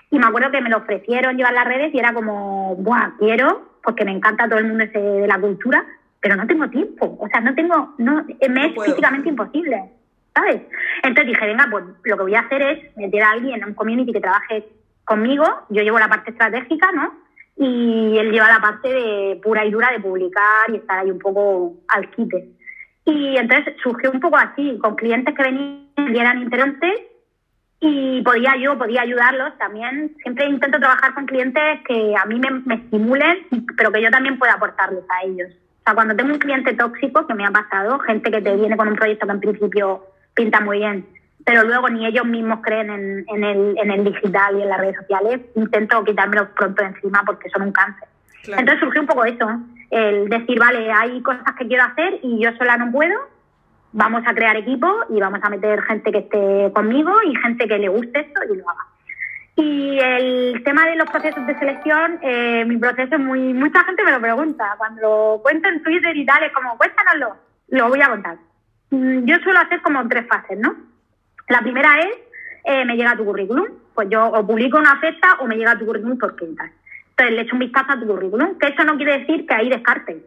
Y 0.10 0.18
me 0.18 0.26
acuerdo 0.26 0.50
que 0.50 0.60
me 0.60 0.72
lo 0.72 0.78
ofrecieron 0.78 1.38
llevar 1.38 1.54
las 1.54 1.66
redes 1.66 1.94
y 1.94 2.00
era 2.00 2.12
como, 2.12 2.76
¡buah, 2.78 3.12
quiero! 3.20 3.70
Porque 3.84 4.04
me 4.04 4.14
encanta 4.14 4.50
todo 4.50 4.58
el 4.58 4.66
mundo 4.66 4.84
ese 4.84 4.98
de 4.98 5.28
la 5.28 5.40
cultura, 5.40 5.86
pero 6.22 6.36
no 6.36 6.48
tengo 6.48 6.68
tiempo. 6.72 7.20
O 7.20 7.28
sea, 7.28 7.40
no 7.40 7.54
tengo, 7.54 7.94
no, 8.00 8.26
me 8.50 8.66
es 8.66 8.74
físicamente 8.84 9.30
imposible, 9.30 9.84
¿sabes? 10.34 10.64
Entonces 11.04 11.28
dije, 11.28 11.46
venga, 11.46 11.68
pues 11.70 11.84
lo 12.04 12.18
que 12.18 12.24
voy 12.24 12.34
a 12.34 12.40
hacer 12.40 12.64
es 12.64 12.98
meter 12.98 13.22
a 13.22 13.30
alguien 13.30 13.62
en 13.62 13.68
un 13.70 13.76
community 13.76 14.12
que 14.12 14.22
trabaje 14.22 14.66
conmigo, 15.10 15.46
yo 15.70 15.82
llevo 15.82 16.00
la 16.00 16.08
parte 16.08 16.32
estratégica, 16.32 16.92
¿no? 16.92 17.30
y 17.60 18.18
él 18.18 18.32
lleva 18.32 18.48
la 18.48 18.62
parte 18.62 18.88
de 18.88 19.40
pura 19.44 19.66
y 19.66 19.72
dura 19.72 19.92
de 19.92 20.00
publicar 20.00 20.70
y 20.70 20.78
estar 20.78 21.00
ahí 21.00 21.12
un 21.12 21.20
poco 21.20 21.76
al 21.90 22.10
quite. 22.12 22.48
Y 23.04 23.36
entonces 23.36 23.76
surgió 23.84 24.12
un 24.12 24.22
poco 24.22 24.38
así, 24.38 24.78
con 24.82 24.96
clientes 24.96 25.36
que 25.36 25.44
venían 25.44 25.86
y 25.98 26.18
eran 26.18 26.42
interesantes 26.42 26.94
y 27.82 28.22
podía 28.22 28.56
yo, 28.56 28.78
podía 28.78 29.02
ayudarlos 29.02 29.58
también. 29.58 30.16
Siempre 30.22 30.46
intento 30.46 30.80
trabajar 30.80 31.14
con 31.14 31.26
clientes 31.26 31.82
que 31.86 32.16
a 32.16 32.26
mí 32.26 32.40
me, 32.40 32.76
estimulen, 32.76 33.46
pero 33.78 33.92
que 33.92 34.02
yo 34.02 34.10
también 34.10 34.40
pueda 34.40 34.54
aportarles 34.54 35.04
a 35.10 35.26
ellos. 35.26 35.50
O 35.52 35.84
sea, 35.84 35.96
cuando 35.96 36.16
tengo 36.16 36.32
un 36.32 36.40
cliente 36.40 36.74
tóxico, 36.76 37.28
que 37.28 37.34
me 37.34 37.46
ha 37.46 37.52
pasado, 37.52 38.00
gente 38.00 38.32
que 38.32 38.42
te 38.42 38.56
viene 38.56 38.78
con 38.78 38.88
un 38.88 38.96
proyecto 38.96 39.26
que 39.26 39.34
en 39.34 39.40
principio 39.42 40.06
pinta 40.34 40.62
muy 40.62 40.78
bien, 40.78 41.06
pero 41.50 41.64
luego 41.64 41.90
ni 41.90 42.06
ellos 42.06 42.28
mismos 42.28 42.60
creen 42.62 42.92
en, 42.92 43.26
en, 43.28 43.44
el, 43.44 43.76
en 43.80 43.90
el 43.90 44.04
digital 44.04 44.56
y 44.56 44.62
en 44.62 44.70
las 44.70 44.80
redes 44.80 44.98
sociales, 44.98 45.42
intento 45.56 46.04
quitármelo 46.04 46.54
pronto 46.54 46.84
encima 46.84 47.24
porque 47.26 47.50
son 47.50 47.64
un 47.64 47.72
cáncer. 47.72 48.08
Entonces 48.44 48.80
surgió 48.80 49.02
un 49.02 49.08
poco 49.08 49.26
eso, 49.26 49.60
el 49.90 50.30
decir, 50.30 50.60
vale, 50.60 50.92
hay 50.92 51.20
cosas 51.24 51.56
que 51.58 51.66
quiero 51.66 51.86
hacer 51.86 52.20
y 52.22 52.40
yo 52.40 52.52
sola 52.56 52.78
no 52.78 52.92
puedo, 52.92 53.16
vamos 53.94 54.22
a 54.28 54.36
crear 54.36 54.58
equipo 54.58 54.88
y 55.10 55.20
vamos 55.20 55.40
a 55.42 55.50
meter 55.50 55.82
gente 55.82 56.12
que 56.12 56.20
esté 56.20 56.72
conmigo 56.72 57.16
y 57.26 57.36
gente 57.38 57.68
que 57.68 57.80
le 57.80 57.90
guste 57.90 58.20
esto 58.20 58.42
y 58.54 58.56
lo 58.56 58.70
haga. 58.70 58.86
Y 59.56 59.98
el 59.98 60.62
tema 60.64 60.86
de 60.86 60.98
los 60.98 61.10
procesos 61.10 61.48
de 61.48 61.58
selección, 61.58 62.20
eh, 62.22 62.64
mi 62.68 62.78
proceso 62.78 63.16
es 63.16 63.22
muy... 63.22 63.56
Mucha 63.56 63.84
gente 63.86 64.04
me 64.04 64.12
lo 64.12 64.22
pregunta, 64.22 64.76
cuando 64.78 65.02
lo 65.02 65.40
cuento 65.42 65.68
en 65.68 65.82
Twitter 65.82 66.16
y 66.16 66.28
tal, 66.28 66.44
es 66.44 66.52
como, 66.54 66.78
cuéntanoslo, 66.78 67.38
lo 67.70 67.90
voy 67.90 68.02
a 68.04 68.10
contar. 68.10 68.38
Mm, 68.92 69.26
yo 69.26 69.40
suelo 69.40 69.62
hacer 69.62 69.82
como 69.82 70.08
tres 70.08 70.28
fases, 70.28 70.60
¿no? 70.60 70.90
La 71.50 71.62
primera 71.62 72.00
es, 72.00 72.16
eh, 72.64 72.86
me 72.86 72.96
llega 72.96 73.18
tu 73.18 73.26
currículum. 73.26 73.68
Pues 73.94 74.08
yo 74.10 74.28
o 74.28 74.48
publico 74.48 74.78
una 74.78 74.94
oferta 74.94 75.38
o 75.42 75.46
me 75.46 75.56
llega 75.56 75.78
tu 75.78 75.86
currículum 75.86 76.18
por 76.18 76.36
quintas. 76.36 76.72
Entonces 77.10 77.36
le 77.36 77.42
echo 77.42 77.56
un 77.56 77.60
vistazo 77.60 77.92
a 77.92 78.00
tu 78.00 78.08
currículum, 78.08 78.58
que 78.58 78.68
eso 78.68 78.84
no 78.86 78.96
quiere 78.96 79.20
decir 79.20 79.46
que 79.46 79.54
ahí 79.54 79.70
descarte, 79.70 80.24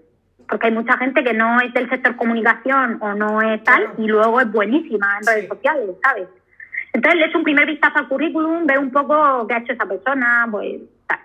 porque 0.46 0.66
hay 0.66 0.72
mucha 0.74 0.98
gente 0.98 1.24
que 1.24 1.32
no 1.32 1.58
es 1.62 1.72
del 1.72 1.88
sector 1.88 2.16
comunicación 2.16 2.98
o 3.00 3.14
no 3.14 3.40
es 3.40 3.64
tal 3.64 3.94
y 3.96 4.06
luego 4.08 4.42
es 4.42 4.52
buenísima 4.52 5.16
en 5.18 5.26
redes 5.26 5.48
sociales, 5.48 5.88
¿sabes? 6.02 6.28
Entonces 6.92 7.18
le 7.18 7.26
echo 7.28 7.38
un 7.38 7.44
primer 7.44 7.64
vistazo 7.64 7.98
al 7.98 8.08
currículum, 8.08 8.66
veo 8.66 8.80
un 8.80 8.90
poco 8.90 9.46
qué 9.46 9.54
ha 9.54 9.58
hecho 9.58 9.72
esa 9.72 9.86
persona, 9.86 10.46
pues 10.50 10.82
tal. 11.06 11.20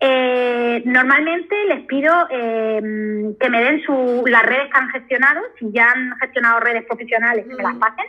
Eh, 0.00 0.82
normalmente 0.84 1.56
les 1.68 1.86
pido 1.86 2.12
eh, 2.30 3.34
que 3.40 3.48
me 3.48 3.62
den 3.62 3.82
su, 3.82 4.24
las 4.26 4.44
redes 4.44 4.70
que 4.70 4.78
han 4.78 4.90
gestionado, 4.90 5.40
si 5.58 5.72
ya 5.72 5.90
han 5.90 6.18
gestionado 6.18 6.60
redes 6.60 6.84
profesionales, 6.84 7.46
que 7.48 7.54
me 7.54 7.62
las 7.62 7.76
pasen 7.76 8.06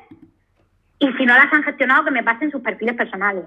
y 1.00 1.14
si 1.14 1.26
no 1.26 1.34
las 1.34 1.52
han 1.52 1.64
gestionado, 1.64 2.04
que 2.06 2.12
me 2.12 2.24
pasen 2.24 2.52
sus 2.52 2.62
perfiles 2.62 2.96
personales. 2.96 3.46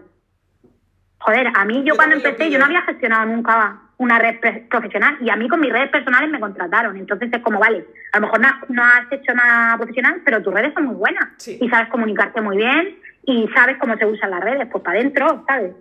Joder, 1.18 1.48
a 1.54 1.64
mí 1.64 1.84
yo, 1.84 1.94
cuando 1.94 2.16
empecé, 2.16 2.50
yo 2.50 2.58
no 2.58 2.64
había 2.64 2.82
gestionado 2.82 3.26
nunca 3.26 3.78
una 3.98 4.18
red 4.18 4.40
profesional 4.68 5.16
y 5.20 5.30
a 5.30 5.36
mí 5.36 5.48
con 5.48 5.60
mis 5.60 5.72
redes 5.72 5.90
personales 5.90 6.30
me 6.30 6.40
contrataron. 6.40 6.96
Entonces 6.96 7.28
es 7.32 7.40
como, 7.42 7.60
vale, 7.60 7.86
a 8.12 8.18
lo 8.18 8.26
mejor 8.26 8.40
no, 8.68 8.82
has 8.82 9.12
hecho 9.12 9.32
nada 9.32 9.76
profesional, 9.76 10.20
pero 10.24 10.42
tus 10.42 10.52
redes 10.52 10.74
son 10.74 10.86
muy 10.86 10.96
buenas 10.96 11.28
y 11.46 11.68
sabes 11.68 11.88
comunicarte 11.88 12.40
muy 12.40 12.56
bien 12.56 12.96
y 13.24 13.48
sabes 13.54 13.76
cómo 13.78 13.96
se 13.96 14.06
usan 14.06 14.30
las 14.30 14.40
redes, 14.40 14.66
pues 14.72 14.82
para 14.82 14.98
adentro, 14.98 15.44
¿sabes? 15.46 15.72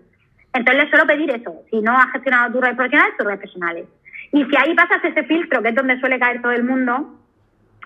Entonces 0.53 0.83
les 0.83 0.89
suelo 0.89 1.07
pedir 1.07 1.31
eso, 1.31 1.63
si 1.71 1.81
no 1.81 1.97
has 1.97 2.11
gestionado 2.11 2.51
tus 2.51 2.61
redes 2.61 2.75
profesionales, 2.75 3.17
tus 3.17 3.25
redes 3.25 3.39
personales. 3.39 3.85
Y 4.33 4.45
si 4.45 4.55
ahí 4.55 4.75
pasas 4.75 5.03
ese 5.03 5.23
filtro, 5.23 5.63
que 5.63 5.69
es 5.69 5.75
donde 5.75 5.99
suele 5.99 6.19
caer 6.19 6.41
todo 6.41 6.51
el 6.51 6.63
mundo, 6.63 7.17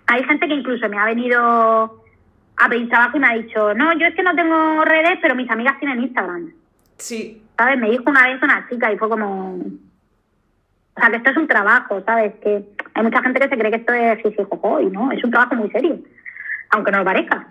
hay 0.08 0.24
gente 0.26 0.48
que 0.48 0.56
incluso 0.56 0.90
me 0.90 0.98
ha 0.98 1.06
venido 1.06 2.04
a 2.58 2.70
pedir 2.70 2.90
trabajo 2.90 3.18
y 3.18 3.20
me 3.20 3.28
ha 3.28 3.34
dicho, 3.34 3.74
no, 3.74 3.94
yo 3.98 4.08
es 4.08 4.16
que 4.16 4.24
no 4.24 4.36
tengo 4.36 4.84
redes, 4.86 5.20
pero 5.22 5.36
mis 5.36 5.50
amigas 5.50 5.78
tienen 5.80 6.02
Instagram. 6.02 6.54
Sí. 6.98 7.42
¿Sabes? 7.58 7.78
Me 7.80 7.92
dijo 7.92 8.04
una 8.08 8.28
vez 8.28 8.42
una 8.42 8.68
chica 8.70 8.92
y 8.92 8.98
fue 8.98 9.10
como... 9.10 9.56
O 9.56 11.00
sea, 11.00 11.10
que 11.10 11.18
esto 11.18 11.32
es 11.32 11.38
un 11.38 11.48
trabajo, 11.48 12.02
¿sabes? 12.06 12.34
Que 12.42 12.64
hay 12.94 13.04
mucha 13.04 13.22
gente 13.22 13.40
que 13.40 13.50
se 13.50 13.58
cree 13.58 13.72
que 13.72 13.78
esto 13.78 13.94
es 13.94 14.48
jojo 14.48 14.80
y 14.80 14.86
no, 14.86 15.12
es 15.12 15.22
un 15.24 15.32
trabajo 15.32 15.56
muy 15.56 15.70
serio, 15.70 16.00
aunque 16.70 16.92
no 16.92 17.00
lo 17.00 17.06
parezca. 17.06 17.48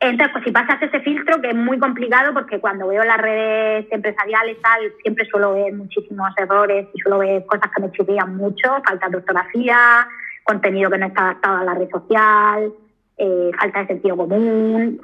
Entonces, 0.00 0.32
pues 0.32 0.44
si 0.44 0.50
pasas 0.50 0.82
ese 0.82 1.00
filtro, 1.00 1.40
que 1.40 1.48
es 1.48 1.56
muy 1.56 1.78
complicado, 1.78 2.34
porque 2.34 2.60
cuando 2.60 2.88
veo 2.88 3.02
las 3.04 3.16
redes 3.16 3.86
empresariales 3.90 4.60
tal, 4.60 4.92
siempre 5.00 5.24
suelo 5.24 5.54
ver 5.54 5.72
muchísimos 5.72 6.28
errores 6.36 6.88
y 6.92 7.00
suelo 7.00 7.20
ver 7.20 7.46
cosas 7.46 7.70
que 7.74 7.80
me 7.80 7.90
chirrían 7.90 8.36
mucho, 8.36 8.82
falta 8.86 9.08
de 9.08 9.16
ortografía, 9.16 10.06
contenido 10.42 10.90
que 10.90 10.98
no 10.98 11.06
está 11.06 11.22
adaptado 11.22 11.56
a 11.56 11.64
la 11.64 11.74
red 11.74 11.88
social, 11.88 12.70
eh, 13.18 13.50
falta 13.58 13.80
de 13.80 13.86
sentido 13.86 14.16
común, 14.16 15.00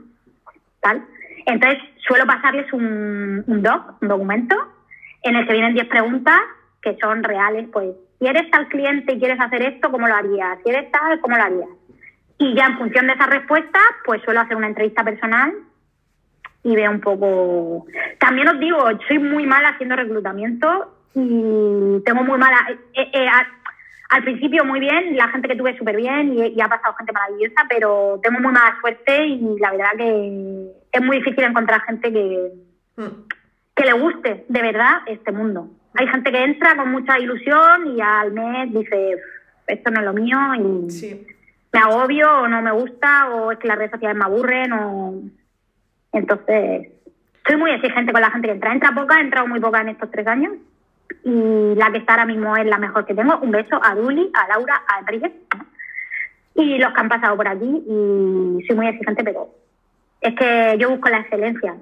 tal. 0.80 1.04
Entonces, 1.46 1.78
suelo 2.06 2.26
pasarles 2.26 2.72
un, 2.72 3.44
doc, 3.46 4.02
un 4.02 4.08
documento, 4.08 4.56
en 5.22 5.36
el 5.36 5.46
que 5.46 5.52
vienen 5.52 5.74
10 5.74 5.86
preguntas 5.88 6.40
que 6.82 6.96
son 7.00 7.22
reales, 7.22 7.68
pues, 7.72 7.90
si 8.18 8.26
eres 8.26 8.50
tal 8.50 8.68
cliente 8.68 9.14
y 9.14 9.18
quieres 9.18 9.40
hacer 9.40 9.62
esto, 9.62 9.90
¿cómo 9.90 10.08
lo 10.08 10.14
harías? 10.14 10.58
Si 10.62 10.70
eres 10.70 10.90
tal, 10.90 11.20
¿cómo 11.20 11.36
lo 11.36 11.42
harías? 11.42 11.68
Y 12.38 12.54
ya 12.54 12.66
en 12.66 12.78
función 12.78 13.06
de 13.06 13.12
esa 13.12 13.26
respuesta, 13.26 13.78
pues 14.04 14.22
suelo 14.22 14.40
hacer 14.40 14.56
una 14.56 14.66
entrevista 14.66 15.04
personal 15.04 15.52
y 16.62 16.74
veo 16.74 16.90
un 16.90 17.00
poco... 17.00 17.86
También 18.18 18.48
os 18.48 18.58
digo, 18.58 18.78
soy 19.08 19.18
muy 19.18 19.46
mala 19.46 19.70
haciendo 19.70 19.96
reclutamiento 19.96 20.94
y 21.14 22.00
tengo 22.04 22.22
muy 22.24 22.38
mala... 22.38 22.56
Eh, 22.94 23.11
eh, 23.12 23.28
al 24.11 24.24
principio 24.24 24.64
muy 24.64 24.80
bien, 24.80 25.16
la 25.16 25.28
gente 25.28 25.46
que 25.46 25.54
tuve 25.54 25.78
súper 25.78 25.96
bien 25.96 26.34
y, 26.34 26.61
ha 26.61 26.68
pasado 26.68 26.94
gente 26.94 27.12
maravillosa, 27.12 27.64
pero 27.68 28.18
tengo 28.20 28.40
muy 28.40 28.52
mala 28.52 28.76
suerte 28.80 29.24
y 29.24 29.56
la 29.61 29.70
verdad 29.70 29.92
que 29.96 30.72
es 30.90 31.02
muy 31.02 31.18
difícil 31.18 31.44
encontrar 31.44 31.82
gente 31.82 32.12
que, 32.12 32.50
mm. 32.96 33.28
que 33.74 33.84
le 33.84 33.92
guste 33.92 34.44
de 34.48 34.62
verdad 34.62 35.02
este 35.06 35.30
mundo. 35.30 35.68
Hay 35.94 36.08
gente 36.08 36.32
que 36.32 36.42
entra 36.42 36.76
con 36.76 36.90
mucha 36.90 37.20
ilusión 37.20 37.96
y 37.96 38.00
al 38.00 38.32
mes 38.32 38.72
dice, 38.72 39.16
esto 39.68 39.90
no 39.92 40.00
es 40.00 40.06
lo 40.06 40.12
mío 40.12 40.38
y 40.56 41.30
me 41.72 41.78
agobio 41.78 42.40
o 42.40 42.48
no 42.48 42.62
me 42.62 42.72
gusta 42.72 43.28
o 43.28 43.52
es 43.52 43.58
que 43.58 43.68
las 43.68 43.78
redes 43.78 43.92
sociales 43.92 44.16
me 44.18 44.24
aburren 44.24 44.72
o... 44.72 45.22
Entonces, 46.12 46.88
soy 47.46 47.56
muy 47.56 47.70
exigente 47.70 48.11
con 48.11 48.20
la 48.20 48.32
gente 48.32 48.48
que 48.48 48.54
entra. 48.54 48.72
Entra 48.72 48.92
poca, 48.92 49.18
he 49.18 49.20
entrado 49.20 49.46
muy 49.46 49.61
poca 49.61 49.80
en 49.82 49.90
estos 49.90 50.11
tres 50.11 50.26
años 50.26 50.54
y 51.24 51.74
la 51.74 51.90
que 51.90 51.98
está 51.98 52.14
ahora 52.14 52.26
mismo 52.26 52.56
es 52.56 52.66
la 52.66 52.78
mejor 52.78 53.04
que 53.04 53.14
tengo. 53.14 53.38
Un 53.38 53.50
beso 53.50 53.80
a 53.82 53.94
Duli, 53.94 54.30
a 54.32 54.48
Laura, 54.48 54.82
a 54.86 55.00
Enrique 55.00 55.32
y 56.54 56.78
los 56.78 56.92
que 56.92 57.00
han 57.00 57.08
pasado 57.08 57.36
por 57.36 57.48
aquí 57.48 57.64
y 57.64 58.64
soy 58.66 58.76
muy 58.76 58.88
exigente, 58.88 59.24
pero 59.24 59.54
es 60.20 60.34
que 60.34 60.76
yo 60.78 60.90
busco 60.90 61.08
la 61.08 61.20
excelencia. 61.20 61.76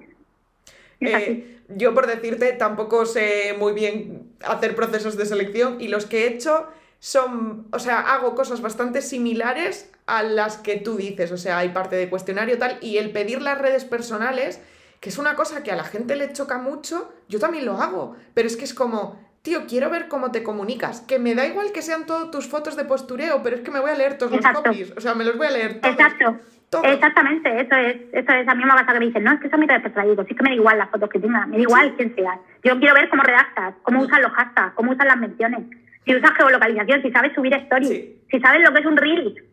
Eh, 1.00 1.58
yo 1.68 1.94
por 1.94 2.06
decirte 2.06 2.52
tampoco 2.52 3.06
sé 3.06 3.54
muy 3.58 3.72
bien 3.72 4.32
hacer 4.44 4.74
procesos 4.74 5.16
de 5.16 5.26
selección 5.26 5.80
y 5.80 5.88
los 5.88 6.06
que 6.06 6.24
he 6.24 6.28
hecho 6.28 6.66
son, 7.00 7.66
o 7.72 7.78
sea, 7.78 8.00
hago 8.00 8.34
cosas 8.34 8.60
bastante 8.60 9.02
similares 9.02 9.92
a 10.06 10.22
las 10.22 10.56
que 10.56 10.76
tú 10.76 10.96
dices, 10.96 11.30
o 11.30 11.36
sea, 11.36 11.58
hay 11.58 11.68
parte 11.68 11.96
de 11.96 12.10
cuestionario 12.10 12.58
tal 12.58 12.78
y 12.80 12.96
el 12.96 13.12
pedir 13.12 13.40
las 13.40 13.58
redes 13.58 13.84
personales 13.84 14.60
que 15.00 15.10
es 15.10 15.18
una 15.18 15.34
cosa 15.34 15.62
que 15.62 15.70
a 15.70 15.76
la 15.76 15.84
gente 15.84 16.16
le 16.16 16.32
choca 16.32 16.58
mucho, 16.58 17.12
yo 17.28 17.38
también 17.38 17.64
lo 17.64 17.80
hago, 17.80 18.16
pero 18.34 18.48
es 18.48 18.56
que 18.56 18.64
es 18.64 18.74
como, 18.74 19.20
tío, 19.42 19.66
quiero 19.66 19.90
ver 19.90 20.08
cómo 20.08 20.32
te 20.32 20.42
comunicas, 20.42 21.00
que 21.00 21.18
me 21.18 21.34
da 21.34 21.46
igual 21.46 21.72
que 21.72 21.82
sean 21.82 22.06
todas 22.06 22.30
tus 22.30 22.48
fotos 22.48 22.76
de 22.76 22.84
postureo, 22.84 23.42
pero 23.42 23.56
es 23.56 23.62
que 23.62 23.70
me 23.70 23.80
voy 23.80 23.90
a 23.90 23.94
leer 23.94 24.18
todos 24.18 24.32
los 24.32 24.44
copies, 24.44 24.92
o 24.96 25.00
sea, 25.00 25.14
me 25.14 25.24
los 25.24 25.36
voy 25.36 25.46
a 25.46 25.50
leer 25.50 25.80
todos. 25.80 25.94
Exacto. 25.94 26.38
Exactamente, 26.84 27.48
eso 27.62 27.74
es, 27.76 27.96
eso 28.12 28.32
es, 28.32 28.46
a 28.46 28.54
mí 28.54 28.62
me 28.62 28.70
pasa 28.70 28.92
que 28.92 28.98
me 28.98 29.06
dicen, 29.06 29.24
no, 29.24 29.32
es 29.32 29.40
que 29.40 29.48
son 29.48 29.60
mi 29.60 29.66
redes 29.66 29.82
personales, 29.82 30.10
digo, 30.10 30.28
sí 30.28 30.34
que 30.34 30.42
me 30.42 30.50
da 30.50 30.56
igual 30.56 30.76
las 30.76 30.90
fotos 30.90 31.08
que 31.08 31.18
tengas, 31.18 31.48
me 31.48 31.56
da 31.56 31.62
igual 31.62 31.94
quién 31.96 32.14
seas. 32.14 32.38
Yo 32.62 32.78
quiero 32.78 32.94
ver 32.94 33.08
cómo 33.08 33.22
redactas, 33.22 33.74
cómo 33.82 34.02
usas 34.02 34.20
los 34.20 34.30
hashtags, 34.32 34.74
cómo 34.74 34.92
usas 34.92 35.06
las 35.06 35.16
menciones, 35.16 35.60
si 36.04 36.14
usas 36.14 36.30
geolocalización, 36.32 37.00
si 37.00 37.10
sabes 37.10 37.32
subir 37.34 37.54
stories, 37.54 37.88
si 38.30 38.40
sabes 38.40 38.60
lo 38.62 38.74
que 38.74 38.80
es 38.80 38.86
un 38.86 38.98
reel, 38.98 39.44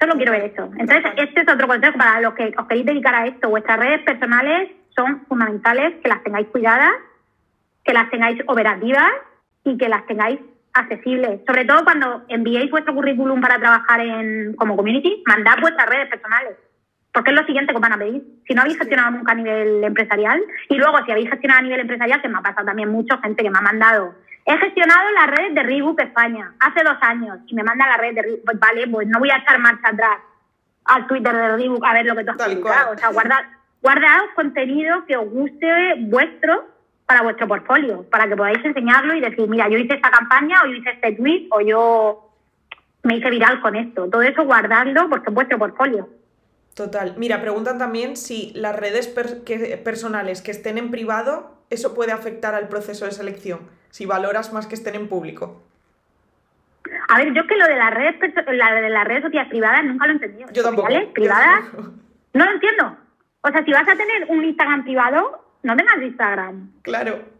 Solo 0.00 0.14
quiero 0.14 0.32
ver 0.32 0.52
eso. 0.52 0.70
Entonces, 0.78 1.12
este 1.16 1.40
es 1.42 1.48
otro 1.48 1.66
consejo 1.66 1.96
para 1.96 2.20
los 2.20 2.34
que 2.34 2.52
os 2.56 2.66
queréis 2.66 2.86
dedicar 2.86 3.14
a 3.14 3.26
esto. 3.26 3.48
Vuestras 3.48 3.78
redes 3.78 4.02
personales 4.02 4.70
son 4.96 5.24
fundamentales 5.26 5.94
que 6.02 6.08
las 6.08 6.22
tengáis 6.22 6.48
cuidadas, 6.48 6.92
que 7.84 7.92
las 7.92 8.10
tengáis 8.10 8.40
operativas 8.46 9.10
y 9.64 9.76
que 9.78 9.88
las 9.88 10.06
tengáis 10.06 10.40
accesibles. 10.72 11.40
Sobre 11.46 11.64
todo 11.64 11.84
cuando 11.84 12.24
enviéis 12.28 12.70
vuestro 12.70 12.94
currículum 12.94 13.40
para 13.40 13.58
trabajar 13.58 14.00
en 14.00 14.54
como 14.56 14.76
community, 14.76 15.22
mandad 15.26 15.60
vuestras 15.60 15.88
redes 15.88 16.08
personales. 16.08 16.56
Porque 17.12 17.30
es 17.30 17.36
lo 17.36 17.46
siguiente 17.46 17.72
que 17.72 17.76
os 17.76 17.82
van 17.82 17.92
a 17.92 17.98
pedir. 17.98 18.22
Si 18.46 18.54
no 18.54 18.62
habéis 18.62 18.76
gestionado 18.76 19.12
nunca 19.12 19.32
a 19.32 19.36
nivel 19.36 19.84
empresarial, 19.84 20.42
y 20.68 20.76
luego 20.76 20.98
si 21.04 21.12
habéis 21.12 21.30
gestionado 21.30 21.60
a 21.60 21.62
nivel 21.62 21.80
empresarial, 21.80 22.20
que 22.20 22.28
me 22.28 22.38
ha 22.38 22.42
pasado 22.42 22.66
también 22.66 22.90
mucho, 22.90 23.18
gente 23.20 23.44
que 23.44 23.50
me 23.50 23.58
ha 23.58 23.62
mandado. 23.62 24.16
He 24.46 24.56
gestionado 24.58 25.10
las 25.12 25.26
redes 25.28 25.54
de 25.54 25.62
Reebok 25.62 26.00
España 26.00 26.52
hace 26.60 26.84
dos 26.84 26.96
años 27.00 27.38
y 27.46 27.54
me 27.54 27.62
manda 27.62 27.86
la 27.86 27.96
red 27.96 28.14
de 28.14 28.22
Reebok. 28.22 28.44
Pues 28.44 28.60
vale, 28.60 28.88
pues 28.88 29.08
no 29.08 29.18
voy 29.18 29.30
a 29.30 29.38
echar 29.38 29.58
marcha 29.58 29.88
atrás 29.88 30.18
al 30.84 31.06
Twitter 31.06 31.34
de 31.34 31.56
Reebok 31.56 31.84
a 31.84 31.92
ver 31.94 32.06
lo 32.06 32.14
que 32.14 32.24
tú 32.24 32.30
has 32.30 32.48
publicado. 32.48 32.92
O 32.92 32.98
sea, 32.98 33.08
guardad, 33.08 33.44
guardad 33.82 34.20
contenido 34.34 35.04
que 35.06 35.16
os 35.16 35.30
guste 35.30 35.94
vuestro 36.00 36.66
para 37.06 37.22
vuestro 37.22 37.46
portfolio, 37.46 38.04
para 38.10 38.28
que 38.28 38.36
podáis 38.36 38.64
enseñarlo 38.64 39.14
y 39.14 39.20
decir, 39.20 39.48
mira, 39.48 39.68
yo 39.68 39.78
hice 39.78 39.94
esta 39.94 40.10
campaña, 40.10 40.62
o 40.62 40.66
yo 40.66 40.74
hice 40.74 40.90
este 40.90 41.12
tweet, 41.12 41.48
o 41.50 41.60
yo 41.60 42.30
me 43.02 43.16
hice 43.16 43.30
viral 43.30 43.60
con 43.60 43.76
esto. 43.76 44.08
Todo 44.10 44.22
eso 44.22 44.44
guardadlo 44.44 45.08
porque 45.08 45.28
es 45.28 45.34
vuestro 45.34 45.58
portfolio. 45.58 46.08
Total. 46.74 47.14
Mira, 47.16 47.40
preguntan 47.40 47.78
también 47.78 48.16
si 48.16 48.52
las 48.54 48.74
redes 48.74 49.06
personales 49.08 50.42
que 50.42 50.50
estén 50.50 50.76
en 50.76 50.90
privado, 50.90 51.56
eso 51.70 51.94
puede 51.94 52.12
afectar 52.12 52.54
al 52.54 52.68
proceso 52.68 53.04
de 53.04 53.12
selección, 53.12 53.60
si 53.90 54.06
valoras 54.06 54.52
más 54.52 54.66
que 54.66 54.74
estén 54.74 54.96
en 54.96 55.08
público. 55.08 55.62
A 57.08 57.18
ver, 57.18 57.32
yo 57.32 57.46
que 57.46 57.56
lo 57.56 57.66
de 57.66 57.76
las 57.76 57.94
redes, 57.94 58.16
la 58.48 58.74
de 58.74 58.90
las 58.90 59.04
redes 59.04 59.22
sociales 59.22 59.48
privadas 59.48 59.84
nunca 59.84 60.06
lo 60.06 60.12
he 60.12 60.14
entendido. 60.16 60.48
Yo 60.52 60.62
tampoco. 60.62 60.88
¿Privadas? 61.14 61.64
No 62.32 62.44
lo 62.44 62.50
entiendo. 62.50 62.96
O 63.40 63.48
sea, 63.48 63.64
si 63.64 63.72
vas 63.72 63.88
a 63.88 63.96
tener 63.96 64.26
un 64.28 64.44
Instagram 64.44 64.84
privado, 64.84 65.44
no 65.62 65.76
tengas 65.76 66.02
Instagram. 66.02 66.72
Claro. 66.82 67.33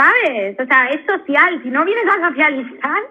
¿Sabes? 0.00 0.56
O 0.58 0.64
sea, 0.64 0.88
es 0.88 1.04
social. 1.04 1.60
Si 1.62 1.68
no 1.68 1.84
vienes 1.84 2.04
a 2.06 2.28
socializar, 2.28 3.02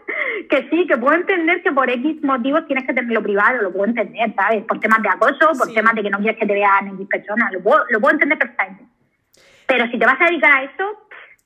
que 0.49 0.67
sí, 0.71 0.87
que 0.87 0.97
puedo 0.97 1.15
entender 1.15 1.61
que 1.61 1.71
por 1.71 1.87
X 1.87 2.23
motivos 2.23 2.65
tienes 2.65 2.87
que 2.87 2.93
tenerlo 2.93 3.21
privado, 3.21 3.61
lo 3.61 3.71
puedo 3.71 3.85
entender, 3.85 4.33
¿sabes? 4.35 4.63
Por 4.63 4.79
temas 4.79 5.03
de 5.03 5.09
acoso, 5.09 5.51
por 5.55 5.71
temas 5.71 5.93
de 5.93 6.01
que 6.01 6.09
no 6.09 6.17
quieres 6.17 6.39
que 6.39 6.47
te 6.47 6.53
vean 6.53 6.87
X 6.95 7.07
personas, 7.07 7.51
lo 7.53 7.61
puedo, 7.61 7.83
lo 7.89 7.99
puedo 7.99 8.13
entender 8.13 8.39
perfectamente. 8.39 8.85
Pero 9.67 9.85
si 9.91 9.99
te 9.99 10.05
vas 10.05 10.19
a 10.19 10.25
dedicar 10.25 10.51
a 10.51 10.63
esto... 10.63 10.83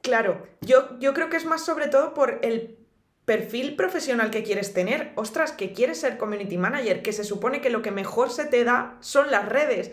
Claro, 0.01 0.47
yo, 0.61 0.97
yo 0.99 1.13
creo 1.13 1.29
que 1.29 1.35
es 1.35 1.45
más 1.45 1.65
sobre 1.65 1.87
todo 1.87 2.13
por 2.13 2.39
el 2.41 2.77
perfil 3.25 3.75
profesional 3.75 4.31
que 4.31 4.43
quieres 4.43 4.73
tener. 4.73 5.11
Ostras, 5.15 5.51
que 5.51 5.73
quieres 5.73 5.99
ser 5.99 6.17
community 6.17 6.57
manager, 6.57 7.01
que 7.01 7.11
se 7.11 7.25
supone 7.25 7.59
que 7.59 7.69
lo 7.69 7.81
que 7.81 7.91
mejor 7.91 8.29
se 8.29 8.45
te 8.45 8.63
da 8.63 8.95
son 9.01 9.29
las 9.29 9.49
redes. 9.49 9.91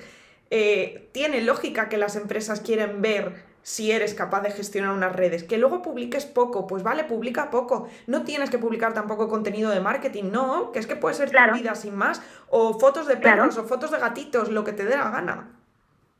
Eh, 0.50 1.08
tiene 1.12 1.42
lógica 1.42 1.88
que 1.88 1.96
las 1.96 2.14
empresas 2.14 2.60
quieren 2.60 3.02
ver 3.02 3.49
si 3.62 3.92
eres 3.92 4.14
capaz 4.14 4.42
de 4.42 4.50
gestionar 4.50 4.92
unas 4.92 5.14
redes. 5.14 5.44
Que 5.44 5.58
luego 5.58 5.82
publiques 5.82 6.26
poco, 6.26 6.66
pues 6.66 6.82
vale, 6.82 7.04
publica 7.04 7.50
poco. 7.50 7.88
No 8.06 8.22
tienes 8.22 8.50
que 8.50 8.58
publicar 8.58 8.94
tampoco 8.94 9.28
contenido 9.28 9.70
de 9.70 9.80
marketing, 9.80 10.30
no, 10.32 10.72
que 10.72 10.78
es 10.78 10.86
que 10.86 10.96
puede 10.96 11.14
ser 11.14 11.30
claro. 11.30 11.54
vida 11.54 11.74
sin 11.74 11.94
más, 11.94 12.22
o 12.48 12.78
fotos 12.78 13.06
de 13.06 13.16
perros, 13.16 13.58
o 13.58 13.64
fotos 13.64 13.90
de 13.90 13.98
gatitos, 13.98 14.50
lo 14.50 14.64
que 14.64 14.72
te 14.72 14.84
dé 14.84 14.96
la 14.96 15.10
gana. 15.10 15.48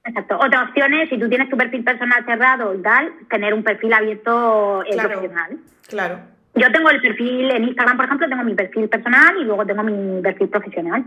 Exacto. 0.05 0.37
Otra 0.37 0.65
opción 0.65 0.95
es, 0.95 1.09
si 1.09 1.19
tú 1.19 1.29
tienes 1.29 1.51
tu 1.51 1.57
perfil 1.57 1.85
personal 1.85 2.25
cerrado 2.25 2.75
y 2.75 2.83
tal, 2.83 3.13
tener 3.29 3.53
un 3.53 3.63
perfil 3.63 3.93
abierto 3.93 4.83
eh, 4.85 4.93
claro, 4.93 5.09
profesional. 5.11 5.59
Claro. 5.89 6.19
Yo 6.55 6.73
tengo 6.73 6.91
el 6.91 7.01
perfil 7.01 7.51
en 7.51 7.65
Instagram, 7.65 7.97
por 7.97 8.07
ejemplo, 8.07 8.29
tengo 8.29 8.43
mi 8.43 8.55
perfil 8.55 8.89
personal 8.89 9.37
y 9.39 9.45
luego 9.45 9.67
tengo 9.67 9.83
mi 9.83 10.21
perfil 10.23 10.49
profesional. 10.49 11.05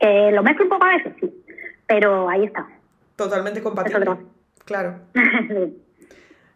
Eh, 0.00 0.30
lo 0.32 0.42
mezclo 0.42 0.64
un 0.64 0.70
poco 0.70 0.84
a 0.84 0.96
veces, 0.96 1.12
sí, 1.20 1.44
pero 1.86 2.28
ahí 2.28 2.44
está. 2.44 2.66
Totalmente 3.16 3.62
compatible. 3.62 4.16
Claro. 4.68 5.00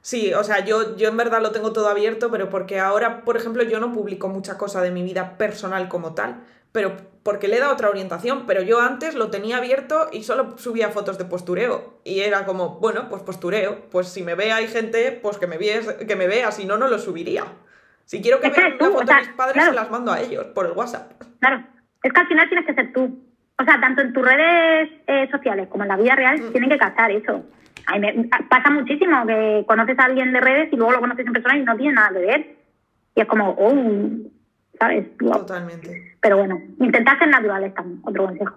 Sí, 0.05 0.35
o 0.35 0.43
sea, 0.43 0.65
yo, 0.65 0.97
yo 0.97 1.09
en 1.09 1.17
verdad 1.17 1.41
lo 1.41 1.53
tengo 1.53 1.73
todo 1.73 1.89
abierto, 1.89 2.29
pero 2.29 2.51
porque 2.51 2.81
ahora, 2.81 3.25
por 3.25 3.37
ejemplo, 3.37 3.63
yo 3.63 3.79
no 3.79 3.93
publico 3.93 4.29
mucha 4.29 4.59
cosa 4.59 4.83
de 4.83 4.91
mi 4.91 5.05
vida 5.05 5.39
personal 5.39 5.89
como 5.89 6.13
tal, 6.13 6.43
pero 6.73 6.97
porque 7.23 7.47
le 7.47 7.59
he 7.59 7.61
dado 7.61 7.75
otra 7.75 7.89
orientación, 7.89 8.45
pero 8.45 8.63
yo 8.63 8.81
antes 8.81 9.15
lo 9.15 9.31
tenía 9.31 9.59
abierto 9.59 10.09
y 10.11 10.25
solo 10.25 10.59
subía 10.59 10.89
fotos 10.89 11.19
de 11.19 11.25
postureo. 11.25 12.01
Y 12.03 12.19
era 12.19 12.45
como, 12.47 12.81
bueno, 12.81 13.09
pues 13.09 13.23
postureo, 13.23 13.89
pues 13.93 14.09
si 14.09 14.25
me 14.25 14.35
ve 14.35 14.51
hay 14.51 14.67
gente, 14.67 15.21
pues 15.23 15.39
que 15.39 15.47
me, 15.47 15.57
que 15.57 16.17
me 16.17 16.27
vea, 16.27 16.51
si 16.51 16.65
no, 16.65 16.77
no 16.79 16.89
lo 16.89 16.99
subiría. 16.99 17.45
Si 18.05 18.21
quiero 18.21 18.41
que 18.41 18.51
vean 18.51 18.73
una 18.81 18.91
foto 18.91 19.05
de 19.07 19.21
mis 19.21 19.29
padres, 19.29 19.65
se 19.65 19.73
las 19.73 19.89
mando 19.89 20.11
a 20.11 20.21
ellos 20.21 20.47
por 20.47 20.67
el 20.67 20.73
WhatsApp. 20.73 21.13
Claro, 21.39 21.65
es 22.03 22.13
que 22.13 22.21
al 22.21 22.27
final 22.27 22.49
tienes 22.49 22.67
que 22.67 22.75
ser 22.75 22.93
tú. 22.93 23.23
O 23.57 23.65
sea, 23.65 23.81
tanto 23.81 24.03
en 24.03 24.13
tus 24.13 24.25
redes 24.25 24.91
eh, 25.07 25.29
sociales 25.31 25.69
como 25.69 25.85
en 25.85 25.91
la 25.91 25.97
vida 25.97 26.17
real, 26.17 26.51
tienen 26.51 26.71
que 26.71 26.79
captar 26.79 27.13
eso. 27.13 27.45
A 27.87 27.99
me, 27.99 28.29
pasa 28.49 28.71
muchísimo 28.71 29.27
que 29.27 29.65
conoces 29.67 29.99
a 29.99 30.05
alguien 30.05 30.33
de 30.33 30.41
redes 30.41 30.73
y 30.73 30.77
luego 30.77 30.93
lo 30.93 31.01
conoces 31.01 31.27
en 31.27 31.33
persona 31.33 31.57
y 31.57 31.63
no 31.63 31.77
tiene 31.77 31.95
nada 31.95 32.11
que 32.11 32.19
ver. 32.19 32.57
Y 33.15 33.21
es 33.21 33.27
como, 33.27 33.51
oh, 33.59 33.73
¿sabes? 34.79 35.17
Totalmente. 35.19 36.17
Pero 36.21 36.39
bueno, 36.39 36.61
intentar 36.79 37.19
ser 37.19 37.29
naturales 37.29 37.75
también, 37.75 38.01
otro 38.05 38.27
consejo. 38.27 38.57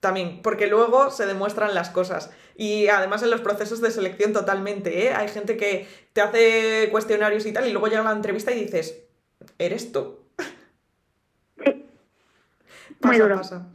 También, 0.00 0.40
porque 0.42 0.66
luego 0.66 1.10
se 1.10 1.26
demuestran 1.26 1.74
las 1.74 1.90
cosas. 1.90 2.32
Y 2.56 2.88
además 2.88 3.22
en 3.22 3.30
los 3.30 3.40
procesos 3.40 3.80
de 3.80 3.90
selección 3.90 4.32
totalmente, 4.32 5.06
¿eh? 5.06 5.14
Hay 5.14 5.28
gente 5.28 5.56
que 5.56 5.86
te 6.12 6.20
hace 6.20 6.88
cuestionarios 6.90 7.46
y 7.46 7.52
tal 7.52 7.66
y 7.66 7.72
luego 7.72 7.88
llega 7.88 8.02
a 8.02 8.04
la 8.04 8.12
entrevista 8.12 8.52
y 8.52 8.64
dices, 8.64 9.04
¿eres 9.58 9.92
tú? 9.92 10.15
Pasa, 13.00 13.12
Muy 13.12 13.18
duro. 13.18 13.36
pasa. 13.36 13.66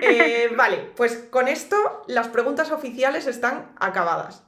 Eh, 0.00 0.50
vale, 0.56 0.90
pues 0.96 1.16
con 1.30 1.48
esto 1.48 2.02
las 2.06 2.28
preguntas 2.28 2.70
oficiales 2.70 3.26
están 3.26 3.72
acabadas. 3.78 4.44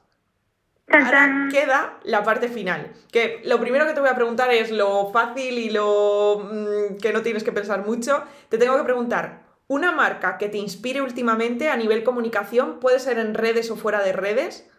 Ahora 0.87 1.47
queda 1.51 1.97
la 2.03 2.23
parte 2.23 2.47
final. 2.47 2.93
Que 3.11 3.41
lo 3.45 3.59
primero 3.59 3.85
que 3.85 3.93
te 3.93 3.99
voy 3.99 4.09
a 4.09 4.15
preguntar 4.15 4.51
es 4.51 4.71
lo 4.71 5.11
fácil 5.11 5.57
y 5.57 5.69
lo 5.71 6.47
mmm, 6.51 6.97
que 7.01 7.11
no 7.11 7.21
tienes 7.21 7.43
que 7.43 7.51
pensar 7.51 7.85
mucho. 7.85 8.23
Te 8.49 8.57
tengo 8.57 8.77
que 8.77 8.83
preguntar, 8.83 9.41
¿una 9.67 9.91
marca 9.91 10.37
que 10.37 10.47
te 10.47 10.57
inspire 10.57 11.01
últimamente 11.01 11.69
a 11.69 11.75
nivel 11.77 12.03
comunicación 12.03 12.79
puede 12.79 12.99
ser 12.99 13.17
en 13.17 13.33
redes 13.33 13.71
o 13.71 13.75
fuera 13.75 14.01
de 14.03 14.13
redes? 14.13 14.69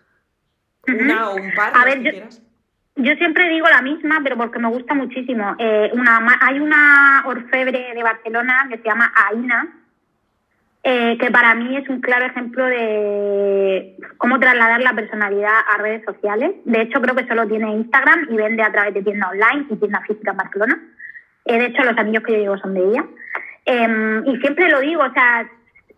¿Una 0.87 1.31
o 1.31 1.37
un 1.37 1.53
par? 1.55 1.73
A 1.75 1.85
ver, 1.85 2.03
yo, 2.03 2.11
quieras? 2.11 2.43
Yo 2.97 3.15
siempre 3.17 3.49
digo 3.51 3.67
la 3.69 3.83
misma, 3.83 4.21
pero 4.23 4.37
porque 4.37 4.59
me 4.59 4.69
gusta 4.69 4.95
muchísimo. 4.95 5.55
Eh, 5.59 5.91
una, 5.93 6.39
hay 6.41 6.61
una 6.61 7.23
orfebre 7.27 7.93
de 7.95 8.03
Barcelona 8.03 8.67
que 8.71 8.79
se 8.79 8.85
llama 8.85 9.13
Aina, 9.29 9.69
eh, 10.83 11.19
que 11.19 11.31
para 11.31 11.55
mí 11.55 11.77
es 11.77 11.89
un 11.89 12.01
claro 12.01 12.25
ejemplo 12.25 12.65
de 12.65 13.97
cómo 14.17 14.39
trasladar 14.39 14.81
la 14.81 14.95
personalidad 14.95 15.59
a 15.75 15.83
redes 15.83 16.05
sociales. 16.05 16.53
De 16.65 16.83
hecho, 16.83 17.01
creo 17.03 17.15
que 17.15 17.27
solo 17.27 17.47
tiene 17.47 17.71
Instagram 17.73 18.29
y 18.31 18.37
vende 18.37 18.63
a 18.63 18.73
través 18.73 18.95
de 18.95 19.03
tienda 19.03 19.29
online 19.29 19.67
y 19.69 19.77
tienda 19.77 20.01
física 20.07 20.31
en 20.31 20.37
Barcelona. 20.37 20.81
Eh, 21.45 21.59
de 21.59 21.67
hecho, 21.67 21.83
los 21.83 21.99
amigos 21.99 22.25
que 22.25 22.33
yo 22.33 22.39
llevo 22.39 22.59
son 22.59 22.75
de 22.75 22.89
ella. 22.89 23.05
Eh, 23.67 24.23
y 24.27 24.37
siempre 24.37 24.71
lo 24.71 24.81
digo, 24.81 25.03
o 25.03 25.13
sea, 25.13 25.47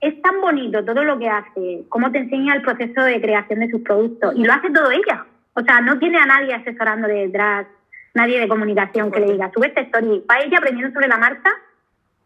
es 0.01 0.21
tan 0.23 0.41
bonito 0.41 0.85
todo 0.85 1.05
lo 1.05 1.19
que 1.19 1.29
hace, 1.29 1.85
cómo 1.89 2.11
te 2.11 2.19
enseña 2.19 2.55
el 2.55 2.63
proceso 2.63 3.03
de 3.03 3.21
creación 3.21 3.61
de 3.61 3.71
sus 3.71 3.83
productos. 3.83 4.35
Y 4.37 4.45
lo 4.45 4.53
hace 4.53 4.71
todo 4.71 4.91
ella. 4.91 5.27
O 5.59 5.63
sea, 5.65 5.81
no 5.81 5.99
tiene 5.99 6.19
a 6.19 6.27
nadie 6.27 6.55
asesorando 6.55 7.09
detrás, 7.09 7.67
nadie 8.15 8.39
de 8.39 8.47
comunicación 8.47 9.11
que 9.11 9.19
le 9.19 9.33
diga, 9.33 9.51
sube 9.53 9.67
esta 9.67 9.81
story. 9.81 10.25
Va 10.31 10.39
ella 10.39 10.59
aprendiendo 10.59 10.95
sobre 10.95 11.09
la 11.09 11.19
marca 11.19 11.51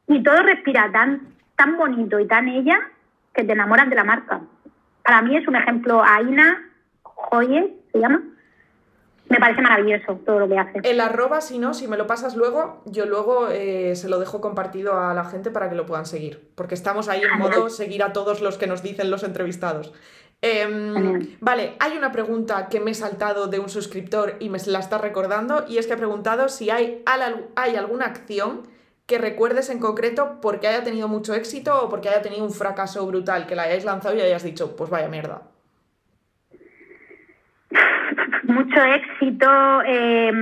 y 0.06 0.22
todo 0.22 0.42
respira 0.42 0.90
tan, 0.92 1.28
tan 1.56 1.78
bonito 1.78 2.20
y 2.20 2.26
tan 2.26 2.46
ella 2.48 2.78
que 3.32 3.44
te 3.44 3.52
enamoras 3.52 3.88
de 3.88 3.96
la 3.96 4.04
marca. 4.04 4.42
Para 5.02 5.22
mí 5.22 5.34
es 5.34 5.48
un 5.48 5.56
ejemplo, 5.56 6.02
Aina 6.04 6.62
Joyes, 7.02 7.70
se 7.90 8.00
llama. 8.00 8.22
Me 9.30 9.38
parece 9.40 9.62
maravilloso 9.62 10.20
todo 10.26 10.40
lo 10.40 10.48
que 10.48 10.58
hace. 10.58 10.80
El 10.82 11.00
arroba, 11.00 11.40
si 11.40 11.58
no, 11.58 11.72
si 11.72 11.88
me 11.88 11.96
lo 11.96 12.06
pasas 12.06 12.36
luego, 12.36 12.82
yo 12.84 13.06
luego 13.06 13.48
eh, 13.48 13.96
se 13.96 14.10
lo 14.10 14.18
dejo 14.18 14.42
compartido 14.42 15.00
a 15.00 15.14
la 15.14 15.24
gente 15.24 15.50
para 15.50 15.70
que 15.70 15.74
lo 15.74 15.86
puedan 15.86 16.04
seguir. 16.04 16.50
Porque 16.54 16.74
estamos 16.74 17.08
ahí 17.08 17.22
en 17.22 17.38
modo 17.38 17.70
seguir 17.70 18.02
a 18.02 18.12
todos 18.12 18.42
los 18.42 18.58
que 18.58 18.66
nos 18.66 18.82
dicen 18.82 19.10
los 19.10 19.24
entrevistados. 19.24 19.94
Eh, 20.44 21.36
vale, 21.40 21.76
hay 21.78 21.96
una 21.96 22.10
pregunta 22.10 22.68
que 22.68 22.80
me 22.80 22.90
he 22.90 22.94
saltado 22.94 23.46
de 23.46 23.60
un 23.60 23.68
suscriptor 23.68 24.34
y 24.40 24.48
me 24.48 24.58
la 24.66 24.80
está 24.80 24.98
recordando 24.98 25.64
y 25.68 25.78
es 25.78 25.86
que 25.86 25.92
ha 25.92 25.96
preguntado 25.96 26.48
si 26.48 26.68
hay, 26.68 27.04
hay 27.54 27.76
alguna 27.76 28.06
acción 28.06 28.62
que 29.06 29.18
recuerdes 29.18 29.70
en 29.70 29.78
concreto 29.78 30.40
porque 30.42 30.66
haya 30.66 30.82
tenido 30.82 31.06
mucho 31.06 31.32
éxito 31.32 31.84
o 31.84 31.88
porque 31.88 32.08
haya 32.08 32.22
tenido 32.22 32.44
un 32.44 32.50
fracaso 32.50 33.06
brutal, 33.06 33.46
que 33.46 33.54
la 33.54 33.62
hayáis 33.62 33.84
lanzado 33.84 34.16
y 34.16 34.20
hayas 34.20 34.42
dicho, 34.42 34.74
pues 34.74 34.90
vaya 34.90 35.08
mierda. 35.08 35.42
Mucho 38.42 38.82
éxito, 38.82 39.48
eh, 39.86 40.32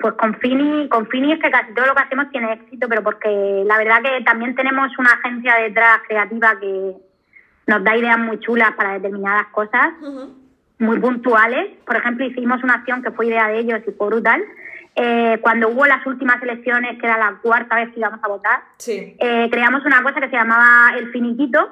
pues 0.00 0.14
con 0.14 0.34
Fini, 0.40 0.88
con 0.88 1.06
Fini 1.08 1.32
es 1.32 1.40
que 1.40 1.50
casi 1.50 1.74
todo 1.74 1.86
lo 1.86 1.94
que 1.94 2.02
hacemos 2.02 2.30
tiene 2.30 2.54
éxito, 2.54 2.88
pero 2.88 3.02
porque 3.02 3.28
la 3.66 3.76
verdad 3.76 4.02
que 4.02 4.24
también 4.24 4.54
tenemos 4.54 4.90
una 4.98 5.10
agencia 5.12 5.56
detrás 5.56 6.00
creativa 6.08 6.58
que 6.58 6.94
nos 7.66 7.82
da 7.84 7.96
ideas 7.96 8.18
muy 8.18 8.38
chulas 8.40 8.72
para 8.72 8.94
determinadas 8.94 9.46
cosas, 9.48 9.90
uh 10.00 10.06
-huh. 10.06 10.28
muy 10.80 10.98
puntuales. 11.00 11.70
Por 11.86 11.96
ejemplo, 11.96 12.24
hicimos 12.26 12.62
una 12.62 12.74
acción 12.74 13.02
que 13.02 13.10
fue 13.12 13.26
idea 13.26 13.48
de 13.48 13.58
ellos 13.60 13.80
y 13.86 13.90
fue 13.92 14.06
brutal. 14.08 14.42
eh, 14.96 15.38
cuando 15.42 15.70
hubo 15.70 15.84
las 15.86 16.06
últimas 16.06 16.40
elecciones, 16.40 17.00
que 17.00 17.06
era 17.08 17.18
la 17.18 17.38
cuarta 17.42 17.74
vez 17.74 17.92
que 17.92 17.98
íbamos 17.98 18.20
a 18.22 18.28
votar, 18.28 18.62
Sí. 18.78 19.16
eh, 19.18 19.48
creamos 19.50 19.84
una 19.84 20.00
cosa 20.04 20.20
que 20.20 20.28
se 20.30 20.36
llamaba 20.36 20.96
el 20.96 21.10
finiquito, 21.10 21.68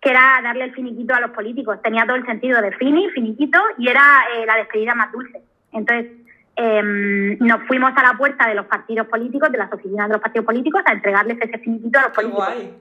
que 0.00 0.10
era 0.10 0.40
darle 0.44 0.64
el 0.66 0.72
finiquito 0.72 1.12
a 1.12 1.18
los 1.20 1.32
políticos. 1.32 1.82
Tenía 1.82 2.06
todo 2.06 2.14
el 2.14 2.24
sentido 2.24 2.62
de 2.62 2.70
fini, 2.76 3.10
finiquito, 3.10 3.58
y 3.78 3.88
era 3.88 4.02
eh, 4.36 4.46
la 4.46 4.54
despedida 4.58 4.94
más 4.94 5.10
dulce. 5.10 5.42
Entonces, 5.72 6.12
em, 6.54 7.36
nos 7.40 7.62
fuimos 7.66 7.90
a 7.96 8.02
la 8.04 8.16
puerta 8.16 8.46
de 8.46 8.54
los 8.54 8.66
partidos 8.66 9.08
políticos, 9.08 9.50
de 9.50 9.58
las 9.58 9.72
oficinas 9.72 10.06
de 10.06 10.12
los 10.14 10.22
partidos 10.22 10.46
políticos, 10.46 10.82
a 10.86 10.92
entregarles 10.92 11.38
ese 11.40 11.58
finiquito 11.58 11.98
a 11.98 12.02
los 12.02 12.10
Qué 12.12 12.14
políticos. 12.14 12.46
guay. 12.46 12.74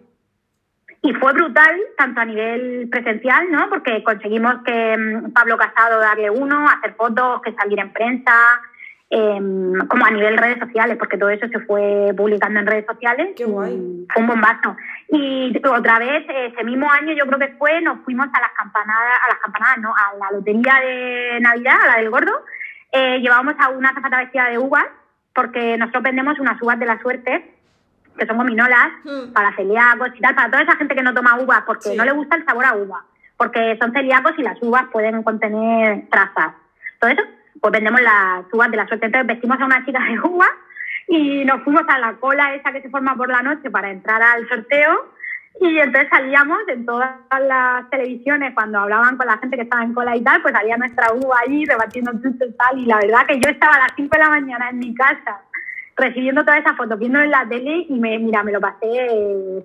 Y 1.03 1.13
fue 1.13 1.33
brutal, 1.33 1.75
tanto 1.97 2.21
a 2.21 2.25
nivel 2.25 2.87
presencial, 2.91 3.49
¿no? 3.49 3.69
Porque 3.69 4.03
conseguimos 4.03 4.57
que 4.63 4.95
mm, 4.97 5.31
Pablo 5.31 5.57
Casado 5.57 5.99
darle 5.99 6.29
uno, 6.29 6.69
hacer 6.69 6.93
fotos, 6.93 7.41
que 7.41 7.53
saliera 7.53 7.81
en 7.81 7.91
prensa, 7.91 8.31
em, 9.09 9.79
como 9.87 10.05
a 10.05 10.11
nivel 10.11 10.37
redes 10.37 10.59
sociales, 10.59 10.97
porque 10.97 11.17
todo 11.17 11.31
eso 11.31 11.47
se 11.47 11.59
fue 11.61 12.13
publicando 12.15 12.59
en 12.59 12.67
redes 12.67 12.85
sociales. 12.85 13.29
Qué 13.35 13.45
guay. 13.45 14.05
Fue 14.13 14.21
un 14.21 14.27
bombazo. 14.27 14.75
Y 15.09 15.59
otra 15.67 15.97
vez, 15.97 16.23
ese 16.29 16.63
mismo 16.63 16.89
año, 16.91 17.13
yo 17.13 17.25
creo 17.25 17.39
que 17.39 17.55
fue, 17.57 17.81
nos 17.81 17.99
fuimos 18.05 18.27
a 18.31 18.39
las 18.39 18.51
campanadas, 18.51 19.19
a 19.25 19.29
las 19.29 19.39
campanadas, 19.39 19.77
no, 19.79 19.93
a 19.95 20.15
la 20.19 20.37
lotería 20.37 20.79
de 20.85 21.39
Navidad, 21.41 21.77
a 21.83 21.87
la 21.87 21.97
del 21.97 22.11
Gordo. 22.11 22.45
Eh, 22.91 23.19
llevábamos 23.21 23.55
a 23.57 23.69
una 23.69 23.91
zafata 23.93 24.19
vestida 24.19 24.49
de 24.49 24.59
uvas, 24.59 24.85
porque 25.33 25.77
nosotros 25.77 26.03
vendemos 26.03 26.39
unas 26.39 26.61
uvas 26.61 26.77
de 26.77 26.85
la 26.85 26.99
suerte, 26.99 27.55
que 28.17 28.25
son 28.25 28.37
gominolas, 28.37 28.89
Hmm. 29.03 29.33
para 29.33 29.55
celíacos 29.55 30.09
y 30.15 30.19
tal, 30.21 30.35
para 30.35 30.49
toda 30.51 30.63
esa 30.63 30.75
gente 30.75 30.95
que 30.95 31.03
no 31.03 31.13
toma 31.13 31.37
uvas 31.39 31.61
porque 31.65 31.89
Sí. 31.89 31.97
no 31.97 32.05
le 32.05 32.11
gusta 32.11 32.35
el 32.35 32.45
sabor 32.45 32.65
a 32.65 32.75
uva, 32.75 33.03
porque 33.37 33.77
son 33.81 33.91
celíacos 33.93 34.33
y 34.37 34.43
las 34.43 34.61
uvas 34.61 34.85
pueden 34.91 35.23
contener 35.23 36.07
trazas. 36.09 36.53
Todo 36.99 37.09
eso, 37.11 37.21
pues 37.59 37.71
vendemos 37.71 38.01
las 38.01 38.43
uvas 38.53 38.69
de 38.71 38.77
la 38.77 38.87
suerte. 38.87 39.05
Entonces 39.07 39.27
vestimos 39.27 39.59
a 39.59 39.65
una 39.65 39.83
chica 39.85 39.99
de 40.03 40.19
uva 40.19 40.47
y 41.07 41.43
nos 41.45 41.61
fuimos 41.63 41.83
a 41.87 41.97
la 41.99 42.13
cola 42.13 42.53
esa 42.55 42.71
que 42.71 42.81
se 42.81 42.89
forma 42.89 43.15
por 43.15 43.29
la 43.29 43.41
noche 43.41 43.69
para 43.71 43.89
entrar 43.89 44.21
al 44.21 44.47
sorteo 44.47 45.11
y 45.59 45.77
entonces 45.79 46.09
salíamos 46.09 46.59
en 46.69 46.85
todas 46.85 47.09
las 47.41 47.89
televisiones 47.89 48.53
cuando 48.53 48.79
hablaban 48.79 49.17
con 49.17 49.27
la 49.27 49.37
gente 49.37 49.57
que 49.57 49.63
estaba 49.63 49.83
en 49.83 49.93
cola 49.93 50.15
y 50.15 50.23
tal, 50.23 50.41
pues 50.41 50.53
salía 50.53 50.77
nuestra 50.77 51.11
uva 51.13 51.37
allí 51.45 51.65
repartiendo 51.65 52.11
chuches 52.13 52.49
y 52.49 52.57
tal 52.57 52.77
y 52.79 52.85
la 52.85 52.97
verdad 52.97 53.25
que 53.27 53.39
yo 53.39 53.49
estaba 53.49 53.75
a 53.75 53.79
las 53.79 53.91
5 53.95 54.09
de 54.15 54.19
la 54.23 54.29
mañana 54.29 54.69
en 54.69 54.79
mi 54.79 54.95
casa 54.95 55.41
recibiendo 55.97 56.43
todas 56.43 56.61
esas 56.61 56.75
fotos, 56.77 56.97
viendo 56.97 57.19
en 57.19 57.31
la 57.31 57.47
tele 57.47 57.85
y 57.89 57.99
me, 57.99 58.17
mira, 58.19 58.43
me 58.43 58.51
lo 58.51 58.59
pasé, 58.59 59.07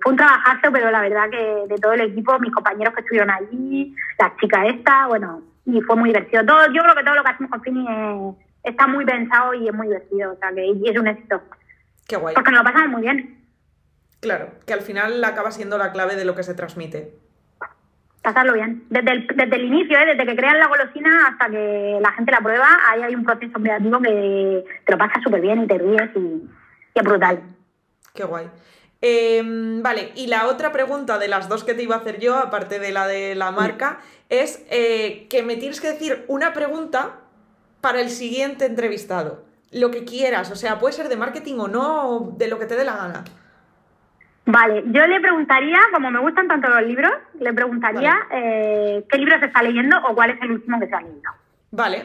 fue 0.02 0.12
un 0.12 0.16
trabajazo, 0.16 0.70
pero 0.72 0.90
la 0.90 1.00
verdad 1.00 1.30
que 1.30 1.66
de 1.68 1.80
todo 1.80 1.92
el 1.92 2.00
equipo, 2.02 2.38
mis 2.40 2.52
compañeros 2.52 2.94
que 2.94 3.00
estuvieron 3.00 3.30
allí, 3.30 3.94
la 4.18 4.34
chica 4.40 4.66
esta, 4.66 5.06
bueno, 5.06 5.42
y 5.64 5.80
fue 5.82 5.96
muy 5.96 6.10
divertido. 6.10 6.44
Todo, 6.44 6.66
yo 6.72 6.82
creo 6.82 6.94
que 6.94 7.04
todo 7.04 7.14
lo 7.14 7.22
que 7.24 7.30
hacemos 7.30 7.50
con 7.50 7.62
Fini 7.62 7.86
es- 7.88 8.72
está 8.72 8.86
muy 8.86 9.04
pensado 9.04 9.54
y 9.54 9.68
es 9.68 9.74
muy 9.74 9.86
divertido, 9.86 10.32
o 10.32 10.36
sea 10.36 10.52
que 10.52 10.66
y 10.66 10.88
es 10.88 10.98
un 10.98 11.06
éxito, 11.06 11.40
Qué 12.06 12.16
guay. 12.16 12.34
porque 12.34 12.50
nos 12.50 12.60
lo 12.60 12.64
pasamos 12.72 12.90
muy 12.90 13.02
bien, 13.02 13.32
Claro, 14.20 14.48
que 14.66 14.72
al 14.72 14.80
final 14.80 15.22
acaba 15.24 15.50
siendo 15.52 15.78
la 15.78 15.92
clave 15.92 16.16
de 16.16 16.24
lo 16.24 16.34
que 16.34 16.42
se 16.42 16.54
transmite. 16.54 17.12
Pasarlo 18.26 18.54
bien. 18.54 18.82
Desde 18.90 19.12
el, 19.12 19.26
desde 19.28 19.54
el 19.54 19.64
inicio, 19.66 19.96
¿eh? 19.96 20.04
desde 20.04 20.26
que 20.26 20.34
crean 20.34 20.58
la 20.58 20.66
golosina 20.66 21.28
hasta 21.28 21.48
que 21.48 21.98
la 22.00 22.10
gente 22.10 22.32
la 22.32 22.40
prueba, 22.40 22.66
ahí 22.88 23.02
hay 23.02 23.14
un 23.14 23.24
proceso 23.24 23.52
creativo 23.52 24.00
que 24.00 24.64
te 24.84 24.92
lo 24.92 24.98
pasas 24.98 25.22
súper 25.22 25.40
bien 25.40 25.62
y 25.62 25.68
te 25.68 25.78
ríes 25.78 26.10
y, 26.16 26.18
y 26.18 26.48
es 26.96 27.04
brutal. 27.04 27.40
Qué 28.12 28.24
guay. 28.24 28.48
Em, 29.00 29.80
vale, 29.80 30.10
y 30.16 30.26
la 30.26 30.48
otra 30.48 30.72
pregunta 30.72 31.18
de 31.18 31.28
las 31.28 31.48
dos 31.48 31.62
que 31.62 31.74
te 31.74 31.84
iba 31.84 31.94
a 31.94 31.98
hacer 31.98 32.18
yo, 32.18 32.36
aparte 32.36 32.80
de 32.80 32.90
la 32.90 33.06
de 33.06 33.36
la 33.36 33.52
marca, 33.52 34.00
es 34.28 34.66
eh, 34.70 35.28
que 35.30 35.44
me 35.44 35.54
tienes 35.54 35.80
que 35.80 35.92
decir 35.92 36.24
una 36.26 36.52
pregunta 36.52 37.20
para 37.80 38.00
el 38.00 38.10
siguiente 38.10 38.66
entrevistado. 38.66 39.44
Lo 39.70 39.92
que 39.92 40.04
quieras, 40.04 40.50
o 40.50 40.56
sea, 40.56 40.80
puede 40.80 40.94
ser 40.94 41.08
de 41.08 41.16
marketing 41.16 41.58
o 41.58 41.68
no, 41.68 42.08
o 42.08 42.34
de 42.36 42.48
lo 42.48 42.58
que 42.58 42.66
te 42.66 42.74
dé 42.74 42.84
la 42.84 42.96
gana. 42.96 43.24
Vale, 44.46 44.84
yo 44.86 45.06
le 45.06 45.20
preguntaría, 45.20 45.78
como 45.92 46.10
me 46.10 46.20
gustan 46.20 46.46
tanto 46.46 46.68
los 46.68 46.82
libros, 46.82 47.10
le 47.40 47.52
preguntaría 47.52 48.16
eh, 48.32 49.04
qué 49.08 49.18
libro 49.18 49.38
se 49.40 49.46
está 49.46 49.60
leyendo 49.62 49.96
o 50.08 50.14
cuál 50.14 50.30
es 50.30 50.40
el 50.40 50.52
último 50.52 50.78
que 50.78 50.86
se 50.86 50.94
ha 50.94 51.00
leído. 51.00 51.30
Vale. 51.72 52.04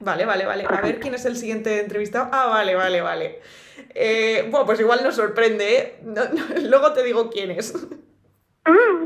Vale, 0.00 0.24
vale, 0.26 0.44
vale. 0.44 0.64
A 0.68 0.80
ver 0.80 0.98
quién 0.98 1.14
es 1.14 1.24
el 1.24 1.36
siguiente 1.36 1.80
entrevistado. 1.80 2.28
Ah, 2.32 2.46
vale, 2.46 2.74
vale, 2.74 3.00
vale. 3.00 3.40
Eh, 3.94 4.46
bueno, 4.50 4.66
pues 4.66 4.80
igual 4.80 5.02
nos 5.04 5.14
sorprende, 5.14 5.76
¿eh? 5.78 5.98
No- 6.02 6.24
no, 6.24 6.42
luego 6.68 6.92
te 6.92 7.02
digo 7.04 7.30
quién 7.30 7.52
es. 7.52 7.74
Mm, 8.66 9.04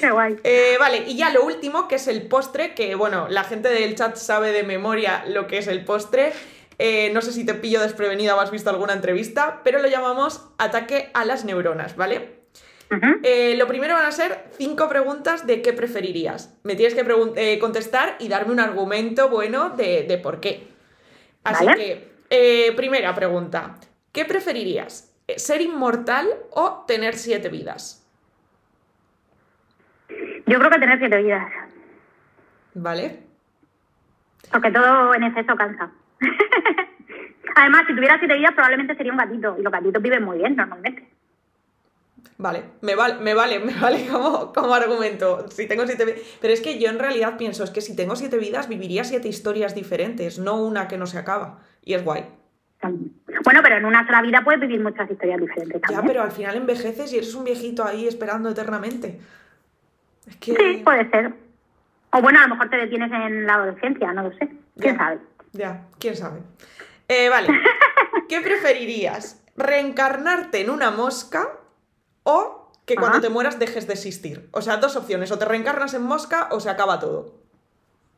¡Qué 0.00 0.10
guay! 0.10 0.36
Eh, 0.44 0.76
vale, 0.78 0.98
y 1.08 1.16
ya 1.16 1.30
lo 1.32 1.44
último, 1.44 1.88
que 1.88 1.96
es 1.96 2.06
el 2.08 2.22
postre, 2.28 2.74
que 2.74 2.94
bueno, 2.94 3.26
la 3.28 3.42
gente 3.44 3.68
del 3.68 3.94
chat 3.96 4.14
sabe 4.16 4.52
de 4.52 4.62
memoria 4.62 5.24
lo 5.26 5.48
que 5.48 5.58
es 5.58 5.66
el 5.66 5.84
postre. 5.84 6.32
Eh, 6.78 7.10
no 7.12 7.20
sé 7.20 7.32
si 7.32 7.44
te 7.44 7.54
pillo 7.54 7.80
desprevenida 7.80 8.36
o 8.36 8.40
has 8.40 8.50
visto 8.50 8.70
alguna 8.70 8.92
entrevista, 8.92 9.60
pero 9.64 9.80
lo 9.80 9.88
llamamos 9.88 10.48
ataque 10.58 11.10
a 11.14 11.24
las 11.24 11.44
neuronas, 11.44 11.96
¿vale? 11.96 12.38
Eh, 13.22 13.54
lo 13.58 13.66
primero 13.66 13.94
van 13.94 14.06
a 14.06 14.12
ser 14.12 14.46
cinco 14.52 14.88
preguntas 14.88 15.46
de 15.46 15.60
qué 15.60 15.72
preferirías. 15.72 16.58
Me 16.62 16.74
tienes 16.74 16.94
que 16.94 17.04
eh, 17.36 17.58
contestar 17.58 18.16
y 18.18 18.28
darme 18.28 18.52
un 18.52 18.60
argumento 18.60 19.28
bueno 19.28 19.70
de, 19.70 20.04
de 20.04 20.18
por 20.18 20.40
qué. 20.40 20.68
Así 21.44 21.66
Vale. 21.66 21.76
que, 21.76 22.12
eh, 22.30 22.72
primera 22.76 23.14
pregunta. 23.14 23.74
¿Qué 24.12 24.24
preferirías? 24.24 25.12
¿Ser 25.36 25.60
inmortal 25.60 26.26
o 26.52 26.84
tener 26.86 27.14
siete 27.16 27.50
vidas? 27.50 28.06
Yo 30.46 30.58
creo 30.58 30.70
que 30.70 30.78
tener 30.78 30.98
siete 30.98 31.22
vidas, 31.22 31.46
¿Vale? 32.74 33.28
porque 34.50 34.70
todo 34.70 35.14
en 35.14 35.24
exceso 35.24 35.54
cansa. 35.56 35.90
Además, 37.54 37.84
si 37.86 37.94
tuviera 37.94 38.18
siete 38.18 38.34
vidas, 38.36 38.52
probablemente 38.52 38.94
sería 38.96 39.12
un 39.12 39.18
gatito, 39.18 39.56
y 39.58 39.62
los 39.62 39.72
gatitos 39.72 40.02
viven 40.02 40.22
muy 40.24 40.38
bien 40.38 40.54
normalmente. 40.56 41.08
Vale, 42.36 42.62
me 42.82 42.94
vale, 42.94 43.14
me 43.20 43.34
vale, 43.34 43.58
me 43.58 43.74
vale 43.74 44.06
como, 44.06 44.52
como 44.52 44.74
argumento. 44.74 45.48
Si 45.50 45.66
tengo 45.66 45.86
siete 45.86 46.04
vi- 46.04 46.12
Pero 46.40 46.52
es 46.52 46.60
que 46.60 46.78
yo 46.78 46.88
en 46.88 46.98
realidad 47.00 47.36
pienso, 47.36 47.64
es 47.64 47.70
que 47.70 47.80
si 47.80 47.96
tengo 47.96 48.14
siete 48.14 48.38
vidas, 48.38 48.68
viviría 48.68 49.02
siete 49.02 49.26
historias 49.28 49.74
diferentes, 49.74 50.38
no 50.38 50.62
una 50.62 50.86
que 50.86 50.98
no 50.98 51.06
se 51.06 51.18
acaba. 51.18 51.58
Y 51.84 51.94
es 51.94 52.04
guay. 52.04 52.26
Bueno, 52.82 53.60
pero 53.62 53.76
en 53.78 53.84
una 53.86 54.06
sola 54.06 54.22
vida 54.22 54.42
puedes 54.44 54.60
vivir 54.60 54.80
muchas 54.80 55.10
historias 55.10 55.40
diferentes 55.40 55.80
Ya, 55.82 55.88
también. 55.96 56.06
pero 56.06 56.22
al 56.22 56.30
final 56.30 56.56
envejeces 56.56 57.12
y 57.12 57.16
eres 57.16 57.34
un 57.34 57.42
viejito 57.44 57.84
ahí 57.84 58.06
esperando 58.06 58.48
eternamente. 58.50 59.18
Es 60.28 60.36
que. 60.36 60.54
Sí, 60.54 60.82
puede 60.84 61.10
ser. 61.10 61.32
O 62.12 62.22
bueno, 62.22 62.38
a 62.38 62.42
lo 62.44 62.50
mejor 62.54 62.70
te 62.70 62.76
detienes 62.76 63.10
en 63.10 63.46
la 63.46 63.54
adolescencia, 63.54 64.12
no 64.12 64.22
lo 64.24 64.30
sé. 64.36 64.48
¿Quién 64.78 64.94
Ya. 64.94 64.98
sabe? 64.98 65.18
Ya, 65.52 65.86
quién 65.98 66.16
sabe. 66.16 66.40
Eh, 67.08 67.28
vale. 67.28 67.48
¿Qué 68.28 68.40
preferirías? 68.40 69.42
¿Reencarnarte 69.56 70.60
en 70.60 70.70
una 70.70 70.90
mosca 70.90 71.48
o 72.22 72.72
que 72.86 72.94
cuando 72.94 73.18
Ajá. 73.18 73.26
te 73.26 73.30
mueras 73.30 73.58
dejes 73.58 73.86
de 73.86 73.94
existir? 73.94 74.48
O 74.52 74.62
sea, 74.62 74.76
dos 74.76 74.96
opciones. 74.96 75.32
O 75.32 75.38
te 75.38 75.44
reencarnas 75.44 75.94
en 75.94 76.02
mosca 76.02 76.48
o 76.50 76.60
se 76.60 76.70
acaba 76.70 77.00
todo. 77.00 77.34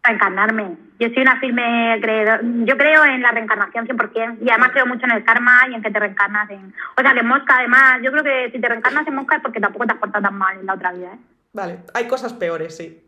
Reencarnarme. 0.03 0.77
Yo 0.99 1.09
soy 1.09 1.23
una 1.23 1.39
firme 1.41 1.99
creedor. 2.01 2.41
Yo 2.65 2.77
creo 2.77 3.05
en 3.05 3.23
la 3.23 3.31
reencarnación 3.31 3.87
100%. 3.87 4.39
Y 4.43 4.51
además 4.51 4.71
creo 4.73 4.87
mucho 4.87 5.05
en 5.05 5.13
el 5.13 5.25
karma 5.25 5.61
y 5.71 5.75
en 5.75 5.83
que 5.83 5.91
te 5.91 5.99
reencarnas 5.99 6.51
en... 6.51 6.75
O 6.97 7.01
sea, 7.01 7.13
que 7.13 7.21
en 7.21 7.27
mosca, 7.27 7.59
además, 7.59 8.01
yo 8.03 8.11
creo 8.11 8.25
que 8.25 8.51
si 8.53 8.61
te 8.61 8.69
reencarnas 8.69 9.07
en 9.07 9.15
mosca 9.15 9.37
es 9.37 9.43
porque 9.43 9.61
tampoco 9.61 9.87
te 9.87 9.93
has 9.93 9.99
portado 9.99 10.25
tan 10.25 10.37
mal 10.37 10.59
en 10.59 10.67
la 10.67 10.75
otra 10.75 10.93
vida, 10.93 11.15
¿eh? 11.15 11.19
Vale, 11.53 11.81
hay 11.95 12.07
cosas 12.07 12.33
peores, 12.33 12.77
sí. 12.77 13.05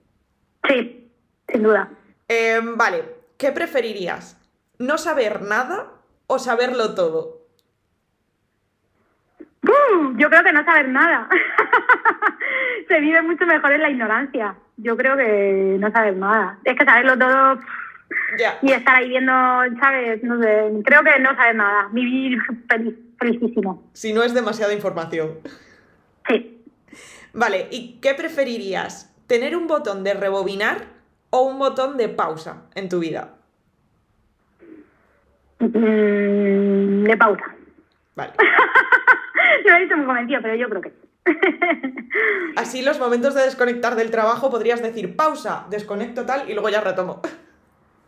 Sí, 0.68 1.12
sin 1.48 1.62
duda. 1.62 1.88
Eh, 2.28 2.60
vale, 2.62 3.04
¿qué 3.42 3.50
preferirías? 3.50 4.38
¿No 4.78 4.98
saber 4.98 5.42
nada 5.42 5.90
o 6.28 6.38
saberlo 6.38 6.94
todo? 6.94 7.40
¡Bum! 9.62 10.16
Yo 10.16 10.30
creo 10.30 10.44
que 10.44 10.52
no 10.52 10.64
saber 10.64 10.88
nada. 10.90 11.28
Se 12.88 13.00
vive 13.00 13.20
mucho 13.22 13.44
mejor 13.44 13.72
en 13.72 13.82
la 13.82 13.90
ignorancia. 13.90 14.54
Yo 14.76 14.96
creo 14.96 15.16
que 15.16 15.76
no 15.80 15.90
saber 15.90 16.16
nada. 16.16 16.60
Es 16.64 16.78
que 16.78 16.84
saberlo 16.84 17.18
todo 17.18 17.58
Ya. 18.38 18.58
y 18.62 18.70
estar 18.70 18.94
ahí 18.94 19.08
viendo, 19.08 19.32
¿sabes? 19.80 20.22
No 20.22 20.40
sé. 20.40 20.70
Creo 20.84 21.02
que 21.02 21.18
no 21.18 21.34
saber 21.34 21.56
nada. 21.56 21.88
Vivir 21.90 22.38
feliz, 22.68 22.94
felicísimo. 23.18 23.90
Si 23.92 24.12
no 24.12 24.22
es 24.22 24.34
demasiada 24.34 24.72
información. 24.72 25.38
Sí. 26.28 26.64
Vale, 27.32 27.66
¿y 27.72 27.98
qué 28.00 28.14
preferirías? 28.14 29.12
¿Tener 29.26 29.56
un 29.56 29.66
botón 29.66 30.04
de 30.04 30.14
rebobinar 30.14 30.91
o 31.34 31.42
un 31.42 31.58
botón 31.58 31.96
de 31.96 32.08
pausa 32.08 32.64
en 32.74 32.88
tu 32.88 33.00
vida? 33.00 33.34
Mm, 35.58 37.04
de 37.04 37.16
pausa. 37.16 37.44
Vale. 38.14 38.32
No 39.64 39.70
lo 39.70 39.76
he 39.76 39.80
visto 39.80 39.96
muy 39.96 40.06
convencido, 40.06 40.40
pero 40.42 40.54
yo 40.54 40.68
creo 40.68 40.82
que 40.82 40.90
sí. 40.90 41.08
Así 42.56 42.82
los 42.82 42.98
momentos 42.98 43.34
de 43.34 43.42
desconectar 43.42 43.94
del 43.94 44.10
trabajo 44.10 44.50
podrías 44.50 44.82
decir 44.82 45.14
pausa, 45.14 45.66
desconecto 45.70 46.26
tal 46.26 46.48
y 46.48 46.54
luego 46.54 46.68
ya 46.68 46.80
retomo. 46.80 47.20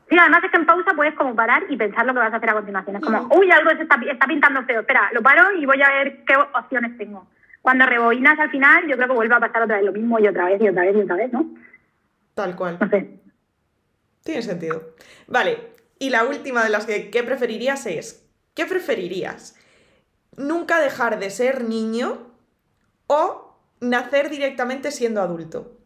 Sí, 0.09 0.17
además 0.19 0.43
es 0.45 0.51
que 0.51 0.57
en 0.57 0.67
pausa 0.67 0.93
puedes 0.97 1.15
como 1.15 1.35
parar 1.35 1.65
y 1.69 1.77
pensar 1.77 2.07
lo 2.07 2.13
que 2.13 2.19
vas 2.19 2.33
a 2.33 2.37
hacer 2.37 2.51
a 2.51 2.55
continuación. 2.55 2.97
Es 2.97 3.03
como, 3.03 3.29
uy, 3.37 3.51
algo 3.51 3.71
se 3.71 3.83
está, 3.83 3.99
está 4.11 4.27
pintando 4.27 4.63
feo. 4.65 4.81
Espera, 4.81 5.11
lo 5.13 5.23
paro 5.23 5.53
y 5.53 5.65
voy 5.65 5.81
a 5.83 5.91
ver 5.91 6.25
qué 6.25 6.35
opciones 6.37 6.97
tengo. 6.99 7.27
Cuando 7.63 7.87
rebobinas 7.87 8.39
al 8.39 8.51
final, 8.51 8.87
yo 8.87 8.97
creo 8.97 9.09
que 9.09 9.15
vuelve 9.15 9.35
a 9.35 9.41
pasar 9.41 9.63
otra 9.63 9.77
vez 9.77 9.87
lo 9.87 9.93
mismo 9.93 10.19
y 10.19 10.27
otra 10.27 10.47
vez 10.47 10.61
y 10.61 10.69
otra 10.69 10.83
vez 10.83 10.97
y 10.97 11.01
otra 11.01 11.17
vez, 11.17 11.33
¿no? 11.33 11.47
Tal 12.35 12.57
cual. 12.57 12.79
No 12.81 12.89
sé. 12.89 13.21
Tiene 14.25 14.43
sentido. 14.43 14.95
Vale, 15.27 15.75
Y 15.99 16.11
la 16.11 16.25
última 16.25 16.65
de 16.65 16.71
las 16.71 16.87
que 16.87 17.11
¿qué 17.11 17.23
preferirías 17.23 17.87
es, 17.87 18.29
¿qué 18.55 18.67
preferirías? 18.67 19.57
¿Nunca 20.37 20.81
dejar 20.81 21.19
de 21.21 21.31
ser 21.31 21.63
niño 21.63 22.27
o 23.07 23.57
nacer 23.81 24.29
directamente 24.29 24.91
siendo 24.91 25.21
adulto? 25.23 25.79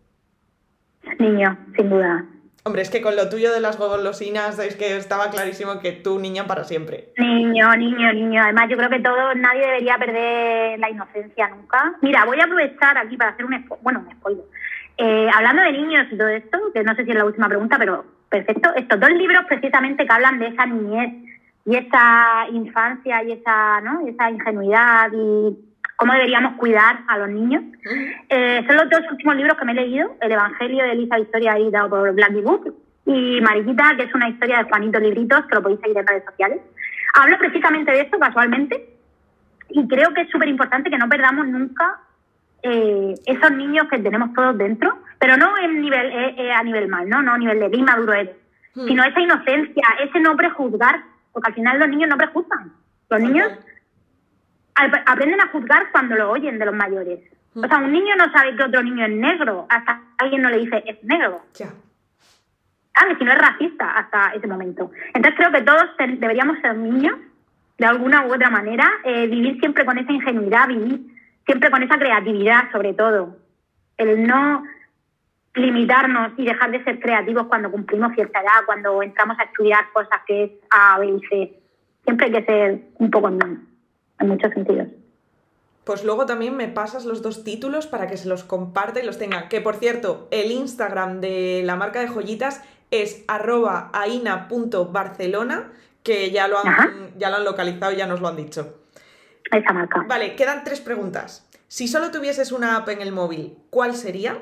Niño, 1.19 1.59
sin 1.77 1.91
duda. 1.91 2.27
Hombre, 2.65 2.83
es 2.83 2.91
que 2.91 3.01
con 3.01 3.17
lo 3.17 3.29
tuyo 3.29 3.53
de 3.53 3.61
las 3.61 3.79
golosinas 3.79 4.59
es 4.59 4.77
que 4.77 4.97
estaba 4.97 5.31
clarísimo 5.31 5.81
que 5.81 5.93
tú 5.93 6.19
niña 6.19 6.47
para 6.47 6.65
siempre. 6.65 7.13
Niño, 7.17 7.75
niño, 7.77 8.13
niño. 8.13 8.43
Además, 8.43 8.67
yo 8.69 8.77
creo 8.77 8.91
que 8.91 9.01
todo, 9.01 9.35
nadie 9.35 9.61
debería 9.61 9.97
perder 9.97 10.79
la 10.79 10.91
inocencia 10.91 11.49
nunca. 11.49 11.95
Mira, 12.03 12.25
voy 12.25 12.39
a 12.41 12.45
aprovechar 12.45 12.99
aquí 12.99 13.17
para 13.17 13.31
hacer 13.31 13.45
un, 13.45 13.65
bueno, 13.81 14.05
un 14.07 14.15
spoiler. 14.17 14.45
Eh, 15.01 15.31
hablando 15.33 15.63
de 15.63 15.73
niños 15.73 16.07
y 16.11 16.19
todo 16.19 16.29
esto, 16.29 16.59
que 16.75 16.83
no 16.83 16.95
sé 16.97 17.05
si 17.05 17.11
es 17.11 17.17
la 17.17 17.25
última 17.25 17.49
pregunta, 17.49 17.79
pero 17.79 18.05
perfecto. 18.29 18.75
Estos 18.75 18.99
dos 18.99 19.11
libros 19.11 19.45
precisamente 19.49 20.05
que 20.05 20.13
hablan 20.13 20.41
de 20.41 20.49
esa 20.49 20.67
niñez 20.67 21.15
y 21.65 21.77
esa 21.77 22.47
infancia 22.51 23.23
y 23.23 23.33
esa, 23.33 23.81
¿no? 23.81 24.07
y 24.07 24.11
esa 24.11 24.31
ingenuidad 24.31 25.11
y 25.13 25.57
cómo 25.97 26.13
deberíamos 26.13 26.57
cuidar 26.57 27.01
a 27.07 27.19
los 27.19 27.29
niños. 27.29 27.63
Eh, 28.29 28.65
son 28.67 28.77
los 28.77 28.91
dos 28.91 29.03
últimos 29.11 29.37
libros 29.37 29.57
que 29.57 29.65
me 29.65 29.73
he 29.73 29.77
leído, 29.77 30.17
El 30.21 30.33
Evangelio 30.33 30.83
de 30.85 30.93
Elisa 30.93 31.19
Historia 31.19 31.57
editado 31.57 31.91
por 31.91 32.13
Blacky 32.15 32.41
Book 32.41 32.75
y 33.07 33.41
Mariquita, 33.41 33.97
que 33.97 34.05
es 34.05 34.15
una 34.15 34.29
historia 34.29 34.59
de 34.59 34.65
Juanito 34.65 34.99
Libritos, 34.99 35.47
que 35.47 35.55
lo 35.55 35.63
podéis 35.63 35.81
seguir 35.81 35.99
en 35.99 36.07
redes 36.07 36.25
sociales. 36.25 36.61
Hablo 37.15 37.39
precisamente 37.39 37.93
de 37.93 38.01
esto 38.01 38.19
casualmente 38.19 38.95
y 39.71 39.87
creo 39.87 40.13
que 40.13 40.23
es 40.23 40.31
súper 40.31 40.49
importante 40.49 40.91
que 40.91 40.99
no 40.99 41.09
perdamos 41.09 41.47
nunca 41.47 42.01
eh, 42.63 43.15
esos 43.27 43.51
niños 43.53 43.87
que 43.91 43.99
tenemos 43.99 44.33
todos 44.35 44.57
dentro, 44.59 44.99
pero 45.19 45.37
no 45.37 45.57
en 45.59 45.81
nivel, 45.81 46.07
eh, 46.13 46.35
eh, 46.39 46.53
a 46.53 46.63
nivel 46.63 46.89
mal, 46.89 47.09
¿no? 47.09 47.23
no 47.23 47.33
a 47.35 47.39
nivel 47.39 47.61
de 47.61 47.69
bien 47.69 47.85
maduro 47.85 48.13
eres, 48.13 48.37
Hmm. 48.75 48.87
sino 48.87 49.03
esa 49.03 49.21
inocencia, 49.21 49.85
ese 50.05 50.21
no 50.21 50.37
prejuzgar, 50.37 51.03
porque 51.33 51.49
al 51.49 51.55
final 51.55 51.79
los 51.81 51.89
niños 51.89 52.09
no 52.11 52.17
prejuzgan. 52.17 52.73
Los 53.11 53.21
niños 53.21 53.49
al- 54.75 55.03
aprenden 55.07 55.41
a 55.41 55.49
juzgar 55.49 55.91
cuando 55.91 56.15
lo 56.15 56.31
oyen 56.31 56.59
de 56.59 56.67
los 56.67 56.75
mayores. 56.75 57.21
O 57.57 57.67
sea, 57.67 57.79
un 57.79 57.91
niño 57.91 58.15
no 58.17 58.31
sabe 58.31 58.55
que 58.55 58.63
otro 58.63 58.83
niño 58.83 59.05
es 59.07 59.13
negro 59.13 59.67
hasta 59.69 60.01
alguien 60.19 60.43
no 60.43 60.51
le 60.51 60.59
dice 60.59 60.85
es 60.87 61.03
negro. 61.03 61.41
Ya. 61.55 61.69
¿Sabes? 62.97 63.19
Si 63.19 63.25
no 63.25 63.33
es 63.33 63.39
racista 63.39 63.91
hasta 63.99 64.33
ese 64.35 64.47
momento. 64.47 64.91
Entonces 65.15 65.35
creo 65.37 65.51
que 65.51 65.63
todos 65.63 65.85
deberíamos 65.99 66.59
ser 66.61 66.77
niños 66.77 67.17
de 67.79 67.87
alguna 67.87 68.27
u 68.27 68.33
otra 68.35 68.51
manera, 68.51 68.89
eh, 69.05 69.27
vivir 69.29 69.59
siempre 69.61 69.85
con 69.85 69.99
esa 69.99 70.13
ingenuidad, 70.13 70.69
vivir 70.69 71.01
siempre 71.49 71.71
con 71.71 71.83
esa 71.83 71.97
creatividad 71.99 72.71
sobre 72.71 72.93
todo. 72.93 73.35
El 73.97 74.27
no 74.27 74.63
limitarnos 75.55 76.33
y 76.37 76.45
dejar 76.45 76.71
de 76.71 76.85
ser 76.85 77.01
creativos 77.01 77.47
cuando 77.47 77.71
cumplimos 77.71 78.13
cierta 78.15 78.41
edad, 78.41 78.67
cuando 78.67 79.03
entramos 79.03 79.39
a 79.41 79.45
estudiar 79.45 79.91
cosas 79.95 80.21
que 80.27 80.45
es 80.45 80.51
A, 80.71 80.99
B 80.99 81.07
y 81.07 81.21
C. 81.27 81.61
Siempre 82.05 82.27
hay 82.27 82.33
que 82.33 82.45
ser 82.45 82.81
un 82.99 83.11
poco 83.11 83.31
niño, 83.31 83.61
en 84.21 84.29
muchos 84.29 84.53
sentidos. 84.53 84.89
Pues 85.85 86.05
luego 86.05 86.27
también 86.27 86.55
me 86.55 86.69
pasas 86.69 87.07
los 87.07 87.23
dos 87.23 87.45
títulos 87.45 87.87
para 87.87 88.07
que 88.09 88.19
se 88.19 88.29
los 88.29 88.45
comparta 88.45 89.01
y 89.01 89.07
los 89.07 89.19
tenga. 89.19 89.49
Que 89.49 89.63
por 89.63 89.77
cierto, 89.77 90.29
el 90.31 90.53
Instagram 90.53 91.23
de 91.23 91.63
la 91.65 91.77
marca 91.77 92.01
de 92.01 92.09
joyitas 92.09 92.63
es 92.91 93.25
arroba 93.27 93.91
aina.barcelona, 93.95 95.73
que 96.03 96.31
ya 96.31 96.47
lo, 96.47 96.59
Ajá. 96.59 96.83
han, 96.83 97.19
ya 97.19 97.31
lo 97.31 97.37
han 97.37 97.45
localizado 97.45 97.93
y 97.93 97.97
ya 97.97 98.07
nos 98.07 98.21
lo 98.21 98.29
han 98.29 98.37
dicho. 98.37 98.75
Esa 99.51 99.73
marca. 99.73 100.05
Vale, 100.07 100.37
quedan 100.37 100.65
tres 100.65 100.81
preguntas. 100.81 101.49
Si 101.69 101.89
solo 101.89 102.11
tuvieses 102.11 102.53
una 102.53 102.77
app 102.77 102.89
en 102.89 103.03
el 103.03 103.13
móvil, 103.13 103.57
¿cuál 103.71 103.95
sería? 103.95 104.39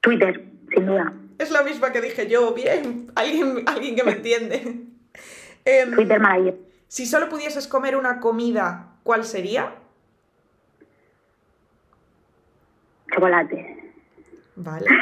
Twitter, 0.00 0.44
sin 0.74 0.86
duda. 0.86 1.12
Es 1.38 1.50
la 1.50 1.62
misma 1.62 1.92
que 1.92 2.00
dije 2.00 2.28
yo, 2.28 2.52
bien, 2.52 3.12
alguien, 3.14 3.62
alguien 3.66 3.94
que 3.94 4.04
me 4.04 4.12
entiende. 4.12 4.84
Em, 5.64 5.92
Twitter 5.92 6.20
maravilloso. 6.20 6.58
si 6.88 7.06
solo 7.06 7.28
pudieses 7.28 7.68
comer 7.68 7.96
una 7.96 8.20
comida, 8.20 8.96
¿cuál 9.02 9.24
sería? 9.24 9.74
Chocolate. 13.12 13.92
Vale. 14.56 14.86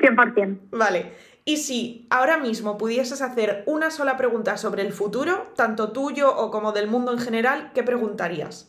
100%. 0.00 0.58
Vale. 0.70 1.12
Y 1.48 1.58
si 1.58 2.08
ahora 2.10 2.38
mismo 2.38 2.76
pudieses 2.76 3.22
hacer 3.22 3.62
una 3.66 3.92
sola 3.92 4.16
pregunta 4.16 4.56
sobre 4.56 4.82
el 4.82 4.92
futuro, 4.92 5.52
tanto 5.54 5.92
tuyo 5.92 6.34
o 6.36 6.50
como 6.50 6.72
del 6.72 6.88
mundo 6.88 7.12
en 7.12 7.20
general, 7.20 7.70
¿qué 7.72 7.84
preguntarías? 7.84 8.68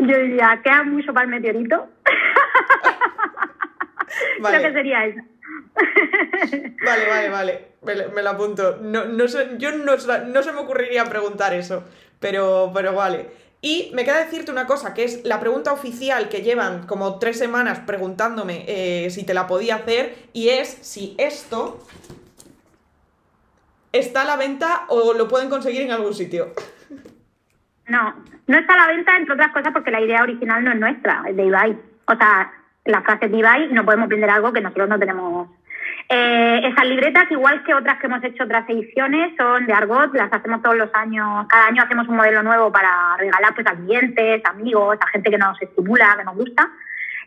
Yo 0.00 0.16
diría, 0.18 0.60
¿queda 0.62 0.84
mucho 0.84 1.12
para 1.12 1.24
el 1.24 1.30
meteorito? 1.32 1.88
Vale. 4.40 4.58
Creo 4.58 4.70
que 4.72 4.78
sería 4.78 5.06
eso. 5.06 5.20
Vale, 6.84 7.08
vale, 7.08 7.28
vale. 7.30 7.68
Me, 7.82 7.96
lo- 7.96 8.10
me 8.10 8.22
lo 8.22 8.30
apunto. 8.30 8.78
No, 8.80 9.04
no 9.06 9.24
yo 9.58 9.72
no, 9.72 9.98
se- 9.98 10.24
no 10.26 10.40
se 10.42 10.52
me 10.52 10.60
ocurriría 10.60 11.04
preguntar 11.06 11.52
eso, 11.52 11.82
pero, 12.20 12.70
pero 12.72 12.94
vale. 12.94 13.28
Y 13.64 13.90
me 13.94 14.04
queda 14.04 14.18
decirte 14.18 14.52
una 14.52 14.66
cosa, 14.66 14.92
que 14.92 15.04
es 15.04 15.24
la 15.24 15.40
pregunta 15.40 15.72
oficial 15.72 16.28
que 16.28 16.42
llevan 16.42 16.86
como 16.86 17.18
tres 17.18 17.38
semanas 17.38 17.80
preguntándome 17.86 18.66
eh, 18.68 19.08
si 19.08 19.24
te 19.24 19.32
la 19.32 19.46
podía 19.46 19.76
hacer, 19.76 20.14
y 20.34 20.50
es 20.50 20.68
si 20.68 21.14
esto 21.16 21.78
está 23.90 24.20
a 24.20 24.24
la 24.26 24.36
venta 24.36 24.82
o 24.88 25.14
lo 25.14 25.28
pueden 25.28 25.48
conseguir 25.48 25.80
en 25.80 25.92
algún 25.92 26.12
sitio. 26.12 26.52
No, 27.88 28.14
no 28.46 28.58
está 28.58 28.74
a 28.74 28.86
la 28.86 28.86
venta, 28.88 29.16
entre 29.16 29.32
otras 29.32 29.50
cosas, 29.50 29.72
porque 29.72 29.90
la 29.90 30.02
idea 30.02 30.22
original 30.22 30.62
no 30.62 30.70
es 30.70 30.78
nuestra, 30.78 31.24
es 31.26 31.34
de 31.34 31.46
Ibai. 31.46 31.78
O 32.04 32.16
sea, 32.16 32.52
la 32.84 33.00
frase 33.00 33.28
de 33.28 33.38
Ibai, 33.38 33.72
no 33.72 33.86
podemos 33.86 34.10
vender 34.10 34.28
algo 34.28 34.52
que 34.52 34.60
nosotros 34.60 34.90
no 34.90 34.98
tenemos. 34.98 35.33
Eh, 36.16 36.60
esas 36.68 36.86
libretas, 36.86 37.28
igual 37.28 37.64
que 37.64 37.74
otras 37.74 37.98
que 37.98 38.06
hemos 38.06 38.22
hecho 38.22 38.44
otras 38.44 38.68
ediciones, 38.68 39.34
son 39.36 39.66
de 39.66 39.72
Argot, 39.72 40.14
las 40.14 40.32
hacemos 40.32 40.62
todos 40.62 40.76
los 40.76 40.88
años, 40.94 41.44
cada 41.48 41.66
año 41.66 41.82
hacemos 41.82 42.06
un 42.06 42.14
modelo 42.14 42.40
nuevo 42.44 42.70
para 42.70 43.16
regalar 43.18 43.52
pues, 43.52 43.66
a 43.66 43.74
clientes, 43.74 44.40
amigos, 44.44 44.96
a 45.00 45.08
gente 45.08 45.28
que 45.28 45.38
nos 45.38 45.60
estimula, 45.60 46.14
que 46.16 46.24
nos 46.24 46.36
gusta. 46.36 46.70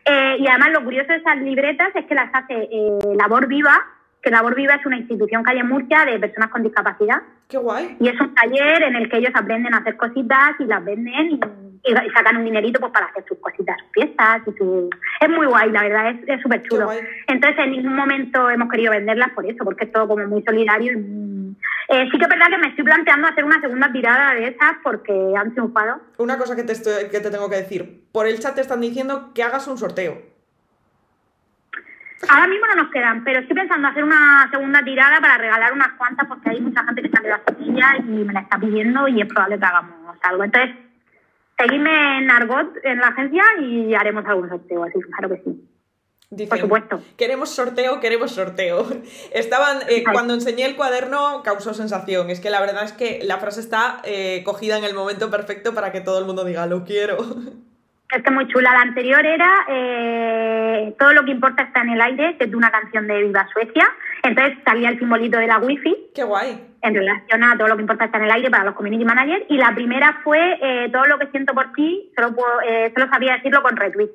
Eh, 0.05 0.37
y 0.39 0.47
además 0.47 0.69
lo 0.71 0.85
curioso 0.85 1.11
de 1.11 1.17
esas 1.17 1.37
libretas 1.39 1.89
es 1.95 2.05
que 2.05 2.15
las 2.15 2.29
hace 2.33 2.53
eh, 2.53 2.99
Labor 3.17 3.47
Viva, 3.47 3.75
que 4.21 4.31
Labor 4.31 4.55
Viva 4.55 4.75
es 4.75 4.85
una 4.85 4.97
institución 4.97 5.43
que 5.43 5.51
hay 5.51 5.59
en 5.59 5.67
Murcia 5.67 6.05
de 6.05 6.17
personas 6.17 6.49
con 6.49 6.63
discapacidad. 6.63 7.23
Qué 7.49 7.57
guay. 7.57 7.97
Y 7.99 8.07
es 8.07 8.21
un 8.21 8.33
taller 8.35 8.83
en 8.83 8.95
el 8.95 9.09
que 9.09 9.17
ellos 9.17 9.33
aprenden 9.35 9.73
a 9.73 9.79
hacer 9.79 9.97
cositas 9.97 10.55
y 10.59 10.63
las 10.63 10.85
venden 10.85 11.31
y, 11.31 11.39
y 11.83 11.93
sacan 12.11 12.37
un 12.37 12.45
dinerito 12.45 12.79
pues, 12.79 12.91
para 12.91 13.07
hacer 13.07 13.23
sus 13.27 13.37
cositas, 13.39 13.77
sus 13.81 13.91
fiestas. 13.91 14.41
Y 14.47 14.51
su... 14.57 14.89
Es 15.21 15.29
muy 15.29 15.45
guay, 15.47 15.71
la 15.71 15.83
verdad, 15.83 16.09
es- 16.27 16.41
súper 16.41 16.61
chulo. 16.63 16.89
Entonces, 17.27 17.59
en 17.59 17.71
ningún 17.71 17.95
momento 17.95 18.49
hemos 18.49 18.69
querido 18.69 18.91
venderlas 18.91 19.31
por 19.31 19.45
eso, 19.45 19.63
porque 19.63 19.85
es 19.85 19.91
todo 19.91 20.07
como 20.07 20.25
muy 20.27 20.43
solidario. 20.43 20.93
y 20.93 21.55
Eh, 21.89 22.07
sí 22.11 22.17
que 22.17 22.23
es 22.23 22.29
verdad 22.29 22.47
que 22.49 22.57
me 22.57 22.67
estoy 22.67 22.83
planteando 22.83 23.27
hacer 23.27 23.45
una 23.45 23.61
segunda 23.61 23.91
tirada 23.91 24.33
de 24.33 24.47
esas 24.49 24.73
porque 24.83 25.33
han 25.37 25.51
triunfado. 25.53 26.01
Una 26.17 26.37
cosa 26.37 26.55
que 26.55 26.63
te, 26.63 26.73
estoy- 26.73 27.09
que 27.09 27.19
te 27.21 27.31
tengo 27.31 27.49
que 27.49 27.55
decir. 27.57 28.03
Por 28.11 28.27
el 28.27 28.39
chat 28.39 28.55
te 28.55 28.61
están 28.61 28.81
diciendo 28.81 29.31
que 29.33 29.43
hagas 29.43 29.67
un 29.67 29.77
sorteo. 29.77 30.17
Ahora 32.29 32.47
mismo 32.47 32.65
no 32.65 32.81
nos 32.83 32.91
quedan, 32.91 33.23
pero 33.23 33.39
estoy 33.39 33.55
pensando 33.55 33.87
hacer 33.87 34.03
una 34.03 34.49
segunda 34.51 34.83
tirada 34.83 35.21
para 35.21 35.37
regalar 35.37 35.71
unas 35.71 35.89
cuantas 35.93 36.27
porque 36.27 36.49
hay 36.49 36.59
mucha 36.59 36.83
gente 36.83 37.03
que 37.03 37.09
se 37.09 37.17
ha 37.19 37.21
quedado 37.21 37.43
sin 37.59 37.77
ella 37.77 37.95
y 37.99 38.01
me 38.01 38.33
la 38.33 38.39
está 38.41 38.57
pidiendo 38.57 39.07
y 39.07 39.21
es 39.21 39.27
probable 39.27 39.59
que 39.59 39.65
hagamos 39.65 40.17
algo. 40.23 40.43
Entonces, 40.43 40.75
seguidme 41.57 42.19
en 42.19 42.31
Argot, 42.31 42.75
en 42.83 42.99
la 42.99 43.07
agencia, 43.07 43.43
y 43.61 43.93
haremos 43.95 44.25
algún 44.25 44.49
sorteo, 44.49 44.83
así, 44.83 44.99
claro 45.01 45.29
que 45.29 45.41
sí. 45.43 45.67
Dicen, 46.29 46.49
Por 46.49 46.59
supuesto. 46.59 47.01
Queremos 47.15 47.49
sorteo, 47.51 48.01
queremos 48.01 48.31
sorteo. 48.31 48.85
Estaban, 49.31 49.79
eh, 49.87 50.03
cuando 50.11 50.33
enseñé 50.33 50.65
el 50.65 50.75
cuaderno 50.75 51.41
causó 51.41 51.73
sensación. 51.73 52.29
Es 52.29 52.41
que 52.41 52.49
la 52.49 52.59
verdad 52.59 52.83
es 52.83 52.91
que 52.91 53.21
la 53.23 53.37
frase 53.37 53.61
está 53.61 54.01
eh, 54.03 54.41
cogida 54.43 54.77
en 54.77 54.83
el 54.83 54.93
momento 54.93 55.29
perfecto 55.31 55.73
para 55.73 55.93
que 55.93 56.01
todo 56.01 56.19
el 56.19 56.25
mundo 56.25 56.43
diga, 56.43 56.65
lo 56.65 56.83
quiero. 56.83 57.17
Es 58.09 58.23
que 58.23 58.31
muy 58.31 58.47
chula. 58.47 58.71
La 58.71 58.81
anterior 58.81 59.25
era 59.25 59.65
eh, 59.67 60.95
Todo 60.97 61.13
lo 61.13 61.25
que 61.25 61.31
importa 61.31 61.63
está 61.63 61.81
en 61.81 61.89
el 61.89 62.01
aire, 62.01 62.37
que 62.37 62.45
es 62.45 62.51
de 62.51 62.57
una 62.57 62.71
canción 62.71 63.05
de 63.07 63.23
Viva 63.23 63.47
Suecia. 63.51 63.85
Entonces 64.23 64.57
salía 64.65 64.89
el 64.89 64.99
simbolito 64.99 65.37
de 65.37 65.47
la 65.47 65.59
wifi 65.59 65.95
Qué 66.15 66.23
guay. 66.23 66.59
en 66.81 66.95
relación 66.95 67.43
a 67.43 67.57
todo 67.57 67.67
lo 67.67 67.75
que 67.75 67.81
importa 67.81 68.05
está 68.05 68.17
en 68.17 68.25
el 68.25 68.31
aire 68.31 68.49
para 68.49 68.63
los 68.63 68.75
community 68.75 69.03
managers. 69.03 69.45
Y 69.49 69.57
la 69.57 69.73
primera 69.75 70.21
fue 70.23 70.57
eh, 70.61 70.89
Todo 70.91 71.05
lo 71.05 71.19
que 71.19 71.27
siento 71.27 71.53
por 71.53 71.73
ti, 71.73 72.11
solo, 72.15 72.33
puedo, 72.33 72.61
eh, 72.67 72.91
solo 72.95 73.09
sabía 73.11 73.33
decirlo 73.33 73.61
con 73.61 73.75
retweet. 73.75 74.09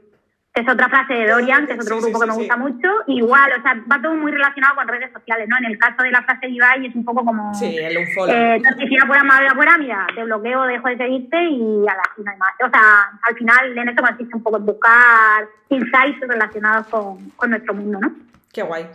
Que 0.54 0.60
es 0.60 0.68
otra 0.68 0.88
frase 0.90 1.14
de 1.14 1.30
Dorian, 1.30 1.66
que 1.66 1.72
es 1.72 1.80
otro 1.80 1.96
Sí, 1.96 2.02
grupo 2.02 2.18
sí, 2.18 2.24
que 2.24 2.30
me 2.30 2.36
gusta 2.36 2.56
mucho. 2.56 2.88
Igual, 3.06 3.52
o 3.58 3.62
sea, 3.62 3.82
va 3.90 4.02
todo 4.02 4.14
muy 4.14 4.32
relacionado 4.32 4.74
con 4.74 4.86
redes 4.86 5.10
sociales, 5.10 5.48
¿no? 5.48 5.56
En 5.56 5.64
el 5.64 5.78
caso 5.78 6.02
de 6.02 6.10
la 6.10 6.22
frase 6.22 6.46
de 6.46 6.52
Ibai 6.52 6.86
es 6.86 6.94
un 6.94 7.04
poco 7.04 7.24
como... 7.24 7.54
Sí, 7.54 7.76
el 7.78 7.96
unfollow. 7.96 8.34
Eh, 8.34 8.62
toxicidad 8.62 9.06
fuera, 9.06 9.24
mala 9.24 9.54
fuera, 9.54 9.78
mira, 9.78 10.06
te 10.14 10.22
bloqueo, 10.24 10.64
dejo 10.64 10.88
de 10.88 10.96
seguirte 10.98 11.42
y 11.42 11.88
a 11.88 11.94
la 11.94 12.02
no 12.18 12.30
hay 12.30 12.36
más. 12.36 12.52
O 12.66 12.70
sea, 12.70 13.18
al 13.22 13.34
final 13.34 13.78
en 13.78 13.88
esto 13.88 14.02
consiste 14.02 14.36
un 14.36 14.42
poco 14.42 14.58
en 14.58 14.66
buscar 14.66 15.48
insights 15.70 16.20
relacionados 16.20 16.86
con, 16.88 17.30
con 17.30 17.50
nuestro 17.50 17.72
mundo, 17.72 17.98
¿no? 18.00 18.14
Qué 18.52 18.62
guay. 18.62 18.88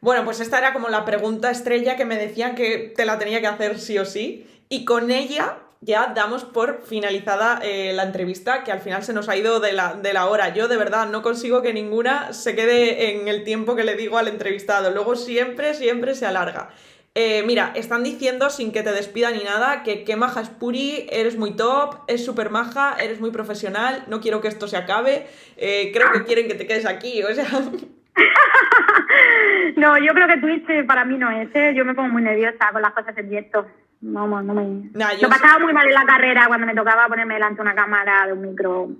Bueno, 0.00 0.24
pues 0.24 0.40
esta 0.40 0.58
era 0.58 0.72
como 0.72 0.88
la 0.88 1.04
pregunta 1.04 1.50
estrella 1.50 1.96
que 1.96 2.04
me 2.04 2.16
decían 2.16 2.54
que 2.54 2.92
te 2.94 3.04
la 3.04 3.18
tenía 3.18 3.40
que 3.40 3.46
hacer 3.46 3.78
sí 3.78 3.98
o 3.98 4.04
sí. 4.04 4.46
Y 4.68 4.84
con 4.84 5.10
ella 5.10 5.56
ya 5.84 6.12
damos 6.14 6.44
por 6.44 6.82
finalizada 6.82 7.60
eh, 7.62 7.92
la 7.92 8.04
entrevista, 8.04 8.64
que 8.64 8.72
al 8.72 8.80
final 8.80 9.02
se 9.02 9.12
nos 9.12 9.28
ha 9.28 9.36
ido 9.36 9.60
de 9.60 9.72
la, 9.72 9.94
de 9.94 10.12
la, 10.12 10.26
hora. 10.26 10.54
Yo 10.54 10.66
de 10.66 10.76
verdad 10.76 11.08
no 11.08 11.22
consigo 11.22 11.62
que 11.62 11.74
ninguna 11.74 12.32
se 12.32 12.54
quede 12.54 13.10
en 13.10 13.28
el 13.28 13.44
tiempo 13.44 13.76
que 13.76 13.84
le 13.84 13.94
digo 13.94 14.16
al 14.16 14.28
entrevistado. 14.28 14.90
Luego 14.90 15.14
siempre, 15.14 15.74
siempre 15.74 16.14
se 16.14 16.26
alarga. 16.26 16.70
Eh, 17.14 17.44
mira, 17.46 17.70
están 17.76 18.02
diciendo 18.02 18.50
sin 18.50 18.72
que 18.72 18.82
te 18.82 18.90
despida 18.90 19.30
ni 19.30 19.44
nada 19.44 19.84
que 19.84 20.02
qué 20.02 20.16
maja 20.16 20.40
es 20.40 20.50
Puri, 20.50 21.06
eres 21.10 21.38
muy 21.38 21.54
top, 21.54 21.98
es 22.08 22.24
súper 22.24 22.50
maja, 22.50 22.96
eres 23.00 23.20
muy 23.20 23.30
profesional, 23.30 24.02
no 24.08 24.20
quiero 24.20 24.40
que 24.40 24.48
esto 24.48 24.66
se 24.66 24.76
acabe, 24.76 25.28
eh, 25.56 25.92
creo 25.94 26.10
que 26.10 26.24
quieren 26.24 26.48
que 26.48 26.54
te 26.54 26.66
quedes 26.66 26.86
aquí, 26.86 27.22
o 27.22 27.32
sea... 27.32 27.46
no, 29.76 29.96
yo 29.98 30.12
creo 30.12 30.26
que 30.26 30.38
Twitch 30.38 30.86
para 30.88 31.04
mí 31.04 31.16
no 31.16 31.30
es, 31.30 31.50
yo 31.76 31.84
me 31.84 31.94
pongo 31.94 32.08
muy 32.08 32.22
nerviosa 32.22 32.70
con 32.72 32.82
las 32.82 32.92
cosas 32.92 33.16
en 33.16 33.28
directo. 33.28 33.64
No, 34.04 34.26
no 34.26 34.54
me... 34.54 34.90
Nah, 34.92 35.14
yo 35.14 35.30
pasaba 35.30 35.58
muy 35.58 35.72
mal 35.72 35.86
en 35.86 35.94
la 35.94 36.04
carrera 36.04 36.46
cuando 36.46 36.66
me 36.66 36.74
tocaba 36.74 37.08
ponerme 37.08 37.34
delante 37.34 37.62
una 37.62 37.74
cámara, 37.74 38.26
de 38.26 38.34
un 38.34 38.42
micro. 38.42 38.90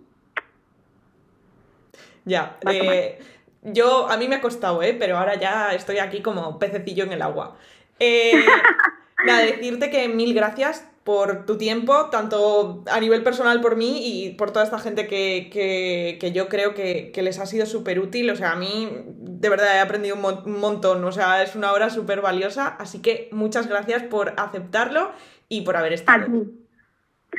Ya, 2.25 2.57
eh, 2.71 3.23
yo, 3.61 4.09
a 4.09 4.17
mí 4.17 4.29
me 4.29 4.37
ha 4.37 4.41
costado, 4.41 4.83
¿eh? 4.83 4.97
Pero 4.99 5.19
ahora 5.19 5.35
ya 5.35 5.75
estoy 5.75 5.99
aquí 5.99 6.23
como 6.23 6.59
pececillo 6.59 7.05
en 7.05 7.13
el 7.13 7.21
agua. 7.21 7.55
Eh, 8.01 8.33
nada, 9.27 9.41
decirte 9.41 9.91
que 9.91 10.09
mil 10.09 10.33
gracias 10.33 10.89
por 11.05 11.45
tu 11.45 11.59
tiempo, 11.59 12.09
tanto 12.11 12.83
a 12.91 12.99
nivel 12.99 13.23
personal 13.23 13.61
por 13.61 13.77
mí 13.77 14.01
y 14.03 14.31
por 14.37 14.53
toda 14.53 14.65
esta 14.65 14.79
gente 14.79 15.07
que, 15.07 16.33
yo 16.35 16.49
creo 16.49 16.75
que, 16.75 17.13
les 17.15 17.39
ha 17.39 17.47
sido 17.47 17.67
súper 17.67 18.01
útil. 18.01 18.31
O 18.31 18.37
sea, 18.37 18.53
a 18.53 18.57
mí 18.57 18.89
de 19.19 19.49
verdad 19.51 19.77
he 19.77 19.81
aprendido 19.81 20.17
un, 20.17 20.61
montón, 20.61 21.05
o 21.05 21.13
sea, 21.13 21.43
es 21.43 21.55
una 21.55 21.73
hora 21.73 21.91
súper 21.91 22.23
valiosa, 22.23 22.69
así 22.79 23.03
que 23.03 23.29
muchas 23.33 23.69
gracias 23.69 24.03
por 24.03 24.33
aceptarlo 24.39 25.13
y 25.51 25.61
por 25.61 25.77
haber 25.77 25.93
estado. 25.93 26.23
A 26.23 26.27
ti. 26.27 26.43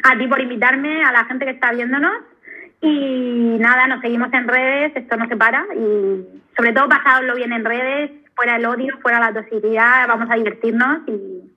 a 0.03 0.17
ti 0.17 0.27
por 0.27 0.39
invitarme, 0.39 1.03
a 1.03 1.11
la 1.11 1.25
gente 1.25 1.45
que 1.45 1.51
está 1.51 1.71
viéndonos 1.73 2.13
y 2.81 3.57
nada, 3.59 3.87
nos 3.87 4.01
seguimos 4.01 4.31
en 4.31 4.47
redes, 4.47 4.91
esto 4.95 5.17
no 5.17 5.27
se 5.27 5.35
para 5.35 5.65
y 5.75 6.23
sobre 6.55 6.71
todo 6.71 6.87
pasadlo 6.87 7.33
bien 7.33 7.51
en 7.51 7.65
redes, 7.65 8.11
fuera 8.35 8.57
el 8.57 8.65
odio, 8.65 8.95
fuera 9.01 9.19
la 9.19 9.33
toxicidad, 9.33 10.07
vamos 10.07 10.29
a 10.29 10.35
divertirnos 10.35 10.99
y, 11.07 11.54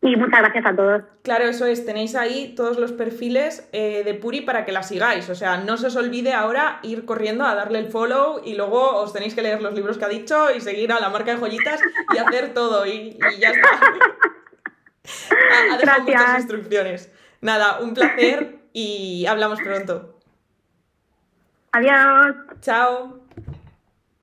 muchas 0.00 0.40
gracias 0.40 0.66
a 0.66 0.76
todos. 0.76 1.02
Claro, 1.22 1.44
eso 1.44 1.66
es, 1.66 1.84
tenéis 1.84 2.14
ahí 2.14 2.54
todos 2.54 2.78
los 2.78 2.92
perfiles 2.92 3.68
eh, 3.72 4.02
de 4.04 4.14
Puri 4.14 4.42
para 4.42 4.64
que 4.64 4.72
la 4.72 4.82
sigáis, 4.82 5.28
o 5.28 5.34
sea, 5.34 5.58
no 5.58 5.76
se 5.76 5.88
os 5.88 5.96
olvide 5.96 6.32
ahora 6.32 6.78
ir 6.82 7.04
corriendo 7.04 7.44
a 7.44 7.54
darle 7.54 7.80
el 7.80 7.88
follow 7.88 8.40
y 8.44 8.54
luego 8.54 8.96
os 8.96 9.12
tenéis 9.12 9.34
que 9.34 9.42
leer 9.42 9.60
los 9.60 9.74
libros 9.74 9.98
que 9.98 10.04
ha 10.04 10.08
dicho 10.08 10.54
y 10.54 10.60
seguir 10.60 10.92
a 10.92 11.00
la 11.00 11.10
marca 11.10 11.32
de 11.32 11.38
joyitas 11.38 11.80
y 12.14 12.18
hacer 12.18 12.54
todo 12.54 12.86
y, 12.86 13.18
ya 13.40 13.50
está. 13.50 13.68
ha, 15.72 15.76
dejado 15.76 16.02
muchas 16.02 16.38
instrucciones. 16.38 17.12
Nada, 17.40 17.80
un 17.80 17.94
placer 17.94 18.58
y 18.72 19.26
hablamos 19.26 19.60
pronto. 19.60 20.14
Adiós. 21.72 22.36
Chao. 22.60 23.27